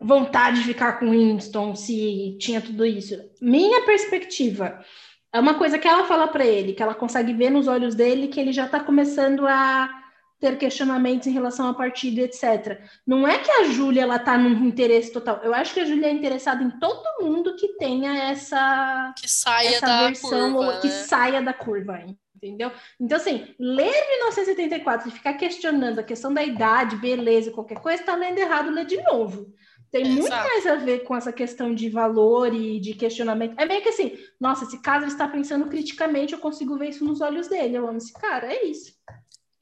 vontade 0.00 0.60
de 0.60 0.66
ficar 0.66 0.98
com 0.98 1.10
Winston 1.10 1.74
se 1.74 2.36
tinha 2.38 2.60
tudo 2.60 2.84
isso? 2.84 3.18
Minha 3.40 3.84
perspectiva 3.84 4.84
é 5.32 5.40
uma 5.40 5.54
coisa 5.54 5.78
que 5.78 5.88
ela 5.88 6.04
fala 6.04 6.28
para 6.28 6.44
ele, 6.44 6.74
que 6.74 6.82
ela 6.82 6.94
consegue 6.94 7.32
ver 7.32 7.50
nos 7.50 7.66
olhos 7.66 7.94
dele 7.94 8.28
que 8.28 8.38
ele 8.38 8.52
já 8.52 8.66
está 8.66 8.80
começando 8.80 9.46
a 9.46 10.01
ter 10.42 10.58
questionamentos 10.58 11.28
em 11.28 11.30
relação 11.30 11.68
ao 11.68 11.74
partido, 11.76 12.18
etc. 12.18 12.80
Não 13.06 13.26
é 13.28 13.38
que 13.38 13.48
a 13.48 13.64
Júlia 13.68 14.02
ela 14.02 14.18
tá 14.18 14.36
num 14.36 14.66
interesse 14.66 15.12
total. 15.12 15.40
Eu 15.40 15.54
acho 15.54 15.72
que 15.72 15.78
a 15.78 15.84
Júlia 15.84 16.08
é 16.08 16.10
interessada 16.10 16.64
em 16.64 16.70
todo 16.80 17.22
mundo 17.24 17.54
que 17.54 17.76
tenha 17.78 18.12
essa 18.24 19.14
que 19.16 19.30
saia 19.30 19.76
essa 19.76 19.86
da 19.86 20.06
versão 20.08 20.52
curva, 20.52 20.80
que 20.80 20.88
né? 20.88 20.92
saia 20.94 21.40
da 21.40 21.54
curva, 21.54 22.04
entendeu? 22.34 22.72
Então 23.00 23.16
assim, 23.16 23.54
ler 23.56 23.92
1974 24.18 25.08
e 25.08 25.12
ficar 25.12 25.34
questionando 25.34 26.00
a 26.00 26.02
questão 26.02 26.34
da 26.34 26.42
idade, 26.42 26.96
beleza, 26.96 27.52
qualquer 27.52 27.78
coisa, 27.78 28.02
está 28.02 28.16
lendo 28.16 28.38
errado, 28.38 28.72
lê 28.72 28.84
de 28.84 29.00
novo. 29.00 29.46
Tem 29.92 30.06
muito 30.06 30.30
mais 30.30 30.66
a 30.66 30.74
ver 30.74 31.04
com 31.04 31.14
essa 31.14 31.32
questão 31.32 31.72
de 31.72 31.88
valor 31.88 32.52
e 32.52 32.80
de 32.80 32.94
questionamento. 32.94 33.54
É 33.60 33.64
meio 33.64 33.82
que 33.82 33.90
assim, 33.90 34.18
nossa, 34.40 34.64
esse 34.64 34.82
caso 34.82 35.04
ele 35.04 35.12
está 35.12 35.28
pensando 35.28 35.66
criticamente, 35.66 36.32
eu 36.32 36.40
consigo 36.40 36.76
ver 36.76 36.88
isso 36.88 37.04
nos 37.04 37.20
olhos 37.20 37.46
dele. 37.46 37.76
Eu 37.76 37.86
amo 37.86 37.98
esse 37.98 38.12
cara, 38.12 38.52
é 38.52 38.64
isso. 38.64 38.92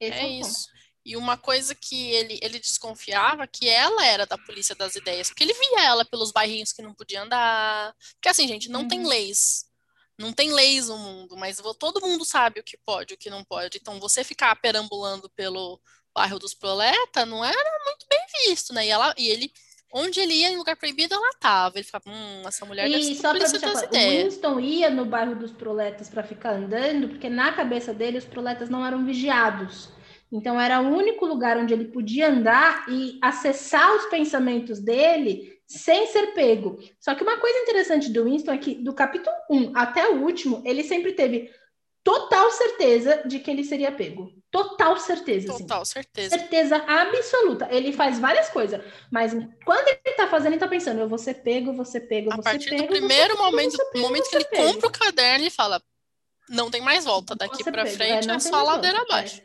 Esse 0.01 0.19
é, 0.19 0.23
é 0.23 0.27
isso. 0.27 0.67
E 1.05 1.15
uma 1.15 1.37
coisa 1.37 1.73
que 1.73 2.11
ele, 2.11 2.39
ele 2.41 2.59
desconfiava 2.59 3.47
que 3.47 3.67
ela 3.67 4.05
era 4.05 4.25
da 4.25 4.37
polícia 4.37 4.75
das 4.75 4.95
ideias, 4.95 5.29
porque 5.29 5.43
ele 5.43 5.53
via 5.53 5.85
ela 5.85 6.05
pelos 6.05 6.31
bairrinhos 6.31 6.73
que 6.73 6.81
não 6.81 6.93
podia 6.93 7.23
andar. 7.23 7.95
Porque 8.13 8.29
assim, 8.29 8.47
gente, 8.47 8.69
não 8.69 8.81
uhum. 8.81 8.87
tem 8.87 9.05
leis. 9.05 9.65
Não 10.17 10.31
tem 10.31 10.51
leis 10.51 10.87
no 10.87 10.97
mundo, 10.97 11.35
mas 11.35 11.57
todo 11.79 12.01
mundo 12.01 12.23
sabe 12.23 12.59
o 12.59 12.63
que 12.63 12.77
pode 12.77 13.13
e 13.13 13.15
o 13.15 13.17
que 13.17 13.29
não 13.29 13.43
pode. 13.43 13.79
Então, 13.79 13.99
você 13.99 14.23
ficar 14.23 14.55
perambulando 14.57 15.29
pelo 15.31 15.81
bairro 16.13 16.37
dos 16.37 16.53
Proleta 16.53 17.25
não 17.25 17.43
era 17.43 17.85
muito 17.85 18.05
bem 18.07 18.19
visto, 18.45 18.73
né? 18.73 18.85
E, 18.85 18.89
ela, 18.89 19.15
e 19.17 19.29
ele 19.29 19.51
Onde 19.93 20.19
ele 20.19 20.33
ia 20.33 20.49
em 20.49 20.57
lugar 20.57 20.75
proibido, 20.75 21.13
ela 21.13 21.31
tava. 21.39 21.77
Ele 21.77 21.83
ficava, 21.83 22.09
hum, 22.09 22.43
essa 22.47 22.65
mulher 22.65 22.87
e 22.87 22.91
deve 22.91 23.03
ser 23.03 23.15
só 23.15 23.29
pra 23.31 23.39
das 23.39 23.81
o 23.81 23.85
ideias. 23.85 24.23
Winston 24.23 24.59
ia 24.59 24.89
no 24.89 25.05
bairro 25.05 25.35
dos 25.35 25.51
proletas 25.51 26.09
para 26.09 26.23
ficar 26.23 26.53
andando, 26.53 27.09
porque 27.09 27.29
na 27.29 27.51
cabeça 27.53 27.93
dele 27.93 28.17
os 28.17 28.25
proletas 28.25 28.69
não 28.69 28.85
eram 28.85 29.05
vigiados. 29.05 29.89
Então 30.31 30.59
era 30.59 30.79
o 30.79 30.87
único 30.87 31.25
lugar 31.25 31.57
onde 31.57 31.73
ele 31.73 31.85
podia 31.85 32.29
andar 32.29 32.85
e 32.89 33.19
acessar 33.21 33.93
os 33.95 34.05
pensamentos 34.05 34.79
dele 34.79 35.59
sem 35.67 36.07
ser 36.07 36.33
pego. 36.33 36.79
Só 36.99 37.13
que 37.15 37.23
uma 37.23 37.37
coisa 37.37 37.59
interessante 37.59 38.09
do 38.09 38.23
Winston 38.23 38.51
é 38.53 38.57
que 38.57 38.75
do 38.75 38.93
capítulo 38.93 39.35
1 39.49 39.71
até 39.75 40.09
o 40.09 40.21
último, 40.21 40.61
ele 40.65 40.83
sempre 40.83 41.13
teve 41.13 41.49
total 42.03 42.49
certeza 42.51 43.23
de 43.25 43.39
que 43.39 43.51
ele 43.51 43.63
seria 43.63 43.91
pego. 43.91 44.31
Total 44.51 44.97
certeza. 44.97 45.53
Assim. 45.53 45.63
Total 45.63 45.81
assim. 45.81 45.93
certeza. 45.93 46.37
Certeza 46.37 46.75
absoluta. 46.75 47.69
Ele 47.71 47.93
faz 47.93 48.19
várias 48.19 48.49
coisas, 48.49 48.83
mas 49.09 49.31
quando 49.63 49.87
ele 49.87 50.15
tá 50.15 50.27
fazendo, 50.27 50.53
ele 50.53 50.59
tá 50.59 50.67
pensando: 50.67 50.99
eu 50.99 51.07
vou 51.07 51.17
ser 51.17 51.35
pego, 51.35 51.73
vou 51.73 51.85
ser 51.85 52.01
pego, 52.01 52.33
A 52.33 52.37
partir 52.37 52.69
pego. 52.69 52.83
do 52.83 52.87
primeiro 52.89 53.35
pego, 53.35 53.45
momento, 53.45 53.77
pego, 53.77 53.99
momento 53.99 54.29
que 54.29 54.35
ele 54.35 54.45
pego. 54.45 54.73
compra 54.73 54.87
o 54.89 54.91
caderno, 54.91 55.43
ele 55.45 55.49
fala: 55.49 55.81
não 56.49 56.69
tem 56.69 56.81
mais 56.81 57.05
volta, 57.05 57.33
daqui 57.33 57.63
para 57.63 57.85
frente 57.85 58.29
é, 58.29 58.33
é 58.33 58.39
só 58.39 58.61
ladeira 58.61 58.97
volta, 58.97 59.13
abaixo. 59.13 59.39
É. 59.39 59.43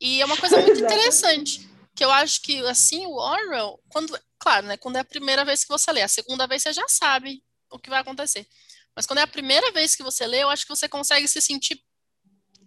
E 0.00 0.22
é 0.22 0.24
uma 0.24 0.36
coisa 0.36 0.56
muito 0.62 0.80
interessante, 0.80 1.68
que 1.96 2.04
eu 2.04 2.10
acho 2.12 2.40
que 2.40 2.64
assim 2.66 3.06
o 3.06 3.16
Orwell, 3.16 3.80
quando, 3.88 4.16
claro, 4.38 4.66
né, 4.66 4.76
quando 4.76 4.96
é 4.96 5.00
a 5.00 5.04
primeira 5.04 5.44
vez 5.44 5.64
que 5.64 5.68
você 5.68 5.90
lê, 5.90 6.02
a 6.02 6.08
segunda 6.08 6.46
vez 6.46 6.62
você 6.62 6.72
já 6.72 6.86
sabe 6.86 7.42
o 7.72 7.78
que 7.78 7.90
vai 7.90 8.00
acontecer. 8.00 8.46
Mas 8.94 9.04
quando 9.04 9.18
é 9.18 9.22
a 9.22 9.26
primeira 9.26 9.70
vez 9.72 9.96
que 9.96 10.02
você 10.02 10.26
lê, 10.26 10.42
eu 10.44 10.48
acho 10.48 10.64
que 10.64 10.74
você 10.74 10.88
consegue 10.88 11.26
se 11.26 11.40
sentir 11.40 11.80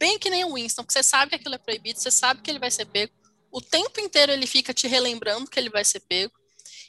bem 0.02 0.18
que 0.18 0.32
nem 0.32 0.44
o 0.44 0.56
Winston, 0.56 0.82
porque 0.82 0.94
você 0.94 1.04
sabe 1.04 1.30
que 1.30 1.36
aquilo 1.36 1.54
é 1.54 1.60
proibido, 1.60 2.00
você 2.00 2.10
sabe 2.10 2.42
que 2.42 2.50
ele 2.50 2.58
vai 2.58 2.72
ser 2.72 2.86
pego. 2.86 3.14
O 3.52 3.62
tempo 3.62 4.02
inteiro 4.02 4.32
ele 4.32 4.48
fica 4.48 4.74
te 4.74 4.88
relembrando 4.88 5.48
que 5.48 5.60
ele 5.60 5.70
vai 5.70 5.86
ser 5.86 6.00
pego. 6.00 6.34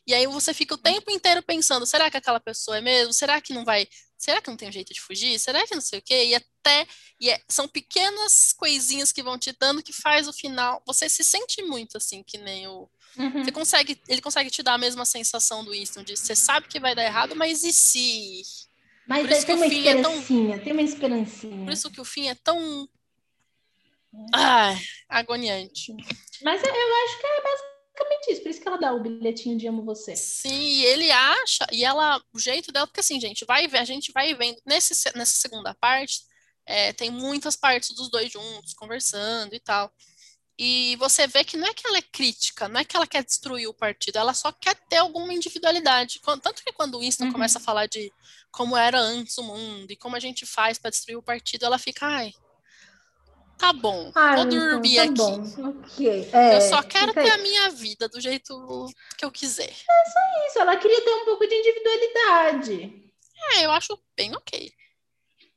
E 0.07 0.15
aí 0.15 0.27
você 0.27 0.55
fica 0.55 0.75
o 0.75 0.79
tempo 0.79 1.11
inteiro 1.11 1.43
pensando, 1.43 1.85
será 1.85 2.11
que 2.11 2.17
aquela 2.17 2.41
pessoa 2.41 2.79
é 2.79 2.81
mesmo? 2.81 3.13
Será 3.13 3.39
que 3.39 3.53
não 3.53 3.67
vai? 3.67 3.87
Será 4.17 4.41
que 4.41 4.49
não 4.49 4.57
tem 4.57 4.73
jeito 4.73 4.95
de 4.95 5.01
fugir? 5.01 5.39
Será 5.39 5.67
que 5.67 5.75
não 5.75 5.83
sei 5.83 5.99
o 5.99 6.03
quê? 6.03 6.25
E 6.25 6.35
até 6.35 6.87
e 7.21 7.29
é, 7.29 7.39
são 7.49 7.69
pequenas 7.69 8.53
coisinhas 8.55 9.13
que 9.13 9.23
vão 9.23 9.39
te 9.39 9.55
dando 9.61 9.83
que 9.83 9.93
faz 9.93 10.27
o 10.27 10.33
final. 10.33 10.83
Você 10.87 11.07
se 11.09 11.23
sente 11.23 11.63
muito 11.63 11.99
assim, 11.99 12.23
que 12.23 12.39
nem 12.39 12.67
o 12.67 12.89
uhum. 13.19 13.45
Você 13.45 13.53
consegue, 13.53 14.01
ele 14.09 14.23
consegue 14.23 14.51
te 14.51 14.63
dar 14.63 14.75
a 14.75 14.79
mesma 14.79 15.05
sensação 15.05 15.63
do 15.63 15.73
Winston, 15.73 16.03
de 16.03 16.17
você 16.17 16.35
sabe 16.35 16.67
que 16.67 16.81
vai 16.81 16.95
dar 16.95 17.05
errado, 17.05 17.37
mas 17.37 17.63
e 17.63 17.73
se? 17.73 18.43
Mas 19.07 19.45
tem 19.45 19.55
uma 19.55 19.67
esperancinha, 19.67 19.91
é 19.91 20.03
tão... 20.03 20.59
tem 20.61 20.73
uma 20.73 20.83
esperancinha. 20.83 21.65
Por 21.65 21.73
isso 21.73 21.91
que 21.91 22.01
o 22.01 22.05
fim 22.05 22.29
é 22.29 22.35
tão 22.35 22.89
Ai, 24.35 24.79
agoniante. 25.09 25.95
Mas 26.43 26.63
eu 26.63 26.71
acho 26.71 27.21
que 27.21 27.27
é 27.27 27.43
basicamente 27.43 28.33
isso. 28.33 28.43
Por 28.43 28.51
isso 28.51 28.61
que 28.61 28.69
ela 28.69 28.79
dá 28.79 28.93
o 28.93 29.01
bilhetinho 29.01 29.57
de 29.57 29.67
amo 29.67 29.85
você. 29.85 30.15
Sim, 30.17 30.83
ele 30.83 31.11
acha, 31.11 31.67
e 31.73 31.85
ela, 31.85 32.23
o 32.33 32.39
jeito 32.39 32.73
dela, 32.73 32.87
porque 32.87 33.01
assim, 33.01 33.21
gente, 33.21 33.45
vai 33.45 33.67
ver, 33.69 33.79
a 33.79 33.85
gente 33.85 34.13
vai 34.13 34.35
vendo, 34.35 34.61
nesse, 34.67 34.95
nessa 35.17 35.35
segunda 35.37 35.75
parte, 35.75 36.21
é, 36.67 36.93
tem 36.93 37.11
muitas 37.11 37.57
partes 37.57 37.95
dos 37.95 38.11
dois 38.11 38.31
juntos, 38.31 38.75
conversando 38.75 39.55
e 39.55 39.61
tal. 39.61 39.93
E 40.59 40.97
você 40.97 41.27
vê 41.27 41.43
que 41.45 41.57
não 41.57 41.67
é 41.67 41.75
que 41.75 41.87
ela 41.87 41.99
é 41.99 42.03
crítica, 42.03 42.69
não 42.69 42.81
é 42.81 42.85
que 42.85 42.95
ela 42.95 43.07
quer 43.07 43.25
destruir 43.25 43.67
o 43.67 43.75
partido, 43.75 44.19
ela 44.19 44.35
só 44.35 44.53
quer 44.53 44.77
ter 44.89 44.99
alguma 44.99 45.33
individualidade. 45.33 46.21
Tanto 46.43 46.63
que 46.63 46.73
quando 46.73 46.95
o 46.97 47.01
Winston 47.01 47.25
uhum. 47.25 47.33
começa 47.33 47.59
a 47.59 47.63
falar 47.63 47.87
de 47.87 48.13
como 48.51 48.77
era 48.77 49.01
antes 49.01 49.37
o 49.39 49.43
mundo 49.43 49.91
e 49.91 49.97
como 49.97 50.15
a 50.15 50.21
gente 50.21 50.45
faz 50.45 50.79
para 50.79 50.91
destruir 50.91 51.17
o 51.17 51.23
partido, 51.23 51.65
ela 51.65 51.79
fica, 51.79 52.07
ai, 52.07 52.33
tá 53.63 53.73
bom, 53.73 54.11
ah, 54.17 54.35
vou 54.35 54.45
dormir 54.47 54.99
então, 54.99 55.15
tá 55.15 55.43
aqui. 55.45 55.63
Bom. 55.63 55.69
Okay. 55.69 56.29
É, 56.33 56.57
eu 56.57 56.61
só 56.63 56.83
quero 56.83 57.15
ter 57.15 57.21
aí. 57.21 57.31
a 57.31 57.39
minha 57.39 57.71
vida 57.71 58.09
do 58.09 58.21
jeito 58.21 58.93
que 59.17 59.25
eu 59.25 59.31
quiser. 59.31 59.71
É 59.71 60.11
só 60.11 60.49
isso, 60.49 60.59
ela 60.59 60.77
queria 60.77 61.01
ter 61.01 61.11
um 61.11 61.25
pouco 61.25 61.47
de 61.47 61.55
individualidade. 61.55 63.13
É, 63.55 63.65
eu 63.65 63.71
acho 63.71 63.97
bem 64.17 64.35
ok. 64.35 64.73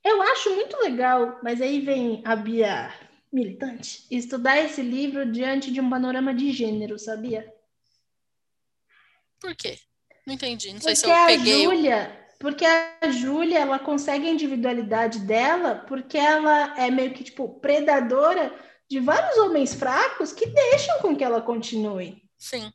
Eu 0.04 0.22
acho 0.22 0.54
muito 0.54 0.78
legal, 0.78 1.40
mas 1.42 1.60
aí 1.60 1.80
vem 1.80 2.22
a 2.24 2.36
Bia 2.36 2.94
militante 3.34 4.06
estudar 4.12 4.60
esse 4.60 4.84
livro 4.84 5.30
diante 5.32 5.72
de 5.72 5.82
um 5.82 5.90
panorama 5.90 6.32
de 6.32 6.52
gênero, 6.52 7.00
sabia? 7.00 7.52
Por 9.40 9.56
quê? 9.56 9.80
Não 10.28 10.36
entendi. 10.36 10.68
Não 10.68 10.80
Porque 10.80 10.96
sei 10.96 10.96
se 10.96 11.10
eu 11.10 11.26
peguei. 11.26 11.66
A 11.66 11.70
Júlia, 11.70 12.25
Porque 12.40 12.66
a 12.66 13.10
Júlia, 13.10 13.60
ela 13.60 13.80
consegue 13.80 14.28
a 14.28 14.32
individualidade 14.32 15.20
dela 15.20 15.84
porque 15.88 16.18
ela 16.18 16.78
é 16.78 16.92
meio 16.92 17.14
que, 17.14 17.24
tipo, 17.24 17.60
predadora 17.60 18.54
de 18.90 19.00
vários 19.00 19.38
homens 19.38 19.74
fracos 19.74 20.32
que 20.32 20.48
deixam 20.48 21.00
com 21.00 21.16
que 21.16 21.24
ela 21.24 21.42
continue. 21.42 22.22
Sim. 22.38 22.72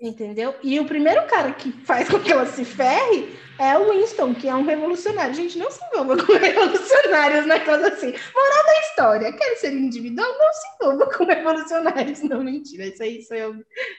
Entendeu? 0.00 0.54
E 0.62 0.78
o 0.80 0.86
primeiro 0.86 1.26
cara 1.26 1.52
que 1.52 1.72
faz 1.84 2.08
com 2.08 2.20
que 2.20 2.32
ela 2.32 2.46
se 2.46 2.64
ferre 2.64 3.38
é 3.58 3.78
o 3.78 3.90
Winston, 3.90 4.34
que 4.34 4.48
é 4.48 4.54
um 4.54 4.64
revolucionário. 4.64 5.34
Gente, 5.34 5.56
não 5.56 5.70
se 5.70 5.80
envolva 5.84 6.16
com 6.16 6.32
revolucionários 6.36 7.46
na 7.46 7.60
casa 7.60 7.88
assim. 7.88 8.12
Moral 8.34 8.66
da 8.66 8.80
história, 8.80 9.32
quer 9.32 9.56
ser 9.56 9.72
individual? 9.72 10.28
Não 10.36 10.52
se 10.52 10.66
envolva 10.74 11.06
com 11.10 11.24
revolucionários. 11.24 12.20
Não, 12.24 12.42
mentira. 12.42 12.86
Isso 12.86 13.02
aí, 13.02 13.18
isso 13.18 13.32
aí 13.32 13.40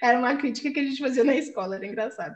era 0.03 0.19
uma 0.19 0.35
crítica 0.35 0.72
que 0.72 0.80
a 0.80 0.84
gente 0.84 1.02
fazia 1.02 1.23
na 1.23 1.35
escola, 1.35 1.76
era 1.76 1.85
engraçado. 1.85 2.35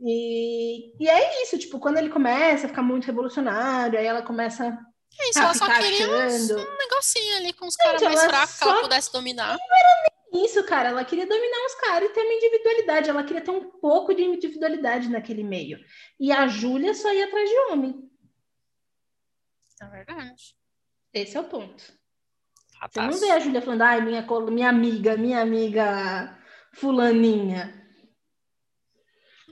E, 0.00 0.92
e 1.02 1.08
é 1.08 1.42
isso, 1.42 1.58
tipo, 1.58 1.78
quando 1.78 1.98
ele 1.98 2.10
começa 2.10 2.66
a 2.66 2.68
ficar 2.68 2.82
muito 2.82 3.06
revolucionário, 3.06 3.98
aí 3.98 4.06
ela 4.06 4.22
começa 4.22 4.76
é 5.20 5.30
isso, 5.30 5.38
ela 5.38 5.54
só 5.54 5.66
queria 5.72 6.08
um 6.08 6.78
negocinho 6.78 7.36
ali 7.36 7.52
com 7.52 7.66
os 7.66 7.76
caras 7.76 8.02
mais 8.02 8.24
fracos 8.24 8.58
que 8.58 8.64
ela 8.64 8.82
pudesse 8.82 9.12
dominar. 9.12 9.56
Não 9.56 9.76
era 9.76 10.02
nem 10.32 10.44
isso, 10.44 10.62
cara. 10.64 10.88
Ela 10.88 11.04
queria 11.04 11.26
dominar 11.26 11.66
os 11.66 11.74
caras 11.76 12.10
e 12.10 12.12
ter 12.12 12.20
uma 12.20 12.34
individualidade. 12.34 13.10
Ela 13.10 13.24
queria 13.24 13.42
ter 13.42 13.50
um 13.50 13.70
pouco 13.78 14.12
de 14.12 14.22
individualidade 14.22 15.08
naquele 15.08 15.44
meio. 15.44 15.78
E 16.18 16.32
a 16.32 16.48
Júlia 16.48 16.94
só 16.94 17.12
ia 17.12 17.26
atrás 17.26 17.48
de 17.48 17.56
homem. 17.70 18.10
É 19.80 19.86
verdade. 19.86 20.56
Esse 21.12 21.36
é 21.36 21.40
o 21.40 21.44
ponto. 21.44 21.84
Você 22.90 23.00
não 23.00 23.18
vê 23.18 23.30
a 23.30 23.38
Júlia 23.38 23.62
falando, 23.62 23.82
ai, 23.82 24.00
minha, 24.00 24.26
minha 24.50 24.68
amiga, 24.68 25.16
minha 25.16 25.40
amiga 25.40 26.38
fulaninha. 26.72 27.83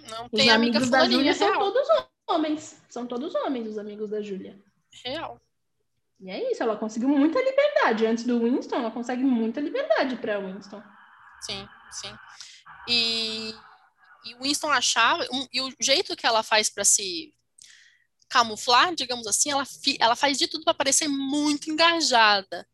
Não 0.08 0.28
tem 0.28 0.48
os 0.48 0.54
amigos 0.54 0.90
da 0.90 1.08
Júlia 1.08 1.34
são 1.34 1.52
todos 1.58 1.88
homens. 2.28 2.82
São 2.88 3.06
todos 3.06 3.34
homens, 3.34 3.68
os 3.68 3.78
amigos 3.78 4.10
da 4.10 4.20
Júlia. 4.20 4.58
Real. 5.04 5.40
E 6.20 6.30
é 6.30 6.52
isso, 6.52 6.62
ela 6.62 6.76
conseguiu 6.76 7.08
muita 7.08 7.42
liberdade. 7.42 8.06
Antes 8.06 8.24
do 8.24 8.40
Winston, 8.40 8.76
ela 8.76 8.90
consegue 8.90 9.24
muita 9.24 9.60
liberdade 9.60 10.16
para 10.16 10.38
Winston. 10.38 10.82
Sim, 11.40 11.68
sim. 11.90 12.14
E, 12.88 13.54
e 14.24 14.34
o 14.34 14.42
Winston 14.42 14.70
achava, 14.70 15.24
um, 15.32 15.46
e 15.52 15.60
o 15.60 15.74
jeito 15.80 16.16
que 16.16 16.26
ela 16.26 16.42
faz 16.42 16.70
para 16.70 16.84
se 16.84 17.34
camuflar, 18.28 18.94
digamos 18.94 19.26
assim, 19.26 19.50
ela, 19.50 19.64
ela 19.98 20.16
faz 20.16 20.38
de 20.38 20.46
tudo 20.46 20.64
para 20.64 20.74
parecer 20.74 21.08
muito 21.08 21.70
engajada 21.70 22.66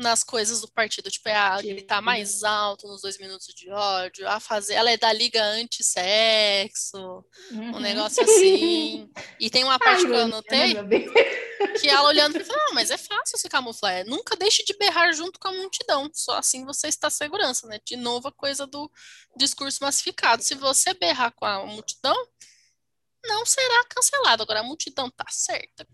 nas 0.00 0.24
coisas 0.24 0.62
do 0.62 0.68
partido, 0.68 1.10
tipo, 1.10 1.28
é 1.28 1.36
a 1.36 1.60
gritar 1.60 2.00
mais 2.00 2.42
alto 2.42 2.88
nos 2.88 3.02
dois 3.02 3.18
minutos 3.18 3.54
de 3.54 3.70
ódio, 3.70 4.26
a 4.26 4.40
fazer, 4.40 4.74
ela 4.74 4.90
é 4.90 4.96
da 4.96 5.12
liga 5.12 5.42
anti-sexo, 5.42 7.24
uhum. 7.50 7.76
um 7.76 7.80
negócio 7.80 8.22
assim. 8.22 9.10
E 9.38 9.50
tem 9.50 9.62
uma 9.62 9.78
parte 9.78 10.04
Ai, 10.04 10.06
que 10.06 10.16
eu 10.16 10.20
anotei 10.20 10.74
que 11.78 11.88
ela 11.88 12.08
olhando 12.08 12.36
e 12.36 12.44
falando, 12.44 12.62
ah, 12.70 12.74
mas 12.74 12.90
é 12.90 12.96
fácil 12.96 13.36
se 13.36 13.48
camuflar, 13.48 13.92
é, 13.92 14.04
nunca 14.04 14.34
deixe 14.36 14.64
de 14.64 14.76
berrar 14.78 15.12
junto 15.12 15.38
com 15.38 15.48
a 15.48 15.52
multidão, 15.52 16.10
só 16.14 16.38
assim 16.38 16.64
você 16.64 16.88
está 16.88 17.10
segurança, 17.10 17.66
né? 17.66 17.78
De 17.84 17.96
novo 17.96 18.28
a 18.28 18.32
coisa 18.32 18.66
do 18.66 18.90
discurso 19.36 19.82
massificado. 19.82 20.42
Se 20.42 20.54
você 20.54 20.94
berrar 20.94 21.32
com 21.32 21.44
a 21.44 21.66
multidão, 21.66 22.16
não 23.26 23.44
será 23.44 23.84
cancelado. 23.84 24.42
Agora 24.42 24.60
a 24.60 24.64
multidão 24.64 25.10
tá 25.10 25.26
certa. 25.28 25.86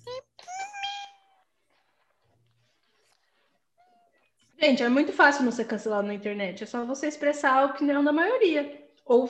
Gente, 4.58 4.82
é 4.82 4.88
muito 4.88 5.12
fácil 5.12 5.44
não 5.44 5.52
ser 5.52 5.66
cancelado 5.66 6.06
na 6.06 6.14
internet. 6.14 6.62
É 6.62 6.66
só 6.66 6.84
você 6.84 7.06
expressar 7.06 7.52
a 7.52 7.66
opinião 7.66 8.02
da 8.02 8.12
maioria. 8.12 8.88
Ou 9.04 9.28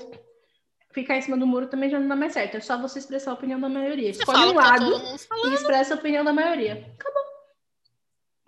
ficar 0.92 1.16
em 1.16 1.22
cima 1.22 1.36
do 1.36 1.46
muro 1.46 1.68
também 1.68 1.90
já 1.90 1.98
não 1.98 2.08
dá 2.08 2.16
mais 2.16 2.32
certo. 2.32 2.56
É 2.56 2.60
só 2.60 2.80
você 2.80 2.98
expressar 2.98 3.32
a 3.32 3.34
opinião 3.34 3.60
da 3.60 3.68
maioria. 3.68 4.10
Escolhe 4.10 4.46
um 4.46 4.54
lado 4.54 5.02
e 5.44 5.54
expressa 5.54 5.94
a 5.94 5.96
opinião 5.98 6.24
da 6.24 6.32
maioria. 6.32 6.94
Acabou. 6.98 7.22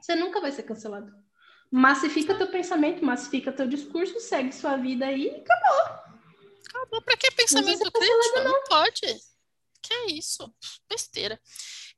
Você 0.01 0.15
nunca 0.15 0.41
vai 0.41 0.53
ser 0.53 0.63
cancelado. 0.63 1.13
Massifica 1.71 2.35
teu 2.35 2.47
pensamento, 2.47 3.05
massifica 3.05 3.53
teu 3.53 3.67
discurso, 3.67 4.19
segue 4.21 4.53
sua 4.53 4.77
vida 4.77 5.05
aí 5.05 5.27
e 5.27 5.31
acabou. 5.31 5.99
Acabou. 6.69 7.03
Pra 7.03 7.17
que 7.17 7.31
pensamento 7.33 7.93
crítico? 7.93 8.39
Não. 8.39 8.45
não 8.45 8.65
pode. 8.65 9.21
Que 9.83 9.93
é 9.93 10.07
isso? 10.13 10.51
Besteira. 10.89 11.39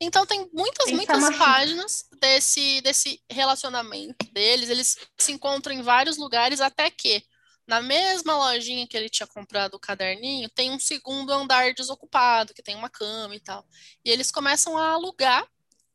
Então 0.01 0.25
tem 0.25 0.49
muitas, 0.53 0.87
Esse 0.87 0.97
muitas 0.97 1.25
é 1.25 1.37
páginas 1.37 2.07
desse, 2.21 2.81
desse 2.81 3.23
relacionamento 3.31 4.25
deles. 4.33 4.71
Eles 4.71 4.97
se 5.19 5.33
encontram 5.33 5.75
em 5.75 5.83
vários 5.83 6.17
lugares 6.17 6.61
até 6.61 6.91
que 6.91 7.23
na 7.71 7.81
mesma 7.81 8.37
lojinha 8.37 8.85
que 8.85 8.97
ele 8.97 9.09
tinha 9.09 9.29
comprado 9.29 9.75
o 9.75 9.79
caderninho, 9.79 10.51
tem 10.51 10.73
um 10.73 10.81
segundo 10.81 11.33
andar 11.33 11.73
desocupado, 11.73 12.53
que 12.53 12.65
tem 12.65 12.75
uma 12.75 12.91
cama 12.91 13.33
e 13.37 13.39
tal. 13.39 13.65
E 14.05 14.11
eles 14.11 14.33
começam 14.33 14.77
a 14.77 14.91
alugar 14.91 15.47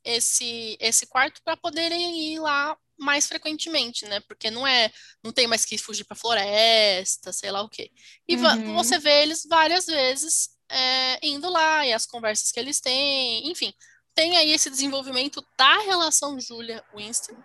esse, 0.01 0.77
esse 0.79 1.05
quarto 1.05 1.41
para 1.43 1.57
poderem 1.57 2.33
ir 2.33 2.39
lá 2.39 2.77
mais 2.97 3.27
frequentemente, 3.27 4.05
né? 4.05 4.21
Porque 4.21 4.49
não 4.49 4.65
é, 4.65 4.89
não 5.21 5.33
tem 5.33 5.47
mais 5.47 5.65
que 5.65 5.77
fugir 5.77 6.05
para 6.05 6.15
floresta, 6.15 7.33
sei 7.33 7.51
lá 7.51 7.61
o 7.61 7.67
quê. 7.67 7.91
E 8.25 8.37
uhum. 8.37 8.75
você 8.75 8.97
vê 8.97 9.23
eles 9.23 9.45
várias 9.45 9.85
vezes 9.85 10.51
é, 10.69 11.27
indo 11.27 11.49
lá 11.49 11.85
e 11.85 11.91
as 11.91 12.05
conversas 12.05 12.53
que 12.53 12.59
eles 12.59 12.79
têm, 12.79 13.51
enfim, 13.51 13.73
tem 14.15 14.37
aí 14.37 14.51
esse 14.51 14.69
desenvolvimento 14.69 15.45
da 15.57 15.81
relação 15.81 16.39
Julia-Winston, 16.39 17.35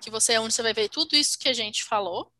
que 0.00 0.10
você 0.10 0.32
é 0.32 0.40
onde 0.40 0.54
você 0.54 0.62
vai 0.62 0.72
ver 0.72 0.88
tudo 0.88 1.14
isso 1.14 1.38
que 1.38 1.48
a 1.48 1.52
gente 1.52 1.84
falou. 1.84 2.32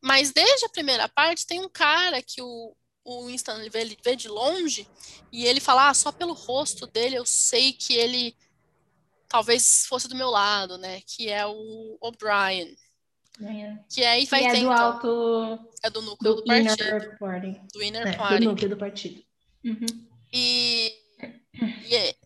Mas 0.00 0.32
desde 0.32 0.64
a 0.66 0.70
primeira 0.70 1.08
parte 1.08 1.46
tem 1.46 1.60
um 1.60 1.68
cara 1.68 2.22
que 2.22 2.40
o, 2.40 2.76
o 3.04 3.26
Winston 3.26 3.56
vê, 3.70 3.80
ele 3.80 3.98
vê 4.04 4.14
de 4.14 4.28
longe 4.28 4.88
e 5.32 5.44
ele 5.46 5.60
fala, 5.60 5.88
ah, 5.88 5.94
só 5.94 6.12
pelo 6.12 6.32
rosto 6.32 6.86
dele 6.86 7.16
eu 7.16 7.26
sei 7.26 7.72
que 7.72 7.94
ele 7.94 8.36
talvez 9.28 9.84
fosse 9.86 10.08
do 10.08 10.14
meu 10.14 10.30
lado, 10.30 10.78
né? 10.78 11.00
Que 11.06 11.28
é 11.28 11.44
o 11.44 11.98
O'Brien. 12.00 12.76
É. 13.42 13.78
Que 13.92 14.04
aí 14.04 14.24
vai 14.26 14.40
que 14.40 14.46
é 14.46 14.52
ter. 14.52 14.58
É 14.58 14.60
do 14.60 14.66
então, 14.66 14.84
alto. 14.84 15.70
É 15.82 15.90
do 15.90 16.02
núcleo 16.02 16.34
do, 16.34 16.40
do 16.40 16.44
partido. 16.44 16.82
Inner 16.82 17.18
party. 17.18 17.60
Do 17.72 17.82
Inner 17.82 18.06
é, 18.06 18.16
Party. 18.16 18.38
Do 18.38 18.44
núcleo 18.50 18.70
do 18.70 18.76
partido. 18.76 19.22
Uhum. 19.64 19.86
E, 20.32 20.94
e 21.90 22.16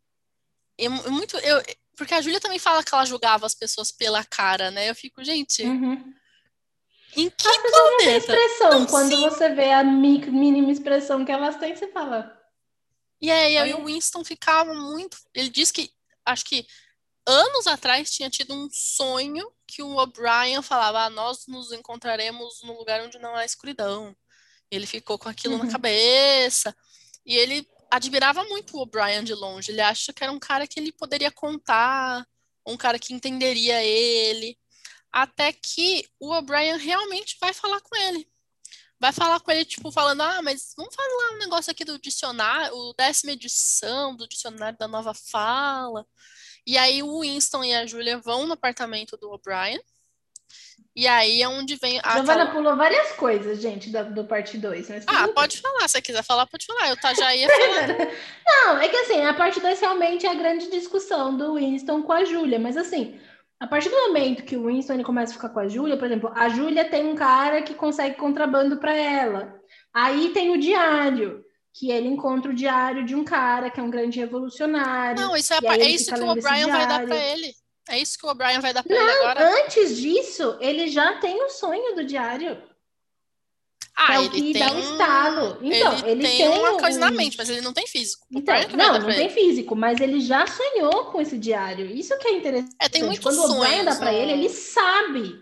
é, 0.80 0.86
é 0.86 1.10
muito. 1.10 1.36
Eu, 1.38 1.62
porque 1.96 2.14
a 2.14 2.20
Júlia 2.20 2.40
também 2.40 2.58
fala 2.58 2.82
que 2.82 2.94
ela 2.94 3.04
julgava 3.04 3.46
as 3.46 3.54
pessoas 3.54 3.92
pela 3.92 4.24
cara, 4.24 4.70
né? 4.70 4.88
Eu 4.88 4.94
fico, 4.94 5.22
gente. 5.22 5.62
Uhum. 5.62 6.14
Em 7.16 7.28
que 7.28 7.48
as 7.48 7.56
planeta? 7.56 7.78
Não 7.78 7.98
tem 7.98 8.16
expressão. 8.16 8.70
Não, 8.70 8.86
Quando 8.86 9.10
sim. 9.10 9.22
você 9.22 9.48
vê 9.50 9.72
a 9.72 9.82
mínima 9.82 10.70
expressão 10.70 11.24
que 11.24 11.32
elas 11.32 11.56
têm, 11.56 11.74
você 11.74 11.88
fala. 11.88 12.36
E 13.20 13.30
aí, 13.30 13.58
aí 13.58 13.74
o 13.74 13.84
Winston 13.84 14.24
ficava 14.24 14.72
muito. 14.72 15.18
Ele 15.34 15.50
disse 15.50 15.72
que 15.72 15.90
acho 16.24 16.44
que 16.44 16.66
anos 17.26 17.66
atrás 17.66 18.10
tinha 18.10 18.30
tido 18.30 18.54
um 18.54 18.68
sonho 18.70 19.50
que 19.66 19.82
o 19.82 19.96
O'Brien 19.96 20.62
falava: 20.62 21.04
ah, 21.04 21.10
nós 21.10 21.46
nos 21.46 21.72
encontraremos 21.72 22.62
no 22.62 22.78
lugar 22.78 23.02
onde 23.02 23.18
não 23.18 23.34
há 23.34 23.44
escuridão. 23.44 24.16
Ele 24.70 24.86
ficou 24.86 25.18
com 25.18 25.28
aquilo 25.28 25.56
uhum. 25.56 25.64
na 25.64 25.70
cabeça. 25.70 26.74
E 27.26 27.36
ele 27.36 27.66
admirava 27.90 28.44
muito 28.44 28.76
o 28.76 28.80
O'Brien 28.80 29.24
de 29.24 29.34
longe. 29.34 29.72
Ele 29.72 29.80
acha 29.80 30.12
que 30.12 30.22
era 30.22 30.32
um 30.32 30.38
cara 30.38 30.66
que 30.66 30.78
ele 30.78 30.92
poderia 30.92 31.30
contar, 31.30 32.26
um 32.66 32.76
cara 32.76 32.98
que 32.98 33.12
entenderia 33.12 33.82
ele. 33.82 34.58
Até 35.12 35.52
que 35.52 36.08
o 36.20 36.32
O'Brien 36.32 36.76
realmente 36.78 37.36
vai 37.40 37.52
falar 37.52 37.80
com 37.80 37.96
ele. 37.96 38.28
Vai 39.00 39.12
falar 39.12 39.40
com 39.40 39.50
ele, 39.50 39.64
tipo, 39.64 39.90
falando: 39.90 40.20
Ah, 40.20 40.42
mas 40.42 40.74
vamos 40.76 40.94
falar 40.94 41.34
um 41.34 41.38
negócio 41.38 41.70
aqui 41.72 41.84
do 41.84 41.98
dicionário, 41.98 42.76
o 42.76 42.94
décima 42.94 43.32
edição 43.32 44.14
do 44.14 44.28
dicionário 44.28 44.78
da 44.78 44.86
nova 44.86 45.14
fala. 45.14 46.06
E 46.66 46.76
aí 46.78 47.02
o 47.02 47.20
Winston 47.20 47.64
e 47.64 47.74
a 47.74 47.86
Julia 47.86 48.18
vão 48.18 48.46
no 48.46 48.52
apartamento 48.52 49.16
do 49.16 49.30
O'Brien. 49.30 49.80
E 50.94 51.06
aí 51.06 51.40
é 51.40 51.48
onde 51.48 51.76
vem 51.76 52.00
a. 52.02 52.14
Giovana 52.14 52.42
aquela... 52.42 52.50
pulou 52.50 52.76
várias 52.76 53.12
coisas, 53.12 53.60
gente, 53.60 53.90
do, 53.90 54.14
do 54.14 54.24
parte 54.24 54.58
2. 54.58 54.90
Ah, 55.06 55.28
pode 55.28 55.60
bem. 55.60 55.62
falar. 55.62 55.88
Se 55.88 55.92
você 55.92 56.02
quiser 56.02 56.24
falar, 56.24 56.46
pode 56.46 56.66
falar. 56.66 56.88
Eu 56.88 56.96
tá, 56.96 57.14
já 57.14 57.34
ia 57.34 57.46
falar. 57.48 58.08
Não, 58.46 58.78
é 58.78 58.88
que 58.88 58.96
assim, 58.96 59.24
a 59.24 59.34
parte 59.34 59.60
2 59.60 59.80
realmente 59.80 60.26
é 60.26 60.30
a 60.30 60.34
grande 60.34 60.68
discussão 60.68 61.36
do 61.36 61.54
Winston 61.54 62.02
com 62.02 62.12
a 62.12 62.24
Júlia. 62.24 62.58
Mas 62.58 62.76
assim, 62.76 63.20
a 63.60 63.66
partir 63.66 63.88
do 63.88 63.96
momento 63.96 64.42
que 64.42 64.56
o 64.56 64.66
Winston 64.66 64.94
ele 64.94 65.04
começa 65.04 65.32
a 65.32 65.36
ficar 65.36 65.50
com 65.50 65.60
a 65.60 65.68
Júlia, 65.68 65.96
por 65.96 66.06
exemplo, 66.06 66.32
a 66.34 66.48
Júlia 66.48 66.84
tem 66.84 67.06
um 67.06 67.14
cara 67.14 67.62
que 67.62 67.74
consegue 67.74 68.16
contrabando 68.16 68.78
para 68.78 68.94
ela. 68.94 69.54
Aí 69.94 70.30
tem 70.30 70.50
o 70.50 70.58
diário 70.58 71.44
que 71.72 71.90
ele 71.90 72.08
encontra 72.08 72.50
o 72.50 72.54
diário 72.54 73.04
de 73.04 73.14
um 73.14 73.22
cara 73.24 73.70
que 73.70 73.78
é 73.78 73.82
um 73.82 73.90
grande 73.90 74.18
revolucionário. 74.18 75.20
Não, 75.20 75.36
isso 75.36 75.54
é, 75.54 75.58
a, 75.58 75.76
é 75.76 75.88
isso 75.88 76.12
que 76.12 76.20
o 76.20 76.30
O'Brien 76.30 76.66
vai 76.66 76.86
dar 76.86 77.04
para 77.06 77.16
ele. 77.16 77.54
É 77.90 77.98
isso 77.98 78.16
que 78.16 78.24
o 78.24 78.30
O'Brien 78.30 78.60
vai 78.60 78.72
dar 78.72 78.84
pra 78.84 78.94
Não, 78.94 79.02
ele 79.02 79.18
agora? 79.18 79.64
Antes 79.64 79.96
disso, 79.96 80.56
ele 80.60 80.86
já 80.86 81.18
tem 81.18 81.42
o 81.42 81.50
sonho 81.50 81.96
do 81.96 82.04
diário. 82.04 82.56
Ah, 83.96 84.14
é 84.14 84.18
o 84.20 84.30
que 84.30 84.52
tem 84.52 84.62
dá 84.62 84.72
um 84.72 84.78
estalo. 84.78 85.58
Então, 85.60 85.98
ele, 85.98 86.10
ele 86.12 86.22
tem, 86.22 86.36
tem 86.38 86.48
uma 86.48 86.78
coisa 86.78 86.96
um... 86.96 87.00
na 87.00 87.10
mente, 87.10 87.36
mas 87.36 87.50
ele 87.50 87.60
não 87.60 87.72
tem 87.72 87.88
físico. 87.88 88.24
Então, 88.30 88.54
não, 88.76 88.98
não 89.00 89.06
tem 89.08 89.26
ele. 89.26 89.28
físico, 89.30 89.74
mas 89.74 90.00
ele 90.00 90.20
já 90.20 90.46
sonhou 90.46 91.06
com 91.06 91.20
esse 91.20 91.36
diário. 91.36 91.84
Isso 91.84 92.16
que 92.18 92.28
é 92.28 92.36
interessante. 92.36 92.76
É, 92.80 92.88
tem 92.88 93.02
muitos 93.02 93.24
quando 93.24 93.36
sonhos, 93.36 93.56
o 93.56 93.60
Brian 93.60 93.84
dá 93.84 93.96
para 93.96 94.14
ele, 94.14 94.32
ele 94.32 94.48
sabe 94.48 95.34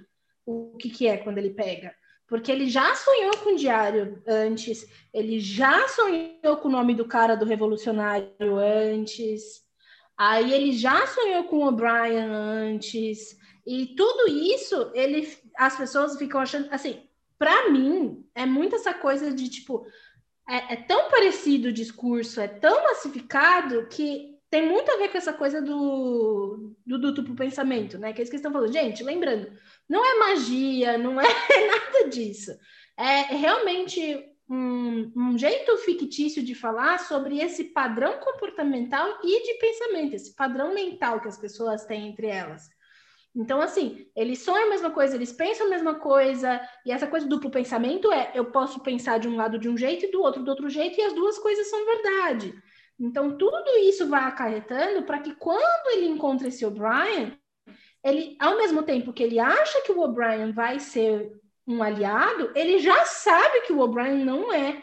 o 0.47 0.75
que, 0.79 0.89
que 0.89 1.07
é 1.07 1.19
quando 1.19 1.37
ele 1.37 1.51
pega. 1.51 1.95
Porque 2.27 2.51
ele 2.51 2.69
já 2.69 2.95
sonhou 2.95 3.37
com 3.39 3.53
o 3.53 3.57
diário 3.57 4.23
antes, 4.27 4.87
ele 5.13 5.39
já 5.39 5.87
sonhou 5.89 6.57
com 6.61 6.69
o 6.69 6.73
nome 6.73 6.95
do 6.95 7.05
cara 7.05 7.37
do 7.37 7.45
revolucionário 7.45 8.57
antes, 8.57 9.68
aí 10.19 10.53
ele 10.53 10.73
já 10.73 11.07
sonhou 11.07 11.45
com 11.45 11.59
o 11.59 11.69
O'Brien 11.69 12.29
antes, 12.29 13.39
e 13.65 13.95
tudo 13.95 14.29
isso, 14.29 14.91
ele, 14.95 15.29
as 15.57 15.77
pessoas 15.77 16.17
ficam 16.17 16.41
achando, 16.41 16.69
assim, 16.73 17.03
para 17.39 17.71
mim, 17.71 18.27
é 18.35 18.45
muito 18.45 18.75
essa 18.75 18.93
coisa 18.95 19.33
de 19.33 19.49
tipo, 19.49 19.87
é, 20.49 20.73
é, 20.73 20.77
tão 20.77 21.11
parecido 21.11 21.69
o 21.69 21.73
discurso, 21.73 22.41
é 22.41 22.49
tão 22.49 22.83
massificado 22.85 23.87
que 23.87 24.37
tem 24.51 24.67
muito 24.67 24.91
a 24.91 24.97
ver 24.97 25.11
com 25.11 25.19
essa 25.19 25.35
coisa 25.35 25.61
do, 25.61 26.75
do 26.87 27.13
duplo 27.13 27.37
pensamento, 27.37 27.99
né? 27.99 28.15
Que 28.15 28.23
eles 28.23 28.33
estão 28.33 28.51
falando, 28.51 28.73
gente, 28.73 29.05
lembrando, 29.05 29.53
não 29.87 30.05
é 30.05 30.19
magia, 30.19 30.97
não 30.97 31.21
é 31.21 31.27
nada 31.69 32.09
disso. 32.09 32.53
É 32.97 33.35
realmente 33.37 34.25
um, 34.49 35.13
um, 35.15 35.39
jeito 35.39 35.77
fictício 35.79 36.43
de 36.43 36.55
falar 36.55 36.99
sobre 37.01 37.39
esse 37.39 37.65
padrão 37.65 38.19
comportamental 38.19 39.19
e 39.23 39.43
de 39.43 39.59
pensamento, 39.59 40.15
esse 40.15 40.35
padrão 40.35 40.73
mental 40.73 41.21
que 41.21 41.29
as 41.29 41.37
pessoas 41.37 41.85
têm 41.85 42.09
entre 42.09 42.29
elas. 42.29 42.69
Então, 43.37 43.61
assim, 43.61 44.07
eles 44.17 44.41
sonham 44.41 44.67
a 44.67 44.71
mesma 44.71 44.91
coisa, 44.91 45.15
eles 45.15 45.33
pensam 45.33 45.67
a 45.67 45.71
mesma 45.71 45.97
coisa, 45.97 46.61
e 46.85 46.91
essa 46.91 47.07
coisa 47.07 47.27
do 47.27 47.37
duplo 47.37 47.51
pensamento 47.51 48.11
é 48.11 48.33
eu 48.35 48.47
posso 48.47 48.81
pensar 48.81 49.19
de 49.19 49.29
um 49.29 49.37
lado 49.37 49.59
de 49.59 49.69
um 49.69 49.77
jeito 49.77 50.07
e 50.07 50.11
do 50.11 50.23
outro 50.23 50.43
do 50.43 50.49
outro 50.49 50.69
jeito, 50.69 50.99
e 50.99 51.03
as 51.03 51.13
duas 51.13 51.39
coisas 51.39 51.69
são 51.69 51.85
verdade. 51.85 52.55
Então, 52.99 53.37
tudo 53.37 53.71
isso 53.83 54.09
vai 54.09 54.25
acarretando 54.25 55.03
para 55.05 55.21
que 55.21 55.35
quando 55.35 55.93
ele 55.93 56.07
encontra 56.07 56.49
esse 56.49 56.65
O'Brien, 56.65 57.39
ele, 58.03 58.37
ao 58.41 58.57
mesmo 58.57 58.83
tempo 58.83 59.13
que 59.13 59.23
ele 59.23 59.39
acha 59.39 59.83
que 59.83 59.93
o 59.93 60.01
O'Brien 60.01 60.53
vai 60.53 60.81
ser 60.81 61.31
um 61.69 61.83
aliado, 61.83 62.51
ele 62.55 62.79
já 62.79 63.05
sabe 63.05 63.61
que 63.61 63.73
o 63.75 63.81
O'Brien 63.81 64.25
não 64.25 64.51
é. 64.53 64.83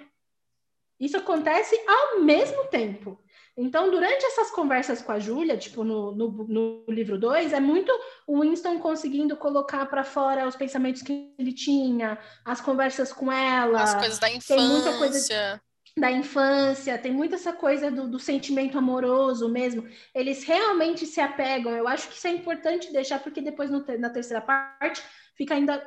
Isso 1.00 1.18
acontece 1.18 1.76
ao 1.88 2.22
mesmo 2.22 2.66
tempo. 2.66 3.20
Então, 3.58 3.90
durante 3.90 4.24
essas 4.26 4.52
conversas 4.52 5.02
com 5.02 5.12
a 5.12 5.20
Júlia, 5.20 5.58
tipo 5.58 5.84
no, 5.84 6.14
no, 6.14 6.30
no 6.48 6.86
livro 6.88 7.18
2, 7.18 7.54
é 7.54 7.60
muito 7.60 7.92
o 8.28 8.42
Winston 8.42 8.80
conseguindo 8.80 9.36
colocar 9.36 9.86
para 9.88 10.04
fora 10.04 10.48
os 10.48 10.56
pensamentos 10.56 11.02
que 11.02 11.34
ele 11.40 11.54
tinha, 11.54 12.20
as 12.44 12.62
conversas 12.62 13.12
com 13.12 13.32
ela. 13.32 13.82
As 13.82 13.96
coisas 13.96 14.20
da 14.20 14.30
infância. 14.30 14.56
Tem 14.56 14.68
muita 14.68 14.98
coisa 14.98 15.62
da 15.98 16.12
infância, 16.12 16.98
tem 16.98 17.12
muito 17.14 17.36
essa 17.36 17.54
coisa 17.54 17.90
do, 17.90 18.10
do, 18.10 18.20
sentimento 18.20 18.78
amoroso 18.78 19.48
mesmo. 19.48 19.88
Eles 20.14 20.44
realmente 20.44 21.06
se 21.06 21.22
apegam. 21.22 21.72
Eu 21.72 21.88
acho 21.88 22.10
que 22.10 22.16
isso 22.16 22.28
é 22.28 22.32
importante 22.32 22.92
deixar, 22.92 23.20
porque 23.20 23.42
depois 23.42 23.72
no, 23.72 23.84
na 23.98 24.10
terceira 24.10 24.42
parte 24.42 25.02
fica 25.36 25.54
ainda 25.54 25.82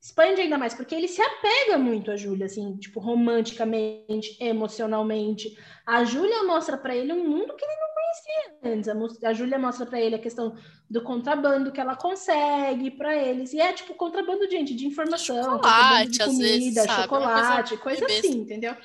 expande 0.00 0.40
ainda 0.40 0.58
mais, 0.58 0.74
porque 0.74 0.94
ele 0.94 1.08
se 1.08 1.20
apega 1.20 1.76
muito 1.78 2.10
a 2.10 2.16
Júlia, 2.16 2.46
assim, 2.46 2.76
tipo, 2.76 3.00
romanticamente, 3.00 4.36
emocionalmente. 4.40 5.56
A 5.84 6.04
Júlia 6.04 6.44
mostra 6.44 6.76
para 6.76 6.94
ele 6.94 7.12
um 7.12 7.28
mundo 7.28 7.54
que 7.54 7.64
ele 7.64 7.76
não 7.80 7.88
conhecia 7.94 8.72
antes. 8.72 8.88
A, 9.24 9.28
a 9.28 9.32
Júlia 9.32 9.58
mostra 9.58 9.86
para 9.86 10.00
ele 10.00 10.14
a 10.14 10.20
questão 10.20 10.56
do 10.88 11.02
contrabando 11.02 11.72
que 11.72 11.80
ela 11.80 11.96
consegue 11.96 12.90
para 12.92 13.16
eles. 13.16 13.52
E 13.52 13.60
é 13.60 13.72
tipo 13.72 13.94
contrabando, 13.94 14.48
gente, 14.48 14.74
de 14.74 14.86
informação, 14.86 15.42
chocolate, 15.42 16.10
de 16.10 16.18
comida, 16.24 16.82
vezes, 16.82 16.96
chocolate, 16.96 17.76
coisa, 17.78 18.06
coisa 18.06 18.18
assim, 18.18 18.38
entendeu? 18.38 18.76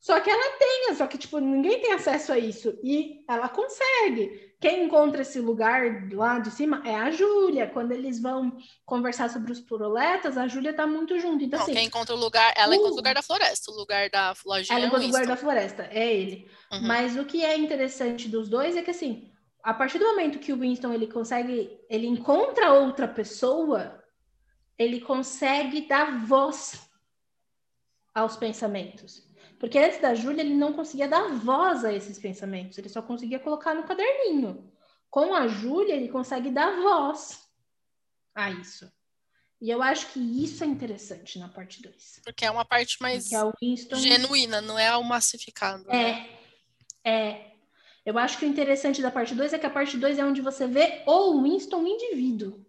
Só 0.00 0.20
que 0.20 0.30
ela 0.30 0.56
tem, 0.56 0.94
só 0.94 1.06
que 1.06 1.18
tipo, 1.18 1.38
ninguém 1.38 1.80
tem 1.80 1.92
acesso 1.92 2.32
a 2.32 2.38
isso. 2.38 2.78
E 2.82 3.24
ela 3.28 3.48
consegue. 3.48 4.45
Quem 4.58 4.84
encontra 4.84 5.20
esse 5.20 5.38
lugar 5.38 6.10
lá 6.12 6.38
de 6.38 6.50
cima 6.50 6.82
é 6.84 6.94
a 6.94 7.10
Júlia. 7.10 7.66
Quando 7.66 7.92
eles 7.92 8.20
vão 8.20 8.56
conversar 8.86 9.28
sobre 9.28 9.52
os 9.52 9.60
puroletas, 9.60 10.38
a 10.38 10.48
Júlia 10.48 10.72
tá 10.72 10.86
muito 10.86 11.18
junto. 11.18 11.44
Então, 11.44 11.58
Não, 11.58 11.64
assim, 11.64 11.74
quem 11.74 11.86
encontra 11.86 12.14
o 12.14 12.18
lugar, 12.18 12.54
ela 12.56 12.72
uh, 12.72 12.74
encontra 12.74 12.92
o 12.92 12.96
lugar 12.96 13.14
da 13.14 13.22
floresta, 13.22 13.70
o 13.70 13.74
lugar 13.74 14.08
da 14.08 14.34
lojinha. 14.46 14.78
Ela 14.78 14.86
é 14.86 14.88
encontra 14.88 15.04
o 15.04 15.08
lugar 15.08 15.26
da 15.26 15.36
floresta, 15.36 15.88
é 15.92 16.10
ele. 16.10 16.50
Uhum. 16.72 16.86
Mas 16.86 17.16
o 17.16 17.24
que 17.26 17.44
é 17.44 17.56
interessante 17.56 18.28
dos 18.28 18.48
dois 18.48 18.76
é 18.76 18.82
que 18.82 18.90
assim, 18.90 19.30
a 19.62 19.74
partir 19.74 19.98
do 19.98 20.06
momento 20.06 20.38
que 20.38 20.52
o 20.52 20.58
Winston 20.58 20.92
ele 20.92 21.06
consegue, 21.06 21.78
ele 21.90 22.06
encontra 22.06 22.72
outra 22.72 23.06
pessoa, 23.06 24.02
ele 24.78 25.02
consegue 25.02 25.82
dar 25.86 26.24
voz 26.24 26.88
aos 28.14 28.36
pensamentos. 28.36 29.25
Porque 29.58 29.78
antes 29.78 30.00
da 30.00 30.14
Júlia, 30.14 30.42
ele 30.42 30.54
não 30.54 30.72
conseguia 30.72 31.08
dar 31.08 31.28
voz 31.28 31.84
a 31.84 31.92
esses 31.92 32.18
pensamentos, 32.18 32.76
ele 32.76 32.88
só 32.88 33.00
conseguia 33.00 33.38
colocar 33.38 33.74
no 33.74 33.84
caderninho. 33.84 34.70
Com 35.08 35.34
a 35.34 35.48
Júlia, 35.48 35.94
ele 35.94 36.08
consegue 36.08 36.50
dar 36.50 36.80
voz 36.80 37.48
a 38.34 38.50
isso. 38.50 38.90
E 39.58 39.70
eu 39.70 39.82
acho 39.82 40.08
que 40.12 40.20
isso 40.20 40.62
é 40.62 40.66
interessante 40.66 41.38
na 41.38 41.48
parte 41.48 41.80
2. 41.80 42.20
Porque 42.22 42.44
é 42.44 42.50
uma 42.50 42.64
parte 42.64 43.00
mais 43.00 43.32
é 43.32 43.38
Winston... 43.62 43.96
genuína, 43.96 44.60
não 44.60 44.78
é 44.78 44.94
o 44.94 45.02
massificado. 45.02 45.84
Né? 45.84 46.28
É, 47.02 47.10
é. 47.10 47.52
Eu 48.04 48.18
acho 48.18 48.38
que 48.38 48.44
o 48.44 48.48
interessante 48.48 49.00
da 49.00 49.10
parte 49.10 49.34
2 49.34 49.54
é 49.54 49.58
que 49.58 49.66
a 49.66 49.70
parte 49.70 49.96
2 49.96 50.18
é 50.18 50.24
onde 50.24 50.42
você 50.42 50.66
vê 50.66 51.02
o 51.06 51.42
Winston 51.42 51.86
indivíduo. 51.86 52.64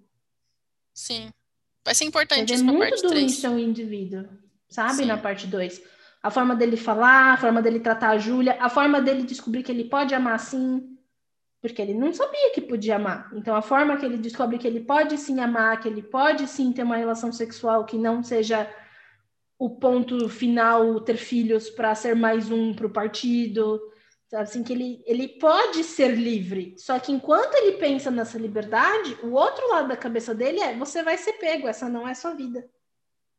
Sim. 0.93 1.30
Vai 1.84 1.93
ser 1.93 2.05
importante 2.05 2.53
isso 2.53 2.64
na 2.64 2.72
parte 2.72 3.01
3. 3.01 3.01
muito 3.01 3.14
do 3.14 3.19
Winston 3.19 3.59
indivíduo, 3.59 4.30
sabe? 4.69 4.95
Sim. 4.95 5.05
Na 5.05 5.18
parte 5.18 5.45
2 5.45 5.81
a 6.27 6.31
forma 6.31 6.53
dele 6.57 6.75
falar, 6.75 7.33
a 7.33 7.37
forma 7.37 7.61
dele 7.61 7.79
tratar 7.79 8.09
a 8.09 8.17
Júlia, 8.17 8.57
a 8.59 8.69
forma 8.69 9.01
dele 9.01 9.23
descobrir 9.23 9.63
que 9.63 9.71
ele 9.71 9.85
pode 9.85 10.13
amar 10.13 10.37
sim, 10.39 10.97
porque 11.61 11.81
ele 11.81 11.93
não 11.93 12.11
sabia 12.11 12.51
que 12.53 12.59
podia 12.59 12.97
amar. 12.97 13.31
Então, 13.33 13.55
a 13.55 13.61
forma 13.61 13.95
que 13.95 14.05
ele 14.05 14.17
descobre 14.17 14.57
que 14.57 14.67
ele 14.67 14.81
pode 14.81 15.17
sim 15.17 15.39
amar, 15.39 15.79
que 15.79 15.87
ele 15.87 16.03
pode 16.03 16.45
sim 16.47 16.73
ter 16.73 16.83
uma 16.83 16.97
relação 16.97 17.31
sexual 17.31 17.85
que 17.85 17.97
não 17.97 18.21
seja 18.21 18.69
o 19.57 19.69
ponto 19.69 20.27
final, 20.27 20.99
ter 20.99 21.15
filhos 21.15 21.69
para 21.69 21.95
ser 21.95 22.13
mais 22.13 22.51
um 22.51 22.73
para 22.73 22.87
o 22.87 22.91
partido? 22.91 23.79
Assim, 24.33 24.63
que 24.63 24.73
ele, 24.73 25.01
ele 25.07 25.29
pode 25.29 25.81
ser 25.85 26.09
livre. 26.09 26.75
Só 26.77 26.99
que 26.99 27.13
enquanto 27.13 27.55
ele 27.55 27.77
pensa 27.77 28.11
nessa 28.11 28.37
liberdade, 28.37 29.17
o 29.23 29.31
outro 29.31 29.65
lado 29.69 29.87
da 29.87 29.95
cabeça 29.95 30.35
dele 30.35 30.59
é: 30.59 30.75
você 30.75 31.01
vai 31.01 31.17
ser 31.17 31.33
pego, 31.33 31.69
essa 31.69 31.87
não 31.87 32.05
é 32.05 32.13
sua 32.13 32.33
vida. 32.33 32.69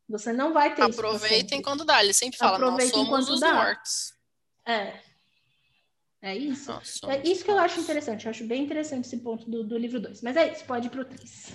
Você 0.08 0.32
não 0.32 0.52
vai 0.52 0.74
ter 0.74 0.82
Aproveitem 0.82 1.60
quando 1.60 1.84
dá. 1.84 2.02
Ele 2.02 2.12
sempre 2.12 2.38
fala, 2.38 2.56
Aproveitem 2.56 3.04
nós 3.04 3.08
somos 3.08 3.28
os 3.28 3.40
dá. 3.40 3.54
mortos. 3.54 4.14
É. 4.66 5.00
É 6.20 6.36
isso. 6.36 6.72
é 7.06 7.22
isso 7.28 7.44
que 7.44 7.50
eu 7.50 7.58
acho 7.58 7.78
interessante. 7.78 8.24
Eu 8.24 8.30
acho 8.30 8.44
bem 8.44 8.64
interessante 8.64 9.06
esse 9.06 9.18
ponto 9.18 9.48
do, 9.48 9.62
do 9.62 9.78
livro 9.78 10.00
2. 10.00 10.22
Mas 10.22 10.36
é 10.36 10.52
isso, 10.52 10.64
pode 10.64 10.86
ir 10.86 10.90
pro 10.90 11.04
3. 11.04 11.52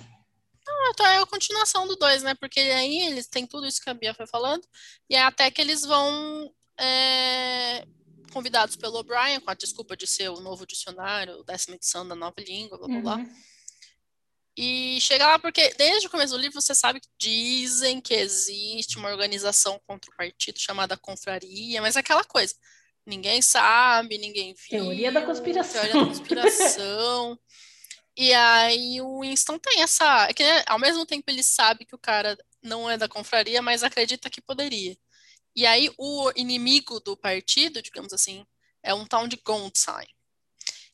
Não, 0.66 0.90
então 0.90 1.04
é 1.06 1.18
a 1.18 1.26
continuação 1.26 1.86
do 1.86 1.96
2, 1.96 2.22
né? 2.22 2.34
Porque 2.34 2.60
aí 2.60 3.02
eles 3.02 3.26
têm 3.26 3.46
tudo 3.46 3.66
isso 3.66 3.82
que 3.82 3.90
a 3.90 3.94
Bia 3.94 4.14
foi 4.14 4.26
falando. 4.26 4.66
E 5.10 5.14
é 5.14 5.22
até 5.22 5.50
que 5.50 5.60
eles 5.60 5.84
vão 5.84 6.50
é, 6.78 7.86
convidados 8.32 8.74
pelo 8.76 8.98
O'Brien, 8.98 9.40
com 9.40 9.50
a 9.50 9.54
desculpa 9.54 9.96
de 9.96 10.06
ser 10.06 10.30
o 10.30 10.40
novo 10.40 10.66
dicionário, 10.66 11.44
décima 11.44 11.76
edição 11.76 12.06
da 12.06 12.14
nova 12.14 12.40
língua, 12.40 12.78
blá 12.78 12.88
blá 12.88 13.00
blá. 13.00 13.26
E 14.56 15.00
chega 15.00 15.26
lá 15.26 15.38
porque 15.38 15.74
desde 15.74 16.06
o 16.06 16.10
começo 16.10 16.32
do 16.32 16.40
livro 16.40 16.60
você 16.60 16.74
sabe 16.74 17.00
que 17.00 17.08
dizem 17.18 18.00
que 18.00 18.14
existe 18.14 18.96
uma 18.98 19.10
organização 19.10 19.80
contra 19.86 20.10
o 20.10 20.16
partido 20.16 20.60
chamada 20.60 20.96
Confraria, 20.96 21.82
mas 21.82 21.96
é 21.96 22.00
aquela 22.00 22.22
coisa, 22.22 22.54
ninguém 23.04 23.42
sabe, 23.42 24.16
ninguém 24.16 24.54
viu. 24.54 24.82
Teoria 24.84 25.10
da 25.10 25.22
conspiração. 25.22 25.82
Teoria 25.82 26.00
da 26.00 26.06
conspiração. 26.06 27.38
e 28.16 28.32
aí 28.32 29.00
o 29.00 29.22
Winston 29.22 29.58
tem 29.58 29.82
essa, 29.82 30.28
é 30.28 30.32
que 30.32 30.44
né, 30.44 30.62
ao 30.68 30.78
mesmo 30.78 31.04
tempo 31.04 31.24
ele 31.26 31.42
sabe 31.42 31.84
que 31.84 31.94
o 31.94 31.98
cara 31.98 32.38
não 32.62 32.88
é 32.88 32.96
da 32.96 33.08
confraria, 33.08 33.60
mas 33.60 33.82
acredita 33.82 34.30
que 34.30 34.40
poderia. 34.40 34.96
E 35.56 35.66
aí 35.66 35.90
o 35.98 36.30
inimigo 36.36 37.00
do 37.00 37.16
partido, 37.16 37.82
digamos 37.82 38.12
assim, 38.12 38.46
é 38.84 38.94
um 38.94 39.04
tal 39.04 39.26
de 39.26 39.36
Gondstein. 39.44 40.06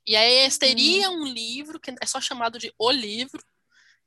E 0.07 0.17
aí 0.17 0.51
teria 0.59 1.11
uhum. 1.11 1.23
um 1.23 1.25
livro 1.27 1.79
que 1.79 1.95
é 2.01 2.07
só 2.07 2.21
chamado 2.21 2.59
de 2.59 2.73
O 2.79 2.91
Livro, 2.91 3.43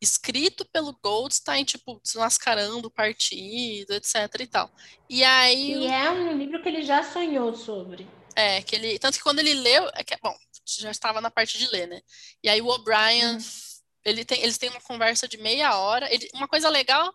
escrito 0.04 0.66
pelo 0.72 0.98
Goldstein, 1.02 1.64
tipo, 1.64 2.00
desmascarando 2.04 2.88
o 2.88 2.92
partido, 2.92 3.94
etc 3.94 4.16
e 4.40 4.48
tal. 4.48 4.72
E 5.10 5.24
aí... 5.24 5.74
E 5.74 5.88
é 5.88 6.12
um 6.12 6.38
livro 6.38 6.62
que 6.62 6.70
ele 6.70 6.84
já 6.84 7.04
sonhou 7.04 7.54
sobre. 7.54 8.08
É, 8.36 8.62
que 8.62 8.76
ele... 8.76 9.00
Tanto 9.00 9.18
que 9.18 9.24
quando 9.24 9.40
ele 9.40 9.54
leu... 9.54 9.90
É 9.96 10.04
que, 10.04 10.16
bom, 10.22 10.36
já 10.66 10.92
estava 10.92 11.22
na 11.22 11.32
parte 11.32 11.58
de 11.58 11.68
ler, 11.68 11.88
né? 11.88 12.02
E 12.44 12.50
aí 12.50 12.62
o 12.62 12.68
O'Brien... 12.68 13.38
Hum. 13.38 13.64
Ele 14.06 14.26
tem, 14.26 14.42
eles 14.42 14.58
têm 14.58 14.70
uma 14.70 14.82
conversa 14.82 15.30
de 15.30 15.38
meia 15.38 15.78
hora. 15.78 16.14
Ele, 16.14 16.28
uma 16.34 16.46
coisa 16.46 16.68
legal 16.68 17.14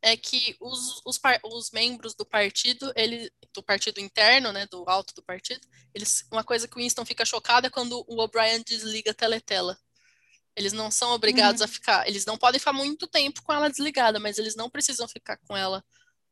é 0.00 0.16
que 0.16 0.56
os, 0.60 1.00
os, 1.06 1.20
os, 1.44 1.70
membros 1.70 2.14
do 2.14 2.26
partido, 2.26 2.92
ele, 2.94 3.30
do 3.54 3.62
partido 3.62 4.00
interno, 4.00 4.52
né, 4.52 4.66
do 4.66 4.84
alto 4.88 5.14
do 5.14 5.22
partido, 5.22 5.66
eles, 5.94 6.26
uma 6.30 6.42
coisa 6.42 6.66
que 6.66 6.76
o 6.76 6.78
Winston 6.78 7.04
fica 7.04 7.24
chocado 7.24 7.68
é 7.68 7.70
quando 7.70 8.04
o 8.08 8.20
O'Brien 8.20 8.62
desliga 8.66 9.12
a 9.12 9.14
teletela. 9.14 9.78
Eles 10.56 10.72
não 10.72 10.90
são 10.90 11.12
obrigados 11.12 11.60
uhum. 11.60 11.64
a 11.64 11.68
ficar, 11.68 12.08
eles 12.08 12.26
não 12.26 12.36
podem 12.36 12.58
ficar 12.58 12.72
muito 12.72 13.06
tempo 13.06 13.42
com 13.42 13.52
ela 13.52 13.70
desligada, 13.70 14.20
mas 14.20 14.38
eles 14.38 14.54
não 14.54 14.68
precisam 14.68 15.08
ficar 15.08 15.38
com 15.48 15.56
ela 15.56 15.82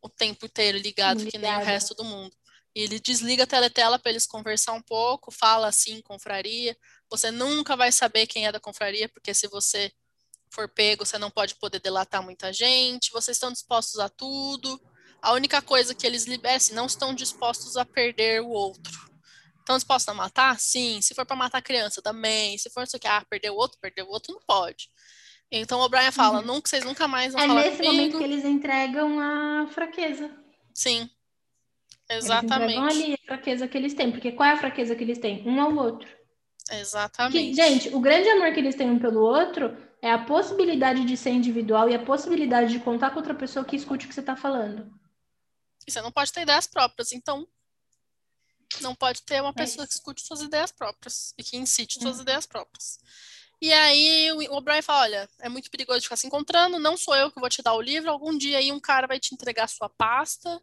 o 0.03 0.09
tempo 0.09 0.47
inteiro 0.47 0.79
ligado, 0.79 1.27
que 1.27 1.39
nem 1.39 1.55
o 1.57 1.61
resto 1.61 1.95
do 1.95 2.05
mundo. 2.05 2.35
E 2.75 2.83
ele 2.83 3.01
desliga 3.01 3.45
a 3.45 3.47
teletela 3.47 3.99
para 3.99 4.11
eles 4.11 4.27
conversar 4.27 4.73
um 4.73 4.83
pouco, 4.83 5.33
fala 5.33 5.69
assim, 5.69 6.01
confraria. 6.03 6.77
Você 7.11 7.31
nunca 7.31 7.77
vai 7.77 7.91
saber 7.91 8.27
quem 8.27 8.47
é 8.47 8.53
da 8.53 8.61
confraria, 8.61 9.09
porque 9.09 9.35
se 9.35 9.49
você 9.49 9.91
for 10.51 10.69
pego, 10.69 11.05
você 11.05 11.19
não 11.19 11.31
pode 11.31 11.57
poder 11.57 11.81
delatar 11.81 12.23
muita 12.23 12.53
gente, 12.53 13.11
vocês 13.13 13.37
estão 13.37 13.53
dispostos 13.53 13.99
a 13.99 14.09
tudo. 14.09 14.81
A 15.21 15.33
única 15.33 15.61
coisa 15.61 15.95
que 15.95 16.07
eles 16.07 16.25
liberam, 16.25 16.57
assim, 16.57 16.75
não 16.75 16.87
estão 16.87 17.15
dispostos 17.15 17.77
a 17.77 17.85
perder 17.85 18.41
o 18.43 18.49
outro. 18.49 19.10
Estão 19.71 19.79
dispostos 19.79 20.09
a 20.09 20.15
matar? 20.15 20.59
Sim. 20.59 21.01
Se 21.01 21.15
for 21.15 21.25
para 21.25 21.37
matar 21.37 21.63
criança, 21.63 22.03
também. 22.03 22.59
Se 22.59 22.69
for 22.71 22.83
isso 22.83 22.97
aqui, 22.97 23.07
ah, 23.07 23.25
perder 23.31 23.51
o 23.51 23.55
outro, 23.55 23.79
perder 23.81 24.03
o 24.03 24.09
outro, 24.09 24.35
não 24.35 24.41
pode. 24.45 24.91
Então 25.49 25.79
o 25.81 25.89
Brian 25.89 26.11
fala, 26.11 26.41
uhum. 26.41 26.47
nunca, 26.47 26.69
vocês 26.69 26.85
nunca 26.85 27.07
mais 27.07 27.33
vão 27.33 27.41
é 27.41 27.47
falar 27.47 27.61
É 27.61 27.65
nesse 27.67 27.77
comigo. 27.77 27.95
momento 27.95 28.19
que 28.19 28.25
eles 28.25 28.45
entregam 28.45 29.21
a 29.21 29.69
fraqueza. 29.69 30.29
Sim. 30.75 31.09
Exatamente. 32.09 32.73
Eles 32.73 32.95
ali 32.95 33.15
a 33.15 33.27
fraqueza 33.27 33.69
que 33.69 33.79
eles 33.79 33.95
têm. 33.95 34.11
Porque 34.11 34.33
qual 34.33 34.49
é 34.49 34.53
a 34.55 34.57
fraqueza 34.57 34.97
que 34.97 35.05
eles 35.05 35.19
têm? 35.19 35.49
Um 35.49 35.61
ao 35.61 35.73
outro. 35.77 36.09
Exatamente. 36.73 37.39
Que, 37.39 37.55
gente, 37.55 37.95
o 37.95 38.01
grande 38.01 38.29
amor 38.29 38.53
que 38.53 38.59
eles 38.59 38.75
têm 38.75 38.91
um 38.91 38.99
pelo 38.99 39.21
outro 39.21 39.77
é 40.03 40.11
a 40.11 40.19
possibilidade 40.19 41.05
de 41.05 41.17
ser 41.17 41.31
individual 41.31 41.89
e 41.89 41.95
a 41.95 42.05
possibilidade 42.05 42.73
de 42.73 42.81
contar 42.81 43.11
com 43.11 43.19
outra 43.19 43.35
pessoa 43.35 43.65
que 43.65 43.77
escute 43.77 44.07
o 44.07 44.09
que 44.09 44.15
você 44.15 44.21
está 44.21 44.35
falando. 44.35 44.91
E 45.87 45.93
você 45.93 46.03
não 46.03 46.11
pode 46.11 46.33
ter 46.33 46.43
ideias 46.43 46.67
próprias, 46.67 47.13
então 47.13 47.47
não 48.81 48.95
pode 48.95 49.23
ter 49.23 49.41
uma 49.41 49.51
é 49.51 49.55
pessoa 49.55 49.85
é 49.85 49.87
que 49.87 49.95
escute 49.95 50.23
suas 50.23 50.41
ideias 50.41 50.71
próprias 50.71 51.35
e 51.37 51.43
que 51.43 51.57
incite 51.57 52.01
suas 52.01 52.17
uhum. 52.17 52.23
ideias 52.23 52.47
próprias. 52.47 52.99
E 53.61 53.73
aí 53.73 54.33
o 54.33 54.55
O'Brien 54.55 54.81
fala, 54.81 55.03
olha, 55.03 55.29
é 55.41 55.49
muito 55.49 55.71
perigoso 55.71 56.03
ficar 56.03 56.17
se 56.17 56.27
encontrando, 56.27 56.79
não 56.79 56.97
sou 56.97 57.15
eu 57.15 57.31
que 57.31 57.41
vou 57.41 57.49
te 57.49 57.63
dar 57.63 57.75
o 57.75 57.81
livro, 57.81 58.11
algum 58.11 58.37
dia 58.37 58.59
aí 58.59 58.73
um 58.73 58.81
cara 58.81 59.07
vai 59.07 59.21
te 59.21 59.35
entregar 59.35 59.69
sua 59.69 59.89
pasta 59.89 60.63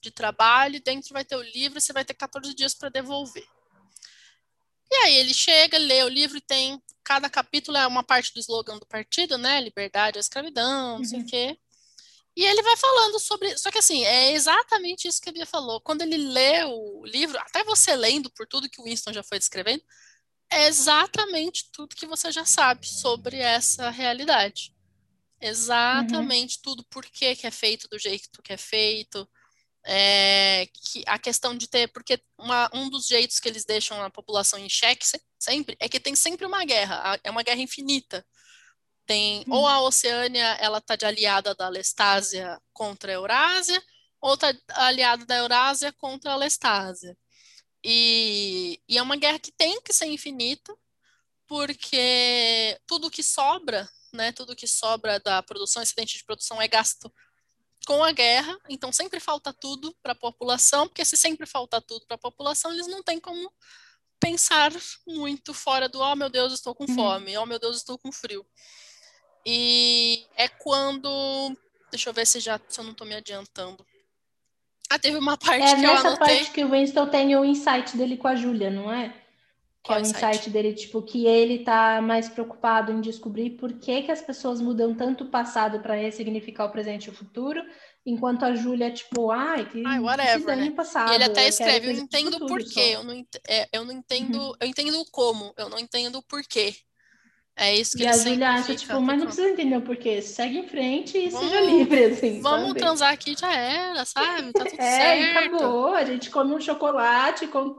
de 0.00 0.10
trabalho, 0.10 0.82
dentro 0.82 1.12
vai 1.12 1.24
ter 1.24 1.36
o 1.36 1.42
livro, 1.42 1.80
você 1.80 1.92
vai 1.92 2.04
ter 2.04 2.14
14 2.14 2.54
dias 2.54 2.74
para 2.74 2.88
devolver. 2.88 3.46
E 4.90 4.96
aí 4.96 5.16
ele 5.16 5.32
chega, 5.32 5.78
lê 5.78 6.02
o 6.02 6.08
livro 6.08 6.36
e 6.36 6.40
tem 6.40 6.82
cada 7.04 7.28
capítulo 7.28 7.76
é 7.76 7.86
uma 7.86 8.02
parte 8.02 8.32
do 8.32 8.40
slogan 8.40 8.78
do 8.78 8.86
partido, 8.86 9.36
né? 9.36 9.60
Liberdade, 9.60 10.18
a 10.18 10.20
escravidão, 10.20 10.98
não 10.98 11.04
sei 11.04 11.18
o 11.18 11.22
uhum. 11.22 11.26
quê. 11.26 11.58
E 12.36 12.44
ele 12.44 12.62
vai 12.62 12.76
falando 12.76 13.18
sobre. 13.20 13.56
Só 13.56 13.70
que 13.70 13.78
assim, 13.78 14.04
é 14.04 14.32
exatamente 14.32 15.06
isso 15.06 15.20
que 15.20 15.28
a 15.28 15.32
Bia 15.32 15.46
falou. 15.46 15.80
Quando 15.80 16.02
ele 16.02 16.16
lê 16.16 16.64
o 16.64 17.04
livro, 17.04 17.38
até 17.38 17.62
você 17.62 17.94
lendo 17.94 18.30
por 18.30 18.46
tudo 18.46 18.68
que 18.68 18.80
o 18.80 18.84
Winston 18.84 19.12
já 19.12 19.22
foi 19.22 19.38
descrevendo, 19.38 19.82
é 20.50 20.66
exatamente 20.66 21.70
tudo 21.72 21.96
que 21.96 22.06
você 22.06 22.32
já 22.32 22.44
sabe 22.44 22.86
sobre 22.88 23.38
essa 23.38 23.90
realidade. 23.90 24.74
Exatamente 25.40 26.56
uhum. 26.56 26.62
tudo 26.62 26.84
por 26.90 27.04
que, 27.04 27.36
que 27.36 27.46
é 27.46 27.50
feito 27.50 27.88
do 27.88 27.98
jeito 27.98 28.42
que 28.42 28.52
é 28.52 28.56
feito. 28.56 29.28
É, 29.86 30.66
que 30.66 31.04
a 31.06 31.18
questão 31.18 31.54
de 31.54 31.68
ter, 31.68 31.88
porque 31.88 32.18
uma, 32.38 32.70
um 32.72 32.88
dos 32.88 33.06
jeitos 33.06 33.38
que 33.38 33.46
eles 33.48 33.66
deixam 33.66 34.02
a 34.02 34.08
população 34.08 34.58
em 34.58 34.68
xeque 34.68 35.04
sempre 35.38 35.76
é 35.78 35.90
que 35.90 36.00
tem 36.00 36.14
sempre 36.16 36.46
uma 36.46 36.64
guerra, 36.64 37.20
é 37.22 37.30
uma 37.30 37.42
guerra 37.42 37.60
infinita. 37.60 38.26
Tem 39.06 39.44
ou 39.48 39.66
a 39.66 39.80
Oceânia, 39.82 40.56
ela 40.60 40.80
tá 40.80 40.96
de 40.96 41.04
aliada 41.04 41.54
da 41.54 41.68
Lestásia 41.68 42.60
contra 42.72 43.12
a 43.12 43.14
Eurásia, 43.14 43.82
ou 44.20 44.36
tá 44.36 44.54
aliada 44.70 45.26
da 45.26 45.36
Eurásia 45.36 45.92
contra 45.92 46.32
a 46.32 46.36
Lestásia. 46.36 47.16
E, 47.84 48.80
e 48.88 48.96
é 48.96 49.02
uma 49.02 49.16
guerra 49.16 49.38
que 49.38 49.52
tem 49.52 49.80
que 49.82 49.92
ser 49.92 50.06
infinita, 50.06 50.74
porque 51.46 52.80
tudo 52.86 53.10
que 53.10 53.22
sobra, 53.22 53.86
né, 54.12 54.32
tudo 54.32 54.56
que 54.56 54.66
sobra 54.66 55.20
da 55.20 55.42
produção, 55.42 55.82
excedente 55.82 56.16
de 56.16 56.24
produção 56.24 56.60
é 56.62 56.66
gasto 56.66 57.12
com 57.86 58.02
a 58.02 58.12
guerra, 58.12 58.56
então 58.68 58.90
sempre 58.90 59.20
falta 59.20 59.52
tudo 59.52 59.94
para 60.02 60.12
a 60.12 60.16
população, 60.16 60.88
porque 60.88 61.04
se 61.04 61.18
sempre 61.18 61.46
falta 61.46 61.80
tudo 61.82 62.06
para 62.06 62.14
a 62.14 62.18
população, 62.18 62.72
eles 62.72 62.86
não 62.86 63.02
têm 63.02 63.20
como 63.20 63.52
pensar 64.18 64.72
muito 65.06 65.52
fora 65.52 65.86
do 65.86 66.00
oh 66.00 66.16
meu 66.16 66.30
Deus, 66.30 66.54
estou 66.54 66.74
com 66.74 66.84
uhum. 66.84 66.94
fome, 66.94 67.36
oh 67.36 67.44
meu 67.44 67.58
Deus, 67.58 67.76
estou 67.76 67.98
com 67.98 68.10
frio. 68.10 68.46
E 69.46 70.24
é 70.36 70.48
quando. 70.48 71.56
Deixa 71.90 72.10
eu 72.10 72.14
ver 72.14 72.26
se 72.26 72.40
já 72.40 72.60
se 72.68 72.80
eu 72.80 72.84
não 72.84 72.92
estou 72.92 73.06
me 73.06 73.14
adiantando. 73.14 73.84
Ah, 74.90 74.98
teve 74.98 75.16
uma 75.16 75.36
parte 75.36 75.64
é 75.64 75.76
que 75.76 75.84
eu 75.84 75.90
anotei. 75.90 76.00
É 76.00 76.02
nessa 76.02 76.16
parte 76.18 76.50
que 76.50 76.64
o 76.64 76.70
Winston 76.70 77.06
tem 77.08 77.36
o 77.36 77.44
insight 77.44 77.96
dele 77.96 78.16
com 78.16 78.28
a 78.28 78.34
Júlia, 78.34 78.70
não 78.70 78.92
é? 78.92 79.14
Que 79.82 79.92
é 79.92 79.96
o 79.96 80.00
insight? 80.00 80.24
insight 80.24 80.50
dele, 80.50 80.72
tipo, 80.72 81.02
que 81.02 81.26
ele 81.26 81.58
tá 81.58 82.00
mais 82.00 82.28
preocupado 82.28 82.92
em 82.92 83.00
descobrir 83.00 83.50
por 83.50 83.72
que, 83.74 84.02
que 84.02 84.12
as 84.12 84.22
pessoas 84.22 84.60
mudam 84.60 84.94
tanto 84.94 85.24
o 85.24 85.30
passado 85.30 85.80
para 85.80 85.94
ressignificar 85.94 86.66
o 86.66 86.70
presente 86.70 87.06
e 87.06 87.10
o 87.10 87.14
futuro, 87.14 87.62
enquanto 88.06 88.44
a 88.44 88.54
Júlia, 88.54 88.90
tipo, 88.90 89.30
ai, 89.30 89.68
que 89.68 89.82
ai, 89.84 90.00
whatever, 90.00 90.56
né? 90.56 90.70
passado. 90.70 91.12
E 91.12 91.16
ele 91.16 91.24
até 91.24 91.48
escreve, 91.48 91.88
eu 91.88 91.92
entendo 91.92 92.46
por 92.46 92.62
quê, 92.62 92.92
eu 92.94 93.04
não, 93.04 93.26
é, 93.46 93.68
eu 93.72 93.84
não 93.84 93.92
entendo, 93.92 94.38
uhum. 94.38 94.54
eu 94.60 94.66
entendo 94.66 95.00
o 95.00 95.10
como, 95.10 95.52
eu 95.56 95.68
não 95.68 95.78
entendo 95.78 96.16
o 96.16 96.22
porquê. 96.22 96.74
É 97.56 97.74
isso 97.74 97.96
que 97.96 98.02
e 98.02 98.06
a 98.06 98.12
Julia 98.12 98.50
acha, 98.50 98.74
tipo, 98.74 99.00
mas 99.00 99.18
não 99.18 99.26
precisa 99.26 99.48
entender 99.48 99.76
o 99.76 99.82
porquê. 99.82 100.20
Segue 100.20 100.58
em 100.58 100.68
frente 100.68 101.16
e 101.16 101.28
vamos, 101.28 101.48
seja 101.48 101.60
livre, 101.60 102.04
assim. 102.04 102.40
Vamos 102.40 102.68
sabe? 102.68 102.78
transar 102.80 103.12
aqui 103.12 103.36
já 103.38 103.52
era, 103.54 104.04
sabe? 104.04 104.52
Tá 104.52 104.64
tudo 104.64 104.74
é, 104.80 105.32
certo. 105.32 105.54
acabou. 105.56 105.94
A 105.94 106.04
gente 106.04 106.30
come 106.30 106.52
um 106.52 106.60
chocolate, 106.60 107.46
com... 107.46 107.76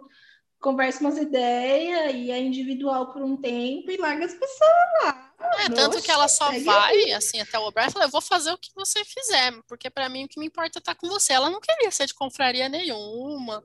conversa 0.61 1.01
umas 1.01 1.17
ideias 1.17 2.15
e 2.15 2.31
é 2.31 2.39
individual 2.39 3.11
por 3.11 3.21
um 3.21 3.35
tempo 3.35 3.91
e 3.91 3.97
larga 3.97 4.25
as 4.25 4.33
pessoas 4.33 5.03
lá. 5.03 5.25
É, 5.59 5.69
tanto 5.69 6.01
que 6.01 6.09
ela 6.09 6.29
só 6.29 6.49
vai, 6.59 7.11
assim, 7.11 7.41
até 7.41 7.59
o 7.59 7.67
O'Brien 7.67 7.91
fala, 7.91 8.05
eu 8.05 8.09
vou 8.09 8.21
fazer 8.21 8.51
o 8.51 8.57
que 8.57 8.71
você 8.73 9.03
fizer, 9.03 9.53
porque 9.67 9.89
para 9.89 10.07
mim 10.07 10.23
o 10.23 10.27
que 10.27 10.39
me 10.39 10.47
importa 10.47 10.77
é 10.77 10.79
estar 10.79 10.95
com 10.95 11.07
você. 11.07 11.33
Ela 11.33 11.49
não 11.49 11.59
queria 11.59 11.91
ser 11.91 12.07
de 12.07 12.13
confraria 12.13 12.69
nenhuma, 12.69 13.61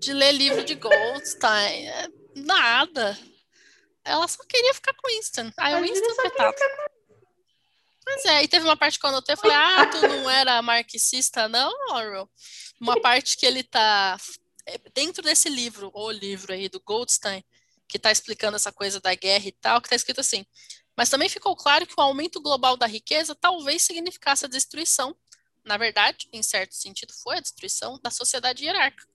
de 0.00 0.12
ler 0.12 0.32
livro 0.32 0.64
de 0.64 0.76
Goldstein, 0.76 1.86
é, 1.86 2.08
nada. 2.36 3.18
Ela 4.08 4.26
só 4.26 4.42
queria 4.44 4.74
ficar 4.74 4.94
com 4.94 5.08
Winston. 5.08 5.52
Aí 5.56 5.74
o 5.74 5.82
Winston 5.82 6.14
coitado. 6.16 6.56
Pois 8.04 8.24
é, 8.24 8.42
e 8.42 8.48
teve 8.48 8.64
uma 8.64 8.76
parte 8.76 8.98
que 8.98 9.04
eu 9.04 9.10
anotei, 9.10 9.34
eu 9.34 9.38
falei, 9.38 9.54
ah, 9.54 9.86
tu 9.86 10.00
não 10.00 10.30
era 10.30 10.62
marxista, 10.62 11.46
não, 11.46 11.70
Orwell? 11.90 12.30
Uma 12.80 12.98
parte 13.02 13.36
que 13.36 13.44
ele 13.44 13.62
tá 13.62 14.16
é, 14.64 14.78
dentro 14.94 15.22
desse 15.22 15.50
livro, 15.50 15.90
o 15.92 16.10
livro 16.10 16.54
aí 16.54 16.70
do 16.70 16.80
Goldstein, 16.80 17.44
que 17.86 17.98
tá 17.98 18.10
explicando 18.10 18.56
essa 18.56 18.72
coisa 18.72 18.98
da 18.98 19.14
guerra 19.14 19.48
e 19.48 19.52
tal, 19.52 19.80
que 19.80 19.90
tá 19.90 19.96
escrito 19.96 20.20
assim, 20.20 20.46
mas 20.96 21.10
também 21.10 21.28
ficou 21.28 21.54
claro 21.54 21.86
que 21.86 21.94
o 21.96 22.02
aumento 22.02 22.40
global 22.40 22.76
da 22.76 22.86
riqueza 22.86 23.34
talvez 23.34 23.82
significasse 23.82 24.46
a 24.46 24.48
destruição, 24.48 25.14
na 25.64 25.76
verdade, 25.76 26.28
em 26.32 26.42
certo 26.42 26.74
sentido, 26.74 27.12
foi 27.12 27.36
a 27.36 27.40
destruição 27.40 28.00
da 28.02 28.10
sociedade 28.10 28.64
hierárquica. 28.64 29.06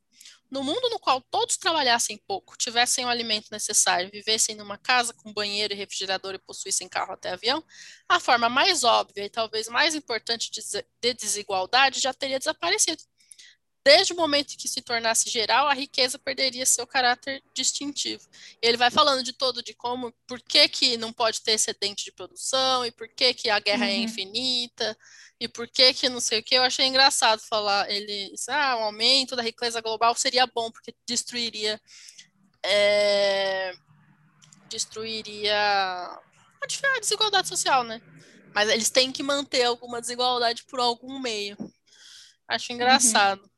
No 0.53 0.63
mundo 0.63 0.87
no 0.91 0.99
qual 0.99 1.19
todos 1.19 1.57
trabalhassem 1.57 2.15
pouco, 2.27 2.55
tivessem 2.55 3.03
o 3.03 3.09
alimento 3.09 3.47
necessário, 3.49 4.11
vivessem 4.11 4.55
numa 4.55 4.77
casa 4.77 5.11
com 5.11 5.33
banheiro 5.33 5.73
e 5.73 5.75
refrigerador 5.75 6.35
e 6.35 6.37
possuíssem 6.37 6.87
carro 6.87 7.13
até 7.13 7.31
avião, 7.31 7.63
a 8.07 8.19
forma 8.19 8.47
mais 8.47 8.83
óbvia 8.83 9.25
e 9.25 9.29
talvez 9.31 9.67
mais 9.67 9.95
importante 9.95 10.51
de 10.51 11.13
desigualdade 11.15 11.99
já 11.99 12.13
teria 12.13 12.37
desaparecido. 12.37 13.01
Desde 13.83 14.13
o 14.13 14.15
momento 14.15 14.53
em 14.53 14.57
que 14.57 14.67
se 14.67 14.79
tornasse 14.79 15.27
geral, 15.27 15.67
a 15.67 15.73
riqueza 15.73 16.19
perderia 16.19 16.67
seu 16.67 16.85
caráter 16.85 17.43
distintivo. 17.55 18.29
Ele 18.61 18.77
vai 18.77 18.91
falando 18.91 19.23
de 19.23 19.33
todo, 19.33 19.63
de 19.63 19.73
como, 19.73 20.13
por 20.27 20.39
que, 20.39 20.69
que 20.69 20.97
não 20.97 21.11
pode 21.11 21.41
ter 21.41 21.53
excedente 21.53 22.05
de 22.05 22.11
produção, 22.11 22.85
e 22.85 22.91
por 22.91 23.09
que, 23.09 23.33
que 23.33 23.49
a 23.49 23.59
guerra 23.59 23.87
é 23.87 23.89
uhum. 23.89 23.95
é 23.95 24.03
infinita, 24.03 24.97
e 25.43 25.47
por 25.49 25.67
que 25.67 25.93
que 25.93 26.07
não 26.07 26.21
sei 26.21 26.39
o 26.39 26.43
que. 26.43 26.55
Eu 26.55 26.63
achei 26.63 26.85
engraçado 26.85 27.41
falar, 27.41 27.89
ele, 27.91 28.33
ah, 28.47 28.77
o 28.77 28.83
aumento 28.83 29.35
da 29.35 29.43
riqueza 29.43 29.81
global 29.81 30.15
seria 30.15 30.47
bom, 30.47 30.71
porque 30.71 30.95
destruiria, 31.05 31.81
é, 32.65 33.73
destruiria 34.69 35.53
a 35.53 36.99
desigualdade 37.01 37.49
social, 37.49 37.83
né? 37.83 38.01
Mas 38.55 38.69
eles 38.69 38.89
têm 38.89 39.11
que 39.11 39.21
manter 39.21 39.63
alguma 39.63 39.99
desigualdade 39.99 40.63
por 40.63 40.79
algum 40.79 41.19
meio. 41.19 41.57
Acho 42.47 42.71
uhum. 42.71 42.77
engraçado. 42.77 43.41
Uhum. 43.41 43.49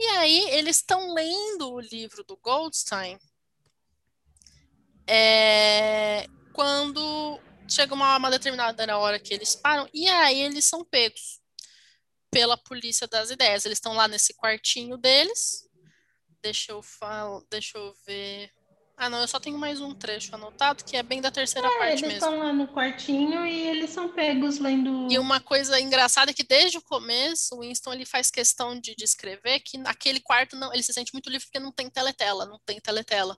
E 0.00 0.06
aí, 0.06 0.50
eles 0.50 0.78
estão 0.78 1.14
lendo 1.14 1.72
o 1.72 1.80
livro 1.80 2.24
do 2.24 2.36
Goldstein 2.36 3.16
é, 5.06 6.26
quando 6.52 7.40
chega 7.72 7.94
uma, 7.94 8.16
uma 8.16 8.30
determinada 8.30 8.98
hora 8.98 9.18
que 9.18 9.32
eles 9.32 9.54
param, 9.54 9.88
e 9.92 10.08
aí 10.08 10.40
eles 10.40 10.64
são 10.64 10.84
pegos 10.84 11.40
pela 12.30 12.56
polícia 12.56 13.06
das 13.06 13.30
ideias. 13.30 13.64
Eles 13.64 13.76
estão 13.76 13.92
lá 13.92 14.08
nesse 14.08 14.34
quartinho 14.34 14.96
deles. 14.96 15.68
Deixa 16.42 16.72
eu 16.72 16.82
falar, 16.82 17.40
deixa 17.50 17.78
eu 17.78 17.94
ver. 18.06 18.50
Ah, 18.96 19.08
não, 19.08 19.20
eu 19.20 19.28
só 19.28 19.40
tenho 19.40 19.58
mais 19.58 19.80
um 19.80 19.94
trecho 19.94 20.34
anotado, 20.34 20.84
que 20.84 20.96
é 20.96 21.02
bem 21.02 21.20
da 21.20 21.30
terceira 21.30 21.66
é, 21.66 21.70
parte 21.78 21.88
eles 21.88 22.00
mesmo. 22.02 22.12
Eles 22.12 22.22
estão 22.22 22.38
lá 22.38 22.52
no 22.52 22.68
quartinho 22.68 23.44
e 23.44 23.68
eles 23.68 23.90
são 23.90 24.08
pegos 24.08 24.58
lendo. 24.58 25.08
E 25.10 25.18
uma 25.18 25.40
coisa 25.40 25.80
engraçada 25.80 26.30
é 26.30 26.34
que 26.34 26.44
desde 26.44 26.78
o 26.78 26.82
começo, 26.82 27.56
o 27.56 27.60
Winston 27.60 27.92
ele 27.94 28.04
faz 28.04 28.30
questão 28.30 28.78
de 28.78 28.94
descrever 28.94 29.60
que 29.60 29.76
naquele 29.78 30.20
quarto 30.20 30.56
não, 30.56 30.72
ele 30.72 30.82
se 30.82 30.92
sente 30.92 31.12
muito 31.12 31.30
livre 31.30 31.46
porque 31.46 31.58
não 31.58 31.72
tem 31.72 31.90
teletela, 31.90 32.46
não 32.46 32.60
tem 32.64 32.80
teletela. 32.80 33.36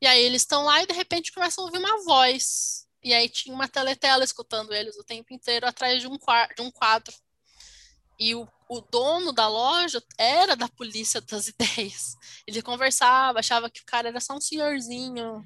E 0.00 0.06
aí 0.06 0.22
eles 0.22 0.42
estão 0.42 0.64
lá 0.64 0.82
e 0.82 0.86
de 0.86 0.94
repente 0.94 1.32
começam 1.32 1.62
a 1.62 1.66
ouvir 1.66 1.78
uma 1.78 2.02
voz. 2.04 2.87
E 3.02 3.14
aí 3.14 3.28
tinha 3.28 3.54
uma 3.54 3.68
teletela 3.68 4.24
escutando 4.24 4.74
eles 4.74 4.96
o 4.98 5.04
tempo 5.04 5.32
inteiro 5.32 5.66
atrás 5.66 6.00
de 6.00 6.06
um, 6.06 6.16
de 6.56 6.62
um 6.62 6.70
quadro. 6.70 7.14
E 8.18 8.34
o, 8.34 8.48
o 8.68 8.80
dono 8.80 9.32
da 9.32 9.48
loja 9.48 10.02
era 10.18 10.56
da 10.56 10.68
polícia 10.68 11.20
das 11.20 11.46
ideias. 11.48 12.16
Ele 12.46 12.60
conversava, 12.62 13.38
achava 13.38 13.70
que 13.70 13.80
o 13.80 13.86
cara 13.86 14.08
era 14.08 14.20
só 14.20 14.34
um 14.34 14.40
senhorzinho 14.40 15.44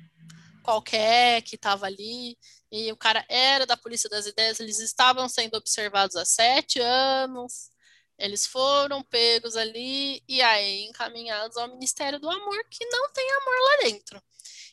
qualquer 0.63 1.43
que 1.43 1.57
estava 1.57 1.87
ali. 1.87 2.39
E 2.71 2.91
o 2.91 2.97
cara 2.97 3.25
era 3.29 3.67
da 3.67 3.77
Polícia 3.77 4.09
das 4.09 4.25
Ideias, 4.27 4.59
eles 4.59 4.81
estavam 4.81 5.29
sendo 5.29 5.57
observados 5.57 6.17
há 6.17 6.25
sete 6.25 6.81
anos. 6.81 7.71
Eles 8.19 8.47
foram 8.47 9.03
pegos 9.03 9.57
ali 9.57 10.23
e 10.29 10.41
aí 10.41 10.85
encaminhados 10.85 11.57
ao 11.57 11.69
Ministério 11.69 12.19
do 12.19 12.31
Amor, 12.31 12.65
que 12.71 12.85
não 12.87 13.13
tem 13.13 13.31
amor 13.31 13.55
lá 13.61 13.77
dentro. 13.83 14.23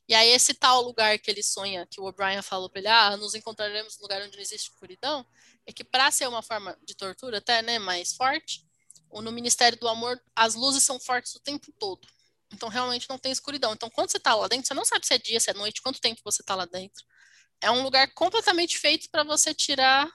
E 0.09 0.15
aí 0.15 0.29
esse 0.29 0.55
tal 0.55 0.81
lugar 0.81 1.19
que 1.19 1.29
ele 1.29 1.43
sonha, 1.43 1.85
que 1.85 2.01
o 2.01 2.05
O'Brien 2.05 2.41
falou 2.41 2.67
para 2.67 2.79
ele, 2.79 2.87
ah, 2.87 3.15
nos 3.15 3.35
encontraremos 3.35 3.95
no 3.97 4.01
lugar 4.01 4.19
onde 4.23 4.35
não 4.35 4.41
existe 4.41 4.71
escuridão, 4.71 5.23
é 5.67 5.71
que 5.71 5.83
para 5.83 6.09
ser 6.09 6.27
uma 6.27 6.41
forma 6.41 6.75
de 6.83 6.95
tortura 6.95 7.37
até, 7.37 7.61
né, 7.61 7.77
mais 7.77 8.13
forte, 8.13 8.65
no 9.13 9.31
Ministério 9.31 9.77
do 9.77 9.87
Amor 9.87 10.19
as 10.35 10.55
luzes 10.55 10.81
são 10.81 10.99
fortes 10.99 11.35
o 11.35 11.39
tempo 11.39 11.71
todo. 11.79 12.07
Então 12.51 12.69
realmente 12.69 13.07
não 13.07 13.19
tem 13.19 13.31
escuridão. 13.31 13.71
Então 13.73 13.87
quando 13.87 14.09
você 14.09 14.17
está 14.17 14.33
lá 14.33 14.47
dentro, 14.47 14.67
você 14.67 14.73
não 14.73 14.83
sabe 14.83 15.05
se 15.05 15.13
é 15.13 15.19
dia, 15.19 15.39
se 15.39 15.51
é 15.51 15.53
noite, 15.53 15.79
quanto 15.79 16.01
tempo 16.01 16.21
você 16.23 16.41
está 16.41 16.55
lá 16.55 16.65
dentro. 16.65 17.05
É 17.61 17.69
um 17.69 17.83
lugar 17.83 18.11
completamente 18.15 18.79
feito 18.79 19.07
para 19.11 19.23
você 19.23 19.53
tirar 19.53 20.11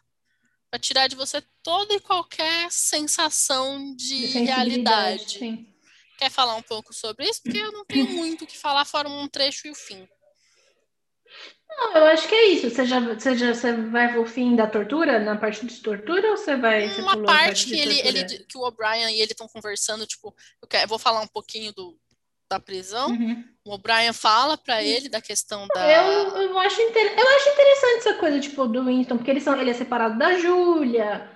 para 0.71 0.79
tirar 0.81 1.07
de 1.07 1.15
você 1.15 1.41
toda 1.63 1.95
e 1.95 2.01
qualquer 2.01 2.69
sensação 2.73 3.95
de, 3.95 4.27
de 4.27 4.39
realidade. 4.41 5.39
Sim. 5.39 5.74
Quer 6.19 6.31
falar 6.31 6.55
um 6.55 6.63
pouco 6.63 6.93
sobre 6.93 7.29
isso? 7.29 7.43
Porque 7.43 7.59
eu 7.59 7.73
não 7.73 7.85
tenho 7.85 8.09
muito 8.11 8.45
o 8.45 8.47
que 8.47 8.57
falar 8.57 8.85
fora 8.85 9.09
um 9.09 9.29
trecho 9.29 9.67
e 9.67 9.71
o 9.71 9.75
fim. 9.75 10.09
Não, 11.69 11.97
eu 11.97 12.05
acho 12.07 12.29
que 12.29 12.35
é 12.35 12.49
isso. 12.49 12.71
Você 12.71 12.87
já, 12.87 13.01
você 13.01 13.37
já 13.37 13.53
você 13.53 13.73
vai 13.73 14.13
pro 14.13 14.25
fim 14.25 14.55
da 14.55 14.67
tortura, 14.67 15.19
na 15.19 15.37
parte 15.37 15.67
de 15.67 15.81
tortura, 15.81 16.31
ou 16.31 16.37
você 16.37 16.57
vai. 16.57 16.87
Uma 17.01 17.17
parte, 17.17 17.27
parte 17.27 17.67
que 17.67 17.79
ele, 17.79 18.01
ele, 18.01 18.25
que 18.45 18.57
o 18.57 18.63
O'Brien 18.63 19.11
e 19.11 19.21
ele 19.21 19.33
estão 19.33 19.49
conversando, 19.49 20.07
tipo, 20.07 20.35
eu, 20.63 20.69
quero, 20.69 20.85
eu 20.85 20.89
vou 20.89 20.99
falar 20.99 21.21
um 21.21 21.27
pouquinho 21.27 21.73
do, 21.73 21.99
da 22.49 22.61
prisão. 22.61 23.09
Uhum. 23.09 23.45
O 23.67 23.75
O'Brien 23.75 24.13
fala 24.13 24.57
para 24.57 24.83
ele 24.83 25.09
da 25.09 25.21
questão 25.21 25.67
da. 25.75 25.91
Eu, 25.91 26.43
eu, 26.43 26.59
acho 26.59 26.81
inter... 26.81 27.19
eu 27.19 27.29
acho 27.29 27.49
interessante 27.49 27.99
essa 27.99 28.15
coisa, 28.15 28.41
tipo, 28.41 28.69
do 28.69 28.85
Winston, 28.85 29.17
porque 29.17 29.31
eles 29.31 29.43
são, 29.43 29.61
ele 29.61 29.71
é 29.71 29.75
separado 29.75 30.17
da 30.17 30.39
Júlia. 30.39 31.34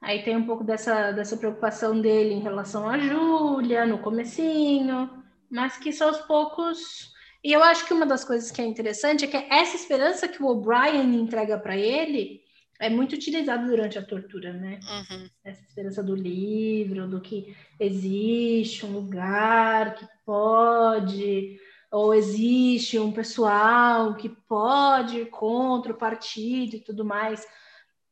Aí 0.00 0.22
tem 0.22 0.36
um 0.36 0.46
pouco 0.46 0.64
dessa, 0.64 1.12
dessa 1.12 1.36
preocupação 1.36 2.00
dele 2.00 2.34
em 2.34 2.40
relação 2.40 2.88
à 2.88 2.98
Júlia 2.98 3.84
no 3.84 3.98
comecinho, 3.98 5.10
mas 5.50 5.76
que 5.76 5.92
são 5.92 6.08
aos 6.08 6.20
poucos. 6.22 7.12
E 7.44 7.52
eu 7.52 7.62
acho 7.62 7.86
que 7.86 7.92
uma 7.92 8.06
das 8.06 8.24
coisas 8.24 8.50
que 8.50 8.62
é 8.62 8.64
interessante 8.64 9.24
é 9.24 9.28
que 9.28 9.36
essa 9.36 9.76
esperança 9.76 10.28
que 10.28 10.42
o 10.42 10.46
O'Brien 10.46 11.14
entrega 11.14 11.58
para 11.58 11.76
ele 11.76 12.40
é 12.78 12.88
muito 12.88 13.14
utilizado 13.14 13.66
durante 13.66 13.98
a 13.98 14.02
tortura, 14.02 14.54
né? 14.54 14.80
Uhum. 14.88 15.28
Essa 15.44 15.62
esperança 15.62 16.02
do 16.02 16.14
livro, 16.14 17.06
do 17.06 17.20
que 17.20 17.54
existe 17.78 18.86
um 18.86 18.92
lugar 18.92 19.94
que 19.94 20.06
pode, 20.24 21.60
ou 21.92 22.14
existe 22.14 22.98
um 22.98 23.12
pessoal 23.12 24.14
que 24.14 24.30
pode 24.30 25.18
ir 25.18 25.26
contra 25.26 25.92
o 25.92 25.98
partido 25.98 26.76
e 26.76 26.80
tudo 26.80 27.04
mais. 27.04 27.46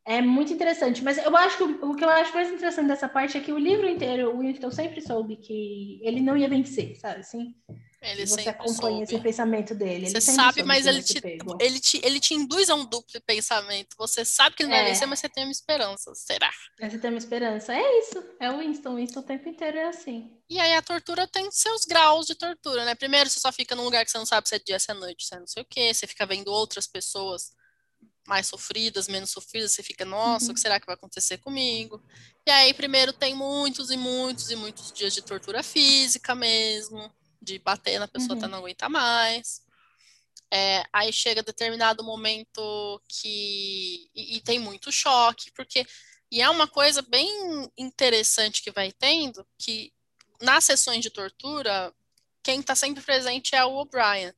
É 0.08 0.22
muito 0.22 0.50
interessante, 0.50 1.04
mas 1.04 1.18
eu 1.18 1.36
acho 1.36 1.58
que 1.58 1.62
o, 1.64 1.90
o 1.90 1.94
que 1.94 2.02
eu 2.02 2.08
acho 2.08 2.32
mais 2.32 2.50
interessante 2.50 2.88
dessa 2.88 3.06
parte 3.06 3.36
é 3.36 3.40
que 3.42 3.52
o 3.52 3.58
livro 3.58 3.86
inteiro, 3.86 4.34
o 4.34 4.38
Winston 4.38 4.70
sempre 4.70 5.02
soube 5.02 5.36
que 5.36 6.00
ele 6.02 6.22
não 6.22 6.34
ia 6.34 6.48
vencer, 6.48 6.96
sabe 6.98 7.20
assim? 7.20 7.54
Ele 8.00 8.24
você 8.24 8.48
acompanha 8.48 8.74
soube. 8.78 9.02
esse 9.02 9.20
pensamento 9.20 9.74
dele. 9.74 10.08
Você 10.08 10.22
sabe, 10.22 10.62
mas 10.62 10.86
ele 10.86 11.02
te, 11.02 11.20
ele, 11.60 11.78
te, 11.78 12.00
ele 12.02 12.20
te 12.20 12.32
induz 12.32 12.70
a 12.70 12.74
um 12.74 12.86
duplo 12.86 13.20
pensamento. 13.26 13.96
Você 13.98 14.24
sabe 14.24 14.56
que 14.56 14.62
ele 14.62 14.70
não 14.70 14.76
é. 14.76 14.82
vai 14.82 14.92
vencer, 14.92 15.06
mas 15.06 15.18
você 15.18 15.28
tem 15.28 15.44
uma 15.44 15.52
esperança. 15.52 16.14
Será? 16.14 16.50
Você 16.80 16.98
tem 16.98 17.10
uma 17.10 17.18
esperança. 17.18 17.74
É 17.74 17.98
isso. 17.98 18.24
É 18.40 18.50
o 18.50 18.60
Winston. 18.60 18.92
O 18.92 18.96
Winston 18.96 19.20
o 19.20 19.24
tempo 19.24 19.46
inteiro 19.48 19.76
é 19.76 19.88
assim. 19.88 20.30
E 20.48 20.58
aí 20.58 20.74
a 20.74 20.80
tortura 20.80 21.26
tem 21.26 21.50
seus 21.50 21.84
graus 21.84 22.24
de 22.26 22.34
tortura, 22.34 22.84
né? 22.84 22.94
Primeiro, 22.94 23.28
você 23.28 23.40
só 23.40 23.52
fica 23.52 23.74
num 23.74 23.84
lugar 23.84 24.04
que 24.06 24.10
você 24.10 24.16
não 24.18 24.24
sabe 24.24 24.48
se 24.48 24.54
é 24.54 24.58
dia, 24.58 24.78
se 24.78 24.90
é 24.90 24.94
noite, 24.94 25.26
se 25.26 25.34
é 25.34 25.40
não 25.40 25.46
sei 25.46 25.62
o 25.62 25.66
quê. 25.68 25.92
Você 25.92 26.06
fica 26.06 26.24
vendo 26.24 26.48
outras 26.48 26.86
pessoas 26.86 27.50
mais 28.28 28.46
sofridas, 28.46 29.08
menos 29.08 29.30
sofridas. 29.30 29.72
Você 29.72 29.82
fica, 29.82 30.04
nossa, 30.04 30.46
uhum. 30.46 30.50
o 30.52 30.54
que 30.54 30.60
será 30.60 30.78
que 30.78 30.86
vai 30.86 30.94
acontecer 30.94 31.38
comigo? 31.38 32.00
E 32.46 32.50
aí, 32.50 32.72
primeiro, 32.74 33.12
tem 33.12 33.34
muitos 33.34 33.90
e 33.90 33.96
muitos 33.96 34.50
e 34.50 34.56
muitos 34.56 34.92
dias 34.92 35.14
de 35.14 35.22
tortura 35.22 35.62
física 35.62 36.34
mesmo 36.34 37.12
de 37.40 37.58
bater 37.58 37.98
na 37.98 38.06
pessoa 38.06 38.32
uhum. 38.32 38.38
até 38.38 38.46
não 38.46 38.58
aguentar 38.58 38.90
mais. 38.90 39.62
É, 40.52 40.82
aí 40.92 41.12
chega 41.12 41.42
determinado 41.42 42.04
momento 42.04 43.02
que. 43.08 44.10
E, 44.14 44.36
e, 44.36 44.40
tem 44.40 44.58
muito 44.58 44.92
choque, 44.92 45.50
porque. 45.52 45.86
E 46.30 46.42
é 46.42 46.50
uma 46.50 46.68
coisa 46.68 47.00
bem 47.00 47.70
interessante 47.76 48.62
que 48.62 48.70
vai 48.70 48.92
tendo, 48.92 49.46
que 49.58 49.90
nas 50.42 50.64
sessões 50.64 51.02
de 51.02 51.10
tortura, 51.10 51.92
quem 52.42 52.60
está 52.60 52.74
sempre 52.74 53.02
presente 53.02 53.54
é 53.54 53.64
o 53.64 53.76
O'Brien, 53.76 54.32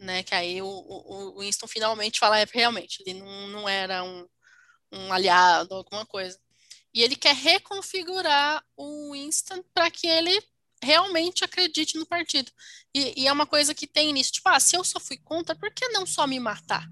né? 0.00 0.22
Que 0.22 0.34
aí 0.34 0.62
o, 0.62 0.66
o, 0.66 1.36
o, 1.36 1.40
Winston 1.40 1.68
finalmente 1.68 2.18
fala, 2.18 2.38
é, 2.38 2.46
realmente, 2.50 3.02
ele 3.06 3.20
não, 3.20 3.48
não 3.48 3.68
era 3.68 4.02
um, 4.02 4.26
um 4.90 5.12
aliado, 5.12 5.74
alguma 5.74 6.06
coisa. 6.06 6.38
E 6.92 7.02
ele 7.02 7.14
quer 7.14 7.34
reconfigurar 7.34 8.64
o 8.76 9.12
Winston 9.12 9.62
para 9.72 9.90
que 9.90 10.08
ele 10.08 10.42
realmente 10.82 11.44
acredite 11.44 11.98
no 11.98 12.06
partido. 12.06 12.50
E, 12.94 13.22
e, 13.22 13.28
é 13.28 13.32
uma 13.32 13.46
coisa 13.46 13.74
que 13.74 13.86
tem 13.86 14.12
nisso, 14.12 14.32
tipo, 14.32 14.48
ah, 14.48 14.58
se 14.58 14.76
eu 14.76 14.82
só 14.82 14.98
fui 14.98 15.18
contra, 15.18 15.54
por 15.54 15.70
que 15.70 15.88
não 15.88 16.06
só 16.06 16.26
me 16.26 16.40
matar? 16.40 16.88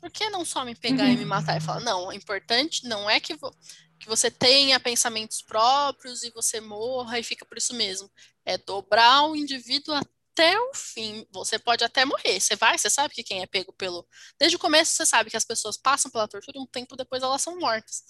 Por 0.00 0.10
que 0.10 0.28
não 0.28 0.44
só 0.44 0.64
me 0.64 0.74
pegar 0.74 1.04
uhum. 1.04 1.12
e 1.12 1.16
me 1.16 1.24
matar? 1.24 1.56
E 1.56 1.60
falar, 1.60 1.80
não, 1.80 2.08
o 2.08 2.12
importante 2.12 2.86
não 2.86 3.08
é 3.08 3.18
que, 3.18 3.34
vo 3.34 3.50
que 3.98 4.06
você 4.06 4.30
tenha 4.30 4.78
pensamentos 4.78 5.40
próprios 5.40 6.22
e 6.22 6.30
você 6.30 6.60
morra 6.60 7.18
e 7.18 7.24
fica 7.24 7.44
por 7.46 7.56
isso 7.56 7.74
mesmo. 7.74 8.10
É 8.44 8.58
dobrar 8.58 9.22
o 9.22 9.34
indivíduo 9.34 9.94
até 10.36 10.60
o 10.60 10.74
fim. 10.74 11.26
Você 11.32 11.58
pode 11.58 11.82
até 11.82 12.04
morrer. 12.04 12.38
Você 12.38 12.54
vai, 12.54 12.76
você 12.76 12.90
sabe 12.90 13.14
que 13.14 13.22
quem 13.22 13.40
é 13.40 13.46
pego 13.46 13.72
pelo. 13.72 14.06
Desde 14.38 14.56
o 14.56 14.58
começo, 14.58 14.92
você 14.92 15.06
sabe 15.06 15.30
que 15.30 15.36
as 15.36 15.44
pessoas 15.44 15.78
passam 15.78 16.10
pela 16.10 16.28
tortura 16.28 16.58
e 16.58 16.60
um 16.60 16.66
tempo 16.66 16.94
depois 16.94 17.22
elas 17.22 17.40
são 17.40 17.58
mortas. 17.58 18.04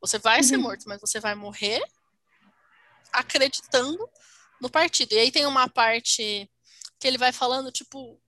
Você 0.00 0.18
vai 0.18 0.38
uhum. 0.38 0.42
ser 0.42 0.56
morto, 0.56 0.84
mas 0.88 1.00
você 1.00 1.20
vai 1.20 1.36
morrer 1.36 1.80
acreditando 3.12 3.98
no 4.60 4.68
partido. 4.68 5.12
E 5.12 5.18
aí 5.18 5.30
tem 5.30 5.46
uma 5.46 5.68
parte 5.68 6.50
que 6.98 7.06
ele 7.06 7.18
vai 7.18 7.30
falando, 7.32 7.70
tipo, 7.70 8.20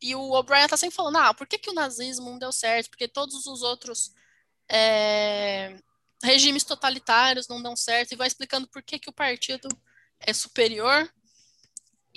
e 0.00 0.14
o 0.14 0.32
O'Brien 0.32 0.68
tá 0.68 0.76
sempre 0.76 0.94
falando, 0.94 1.16
ah, 1.16 1.34
por 1.34 1.46
que, 1.46 1.58
que 1.58 1.70
o 1.70 1.74
nazismo 1.74 2.30
não 2.30 2.38
deu 2.38 2.52
certo? 2.52 2.90
Porque 2.90 3.08
todos 3.08 3.46
os 3.46 3.62
outros 3.62 4.12
é, 4.70 5.76
regimes 6.22 6.62
totalitários 6.62 7.48
não 7.48 7.60
dão 7.60 7.74
certo, 7.74 8.12
e 8.12 8.16
vai 8.16 8.28
explicando 8.28 8.68
por 8.68 8.82
que, 8.82 8.98
que 8.98 9.10
o 9.10 9.12
partido 9.12 9.68
é 10.20 10.32
superior. 10.32 11.10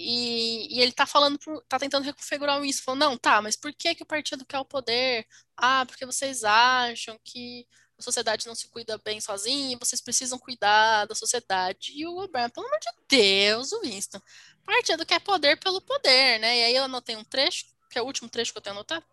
E, 0.02 0.78
e 0.78 0.82
ele 0.82 0.92
tá 0.92 1.06
falando, 1.06 1.38
tá 1.70 1.78
tentando 1.78 2.04
reconfigurar 2.04 2.64
isso, 2.66 2.84
falando, 2.84 3.02
não, 3.02 3.18
tá, 3.18 3.42
mas 3.42 3.56
por 3.56 3.74
que, 3.74 3.96
que 3.96 4.04
o 4.04 4.06
partido 4.06 4.46
quer 4.46 4.60
o 4.60 4.66
poder? 4.66 5.28
Ah, 5.56 5.86
porque 5.86 6.06
vocês 6.06 6.44
acham 6.44 7.20
que 7.24 7.68
a 7.98 8.02
sociedade 8.02 8.48
não 8.48 8.56
se 8.56 8.68
cuida 8.68 8.98
bem 8.98 9.22
sozinha, 9.22 9.78
vocês 9.80 10.02
precisam 10.02 10.40
cuidar 10.40 11.06
da 11.06 11.14
sociedade. 11.14 11.92
E 11.94 12.06
o 12.08 12.18
O'Brien, 12.18 12.50
pelo 12.50 12.66
amor 12.66 12.80
de 12.80 12.88
Deus, 13.08 13.72
o 13.72 13.82
Winston, 13.82 14.20
partindo 14.66 15.06
quer 15.06 15.20
poder 15.20 15.58
pelo 15.60 15.80
poder, 15.82 16.40
né? 16.40 16.60
E 16.60 16.64
aí 16.64 16.76
eu 16.76 16.86
anotei 16.86 17.16
um 17.16 17.24
trecho, 17.24 17.66
que 17.90 18.00
é 18.00 18.02
o 18.02 18.06
último 18.06 18.28
trecho 18.30 18.52
que 18.52 18.58
eu 18.58 18.62
tenho 18.62 18.76
anotado, 18.76 19.06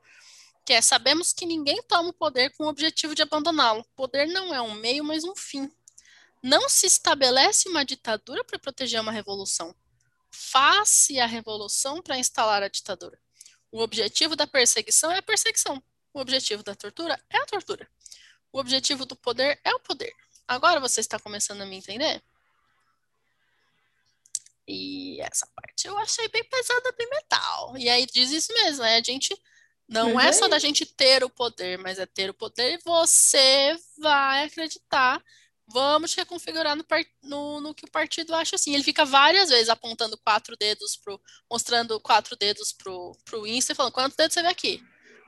que 0.65 0.73
é, 0.73 0.81
sabemos 0.81 1.33
que 1.33 1.47
ninguém 1.47 1.83
toma 1.83 2.11
o 2.11 2.15
poder 2.15 2.51
com 2.57 2.65
o 2.65 2.69
objetivo 2.69 3.15
de 3.15 3.23
abandoná-lo. 3.23 3.85
Poder 3.95 4.27
não 4.27 4.55
é 4.55 4.61
um 4.61 4.75
meio, 4.75 5.05
mas 5.05 5.25
um 5.25 5.37
fim. 5.37 5.71
Não 6.43 6.69
se 6.69 6.87
estabelece 6.87 7.69
uma 7.69 7.85
ditadura 7.85 8.45
para 8.45 8.59
proteger 8.59 9.01
uma 9.01 9.13
revolução. 9.13 9.75
Faz-se 10.31 11.19
a 11.21 11.27
revolução 11.27 12.03
para 12.03 12.19
instalar 12.19 12.63
a 12.63 12.69
ditadura. 12.69 13.19
O 13.71 13.81
objetivo 13.81 14.35
da 14.35 14.47
perseguição 14.47 15.11
é 15.11 15.19
a 15.19 15.23
perseguição. 15.23 15.83
O 16.13 16.21
objetivo 16.21 16.63
da 16.63 16.75
tortura 16.75 17.23
é 17.29 17.39
a 17.39 17.47
tortura. 17.47 17.89
O 18.53 18.59
objetivo 18.59 19.05
do 19.05 19.15
poder 19.15 19.61
é 19.63 19.75
o 19.75 19.81
poder. 19.81 20.15
Agora 20.47 20.81
você 20.81 21.01
está 21.01 21.19
começando 21.19 21.61
a 21.61 21.67
me 21.67 21.77
entender? 21.77 22.23
E 24.67 25.21
essa 25.21 25.47
parte 25.55 25.87
eu 25.87 25.97
achei 25.99 26.29
bem 26.29 26.45
pesada, 26.45 26.93
bem 26.93 27.09
metal. 27.09 27.77
E 27.77 27.89
aí 27.89 28.07
diz 28.07 28.31
isso 28.31 28.53
mesmo, 28.53 28.83
né? 28.83 28.97
A 28.97 29.03
gente 29.03 29.35
não 29.89 30.13
uhum. 30.13 30.21
é 30.21 30.33
só 30.33 30.47
da 30.49 30.59
gente 30.59 30.85
ter 30.85 31.25
o 31.25 31.31
poder, 31.31 31.79
mas 31.79 31.99
é 31.99 32.05
ter 32.05 32.29
o 32.29 32.35
poder 32.35 32.75
e 32.75 32.83
você 32.85 33.77
vai 33.97 34.45
acreditar. 34.45 35.23
Vamos 35.71 36.15
reconfigurar 36.15 36.75
no, 36.75 36.85
no, 37.23 37.61
no, 37.61 37.75
que 37.75 37.85
o 37.85 37.91
partido 37.91 38.35
acha 38.35 38.57
assim. 38.57 38.75
Ele 38.75 38.83
fica 38.83 39.05
várias 39.05 39.51
vezes 39.51 39.69
apontando 39.69 40.19
quatro 40.19 40.57
dedos 40.57 40.97
pro. 40.97 41.21
mostrando 41.51 42.01
quatro 42.01 42.37
dedos 42.37 42.73
pro, 42.73 43.17
pro 43.25 43.47
Insta 43.47 43.73
e 43.73 43.77
falando, 43.77 43.93
quantos 43.93 44.17
dedos 44.17 44.35
você 44.35 44.43
vê 44.43 44.49
aqui? 44.49 44.83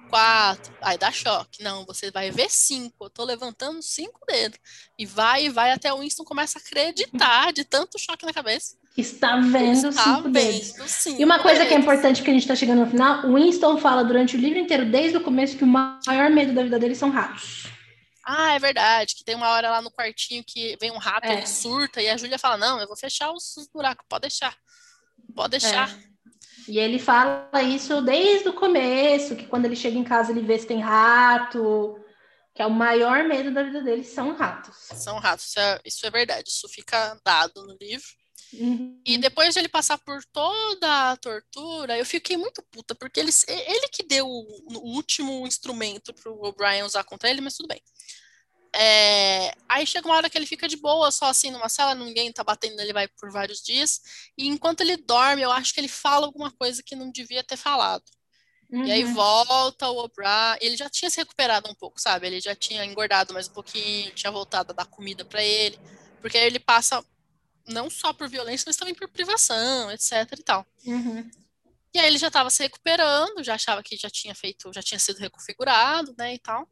quatro, 0.09 0.75
aí 0.83 0.99
dá 0.99 1.11
choque. 1.11 1.63
Não, 1.63 1.85
você 1.85 2.11
vai 2.11 2.31
ver 2.31 2.51
cinco. 2.51 3.05
Eu 3.05 3.11
tô 3.11 3.25
levantando 3.25 3.83
cinco 3.83 4.21
dedos. 4.27 4.59
E 4.99 5.07
vai 5.07 5.47
e 5.47 5.49
vai 5.49 5.71
até 5.71 5.93
o 5.93 6.01
Winston 6.01 6.25
começa 6.25 6.59
a 6.59 6.63
acreditar 6.63 7.53
de 7.53 7.65
tanto 7.65 7.99
choque 7.99 8.27
na 8.27 8.33
cabeça. 8.33 8.77
Está 8.97 9.37
vendo 9.37 9.89
Está 9.89 10.17
cinco 10.17 10.23
vendo 10.23 10.33
dedos. 10.33 10.75
Cinco 10.87 11.21
e 11.21 11.25
uma 11.25 11.39
coisa 11.39 11.61
dedos. 11.61 11.69
que 11.69 11.75
é 11.75 11.79
importante, 11.79 12.17
porque 12.17 12.31
a 12.31 12.35
gente 12.35 12.43
está 12.43 12.57
chegando 12.57 12.81
no 12.81 12.91
final, 12.91 13.27
o 13.27 13.35
Winston 13.35 13.79
fala 13.79 14.03
durante 14.03 14.37
o 14.37 14.41
livro 14.41 14.59
inteiro, 14.59 14.85
desde 14.91 15.17
o 15.17 15.21
começo, 15.21 15.57
que 15.57 15.65
o 15.65 15.67
maior 15.67 16.31
medo 16.31 16.53
da 16.53 16.63
vida 16.63 16.79
dele 16.79 16.95
são 16.95 17.11
ratos. 17.11 17.67
Ah, 18.25 18.55
é 18.55 18.59
verdade, 18.59 19.15
que 19.15 19.25
tem 19.25 19.35
uma 19.35 19.49
hora 19.49 19.71
lá 19.71 19.83
no 19.83 19.91
quartinho 19.91 20.45
que 20.45 20.77
vem 20.81 20.91
um 20.91 20.99
rato, 20.99 21.27
é. 21.27 21.39
ele 21.39 21.47
surta, 21.47 22.03
e 22.03 22.09
a 22.09 22.17
Júlia 22.17 22.39
fala, 22.39 22.57
não, 22.57 22.81
eu 22.81 22.87
vou 22.87 22.97
fechar 22.97 23.33
os, 23.33 23.57
os 23.57 23.67
buracos, 23.69 24.05
pode 24.09 24.23
deixar. 24.23 24.57
Pode 25.35 25.53
deixar. 25.53 25.91
É. 25.91 26.11
E 26.69 26.79
ele 26.79 26.99
fala 26.99 27.63
isso 27.63 28.01
desde 28.03 28.49
o 28.49 28.53
começo, 28.53 29.35
que 29.35 29.47
quando 29.47 29.65
ele 29.65 29.77
chega 29.77 29.99
em 29.99 30.05
casa 30.05 30.31
ele 30.31 30.43
vê 30.43 30.59
se 30.59 30.67
tem 30.67 30.81
rato, 30.81 31.99
que 32.55 32.63
é 32.63 32.67
o 32.67 32.71
maior 32.71 33.25
medo 33.25 33.53
da 33.53 33.63
vida 33.63 33.83
dele 33.83 34.05
são 34.05 34.35
ratos. 34.35 34.77
São 34.77 35.19
ratos, 35.19 35.47
isso 35.47 35.61
é, 35.61 35.81
isso 35.85 36.07
é 36.07 36.11
verdade, 36.11 36.49
isso 36.49 36.69
fica 36.69 37.19
dado 37.25 37.67
no 37.67 37.77
livro. 37.81 38.20
Uhum. 38.53 39.01
E 39.07 39.19
depois 39.19 39.55
de 39.55 39.61
ele 39.61 39.69
passar 39.69 39.99
por 39.99 40.25
toda 40.27 41.11
a 41.11 41.17
tortura, 41.17 41.97
eu 41.97 42.05
fiquei 42.05 42.37
muito 42.37 42.63
puta, 42.71 42.95
porque 42.95 43.21
ele, 43.21 43.31
ele 43.47 43.89
que 43.89 44.03
deu 44.03 44.27
o, 44.27 44.43
o 44.69 44.95
último 44.95 45.47
instrumento 45.47 46.13
pro 46.13 46.43
O'Brien 46.45 46.83
usar 46.83 47.05
contra 47.05 47.31
ele, 47.31 47.41
mas 47.41 47.57
tudo 47.57 47.69
bem. 47.69 47.81
É, 48.75 49.53
aí 49.69 49.85
chega 49.85 50.07
uma 50.07 50.15
hora 50.15 50.31
que 50.31 50.39
ele 50.39 50.47
fica 50.47 50.69
de 50.69 50.77
boa, 50.77 51.11
só 51.11 51.27
assim 51.27 51.51
numa 51.51 51.69
sala, 51.69 51.95
ninguém 51.95 52.33
tá 52.33 52.45
batendo, 52.45 52.81
ele 52.81 52.93
vai 52.93 53.09
por 53.09 53.31
vários 53.31 53.63
dias. 53.63 54.01
E 54.39 54.47
enquanto 54.47 54.81
ele 54.81 54.97
dorme, 54.97 55.43
eu 55.43 55.51
acho 55.51 55.75
que 55.75 55.81
ele 55.81 55.89
fala 55.89 56.27
alguma 56.27 56.51
coisa 56.53 56.83
que 56.83 56.97
não 56.97 57.11
devia 57.11 57.43
ter 57.43 57.57
falado. 57.57 58.05
Uhum. 58.71 58.85
E 58.85 58.93
aí 58.93 59.05
uhum. 59.05 59.15
volta 59.15 59.89
o 59.91 59.99
O'Brien, 59.99 60.57
ele 60.61 60.77
já 60.77 60.89
tinha 60.89 61.11
se 61.11 61.19
recuperado 61.19 61.69
um 61.69 61.75
pouco, 61.75 62.01
sabe? 62.01 62.29
Ele 62.29 62.41
já 62.41 62.55
tinha 62.55 62.85
engordado 62.85 63.35
mais 63.35 63.49
um 63.49 63.53
pouquinho, 63.53 64.13
tinha 64.13 64.31
voltado 64.31 64.71
a 64.71 64.75
dar 64.75 64.87
comida 64.87 65.25
para 65.25 65.43
ele, 65.43 65.79
porque 66.21 66.39
aí 66.39 66.47
ele 66.47 66.61
passa 66.61 67.05
não 67.73 67.89
só 67.91 68.13
por 68.13 68.29
violência, 68.29 68.65
mas 68.67 68.77
também 68.77 68.95
por 68.95 69.09
privação, 69.09 69.91
etc 69.91 70.13
e 70.39 70.43
tal. 70.43 70.67
Uhum. 70.85 71.31
E 71.93 71.99
aí 71.99 72.07
ele 72.07 72.19
já 72.19 72.29
estava 72.29 72.51
se 72.51 72.63
recuperando, 72.63 73.43
já 73.43 73.55
achava 73.55 73.83
que 73.83 73.97
já 73.97 74.09
tinha 74.09 74.35
feito, 74.35 74.73
já 74.73 74.83
tinha 74.83 74.99
sido 74.99 75.19
reconfigurado, 75.19 76.15
né, 76.17 76.35
e 76.35 76.39
tal. 76.39 76.69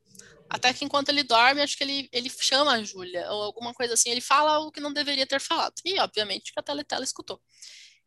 Até 0.48 0.72
que 0.72 0.84
enquanto 0.84 1.08
ele 1.08 1.22
dorme, 1.22 1.60
acho 1.60 1.76
que 1.76 1.84
ele, 1.84 2.08
ele 2.12 2.30
chama 2.30 2.72
a 2.72 2.82
Júlia, 2.82 3.30
ou 3.30 3.42
alguma 3.42 3.74
coisa 3.74 3.94
assim, 3.94 4.10
ele 4.10 4.20
fala 4.20 4.52
algo 4.52 4.70
que 4.70 4.80
não 4.80 4.92
deveria 4.92 5.26
ter 5.26 5.40
falado. 5.40 5.74
E, 5.84 5.98
obviamente, 5.98 6.52
que 6.52 6.60
a 6.60 6.62
Teletela 6.62 7.04
escutou. 7.04 7.40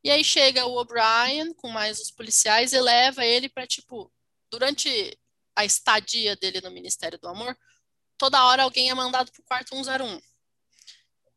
E 0.03 0.09
aí 0.09 0.23
chega 0.23 0.65
o 0.65 0.79
O'Brien 0.79 1.53
com 1.53 1.69
mais 1.69 1.99
os 1.99 2.09
policiais 2.09 2.73
e 2.73 2.79
leva 2.79 3.25
ele 3.25 3.47
para, 3.47 3.67
tipo, 3.67 4.11
durante 4.49 4.89
a 5.55 5.63
estadia 5.63 6.35
dele 6.35 6.61
no 6.61 6.71
Ministério 6.71 7.19
do 7.19 7.27
Amor, 7.27 7.55
toda 8.17 8.43
hora 8.45 8.63
alguém 8.63 8.89
é 8.89 8.93
mandado 8.95 9.31
pro 9.31 9.43
quarto 9.43 9.75
101. 9.75 10.19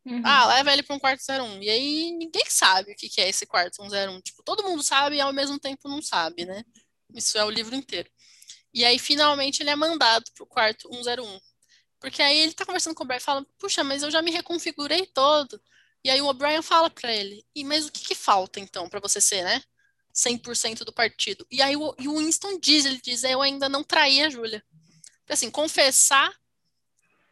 Uhum. 0.07 0.23
Ah, 0.25 0.47
leva 0.49 0.73
ele 0.73 0.83
para 0.83 0.97
um 0.97 0.99
quarto 0.99 1.23
01. 1.27 1.63
E 1.63 1.71
aí 1.71 2.11
ninguém 2.13 2.45
sabe 2.49 2.93
o 2.93 2.95
que, 2.95 3.21
é 3.21 3.29
esse 3.29 3.47
quarto 3.47 3.77
101. 3.77 4.21
Tipo, 4.21 4.43
todo 4.43 4.63
mundo 4.63 4.83
sabe 4.83 5.17
e 5.17 5.21
ao 5.21 5.33
mesmo 5.33 5.59
tempo 5.59 5.89
não 5.89 6.03
sabe, 6.03 6.45
né? 6.45 6.63
Isso 7.15 7.39
é 7.39 7.45
o 7.45 7.51
livro 7.51 7.75
inteiro. 7.75 8.11
E 8.73 8.85
aí, 8.85 8.99
finalmente, 8.99 9.63
ele 9.63 9.71
é 9.71 9.77
mandado 9.77 10.25
para 10.35 10.45
o 10.45 10.47
quarto 10.47 10.93
101. 10.93 11.41
Porque 12.01 12.21
aí 12.23 12.39
ele 12.39 12.53
tá 12.53 12.67
conversando 12.67 12.95
com 12.95 13.05
o 13.05 13.07
Brian 13.07 13.17
e 13.17 13.21
fala, 13.21 13.47
puxa, 13.59 13.83
mas 13.83 14.03
eu 14.03 14.11
já 14.11 14.21
me 14.21 14.31
reconfigurei 14.31 15.07
todo. 15.07 15.59
E 16.05 16.11
aí 16.11 16.21
o 16.21 16.27
O'Brien 16.27 16.61
fala 16.61 16.91
para 16.91 17.11
ele, 17.11 17.43
e 17.55 17.65
mas 17.65 17.87
o 17.87 17.93
que, 17.93 18.05
que 18.05 18.15
falta 18.15 18.61
então 18.61 18.91
para 18.91 19.01
você 19.01 19.23
ser, 19.23 19.43
né? 19.43 19.63
100% 20.15 20.85
do 20.85 20.93
partido. 20.93 21.47
E 21.51 21.63
aí 21.63 21.75
o, 21.77 21.95
e 21.99 22.07
o 22.07 22.19
Winston 22.19 22.61
diz, 22.61 22.85
ele 22.85 23.01
diz, 23.03 23.25
eu 23.25 23.41
ainda 23.41 23.71
não 23.71 23.83
traí 23.83 24.23
a 24.23 24.29
Júlia. 24.29 24.63
Assim, 25.29 25.51
confessar, 25.51 26.31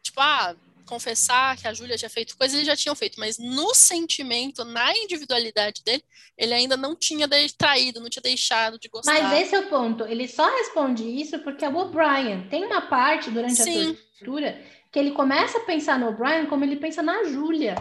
tipo, 0.01 0.19
ah, 0.19 0.55
confessar 0.83 1.57
que 1.57 1.67
a 1.67 1.73
Júlia 1.73 1.97
tinha 1.97 2.09
feito 2.09 2.37
coisas, 2.37 2.55
ele 2.55 2.65
já 2.65 2.75
tinham 2.75 2.95
feito, 2.95 3.19
mas 3.19 3.37
no 3.37 3.73
sentimento, 3.73 4.63
na 4.65 4.95
individualidade 4.97 5.83
dele, 5.83 6.03
ele 6.37 6.53
ainda 6.53 6.75
não 6.75 6.95
tinha 6.95 7.27
traído, 7.57 7.99
não 7.99 8.09
tinha 8.09 8.23
deixado 8.23 8.79
de 8.79 8.87
gostar. 8.87 9.13
Mas 9.13 9.41
esse 9.41 9.55
é 9.55 9.59
o 9.59 9.69
ponto. 9.69 10.03
Ele 10.05 10.27
só 10.27 10.45
responde 10.57 11.03
isso 11.03 11.39
porque 11.39 11.65
é 11.65 11.69
o 11.69 11.77
O'Brien. 11.77 12.47
Tem 12.49 12.65
uma 12.65 12.81
parte 12.81 13.29
durante 13.29 13.55
Sim. 13.55 13.91
a 13.91 14.17
tortura 14.17 14.61
que 14.91 14.99
ele 14.99 15.11
começa 15.11 15.57
a 15.57 15.61
pensar 15.61 15.97
no 15.97 16.09
O'Brien 16.09 16.45
como 16.45 16.63
ele 16.63 16.75
pensa 16.75 17.01
na 17.01 17.23
Júlia. 17.23 17.75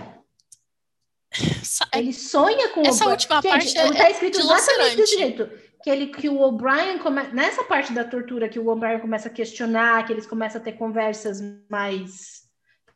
Ele 1.94 2.12
sonha 2.12 2.68
com 2.70 2.82
Essa 2.82 3.08
última 3.08 3.40
Gente, 3.40 3.50
parte 3.50 3.78
é, 3.78 3.92
tá 3.92 4.10
escrito 4.10 4.40
exatamente 4.40 4.96
desse 4.96 5.18
jeito. 5.18 5.50
Que, 5.82 5.90
ele, 5.90 6.06
que 6.08 6.28
o 6.28 6.40
O'Brien 6.40 6.98
come... 6.98 7.22
nessa 7.32 7.64
parte 7.64 7.92
da 7.92 8.04
tortura 8.04 8.48
que 8.48 8.58
o 8.58 8.68
O'Brien 8.68 9.00
começa 9.00 9.28
a 9.28 9.32
questionar, 9.32 10.06
que 10.06 10.12
eles 10.12 10.26
começam 10.26 10.60
a 10.60 10.64
ter 10.64 10.72
conversas 10.72 11.40
mais 11.68 12.41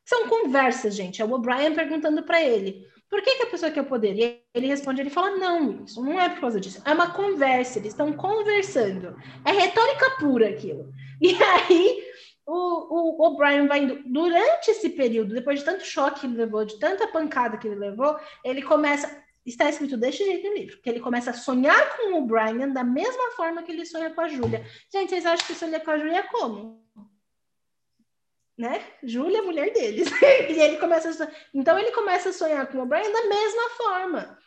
são 0.07 0.29
conversas, 0.29 0.95
gente. 0.95 1.21
É 1.21 1.25
o 1.25 1.33
O'Brien 1.33 1.75
perguntando 1.75 2.23
para 2.23 2.41
ele: 2.41 2.87
por 3.11 3.21
que, 3.21 3.37
que, 3.37 3.43
a 3.43 3.51
pessoa 3.51 3.73
quer 3.73 3.85
poder? 3.85 4.17
E 4.17 4.41
ele 4.55 4.69
responde: 4.69 5.01
ele 5.01 5.11
fala, 5.11 5.37
não, 5.37 5.85
isso 5.85 6.03
não 6.03 6.19
é 6.21 6.29
por 6.29 6.41
causa 6.41 6.61
disso. 6.61 6.81
É 6.85 6.93
uma 6.93 7.11
conversa, 7.13 7.81
eles 7.81 7.93
estão 7.93 8.13
conversando. 8.13 9.17
É 9.45 9.51
retórica 9.51 10.17
pura 10.19 10.49
aquilo. 10.49 10.93
E 11.19 11.35
aí 11.43 12.05
o, 12.47 13.27
O'Brien 13.27 13.67
vai 13.67 13.85
indo. 13.85 14.03
Durante 14.05 14.71
esse 14.71 14.91
período, 14.91 15.33
depois 15.33 15.61
de 15.61 15.65
tanto 15.65 15.83
choque 15.83 16.21
que 16.21 16.27
ele 16.27 16.37
levou, 16.37 16.63
de 16.63 16.79
tanta 16.79 17.09
pancada 17.09 17.57
que 17.57 17.67
ele 17.67 17.77
levou, 17.77 18.17
ele 18.45 18.61
começa. 18.61 19.25
Está 19.47 19.71
escrito 19.71 19.97
desse 19.97 20.19
jeito 20.19 20.47
no 20.47 20.55
livro, 20.55 20.79
que 20.83 20.91
ele 20.91 21.01
começa 21.01 21.31
a 21.31 21.35
sonhar 21.35 21.97
com 21.97 22.13
o 22.13 22.19
O'Brien 22.19 22.71
da 22.73 22.85
mesma 22.85 23.31
forma 23.31 23.63
que 23.63 23.73
ele 23.73 23.87
sonha 23.87 24.11
com 24.11 24.21
a 24.21 24.29
Júlia. 24.29 24.67
Gente, 24.93 25.09
vocês 25.09 25.25
acham 25.25 25.47
que 25.47 25.55
sonha 25.55 25.81
com 25.81 25.91
a 25.91 25.99
Júlia 25.99 26.19
é 26.19 26.23
como? 26.25 26.86
Né? 28.57 28.83
Júlia 29.03 29.39
é 29.39 29.43
mulher 29.43 29.73
deles. 29.73 30.09
e 30.49 30.59
ele 30.59 30.79
começa 30.79 31.25
a... 31.25 31.29
Então 31.53 31.79
ele 31.79 31.93
começa 31.93 32.31
a 32.31 32.33
sonhar 32.33 32.67
com 32.67 32.79
o 32.79 32.83
O'Brien 32.83 33.13
da 33.13 33.27
mesma 33.27 33.71
forma. 33.77 34.39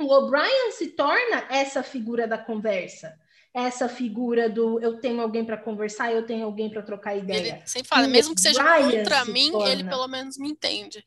O 0.00 0.06
O'Brien 0.06 0.72
se 0.72 0.88
torna 0.88 1.44
essa 1.50 1.82
figura 1.82 2.26
da 2.26 2.38
conversa. 2.38 3.14
Essa 3.52 3.88
figura 3.88 4.48
do 4.48 4.80
eu 4.80 5.00
tenho 5.00 5.20
alguém 5.20 5.44
para 5.44 5.56
conversar, 5.56 6.12
eu 6.12 6.24
tenho 6.24 6.46
alguém 6.46 6.70
para 6.70 6.82
trocar 6.82 7.16
ideia. 7.16 7.56
Ele 7.56 7.62
sempre 7.66 7.88
fala, 7.88 8.06
mesmo 8.06 8.34
que 8.34 8.40
seja 8.40 8.62
contra 8.62 9.24
mim, 9.24 9.50
torna. 9.50 9.68
ele 9.68 9.84
pelo 9.84 10.06
menos 10.06 10.38
me 10.38 10.48
entende. 10.48 11.04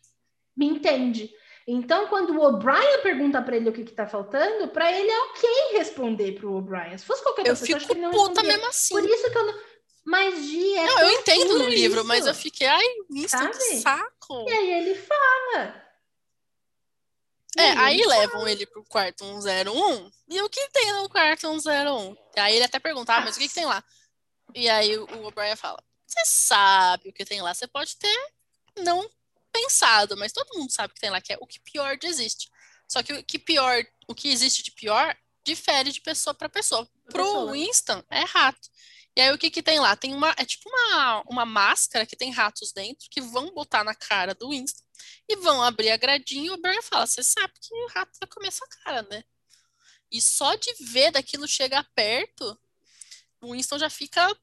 Me 0.55 0.67
entende. 0.67 1.31
Então, 1.65 2.07
quando 2.07 2.37
o 2.37 2.43
O'Brien 2.45 3.01
pergunta 3.01 3.41
para 3.41 3.55
ele 3.55 3.69
o 3.69 3.73
que 3.73 3.81
está 3.81 4.05
faltando, 4.05 4.67
para 4.67 4.91
ele 4.91 5.09
é 5.09 5.19
ok 5.21 5.49
responder 5.77 6.33
para 6.33 6.45
o 6.45 6.57
O'Brien. 6.57 6.97
Se 6.97 7.05
fosse 7.05 7.23
qualquer 7.23 7.47
eu 7.47 7.55
pessoa, 7.55 7.79
fico 7.79 7.93
eu 7.93 8.11
puta 8.11 8.43
mesmo 8.43 8.67
assim. 8.67 8.93
Por 8.93 9.05
isso 9.05 9.31
que 9.31 9.37
eu 9.37 9.45
não 9.45 9.53
mas 10.05 10.43
Gi, 10.43 10.75
é 10.75 10.85
Não, 10.85 10.99
eu 10.99 11.09
entendo 11.11 11.59
no 11.59 11.69
livro, 11.69 11.99
isso. 11.99 12.07
mas 12.07 12.27
eu 12.27 12.35
fiquei, 12.35 12.67
ai, 12.67 12.85
isso 13.11 13.37
que 13.51 13.81
saco. 13.81 14.49
E 14.49 14.51
aí 14.51 14.71
ele 14.73 14.95
fala. 14.95 15.83
É, 17.57 17.69
aí 17.77 17.99
ele 17.99 18.07
levam 18.07 18.39
fala. 18.39 18.51
ele 18.51 18.65
pro 18.65 18.83
quarto 18.83 19.23
101. 19.23 20.11
E 20.29 20.41
o 20.41 20.49
que 20.49 20.69
tem 20.69 20.91
no 20.93 21.07
quarto 21.07 21.41
101? 21.41 22.17
Aí 22.37 22.55
ele 22.55 22.65
até 22.65 22.79
pergunta, 22.79 23.13
ah, 23.13 23.21
mas 23.21 23.35
o 23.35 23.39
que, 23.39 23.47
que 23.47 23.53
tem 23.53 23.65
lá? 23.65 23.83
E 24.53 24.69
aí 24.69 24.97
o 24.97 25.25
O'Brien 25.25 25.55
fala: 25.55 25.81
Você 26.05 26.25
sabe 26.25 27.09
o 27.09 27.13
que 27.13 27.25
tem 27.25 27.41
lá. 27.41 27.53
Você 27.53 27.67
pode 27.67 27.95
ter 27.97 28.31
não 28.77 29.09
pensado, 29.51 30.17
mas 30.17 30.33
todo 30.33 30.57
mundo 30.57 30.71
sabe 30.71 30.91
o 30.91 30.95
que 30.95 31.01
tem 31.01 31.09
lá, 31.09 31.21
que 31.21 31.33
é 31.33 31.37
o 31.39 31.47
que 31.47 31.59
pior 31.59 31.97
existe. 32.03 32.49
Só 32.87 33.01
que 33.01 33.13
o 33.13 33.23
que 33.23 33.39
pior, 33.39 33.83
o 34.07 34.15
que 34.15 34.31
existe 34.31 34.63
de 34.63 34.71
pior 34.71 35.15
difere 35.43 35.91
de 35.91 36.01
pessoa 36.01 36.33
para 36.33 36.49
pessoa. 36.49 36.87
Pro 37.05 37.23
pessoa. 37.23 37.51
Winston 37.51 38.03
é 38.09 38.21
rato. 38.21 38.69
E 39.15 39.21
aí 39.21 39.31
o 39.31 39.37
que 39.37 39.51
que 39.51 39.61
tem 39.61 39.79
lá? 39.79 39.95
Tem 39.95 40.13
uma, 40.13 40.33
é 40.37 40.45
tipo 40.45 40.67
uma, 40.67 41.23
uma 41.27 41.45
máscara 41.45 42.05
que 42.05 42.15
tem 42.15 42.31
ratos 42.31 42.71
dentro 42.71 43.07
que 43.11 43.21
vão 43.21 43.53
botar 43.53 43.83
na 43.83 43.93
cara 43.93 44.33
do 44.33 44.49
Winston 44.49 44.83
e 45.29 45.35
vão 45.35 45.61
abrir 45.61 45.91
a 45.91 45.97
gradinha 45.97 46.47
e 46.47 46.49
o 46.49 46.61
Brian 46.61 46.81
fala, 46.81 47.05
você 47.05 47.23
sabe 47.23 47.53
que 47.61 47.73
o 47.73 47.87
rato 47.87 48.11
vai 48.19 48.27
comer 48.27 48.51
sua 48.51 48.67
cara, 48.83 49.03
né? 49.03 49.23
E 50.11 50.21
só 50.21 50.55
de 50.55 50.71
ver 50.79 51.11
daquilo 51.11 51.47
chegar 51.47 51.87
perto, 51.95 52.57
o 53.41 53.51
Winston 53.53 53.77
já 53.77 53.89
fica... 53.89 54.35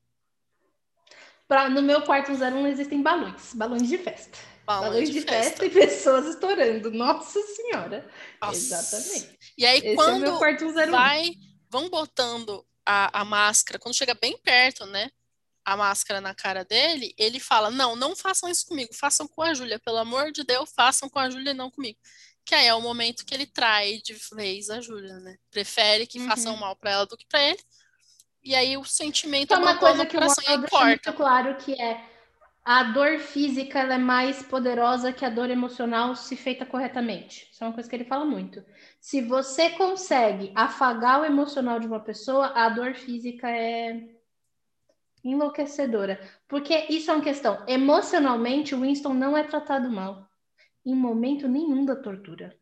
Pra, 1.48 1.68
no 1.68 1.82
meu 1.82 2.02
quarto 2.02 2.30
01 2.30 2.66
existem 2.68 3.02
balões, 3.02 3.52
balões 3.54 3.88
de 3.88 3.98
festa. 3.98 4.38
Balões, 4.64 4.90
balões 4.90 5.10
de, 5.10 5.20
de 5.20 5.26
festa. 5.26 5.50
festa. 5.50 5.66
e 5.66 5.70
pessoas 5.70 6.26
estourando. 6.26 6.92
Nossa 6.92 7.40
Senhora! 7.42 8.08
Nossa. 8.40 8.56
Exatamente. 8.56 9.38
E 9.58 9.66
aí 9.66 9.78
Esse 9.78 9.96
quando 9.96 10.44
é 10.78 10.86
vai, 10.86 11.32
vão 11.68 11.88
botando 11.88 12.64
a, 12.90 13.20
a 13.20 13.24
máscara, 13.24 13.78
quando 13.78 13.94
chega 13.94 14.14
bem 14.14 14.36
perto, 14.38 14.84
né? 14.86 15.10
A 15.64 15.76
máscara 15.76 16.20
na 16.20 16.34
cara 16.34 16.64
dele, 16.64 17.14
ele 17.16 17.38
fala: 17.38 17.70
Não, 17.70 17.94
não 17.94 18.16
façam 18.16 18.48
isso 18.48 18.66
comigo, 18.66 18.92
façam 18.92 19.28
com 19.28 19.42
a 19.42 19.54
Júlia, 19.54 19.78
pelo 19.78 19.98
amor 19.98 20.32
de 20.32 20.42
Deus, 20.42 20.72
façam 20.74 21.08
com 21.08 21.18
a 21.18 21.30
Júlia 21.30 21.52
e 21.52 21.54
não 21.54 21.70
comigo. 21.70 21.98
Que 22.44 22.54
aí 22.54 22.66
é 22.66 22.74
o 22.74 22.80
momento 22.80 23.24
que 23.24 23.32
ele 23.32 23.46
trai 23.46 24.00
de 24.04 24.14
vez 24.34 24.70
a 24.70 24.80
Júlia, 24.80 25.20
né? 25.20 25.36
Prefere 25.50 26.06
que 26.06 26.18
uhum. 26.18 26.26
façam 26.26 26.56
mal 26.56 26.74
para 26.74 26.90
ela 26.90 27.06
do 27.06 27.16
que 27.16 27.26
para 27.26 27.42
ele. 27.42 27.60
E 28.42 28.54
aí 28.54 28.76
o 28.76 28.84
sentimento 28.84 29.54
é 29.54 29.58
uma 29.58 29.78
coisa 29.78 30.04
que 30.04 30.16
o 30.16 30.20
corta. 30.20 30.84
muito 30.84 31.12
claro 31.12 31.56
que 31.58 31.80
é 31.80 32.02
a 32.64 32.82
dor 32.84 33.18
física 33.18 33.80
é 33.80 33.98
mais 33.98 34.42
poderosa 34.42 35.12
que 35.12 35.24
a 35.24 35.30
dor 35.30 35.50
emocional 35.50 36.16
se 36.16 36.36
feita 36.36 36.66
corretamente. 36.66 37.48
Isso 37.52 37.62
é 37.62 37.66
uma 37.66 37.72
coisa 37.72 37.88
que 37.88 37.94
ele 37.94 38.04
fala 38.04 38.24
muito. 38.24 38.64
Se 39.00 39.22
você 39.22 39.70
consegue 39.70 40.52
afagar 40.54 41.22
o 41.22 41.24
emocional 41.24 41.80
de 41.80 41.86
uma 41.86 42.00
pessoa, 42.00 42.48
a 42.48 42.68
dor 42.68 42.94
física 42.94 43.50
é 43.50 43.98
enlouquecedora. 45.24 46.20
Porque 46.46 46.86
isso 46.90 47.10
é 47.10 47.14
uma 47.14 47.24
questão. 47.24 47.64
Emocionalmente, 47.66 48.74
o 48.74 48.80
Winston 48.80 49.14
não 49.14 49.36
é 49.36 49.42
tratado 49.42 49.90
mal. 49.90 50.28
Em 50.84 50.94
momento 50.94 51.48
nenhum 51.48 51.84
da 51.84 51.96
tortura. 51.96 52.54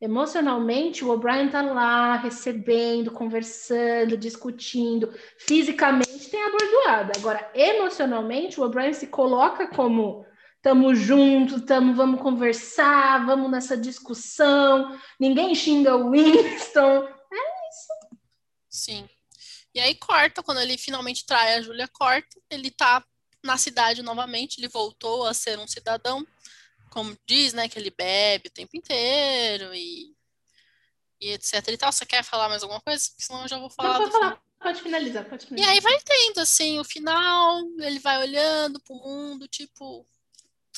Emocionalmente, 0.00 1.04
o 1.04 1.10
O'Brien 1.10 1.48
tá 1.48 1.60
lá 1.60 2.16
recebendo, 2.16 3.10
conversando, 3.10 4.16
discutindo. 4.16 5.12
Fisicamente 5.38 6.30
tem 6.30 6.40
a 6.40 6.50
bordoada. 6.50 7.12
Agora, 7.16 7.50
emocionalmente, 7.54 8.60
o 8.60 8.64
O'Brien 8.64 8.92
se 8.92 9.08
coloca 9.08 9.66
como 9.66 10.24
tamo 10.62 10.94
junto, 10.94 11.60
tamo, 11.64 11.94
vamos 11.94 12.20
conversar, 12.20 13.24
vamos 13.24 13.50
nessa 13.50 13.76
discussão. 13.76 14.98
Ninguém 15.18 15.54
xinga 15.54 15.96
o 15.96 16.10
Winston. 16.10 17.04
É 17.04 17.68
isso. 17.68 18.16
Sim. 18.68 19.08
E 19.74 19.80
aí 19.80 19.94
corta, 19.94 20.42
quando 20.42 20.60
ele 20.60 20.76
finalmente 20.76 21.24
trai 21.24 21.54
a 21.54 21.62
Júlia, 21.62 21.88
corta, 21.88 22.40
ele 22.50 22.70
tá 22.70 23.04
na 23.44 23.56
cidade 23.56 24.02
novamente, 24.02 24.58
ele 24.58 24.68
voltou 24.68 25.24
a 25.24 25.32
ser 25.32 25.58
um 25.58 25.68
cidadão, 25.68 26.26
como 26.90 27.16
diz, 27.26 27.52
né, 27.52 27.68
que 27.68 27.78
ele 27.78 27.90
bebe 27.90 28.48
o 28.48 28.52
tempo 28.52 28.76
inteiro 28.76 29.72
e, 29.74 30.14
e 31.20 31.30
etc 31.30 31.68
e 31.68 31.76
tal. 31.76 31.92
Você 31.92 32.04
quer 32.04 32.24
falar 32.24 32.48
mais 32.48 32.62
alguma 32.62 32.80
coisa? 32.80 33.04
Senão 33.16 33.42
eu 33.42 33.48
já 33.48 33.58
vou 33.58 33.70
falar. 33.70 34.00
Não, 34.00 34.10
falar. 34.10 34.42
Pode 34.60 34.82
finalizar, 34.82 35.24
pode 35.28 35.46
finalizar. 35.46 35.72
E 35.72 35.76
aí 35.76 35.80
vai 35.80 36.00
tendo, 36.00 36.40
assim, 36.40 36.80
o 36.80 36.84
final, 36.84 37.60
ele 37.78 38.00
vai 38.00 38.18
olhando 38.18 38.80
pro 38.80 38.96
mundo, 38.96 39.46
tipo, 39.46 40.04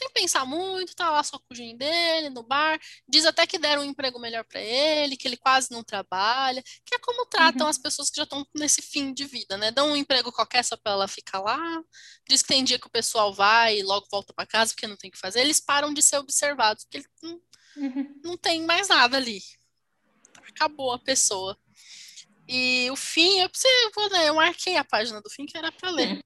sem 0.01 0.11
pensar 0.11 0.47
muito, 0.47 0.97
tá 0.97 1.11
lá 1.11 1.23
só 1.23 1.39
com 1.39 1.53
o 1.53 1.55
gin 1.55 1.77
dele, 1.77 2.31
no 2.31 2.43
bar. 2.43 2.81
Diz 3.07 3.27
até 3.27 3.47
que 3.47 3.59
deram 3.59 3.83
um 3.83 3.85
emprego 3.85 4.19
melhor 4.19 4.45
para 4.45 4.59
ele, 4.61 5.15
que 5.17 5.29
ele 5.29 5.37
quase 5.37 5.71
não 5.71 5.85
trabalha, 5.85 6.63
que 6.87 6.95
é 6.95 6.99
como 6.99 7.27
tratam 7.27 7.65
Uhum. 7.67 7.71
as 7.71 7.77
pessoas 7.77 8.09
que 8.09 8.17
já 8.17 8.23
estão 8.23 8.47
nesse 8.55 8.81
fim 8.81 9.13
de 9.13 9.27
vida, 9.27 9.59
né? 9.59 9.71
Dão 9.71 9.91
um 9.93 9.97
emprego 9.97 10.33
qualquer 10.33 10.65
só 10.65 10.75
para 10.77 10.93
ela 10.93 11.07
ficar 11.09 11.41
lá. 11.41 11.59
Diz 12.29 12.41
que 12.41 12.49
tem 12.49 12.65
dia 12.65 12.79
que 12.79 12.87
o 12.87 12.91
pessoal 12.91 13.33
vai 13.35 13.79
e 13.79 13.83
logo 13.83 14.07
volta 14.11 14.33
para 14.33 14.47
casa 14.47 14.73
porque 14.73 14.87
não 14.87 14.97
tem 14.97 15.09
o 15.11 15.13
que 15.13 15.19
fazer. 15.19 15.41
Eles 15.41 15.61
param 15.61 15.93
de 15.93 16.01
ser 16.03 16.17
observados, 16.19 16.85
porque 16.85 16.99
ele 16.99 17.07
não, 17.23 17.41
Uhum. 17.77 18.21
não 18.25 18.37
tem 18.39 18.63
mais 18.65 18.89
nada 18.89 19.17
ali. 19.19 19.43
Acabou 20.49 20.93
a 20.93 20.99
pessoa. 20.99 21.57
E 22.49 22.91
o 22.91 22.97
fim, 22.97 23.39
eu 23.41 23.49
preciso, 23.49 24.09
né, 24.11 24.29
eu 24.29 24.35
marquei 24.35 24.77
a 24.77 24.85
página 24.85 25.21
do 25.21 25.31
fim 25.31 25.47
que 25.47 25.57
era 25.57 25.71
para 25.71 25.91
ler. 25.91 26.21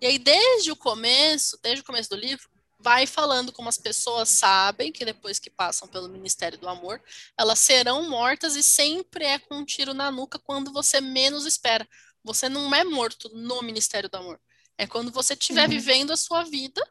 E 0.00 0.06
aí, 0.06 0.18
desde 0.18 0.70
o 0.72 0.76
começo, 0.76 1.58
desde 1.62 1.82
o 1.82 1.84
começo 1.84 2.08
do 2.08 2.16
livro, 2.16 2.48
vai 2.78 3.06
falando 3.06 3.52
como 3.52 3.68
as 3.68 3.78
pessoas 3.78 4.28
sabem 4.28 4.92
que 4.92 5.04
depois 5.04 5.38
que 5.38 5.50
passam 5.50 5.88
pelo 5.88 6.08
Ministério 6.08 6.58
do 6.58 6.68
Amor, 6.68 7.02
elas 7.36 7.58
serão 7.58 8.08
mortas 8.08 8.56
e 8.56 8.62
sempre 8.62 9.24
é 9.24 9.38
com 9.38 9.56
um 9.56 9.64
tiro 9.64 9.92
na 9.94 10.10
nuca 10.10 10.38
quando 10.38 10.72
você 10.72 11.00
menos 11.00 11.44
espera. 11.46 11.88
Você 12.24 12.48
não 12.48 12.74
é 12.74 12.84
morto 12.84 13.28
no 13.30 13.62
Ministério 13.62 14.08
do 14.08 14.16
Amor. 14.16 14.40
É 14.76 14.86
quando 14.86 15.10
você 15.10 15.34
estiver 15.34 15.64
Uhum. 15.64 15.70
vivendo 15.70 16.12
a 16.12 16.16
sua 16.16 16.44
vida, 16.44 16.86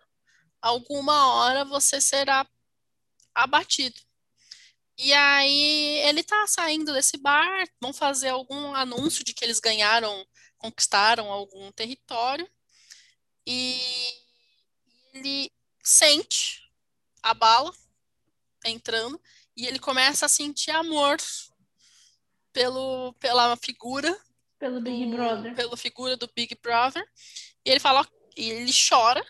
alguma 0.61 1.33
hora 1.35 1.63
você 1.65 2.01
será 2.01 2.47
abatido. 3.35 3.99
E 4.97 5.13
aí 5.13 5.99
ele 6.07 6.23
tá 6.23 6.47
saindo 6.47 6.91
desse 6.93 7.17
bar, 7.17 7.67
vão 7.79 7.93
fazer 7.93 8.29
algum 8.29 8.73
anúncio 8.75 9.23
de 9.23 9.33
que 9.33 9.45
eles 9.45 9.59
ganharam, 9.59 10.25
conquistaram 10.57 11.31
algum 11.31 11.71
território. 11.71 12.49
E 13.45 13.79
ele 15.13 15.51
sente 15.87 16.69
a 17.23 17.33
bala 17.33 17.73
entrando 18.65 19.21
e 19.55 19.65
ele 19.65 19.79
começa 19.79 20.25
a 20.25 20.29
sentir 20.29 20.71
amor 20.71 21.17
pelo, 22.51 23.13
pela 23.13 23.55
figura 23.55 24.17
Pelo 24.59 24.81
Big 24.81 25.05
do- 25.05 25.15
Brother. 25.15 25.55
pela 25.55 25.77
figura 25.77 26.17
do 26.17 26.29
Big 26.35 26.57
Brother. 26.61 27.05
E 27.63 27.69
ele 27.69 27.79
fala, 27.79 28.05
e 28.35 28.49
ele 28.49 28.71
chora, 28.89 29.25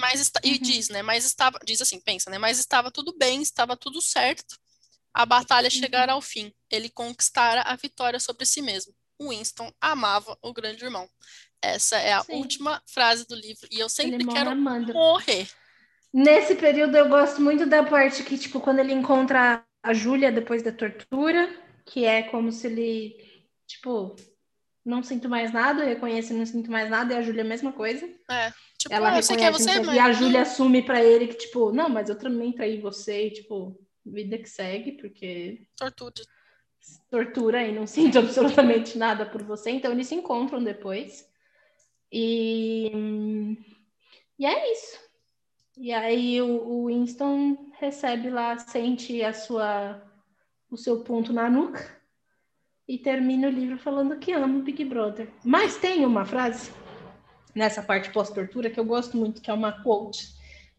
mas 0.00 0.20
está, 0.20 0.40
e 0.44 0.52
Uhum. 0.52 0.58
diz, 0.58 0.88
né? 0.90 1.02
Mas 1.02 1.24
estava, 1.24 1.58
diz 1.64 1.80
assim, 1.80 2.00
pensa, 2.00 2.30
né? 2.30 2.38
Mas 2.38 2.58
estava 2.58 2.90
tudo 2.90 3.16
bem, 3.16 3.42
estava 3.42 3.76
tudo 3.76 4.00
certo. 4.00 4.56
A 5.12 5.24
batalha 5.26 5.66
Uhum. 5.66 5.70
chegara 5.70 6.12
ao 6.12 6.20
fim. 6.20 6.52
Ele 6.70 6.88
conquistara 6.90 7.62
a 7.62 7.74
vitória 7.76 8.20
sobre 8.20 8.44
si 8.46 8.60
mesmo. 8.62 8.94
Winston 9.20 9.72
amava 9.80 10.36
o 10.42 10.52
grande 10.52 10.84
irmão. 10.84 11.08
Essa 11.62 11.96
é 11.98 12.12
a 12.12 12.22
Sim. 12.22 12.32
última 12.34 12.82
frase 12.86 13.26
do 13.26 13.34
livro 13.34 13.66
e 13.70 13.78
eu 13.80 13.88
sempre 13.88 14.24
quero 14.26 14.50
amando. 14.50 14.92
morrer. 14.92 15.48
Nesse 16.14 16.54
período 16.54 16.96
eu 16.96 17.08
gosto 17.08 17.42
muito 17.42 17.66
da 17.66 17.82
parte 17.82 18.22
que, 18.22 18.38
tipo, 18.38 18.60
quando 18.60 18.78
ele 18.78 18.92
encontra 18.92 19.66
a 19.82 19.92
Júlia 19.92 20.30
depois 20.30 20.62
da 20.62 20.70
tortura, 20.70 21.52
que 21.84 22.04
é 22.04 22.22
como 22.22 22.52
se 22.52 22.68
ele, 22.68 23.16
tipo, 23.66 24.14
não 24.84 25.02
sinto 25.02 25.28
mais 25.28 25.52
nada, 25.52 25.82
eu 25.82 25.88
reconheço 25.88 26.32
não 26.32 26.46
sinto 26.46 26.70
mais 26.70 26.88
nada, 26.88 27.12
e 27.12 27.16
a 27.16 27.20
Júlia 27.22 27.40
é 27.40 27.44
a 27.44 27.48
mesma 27.48 27.72
coisa. 27.72 28.06
É, 28.30 28.52
tipo, 28.78 28.94
Ela 28.94 29.08
ah, 29.08 29.18
é 29.18 29.20
reconhece, 29.20 29.58
você, 29.58 29.72
sei 29.72 29.82
o 29.82 29.86
mas 29.86 29.96
e 29.96 29.98
a 29.98 30.12
Júlia 30.12 30.42
assume 30.42 30.82
pra 30.82 31.02
ele 31.02 31.26
que, 31.26 31.34
tipo, 31.34 31.72
não, 31.72 31.88
mas 31.88 32.08
eu 32.08 32.16
também 32.16 32.52
traí 32.52 32.80
você, 32.80 33.26
e, 33.26 33.30
tipo, 33.32 33.76
vida 34.06 34.38
que 34.38 34.48
segue, 34.48 34.92
porque 34.92 35.66
tortura. 35.76 36.14
tortura 37.10 37.64
e 37.64 37.72
não 37.72 37.88
sinto 37.88 38.20
absolutamente 38.20 38.96
nada 38.96 39.26
por 39.26 39.42
você. 39.42 39.72
Então 39.72 39.90
eles 39.90 40.06
se 40.06 40.14
encontram 40.14 40.62
depois. 40.62 41.28
E, 42.12 42.88
e 44.38 44.46
é 44.46 44.72
isso. 44.72 45.03
E 45.76 45.92
aí 45.92 46.40
o, 46.40 46.46
o 46.46 46.86
Winston 46.86 47.70
recebe 47.78 48.30
lá, 48.30 48.56
sente 48.58 49.22
a 49.22 49.32
sua 49.32 50.00
o 50.70 50.76
seu 50.76 51.00
ponto 51.00 51.32
na 51.32 51.48
nuca 51.48 51.84
e 52.86 52.98
termina 52.98 53.48
o 53.48 53.50
livro 53.50 53.78
falando 53.78 54.18
que 54.18 54.32
ama 54.32 54.58
o 54.58 54.62
Big 54.62 54.84
Brother. 54.84 55.28
Mas 55.44 55.76
tem 55.76 56.04
uma 56.04 56.24
frase 56.24 56.72
nessa 57.54 57.82
parte 57.82 58.10
pós-tortura 58.10 58.68
que 58.68 58.78
eu 58.78 58.84
gosto 58.84 59.16
muito, 59.16 59.40
que 59.40 59.50
é 59.50 59.54
uma 59.54 59.82
quote. 59.82 60.26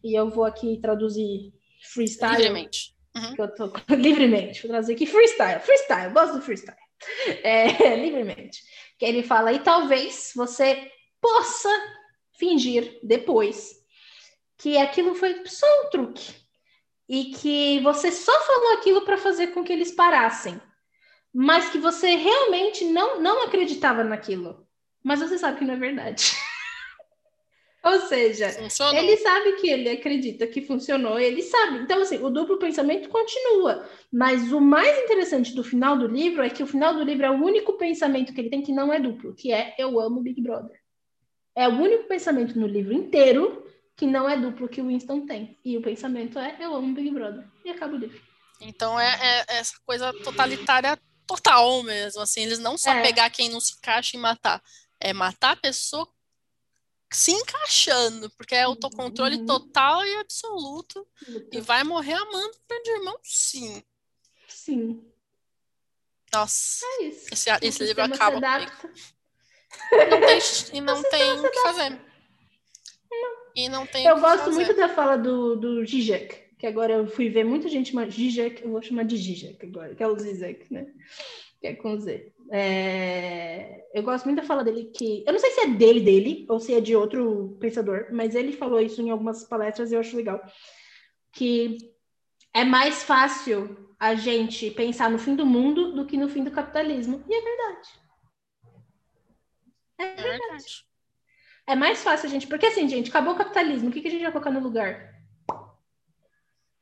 E 0.04 0.14
eu 0.14 0.28
vou 0.28 0.44
aqui 0.44 0.78
traduzir 0.80 1.52
freestyle 1.92 2.36
Livremente. 2.36 2.94
que 3.34 3.40
eu 3.40 3.54
tô 3.54 3.72
livremente, 3.94 4.62
vou 4.62 4.70
trazer 4.70 4.94
aqui 4.94 5.06
freestyle, 5.06 5.60
freestyle, 5.60 6.12
gosto 6.12 6.34
do 6.34 6.42
freestyle, 6.42 6.78
é, 7.42 7.96
livremente, 7.96 8.62
que 8.98 9.04
ele 9.04 9.22
fala, 9.22 9.52
e 9.52 9.58
talvez 9.58 10.32
você 10.36 10.90
possa 11.20 11.68
fingir 12.38 13.00
depois 13.02 13.85
que 14.58 14.76
aquilo 14.78 15.14
foi 15.14 15.42
só 15.46 15.66
um 15.82 15.90
truque 15.90 16.34
e 17.08 17.26
que 17.26 17.80
você 17.80 18.10
só 18.10 18.32
falou 18.40 18.74
aquilo 18.74 19.02
para 19.02 19.18
fazer 19.18 19.48
com 19.48 19.62
que 19.62 19.72
eles 19.72 19.92
parassem, 19.92 20.60
mas 21.32 21.68
que 21.68 21.78
você 21.78 22.16
realmente 22.16 22.84
não, 22.84 23.20
não 23.20 23.44
acreditava 23.44 24.02
naquilo, 24.02 24.66
mas 25.04 25.20
você 25.20 25.38
sabe 25.38 25.58
que 25.58 25.64
não 25.64 25.74
é 25.74 25.78
verdade. 25.78 26.32
Ou 27.84 28.00
seja, 28.00 28.50
Funcionou. 28.50 28.94
ele 28.96 29.16
sabe 29.18 29.52
que 29.60 29.70
ele 29.70 29.88
acredita 29.88 30.44
que 30.44 30.60
funcionou, 30.60 31.20
ele 31.20 31.40
sabe. 31.40 31.78
Então, 31.78 32.02
assim, 32.02 32.16
o 32.16 32.28
duplo 32.30 32.58
pensamento 32.58 33.08
continua. 33.08 33.88
Mas 34.12 34.50
o 34.50 34.60
mais 34.60 34.98
interessante 35.04 35.54
do 35.54 35.62
final 35.62 35.96
do 35.96 36.08
livro 36.08 36.42
é 36.42 36.50
que 36.50 36.64
o 36.64 36.66
final 36.66 36.94
do 36.94 37.04
livro 37.04 37.24
é 37.24 37.30
o 37.30 37.40
único 37.40 37.74
pensamento 37.74 38.34
que 38.34 38.40
ele 38.40 38.50
tem 38.50 38.60
que 38.60 38.72
não 38.72 38.92
é 38.92 38.98
duplo, 38.98 39.36
que 39.36 39.52
é 39.52 39.72
eu 39.78 40.00
amo 40.00 40.20
Big 40.20 40.42
Brother. 40.42 40.80
É 41.54 41.68
o 41.68 41.80
único 41.80 42.08
pensamento 42.08 42.58
no 42.58 42.66
livro 42.66 42.92
inteiro 42.92 43.64
que 43.96 44.06
não 44.06 44.28
é 44.28 44.36
duplo 44.36 44.68
que 44.68 44.80
o 44.80 44.88
Winston 44.88 45.26
tem. 45.26 45.58
E 45.64 45.76
o 45.76 45.82
pensamento 45.82 46.38
é 46.38 46.56
eu 46.60 46.74
amo 46.74 46.94
Big 46.94 47.10
Brother. 47.10 47.48
E 47.64 47.70
acaba 47.70 47.94
o 47.94 47.98
livro. 47.98 48.20
Então 48.60 48.98
é, 48.98 49.14
é 49.48 49.56
essa 49.56 49.74
coisa 49.84 50.12
totalitária 50.22 50.98
total 51.26 51.82
mesmo, 51.82 52.20
assim, 52.22 52.42
eles 52.42 52.58
não 52.58 52.78
só 52.78 52.90
É. 52.92 53.02
pegar 53.02 53.30
quem 53.30 53.48
não 53.48 53.60
se 53.60 53.74
encaixa 53.74 54.16
e 54.16 54.20
matar, 54.20 54.62
é 55.00 55.12
matar 55.12 55.52
a 55.52 55.56
pessoa 55.56 56.08
se 57.12 57.32
encaixando, 57.32 58.30
porque 58.36 58.54
é 58.54 58.62
autocontrole 58.62 59.36
Uhum. 59.38 59.46
total 59.46 60.04
e 60.04 60.16
absoluto 60.16 61.06
e 61.52 61.60
vai 61.60 61.82
morrer 61.84 62.14
amando 62.14 62.56
o 62.70 62.90
irmão, 62.90 63.18
sim. 63.22 63.82
Sim, 64.48 65.04
Nossa, 66.32 66.84
é 66.84 67.04
isso. 67.04 67.28
esse, 67.32 67.50
esse 67.62 67.84
livro 67.84 68.02
acaba. 68.04 68.36
E 69.92 70.06
não 70.06 70.20
tem, 70.20 70.38
e 70.74 70.80
não 70.80 71.02
tem 71.02 71.32
o 71.40 71.50
que 71.50 71.60
fazer. 71.62 72.00
E 73.56 73.68
não 73.70 73.86
tem 73.86 74.04
Eu 74.04 74.20
gosto 74.20 74.44
fazer. 74.44 74.54
muito 74.54 74.76
da 74.76 74.88
fala 74.88 75.16
do, 75.16 75.56
do 75.56 75.84
Zizek, 75.86 76.36
que 76.58 76.66
agora 76.66 76.92
eu 76.92 77.06
fui 77.06 77.30
ver 77.30 77.42
muita 77.44 77.68
gente 77.68 77.90
chamar 77.90 78.10
Zizek, 78.10 78.62
eu 78.62 78.70
vou 78.70 78.82
chamar 78.82 79.04
de 79.04 79.16
Zizek 79.16 79.64
agora, 79.64 79.94
que 79.94 80.02
é 80.02 80.06
o 80.06 80.18
Zizek, 80.18 80.72
né? 80.72 80.86
Que 81.60 81.68
é 81.68 81.74
com 81.74 81.98
Z. 81.98 82.32
É, 82.52 83.82
Eu 83.94 84.02
gosto 84.02 84.26
muito 84.26 84.40
da 84.40 84.46
fala 84.46 84.62
dele, 84.62 84.90
que 84.94 85.24
eu 85.26 85.32
não 85.32 85.38
sei 85.40 85.50
se 85.52 85.60
é 85.62 85.68
dele, 85.68 86.00
dele, 86.00 86.46
ou 86.50 86.60
se 86.60 86.74
é 86.74 86.80
de 86.80 86.94
outro 86.94 87.56
pensador, 87.58 88.08
mas 88.12 88.34
ele 88.34 88.52
falou 88.52 88.78
isso 88.80 89.00
em 89.00 89.10
algumas 89.10 89.42
palestras 89.44 89.90
e 89.90 89.94
eu 89.94 90.00
acho 90.00 90.16
legal. 90.16 90.40
Que 91.32 91.78
é 92.54 92.62
mais 92.62 93.02
fácil 93.02 93.74
a 93.98 94.14
gente 94.14 94.70
pensar 94.70 95.10
no 95.10 95.18
fim 95.18 95.34
do 95.34 95.46
mundo 95.46 95.94
do 95.94 96.04
que 96.06 96.18
no 96.18 96.28
fim 96.28 96.44
do 96.44 96.50
capitalismo. 96.50 97.24
E 97.26 97.34
é 97.34 97.40
verdade. 97.40 97.88
É 99.98 100.14
verdade. 100.14 100.84
É 100.84 100.95
mais 101.74 102.02
fácil 102.02 102.28
a 102.28 102.30
gente. 102.30 102.46
Porque 102.46 102.66
assim, 102.66 102.88
gente, 102.88 103.10
acabou 103.10 103.34
o 103.34 103.36
capitalismo, 103.36 103.88
o 103.88 103.92
que, 103.92 104.00
que 104.00 104.08
a 104.08 104.10
gente 104.10 104.22
vai 104.22 104.32
colocar 104.32 104.50
no 104.50 104.60
lugar? 104.60 105.14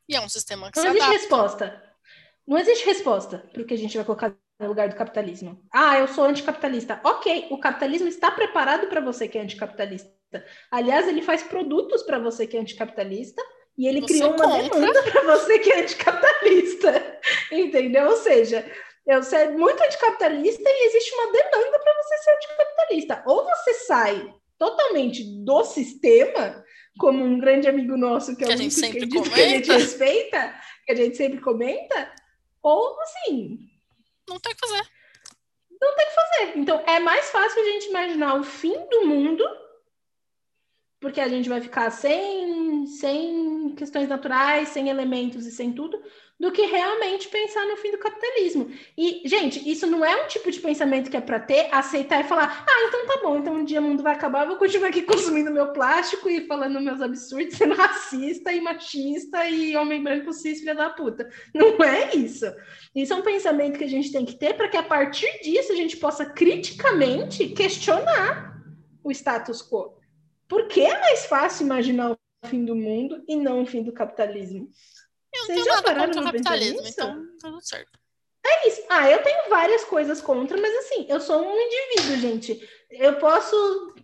E 0.09 0.15
é 0.15 0.21
um 0.21 0.29
sistema 0.29 0.71
que 0.71 0.79
Não 0.79 0.87
existe 0.87 1.03
adapta. 1.03 1.19
resposta. 1.21 1.83
Não 2.47 2.59
existe 2.59 2.85
resposta 2.85 3.39
para 3.53 3.63
o 3.63 3.65
que 3.65 3.73
a 3.73 3.79
gente 3.79 3.97
vai 3.97 4.05
colocar 4.05 4.35
no 4.61 4.69
lugar 4.69 4.89
do 4.89 4.97
capitalismo. 4.97 5.63
Ah, 5.73 5.99
eu 5.99 6.07
sou 6.09 6.25
anticapitalista. 6.25 7.01
Ok, 7.03 7.47
o 7.51 7.59
capitalismo 7.59 8.07
está 8.09 8.31
preparado 8.31 8.87
para 8.89 9.01
você 9.01 9.27
que 9.27 9.39
é 9.39 9.41
anticapitalista. 9.41 10.13
Aliás, 10.71 11.09
ele 11.09 11.23
faz 11.23 11.43
produtos 11.43 12.03
para 12.03 12.19
você 12.19 12.47
que 12.47 12.57
é 12.57 12.61
anticapitalista 12.61 13.43
e 13.79 13.87
ele 13.87 14.03
Você 14.03 14.09
criou 14.15 14.31
uma 14.35 14.45
compra. 14.45 14.63
demanda 14.69 15.03
para 15.05 15.23
você 15.23 15.59
que 15.59 15.73
é 15.73 15.81
anticapitalista. 15.83 17.21
Entendeu? 17.51 18.09
Ou 18.11 18.17
seja, 18.17 18.71
eu 19.07 19.23
sou 19.23 19.51
muito 19.53 19.83
anticapitalista 19.83 20.63
e 20.69 20.87
existe 20.87 21.15
uma 21.15 21.33
demanda 21.33 21.79
para 21.79 22.03
você 22.03 22.17
ser 22.19 22.31
anticapitalista. 22.35 23.23
Ou 23.27 23.45
você 23.45 23.75
sai 23.75 24.35
totalmente 24.65 25.23
do 25.45 25.65
sistema, 25.65 26.65
como 26.99 27.23
um 27.23 27.39
grande 27.39 27.69
amigo 27.69 27.97
nosso, 27.97 28.35
que 28.37 28.45
é 28.45 28.47
Que 28.47 28.53
a 28.53 28.57
gente 28.57 28.75
sempre 28.75 29.01
que, 29.01 29.07
diz 29.07 29.29
que 29.29 29.41
a 29.41 29.49
gente 29.49 29.67
comenta. 29.67 29.77
respeita, 29.85 30.55
que 30.87 30.93
a 30.93 30.97
gente 30.97 31.17
sempre 31.17 31.41
comenta, 31.41 32.15
ou 32.63 32.99
assim, 33.01 33.59
Não 34.29 34.41
tem 34.41 34.53
o 34.53 34.57
que 34.57 34.67
fazer. 34.67 34.89
Não 35.81 35.95
tem 35.95 36.07
o 36.07 36.09
que 36.09 36.15
fazer. 36.15 36.59
Então, 36.59 36.83
é 36.87 36.99
mais 36.99 37.31
fácil 37.31 37.61
a 37.61 37.65
gente 37.65 37.89
imaginar 37.89 38.37
o 38.37 38.45
fim 38.45 38.75
do 38.89 39.07
mundo, 39.07 39.45
porque 41.05 41.21
a 41.21 41.29
gente 41.29 41.51
vai 41.51 41.61
ficar 41.61 41.91
sem, 41.91 42.87
sem 42.87 43.75
questões 43.77 44.09
naturais, 44.09 44.71
sem 44.71 44.89
elementos 44.89 45.45
e 45.45 45.51
sem 45.51 45.71
tudo, 45.71 46.01
do 46.41 46.51
que 46.51 46.63
realmente 46.63 47.29
pensar 47.29 47.67
no 47.67 47.77
fim 47.77 47.91
do 47.91 47.99
capitalismo. 47.99 48.71
E, 48.97 49.21
gente, 49.27 49.71
isso 49.71 49.87
não 49.87 50.03
é 50.03 50.25
um 50.25 50.29
tipo 50.29 50.51
de 50.51 50.59
pensamento 50.61 51.11
que 51.11 51.17
é 51.19 51.21
para 51.21 51.39
ter, 51.39 51.69
aceitar 51.71 52.21
e 52.21 52.27
falar: 52.27 52.65
ah, 52.67 52.89
então 52.89 53.07
tá 53.07 53.21
bom, 53.23 53.37
então 53.37 53.55
um 53.55 53.65
dia 53.67 53.83
o 53.83 53.83
mundo 53.83 54.03
vai 54.03 54.15
acabar, 54.15 54.45
eu 54.45 54.49
vou 54.49 54.57
continuar 54.57 54.89
aqui 54.89 55.03
consumindo 55.05 55.53
meu 55.53 55.75
plástico 55.75 56.27
e 56.27 56.47
falando 56.47 56.81
meus 56.81 57.03
absurdos, 57.03 57.55
sendo 57.55 57.75
racista 57.75 58.51
e 58.51 58.63
machista 58.63 59.47
e 59.47 59.77
homem 59.77 60.03
branco 60.03 60.33
cis, 60.33 60.61
filha 60.61 60.75
da 60.75 60.89
puta. 60.89 61.29
Não 61.53 61.85
é 61.85 62.17
isso. 62.17 62.47
Isso 62.97 63.13
é 63.13 63.17
um 63.17 63.23
pensamento 63.23 63.77
que 63.77 63.85
a 63.85 63.91
gente 63.91 64.11
tem 64.11 64.25
que 64.25 64.37
ter 64.37 64.55
para 64.55 64.69
que 64.69 64.77
a 64.79 64.83
partir 64.83 65.43
disso 65.43 65.71
a 65.71 65.77
gente 65.77 65.99
possa 65.99 66.25
criticamente 66.25 67.49
questionar 67.49 68.59
o 69.05 69.11
status 69.11 69.61
quo. 69.61 70.03
Por 70.49 70.69
que 70.69 70.81
é 70.83 71.01
mais 71.01 71.27
fácil 71.27 71.65
imaginar 71.65 72.13
o 72.13 72.19
fim 72.47 72.65
do 72.65 72.75
mundo 72.75 73.25
e 73.27 73.37
não 73.37 73.63
o 73.63 73.67
fim 73.67 73.83
do 73.83 73.93
capitalismo? 73.93 74.69
Eu 75.33 75.41
não 75.41 75.47
tenho 75.47 75.67
nada 75.67 75.95
contra 75.95 76.21
o 76.21 76.25
capitalismo, 76.25 76.87
então 76.87 77.27
tá 77.39 77.49
tudo 77.49 77.63
certo. 77.63 77.99
É 78.47 78.69
isso. 78.69 78.83
Ah, 78.91 79.11
eu 79.11 79.23
tenho 79.23 79.49
várias 79.49 79.85
coisas 79.85 80.21
contra, 80.21 80.61
mas 80.61 80.75
assim, 80.77 81.07
eu 81.09 81.19
sou 81.21 81.43
um 81.43 81.59
indivíduo, 81.59 82.17
gente. 82.19 82.69
Eu 82.91 83.17
posso. 83.17 83.95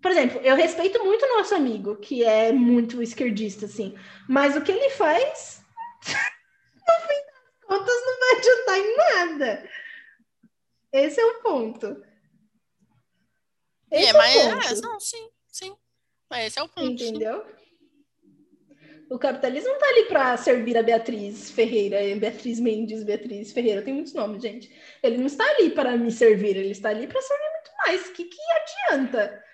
Por 0.00 0.10
exemplo, 0.10 0.40
eu 0.40 0.56
respeito 0.56 1.04
muito 1.04 1.24
o 1.24 1.36
nosso 1.36 1.54
amigo, 1.54 1.96
que 1.96 2.24
é 2.24 2.52
muito 2.52 3.02
esquerdista, 3.02 3.66
assim. 3.66 3.96
Mas 4.28 4.56
o 4.56 4.62
que 4.62 4.72
ele 4.72 4.90
faz, 4.90 5.62
no 6.74 7.08
fim 7.08 7.20
das 7.26 7.64
contas, 7.66 7.94
não 8.06 8.20
vai 8.20 8.36
adiantar 8.36 8.78
em 8.78 8.96
nada. 8.96 9.70
Esse 10.92 11.20
é 11.20 11.26
o 11.26 11.42
ponto. 11.42 12.04
Esse 13.94 14.06
é, 14.06 14.10
é 14.10 14.12
mas, 14.12 14.34
o 14.34 14.50
ponto. 14.50 14.66
É, 14.66 14.80
não, 14.80 15.00
sim, 15.00 15.28
sim. 15.52 15.76
Esse 16.32 16.58
é 16.58 16.62
o 16.62 16.68
ponto. 16.68 17.02
Entendeu? 17.02 17.44
O 19.10 19.18
capitalismo 19.18 19.68
não 19.68 19.76
está 19.76 19.86
ali 19.88 20.04
para 20.06 20.36
servir 20.36 20.76
a 20.76 20.82
Beatriz 20.82 21.50
Ferreira, 21.50 21.98
Beatriz 22.16 22.58
Mendes, 22.58 23.04
Beatriz 23.04 23.52
Ferreira, 23.52 23.82
tem 23.82 23.94
muitos 23.94 24.14
nomes, 24.14 24.42
gente. 24.42 24.74
Ele 25.02 25.18
não 25.18 25.26
está 25.26 25.44
ali 25.44 25.70
para 25.70 25.96
me 25.96 26.10
servir, 26.10 26.56
ele 26.56 26.70
está 26.70 26.88
ali 26.88 27.06
para 27.06 27.20
servir 27.20 27.50
muito 27.52 27.70
mais. 27.86 28.08
O 28.08 28.12
que, 28.12 28.24
que 28.24 28.38
adianta? 28.90 29.44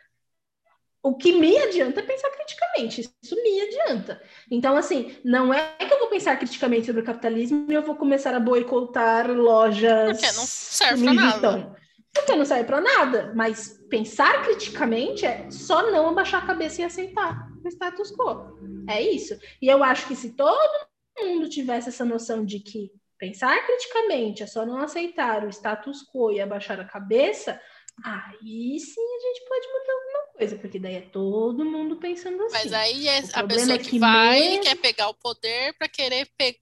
O 1.03 1.17
que 1.17 1.33
me 1.33 1.59
adianta 1.59 2.01
é 2.01 2.03
pensar 2.03 2.31
criticamente, 2.31 3.01
isso 3.23 3.35
me 3.35 3.61
adianta. 3.63 4.23
Então, 4.51 4.77
assim, 4.77 5.17
não 5.25 5.53
é 5.53 5.75
que 5.79 5.93
eu 5.93 5.99
vou 5.99 6.09
pensar 6.09 6.39
criticamente 6.39 6.87
sobre 6.87 7.01
o 7.03 7.05
capitalismo 7.05 7.67
e 7.69 7.75
eu 7.75 7.83
vou 7.83 7.97
começar 7.97 8.35
a 8.35 8.41
boicotar 8.41 9.31
lojas. 9.31 10.21
Porque 10.21 10.37
não 10.37 10.47
serve 10.47 11.05
para 11.05 11.15
nada. 11.15 11.77
Porque 12.13 12.37
não 12.37 12.45
serve 12.45 12.65
para 12.65 12.81
nada, 12.81 13.33
mas 13.35 13.80
pensar 13.91 14.45
criticamente 14.45 15.27
é 15.27 15.51
só 15.51 15.91
não 15.91 16.09
abaixar 16.09 16.43
a 16.43 16.47
cabeça 16.47 16.81
e 16.81 16.85
aceitar 16.85 17.49
o 17.63 17.69
status 17.69 18.13
quo. 18.13 18.59
É 18.89 19.03
isso. 19.03 19.39
E 19.61 19.69
eu 19.69 19.83
acho 19.85 20.07
que 20.07 20.17
se 20.17 20.35
todo 20.35 20.87
mundo 21.19 21.49
tivesse 21.49 21.89
essa 21.89 22.05
noção 22.05 22.45
de 22.45 22.61
que 22.61 22.91
pensar 23.19 23.67
criticamente 23.67 24.43
é 24.43 24.47
só 24.47 24.65
não 24.65 24.79
aceitar 24.79 25.45
o 25.45 25.51
status 25.51 26.03
quo 26.11 26.33
e 26.33 26.41
abaixar 26.41 26.81
a 26.81 26.85
cabeça, 26.85 27.61
aí 28.03 28.79
sim 28.79 29.17
a 29.17 29.21
gente 29.27 29.45
pode 29.47 29.67
mudar 29.67 29.93
alguma 29.93 30.39
coisa, 30.39 30.57
porque 30.57 30.79
daí 30.79 30.95
é 30.95 31.01
todo 31.03 31.65
mundo 31.65 31.97
pensando 31.97 32.43
assim. 32.45 32.55
Mas 32.55 32.73
aí 32.73 33.09
é 33.09 33.19
a 33.35 33.45
pessoa 33.45 33.75
é 33.75 33.79
que, 33.79 33.91
que 33.91 33.99
vai 33.99 34.41
mesmo... 34.41 34.63
quer 34.63 34.77
pegar 34.77 35.09
o 35.09 35.15
poder 35.15 35.75
para 35.77 35.89
querer 35.89 36.27
pegar 36.39 36.59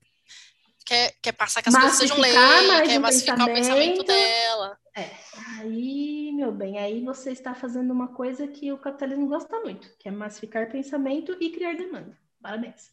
quer, 0.89 1.15
quer 1.23 1.33
passar 1.33 1.63
que 1.63 1.69
as 1.69 1.75
coisas 1.75 1.99
sejam 1.99 2.19
lei, 2.19 2.33
quer 2.33 2.99
um 2.99 3.03
massificar 3.03 3.37
pensamento. 3.37 3.53
o 3.53 3.55
pensamento 3.55 4.03
dela. 4.05 4.79
É, 4.97 5.11
aí, 5.59 6.18
meu 6.39 6.53
bem, 6.53 6.79
aí 6.79 7.05
você 7.05 7.33
está 7.33 7.53
fazendo 7.53 7.93
uma 7.93 8.15
coisa 8.15 8.47
que 8.47 8.71
o 8.71 8.79
capitalismo 8.79 9.27
gosta 9.27 9.59
muito, 9.59 9.91
que 9.99 10.07
é 10.07 10.13
massificar 10.13 10.71
pensamento 10.71 11.37
e 11.41 11.51
criar 11.51 11.75
demanda. 11.75 12.17
Parabéns. 12.41 12.93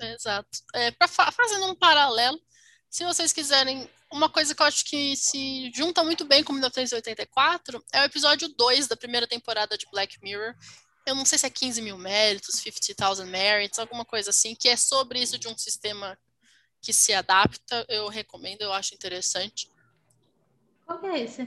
Exato. 0.00 0.48
É, 0.74 0.90
pra, 0.92 1.06
fazendo 1.06 1.66
um 1.66 1.74
paralelo, 1.74 2.40
se 2.88 3.04
vocês 3.04 3.30
quiserem, 3.30 3.86
uma 4.10 4.30
coisa 4.30 4.54
que 4.54 4.62
eu 4.62 4.66
acho 4.66 4.86
que 4.86 5.14
se 5.16 5.70
junta 5.74 6.02
muito 6.02 6.24
bem 6.24 6.42
com 6.42 6.54
1984 6.54 7.84
é 7.92 8.00
o 8.00 8.04
episódio 8.04 8.48
2 8.48 8.88
da 8.88 8.96
primeira 8.96 9.26
temporada 9.26 9.76
de 9.76 9.86
Black 9.90 10.18
Mirror. 10.22 10.54
Eu 11.06 11.14
não 11.14 11.26
sei 11.26 11.36
se 11.36 11.44
é 11.44 11.50
15 11.50 11.82
mil 11.82 11.98
méritos, 11.98 12.54
50,000 12.54 13.26
merits, 13.26 13.78
alguma 13.78 14.06
coisa 14.06 14.30
assim, 14.30 14.54
que 14.54 14.66
é 14.66 14.78
sobre 14.78 15.20
isso 15.20 15.38
de 15.38 15.46
um 15.46 15.58
sistema 15.58 16.18
que 16.80 16.94
se 16.94 17.12
adapta, 17.12 17.84
eu 17.86 18.08
recomendo, 18.08 18.62
eu 18.62 18.72
acho 18.72 18.94
interessante. 18.94 19.70
Qual 20.86 21.04
é 21.04 21.20
esse? 21.20 21.46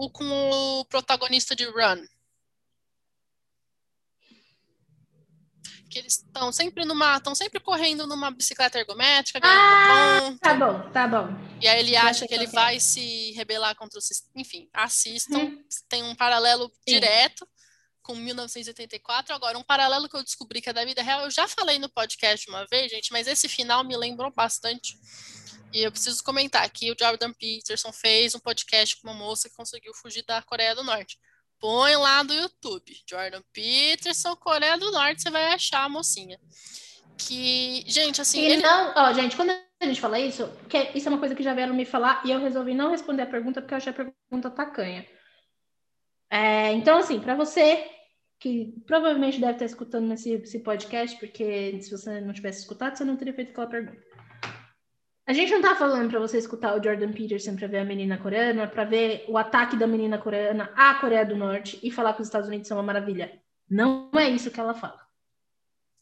O 0.00 0.08
com 0.08 0.24
o 0.24 0.84
protagonista 0.86 1.54
de 1.54 1.66
Run. 1.66 2.06
Que 5.90 5.98
eles 5.98 6.14
estão 6.14 6.50
sempre 6.50 6.86
numa. 6.86 7.18
estão 7.18 7.34
sempre 7.34 7.60
correndo 7.60 8.06
numa 8.06 8.30
bicicleta 8.30 8.78
ergométrica, 8.78 9.46
ah, 9.46 10.20
ponto. 10.22 10.38
Tá 10.38 10.54
bom, 10.54 10.90
tá 10.90 11.06
bom. 11.06 11.28
E 11.60 11.68
aí 11.68 11.80
ele 11.80 11.96
acha 11.96 12.26
que 12.26 12.32
ele 12.32 12.46
vai 12.46 12.80
se 12.80 13.32
rebelar 13.32 13.76
contra 13.76 13.98
o 13.98 14.00
sistema. 14.00 14.32
Enfim, 14.36 14.70
assistam. 14.72 15.38
Hum. 15.38 15.64
Tem 15.86 16.02
um 16.02 16.14
paralelo 16.14 16.70
Sim. 16.70 16.94
direto 16.94 17.46
com 18.02 18.14
1984. 18.14 19.34
Agora, 19.34 19.58
um 19.58 19.62
paralelo 19.62 20.08
que 20.08 20.16
eu 20.16 20.24
descobri 20.24 20.62
que 20.62 20.70
é 20.70 20.72
da 20.72 20.82
vida 20.82 21.02
real, 21.02 21.24
eu 21.24 21.30
já 21.30 21.46
falei 21.46 21.78
no 21.78 21.90
podcast 21.90 22.48
uma 22.48 22.66
vez, 22.70 22.90
gente, 22.90 23.12
mas 23.12 23.26
esse 23.26 23.50
final 23.50 23.84
me 23.84 23.98
lembrou 23.98 24.32
bastante. 24.32 24.96
E 25.72 25.82
eu 25.82 25.92
preciso 25.92 26.22
comentar 26.24 26.68
que 26.70 26.90
o 26.90 26.96
Jordan 26.98 27.32
Peterson 27.32 27.92
fez 27.92 28.34
um 28.34 28.40
podcast 28.40 29.00
com 29.00 29.08
uma 29.08 29.16
moça 29.16 29.48
que 29.48 29.54
conseguiu 29.54 29.94
fugir 29.94 30.24
da 30.24 30.42
Coreia 30.42 30.74
do 30.74 30.82
Norte. 30.82 31.18
Põe 31.60 31.94
lá 31.96 32.24
no 32.24 32.32
YouTube, 32.32 32.92
Jordan 33.08 33.42
Peterson, 33.52 34.34
Coreia 34.36 34.78
do 34.78 34.90
Norte, 34.90 35.22
você 35.22 35.30
vai 35.30 35.52
achar 35.52 35.84
a 35.84 35.88
mocinha. 35.88 36.40
Que, 37.18 37.84
gente, 37.86 38.20
assim. 38.20 38.40
ele... 38.40 38.62
não, 38.62 38.94
ó, 38.96 39.12
gente, 39.12 39.36
quando 39.36 39.50
a 39.50 39.84
gente 39.84 40.00
fala 40.00 40.18
isso, 40.18 40.50
que 40.68 40.90
isso 40.94 41.06
é 41.06 41.10
uma 41.10 41.18
coisa 41.18 41.34
que 41.34 41.42
já 41.42 41.54
vieram 41.54 41.74
me 41.74 41.84
falar 41.84 42.22
e 42.24 42.30
eu 42.30 42.40
resolvi 42.40 42.74
não 42.74 42.90
responder 42.90 43.22
a 43.22 43.26
pergunta 43.26 43.60
porque 43.60 43.74
eu 43.74 43.78
achei 43.78 43.92
a 43.92 43.94
pergunta 43.94 44.50
tacanha. 44.50 45.06
É, 46.30 46.72
então, 46.72 46.98
assim, 46.98 47.20
para 47.20 47.34
você 47.34 47.90
que 48.40 48.72
provavelmente 48.86 49.38
deve 49.38 49.52
estar 49.52 49.66
escutando 49.66 50.06
nesse, 50.08 50.58
podcast, 50.60 51.18
porque 51.18 51.78
se 51.82 51.90
você 51.90 52.22
não 52.22 52.32
tivesse 52.32 52.60
escutado, 52.60 52.96
você 52.96 53.04
não 53.04 53.16
teria 53.16 53.34
feito 53.34 53.50
aquela 53.50 53.66
pergunta. 53.66 54.02
A 55.30 55.32
gente 55.32 55.52
não 55.52 55.62
tá 55.62 55.76
falando 55.76 56.10
para 56.10 56.18
você 56.18 56.38
escutar 56.38 56.76
o 56.76 56.82
Jordan 56.82 57.12
Peterson 57.12 57.54
para 57.54 57.68
ver 57.68 57.78
a 57.78 57.84
menina 57.84 58.18
coreana, 58.18 58.66
para 58.66 58.82
ver 58.82 59.24
o 59.28 59.38
ataque 59.38 59.76
da 59.76 59.86
menina 59.86 60.18
coreana 60.18 60.72
à 60.74 60.94
Coreia 60.94 61.24
do 61.24 61.36
Norte 61.36 61.78
e 61.84 61.90
falar 61.92 62.14
que 62.14 62.20
os 62.20 62.26
Estados 62.26 62.48
Unidos 62.48 62.66
são 62.66 62.76
uma 62.76 62.82
maravilha. 62.82 63.40
Não 63.70 64.10
é 64.16 64.28
isso 64.28 64.50
que 64.50 64.58
ela 64.58 64.74
fala. 64.74 64.98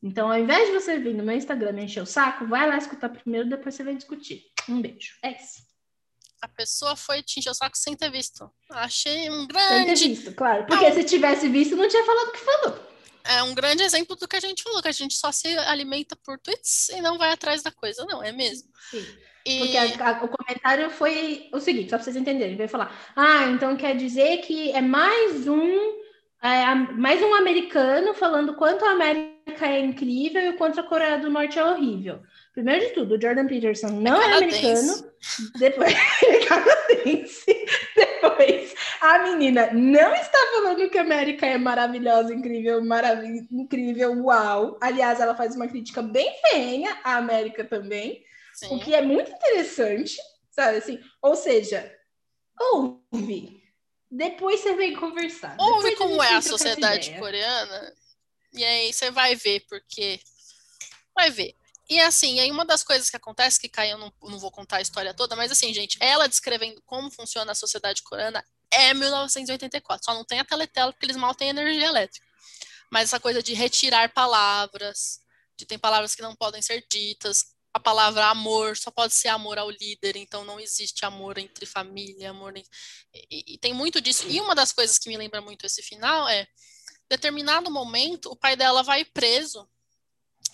Então, 0.03 0.33
ao 0.33 0.39
invés 0.39 0.69
de 0.69 0.73
você 0.73 0.99
vir 0.99 1.13
no 1.13 1.23
meu 1.23 1.37
Instagram 1.37 1.79
e 1.79 1.85
encher 1.85 2.03
o 2.03 2.07
saco, 2.07 2.47
vai 2.47 2.67
lá 2.67 2.79
escutar 2.79 3.11
primeiro, 3.11 3.51
depois 3.51 3.75
você 3.75 3.85
vai 3.85 3.95
discutir. 3.95 4.45
Um 4.67 4.81
beijo. 4.81 5.19
É 5.23 5.33
isso 5.33 5.69
a 6.41 6.47
pessoa 6.47 6.95
foi 6.95 7.21
te 7.21 7.41
encher 7.41 7.51
o 7.51 7.55
saco 7.55 7.77
sem 7.77 7.97
ter 7.97 8.13
visto. 8.13 8.49
Achei 8.71 9.29
um 9.29 9.45
grande. 9.45 9.69
Sem 9.75 9.87
ter 9.87 10.09
visto, 10.15 10.35
claro. 10.35 10.67
Porque 10.67 10.93
se 10.93 11.03
tivesse 11.03 11.49
visto, 11.49 11.75
não 11.75 11.89
tinha 11.89 12.05
falado 12.05 12.29
o 12.29 12.33
que 12.33 12.39
falou. 12.39 12.88
É 13.29 13.43
um 13.43 13.55
grande 13.55 13.83
exemplo 13.83 14.17
do 14.17 14.27
que 14.27 14.37
a 14.37 14.41
gente 14.41 14.63
falou, 14.63 14.81
que 14.81 14.89
a 14.89 14.93
gente 14.93 15.15
só 15.15 15.31
se 15.31 15.47
alimenta 15.59 16.17
por 16.17 16.39
tweets 16.39 16.89
e 16.89 17.03
não 17.03 17.19
vai 17.19 17.31
atrás 17.31 17.63
da 17.63 17.71
coisa, 17.71 18.07
não, 18.07 18.23
é 18.23 18.33
mesmo. 18.33 18.71
Sim. 18.91 19.05
E... 19.45 19.59
Porque 19.59 19.77
a, 19.77 20.09
a, 20.09 20.25
o 20.25 20.29
comentário 20.29 20.91
foi 20.91 21.49
o 21.53 21.61
seguinte, 21.61 21.91
só 21.91 21.97
para 21.97 22.05
vocês 22.05 22.17
entenderem, 22.17 22.49
ele 22.49 22.59
vai 22.59 22.69
falar, 22.69 23.13
ah, 23.15 23.45
então 23.51 23.77
quer 23.77 23.95
dizer 23.97 24.39
que 24.39 24.73
é 24.73 24.81
mais 24.81 25.47
um 25.47 25.99
é, 26.43 26.75
mais 26.75 27.21
um 27.21 27.35
americano 27.35 28.15
falando 28.15 28.55
quanto 28.55 28.85
a 28.85 28.93
América 28.93 29.67
é 29.67 29.81
incrível 29.81 30.51
e 30.51 30.53
quanto 30.57 30.79
a 30.79 30.85
Coreia 30.85 31.19
do 31.19 31.29
Norte 31.29 31.59
é 31.59 31.65
horrível. 31.65 32.21
Primeiro 32.55 32.87
de 32.87 32.93
tudo, 32.93 33.15
o 33.17 33.21
Jordan 33.21 33.47
Peterson 33.47 33.89
não 33.89 34.23
é, 34.23 34.31
é 34.31 34.37
americano. 34.37 35.05
Depois, 35.59 35.93
é 36.25 36.47
canadense. 36.47 37.67
Depois, 38.20 38.74
a 39.01 39.19
menina 39.20 39.73
não 39.73 40.15
está 40.15 40.39
falando 40.55 40.89
que 40.90 40.99
a 40.99 41.03
América 41.03 41.47
é 41.47 41.57
maravilhosa, 41.59 42.35
incrível, 42.35 42.85
maravilhosa, 42.85 43.49
incrível, 43.51 44.12
uau. 44.24 44.77
Aliás, 44.81 45.20
ela 45.20 45.36
faz 45.36 45.55
uma 45.55 45.69
crítica 45.69 46.03
bem 46.03 46.32
feia 46.51 46.99
à 47.05 47.16
América 47.16 47.65
também, 47.65 48.24
Sim. 48.55 48.74
o 48.74 48.81
que 48.81 48.95
é 48.95 49.03
muito 49.03 49.31
interessante, 49.31 50.16
sabe 50.51 50.78
assim? 50.78 51.01
Ou 51.23 51.36
seja, 51.36 51.95
ouve, 52.59 53.62
depois 54.11 54.61
você 54.61 54.74
vem 54.74 54.95
conversar. 54.95 55.57
Ouve 55.59 55.95
como 55.97 56.23
é 56.23 56.35
a 56.35 56.43
sociedade 56.43 57.16
coreana. 57.19 57.95
E 58.53 58.65
aí 58.65 58.93
você 58.93 59.11
vai 59.11 59.35
ver, 59.35 59.65
porque. 59.69 60.19
Vai 61.15 61.31
ver. 61.31 61.55
E 61.89 62.01
assim, 62.01 62.39
aí 62.39 62.51
uma 62.51 62.65
das 62.65 62.85
coisas 62.85 63.09
que 63.09 63.16
acontece, 63.16 63.59
que 63.59 63.69
caiu, 63.69 63.93
eu 63.93 63.98
não, 63.98 64.12
não 64.23 64.39
vou 64.39 64.51
contar 64.51 64.77
a 64.77 64.81
história 64.82 65.15
toda, 65.15 65.35
mas 65.35 65.51
assim, 65.51 65.73
gente, 65.73 65.97
ela 66.01 66.28
descrevendo 66.28 66.82
como 66.85 67.10
funciona 67.10 67.52
a 67.52 67.55
sociedade 67.55 68.02
coreana 68.02 68.44
é 68.70 68.93
1984. 68.93 70.05
Só 70.05 70.15
não 70.15 70.24
tem 70.24 70.40
a 70.40 70.44
teletela, 70.44 70.93
porque 70.93 71.06
eles 71.06 71.16
mal 71.16 71.35
têm 71.35 71.48
energia 71.48 71.86
elétrica. 71.86 72.27
Mas 72.90 73.05
essa 73.05 73.20
coisa 73.20 73.43
de 73.43 73.55
retirar 73.55 74.12
palavras, 74.12 75.20
de 75.56 75.66
tem 75.66 75.78
palavras 75.78 76.15
que 76.15 76.23
não 76.23 76.36
podem 76.36 76.60
ser 76.62 76.85
ditas, 76.90 77.44
a 77.73 77.81
palavra 77.81 78.27
amor 78.27 78.77
só 78.77 78.90
pode 78.90 79.15
ser 79.15 79.28
amor 79.28 79.59
ao 79.59 79.70
líder, 79.70 80.16
então 80.16 80.44
não 80.44 80.59
existe 80.59 81.05
amor 81.05 81.39
entre 81.39 81.66
família, 81.66 82.31
amor. 82.31 82.55
E, 82.56 83.55
e, 83.55 83.59
tem 83.59 83.73
muito 83.73 84.01
disso. 84.01 84.27
E 84.28 84.40
uma 84.40 84.55
das 84.55 84.73
coisas 84.73 84.98
que 84.98 85.09
me 85.09 85.16
lembra 85.16 85.40
muito 85.40 85.66
esse 85.66 85.82
final 85.82 86.28
é, 86.28 86.47
determinado 87.09 87.70
momento, 87.70 88.31
o 88.31 88.36
pai 88.36 88.56
dela 88.56 88.82
vai 88.82 89.05
preso. 89.05 89.69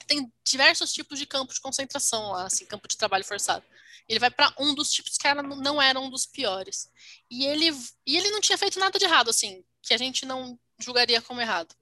Tem 0.07 0.33
diversos 0.45 0.93
tipos 0.93 1.19
de 1.19 1.27
campos 1.27 1.57
de 1.57 1.61
concentração 1.61 2.33
lá, 2.33 2.47
assim, 2.47 2.67
campo 2.67 2.89
de 2.89 2.97
trabalho 2.97 3.25
forçado. 3.25 3.65
Ele 4.09 4.19
vai 4.19 4.31
para 4.31 4.55
um 4.59 4.75
dos 4.75 4.91
tipos 4.91 5.17
que 5.17 5.27
era, 5.27 5.43
não 5.43 5.81
era 5.81 5.99
um 5.99 6.11
dos 6.11 6.27
piores. 6.27 6.91
E 7.31 7.47
ele, 7.47 7.71
e 8.07 8.17
ele 8.17 8.31
não 8.31 8.41
tinha 8.41 8.59
feito 8.59 8.79
nada 8.79 8.99
de 8.99 9.05
errado, 9.05 9.31
assim, 9.31 9.65
que 9.83 9.95
a 9.95 9.99
gente 9.99 10.27
não 10.27 10.59
julgaria 10.79 11.23
como 11.23 11.41
errado. 11.41 11.75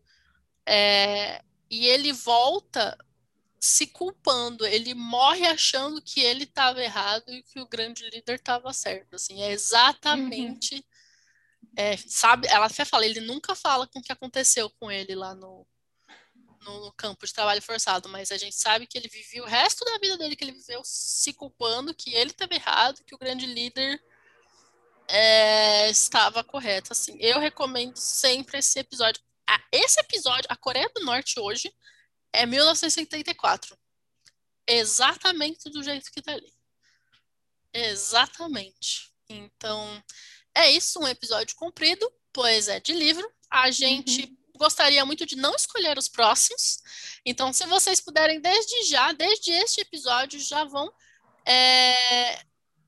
É, 0.67 1.43
e 1.69 1.87
ele 1.87 2.13
volta 2.13 2.97
se 3.59 3.87
culpando, 3.87 4.67
ele 4.67 4.93
morre 4.93 5.47
achando 5.47 6.03
que 6.03 6.21
ele 6.21 6.45
estava 6.45 6.83
errado 6.83 7.29
e 7.29 7.43
que 7.45 7.61
o 7.61 7.69
grande 7.69 8.09
líder 8.11 8.35
estava 8.35 8.73
certo. 8.73 9.15
Assim, 9.15 9.41
é 9.41 9.53
exatamente. 9.53 10.75
Uhum. 10.75 10.83
É, 11.77 11.97
sabe, 11.97 12.49
ela 12.49 12.67
até 12.67 12.85
fala, 12.85 13.07
ele 13.07 13.21
nunca 13.21 13.55
fala 13.55 13.87
com 13.87 14.01
o 14.01 14.03
que 14.03 14.13
aconteceu 14.13 14.69
com 14.69 14.91
ele 14.91 15.15
lá 15.15 15.35
no, 15.35 15.67
no, 16.63 16.93
campo 16.93 17.27
de 17.27 17.33
trabalho 17.33 17.63
forçado, 17.63 18.09
mas 18.09 18.31
a 18.31 18.37
gente 18.37 18.57
sabe 18.57 18.87
que 18.87 18.97
ele 18.97 19.09
viveu 19.09 19.45
o 19.45 19.47
resto 19.47 19.85
da 19.85 19.99
vida 19.99 20.17
dele 20.19 20.37
que 20.37 20.45
ele 20.45 20.53
viveu 20.53 20.83
se 20.85 21.33
culpando 21.33 21.95
que 21.95 22.15
ele 22.15 22.31
estava 22.31 22.55
errado, 22.55 23.05
que 23.05 23.15
o 23.15 23.19
grande 23.19 23.47
líder 23.47 24.03
é, 25.09 25.91
estava 25.91 26.43
correto. 26.43 26.93
Assim, 26.93 27.17
eu 27.21 27.39
recomendo 27.39 27.97
sempre 27.97 28.59
esse 28.59 28.79
episódio. 28.79 29.23
Ah, 29.49 29.63
esse 29.71 30.01
episódio, 30.01 30.47
a 30.49 30.57
Coreia 30.57 30.91
do 30.95 31.05
Norte 31.05 31.39
hoje 31.39 31.73
é 32.33 32.47
1974. 32.47 33.77
Exatamente 34.67 35.71
do 35.71 35.83
jeito 35.83 36.11
que 36.11 36.23
tá 36.23 36.33
ali. 36.33 36.53
Exatamente. 37.73 39.11
Então, 39.29 40.03
é 40.55 40.71
isso, 40.71 41.01
um 41.01 41.09
episódio 41.09 41.57
comprido, 41.57 42.11
pois 42.33 42.69
é 42.69 42.81
de 42.81 42.93
livro. 42.93 43.31
A 43.51 43.71
gente 43.71 44.25
uhum. 44.25 44.37
Gostaria 44.63 45.05
muito 45.05 45.27
de 45.27 45.35
não 45.35 45.55
escolher 45.57 45.99
os 45.99 46.09
próximos. 46.09 46.79
Então, 47.27 47.53
se 47.53 47.67
vocês 47.67 48.01
puderem, 48.01 48.41
desde 48.41 48.85
já, 48.85 49.13
desde 49.13 49.51
este 49.51 49.81
episódio, 49.81 50.39
já 50.39 50.65
vão. 50.65 50.93
É, 51.45 52.41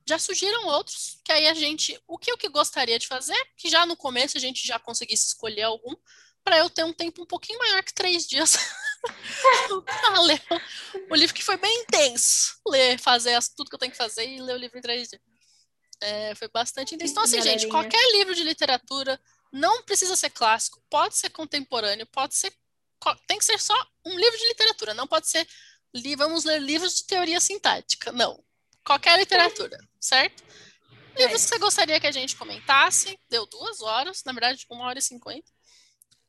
já 0.06 0.18
surgiram 0.18 0.66
outros, 0.68 1.18
que 1.24 1.32
aí 1.32 1.48
a 1.48 1.54
gente. 1.54 2.00
O 2.06 2.16
que 2.16 2.30
eu 2.30 2.38
que 2.38 2.48
gostaria 2.48 2.98
de 2.98 3.08
fazer, 3.08 3.36
que 3.56 3.68
já 3.68 3.84
no 3.84 3.96
começo 3.96 4.38
a 4.38 4.40
gente 4.40 4.64
já 4.66 4.78
conseguisse 4.78 5.26
escolher 5.26 5.64
algum, 5.64 5.94
para 6.44 6.58
eu 6.58 6.70
ter 6.70 6.84
um 6.84 6.92
tempo 6.92 7.22
um 7.22 7.26
pouquinho 7.26 7.58
maior 7.58 7.82
que 7.82 7.92
três 7.92 8.26
dias 8.26 8.56
para 9.84 10.20
ler 10.22 10.42
o 11.10 11.14
livro 11.16 11.34
que 11.34 11.42
foi 11.42 11.56
bem 11.56 11.82
intenso. 11.82 12.60
Ler, 12.68 12.98
fazer 13.00 13.36
tudo 13.56 13.68
que 13.68 13.74
eu 13.74 13.80
tenho 13.80 13.92
que 13.92 13.98
fazer 13.98 14.28
e 14.28 14.40
ler 14.40 14.54
o 14.54 14.58
livro 14.58 14.78
em 14.78 14.82
três 14.82 15.08
dias. 15.08 15.22
É, 16.00 16.34
foi 16.34 16.48
bastante 16.48 16.94
intenso. 16.94 17.12
Então, 17.12 17.24
assim, 17.24 17.38
Galerinha. 17.38 17.58
gente, 17.58 17.70
qualquer 17.70 18.12
livro 18.12 18.34
de 18.34 18.44
literatura 18.44 19.18
não 19.54 19.84
precisa 19.84 20.16
ser 20.16 20.30
clássico, 20.30 20.82
pode 20.90 21.16
ser 21.16 21.30
contemporâneo, 21.30 22.04
pode 22.06 22.34
ser. 22.34 22.52
Tem 23.26 23.38
que 23.38 23.44
ser 23.44 23.60
só 23.60 23.74
um 24.04 24.18
livro 24.18 24.36
de 24.36 24.48
literatura, 24.48 24.92
não 24.94 25.06
pode 25.06 25.28
ser. 25.28 25.46
Vamos 26.16 26.44
ler 26.44 26.60
livros 26.60 26.96
de 26.96 27.04
teoria 27.04 27.40
sintática. 27.40 28.10
Não. 28.10 28.42
Qualquer 28.84 29.16
literatura, 29.16 29.78
certo? 30.00 30.42
Livros 31.16 31.42
é. 31.42 31.44
que 31.44 31.50
você 31.50 31.58
gostaria 31.58 32.00
que 32.00 32.06
a 32.06 32.12
gente 32.12 32.34
comentasse. 32.34 33.16
Deu 33.30 33.46
duas 33.46 33.80
horas, 33.80 34.24
na 34.24 34.32
verdade, 34.32 34.66
uma 34.68 34.86
hora 34.86 34.98
e 34.98 35.02
cinquenta. 35.02 35.48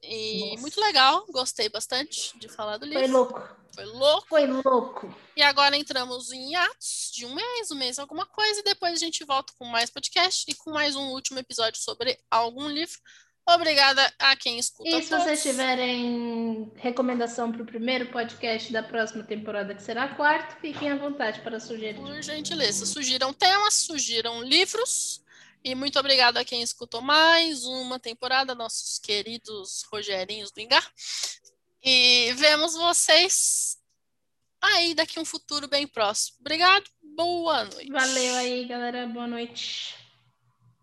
E 0.03 0.51
Nossa. 0.51 0.61
muito 0.61 0.79
legal, 0.79 1.25
gostei 1.29 1.67
bastante 1.67 2.37
de 2.37 2.47
falar 2.47 2.77
do 2.77 2.85
livro. 2.85 2.99
Foi 2.99 3.11
louco. 3.11 3.39
Foi 3.75 3.85
louco. 3.85 4.27
Foi 4.27 4.47
louco. 4.47 5.15
E 5.35 5.41
agora 5.41 5.75
entramos 5.75 6.31
em 6.31 6.55
atos 6.55 7.11
de 7.13 7.25
um 7.25 7.35
mês, 7.35 7.71
um 7.71 7.75
mês 7.75 7.99
alguma 7.99 8.25
coisa, 8.25 8.61
e 8.61 8.63
depois 8.63 8.93
a 8.93 9.05
gente 9.05 9.23
volta 9.25 9.53
com 9.59 9.65
mais 9.65 9.89
podcast 9.89 10.45
e 10.49 10.55
com 10.55 10.71
mais 10.71 10.95
um 10.95 11.09
último 11.11 11.39
episódio 11.39 11.79
sobre 11.79 12.17
algum 12.31 12.67
livro. 12.67 12.97
Obrigada 13.47 14.11
a 14.17 14.35
quem 14.35 14.57
escuta. 14.57 14.89
E 14.89 15.03
se 15.03 15.09
todos. 15.09 15.23
vocês 15.23 15.43
tiverem 15.43 16.71
recomendação 16.77 17.51
para 17.51 17.61
o 17.61 17.65
primeiro 17.65 18.07
podcast 18.07 18.73
da 18.73 18.81
próxima 18.81 19.23
temporada, 19.23 19.75
que 19.75 19.83
será 19.83 20.07
quarto, 20.15 20.59
fiquem 20.59 20.89
à 20.89 20.95
vontade 20.95 21.41
para 21.41 21.59
sugerir. 21.59 21.99
Por 21.99 22.23
gentileza, 22.23 22.87
sugiram 22.87 23.31
temas, 23.31 23.75
sugiram 23.75 24.41
livros 24.41 25.23
e 25.65 25.73
muito 25.73 25.97
obrigado 25.97 26.37
a 26.37 26.45
quem 26.45 26.61
escutou 26.61 27.01
mais 27.01 27.65
uma 27.65 27.99
temporada, 27.99 28.53
nossos 28.53 28.99
queridos 28.99 29.83
Rogerinhos 29.91 30.51
do 30.51 30.59
Engar. 30.59 30.87
E 31.85 32.33
vemos 32.33 32.73
vocês 32.73 33.77
aí 34.59 34.95
daqui 34.95 35.19
um 35.19 35.25
futuro 35.25 35.67
bem 35.67 35.85
próximo. 35.87 36.37
Obrigado, 36.39 36.85
boa 37.15 37.65
noite. 37.65 37.91
Valeu 37.91 38.35
aí, 38.35 38.65
galera. 38.65 39.07
Boa 39.07 39.27
noite. 39.27 39.95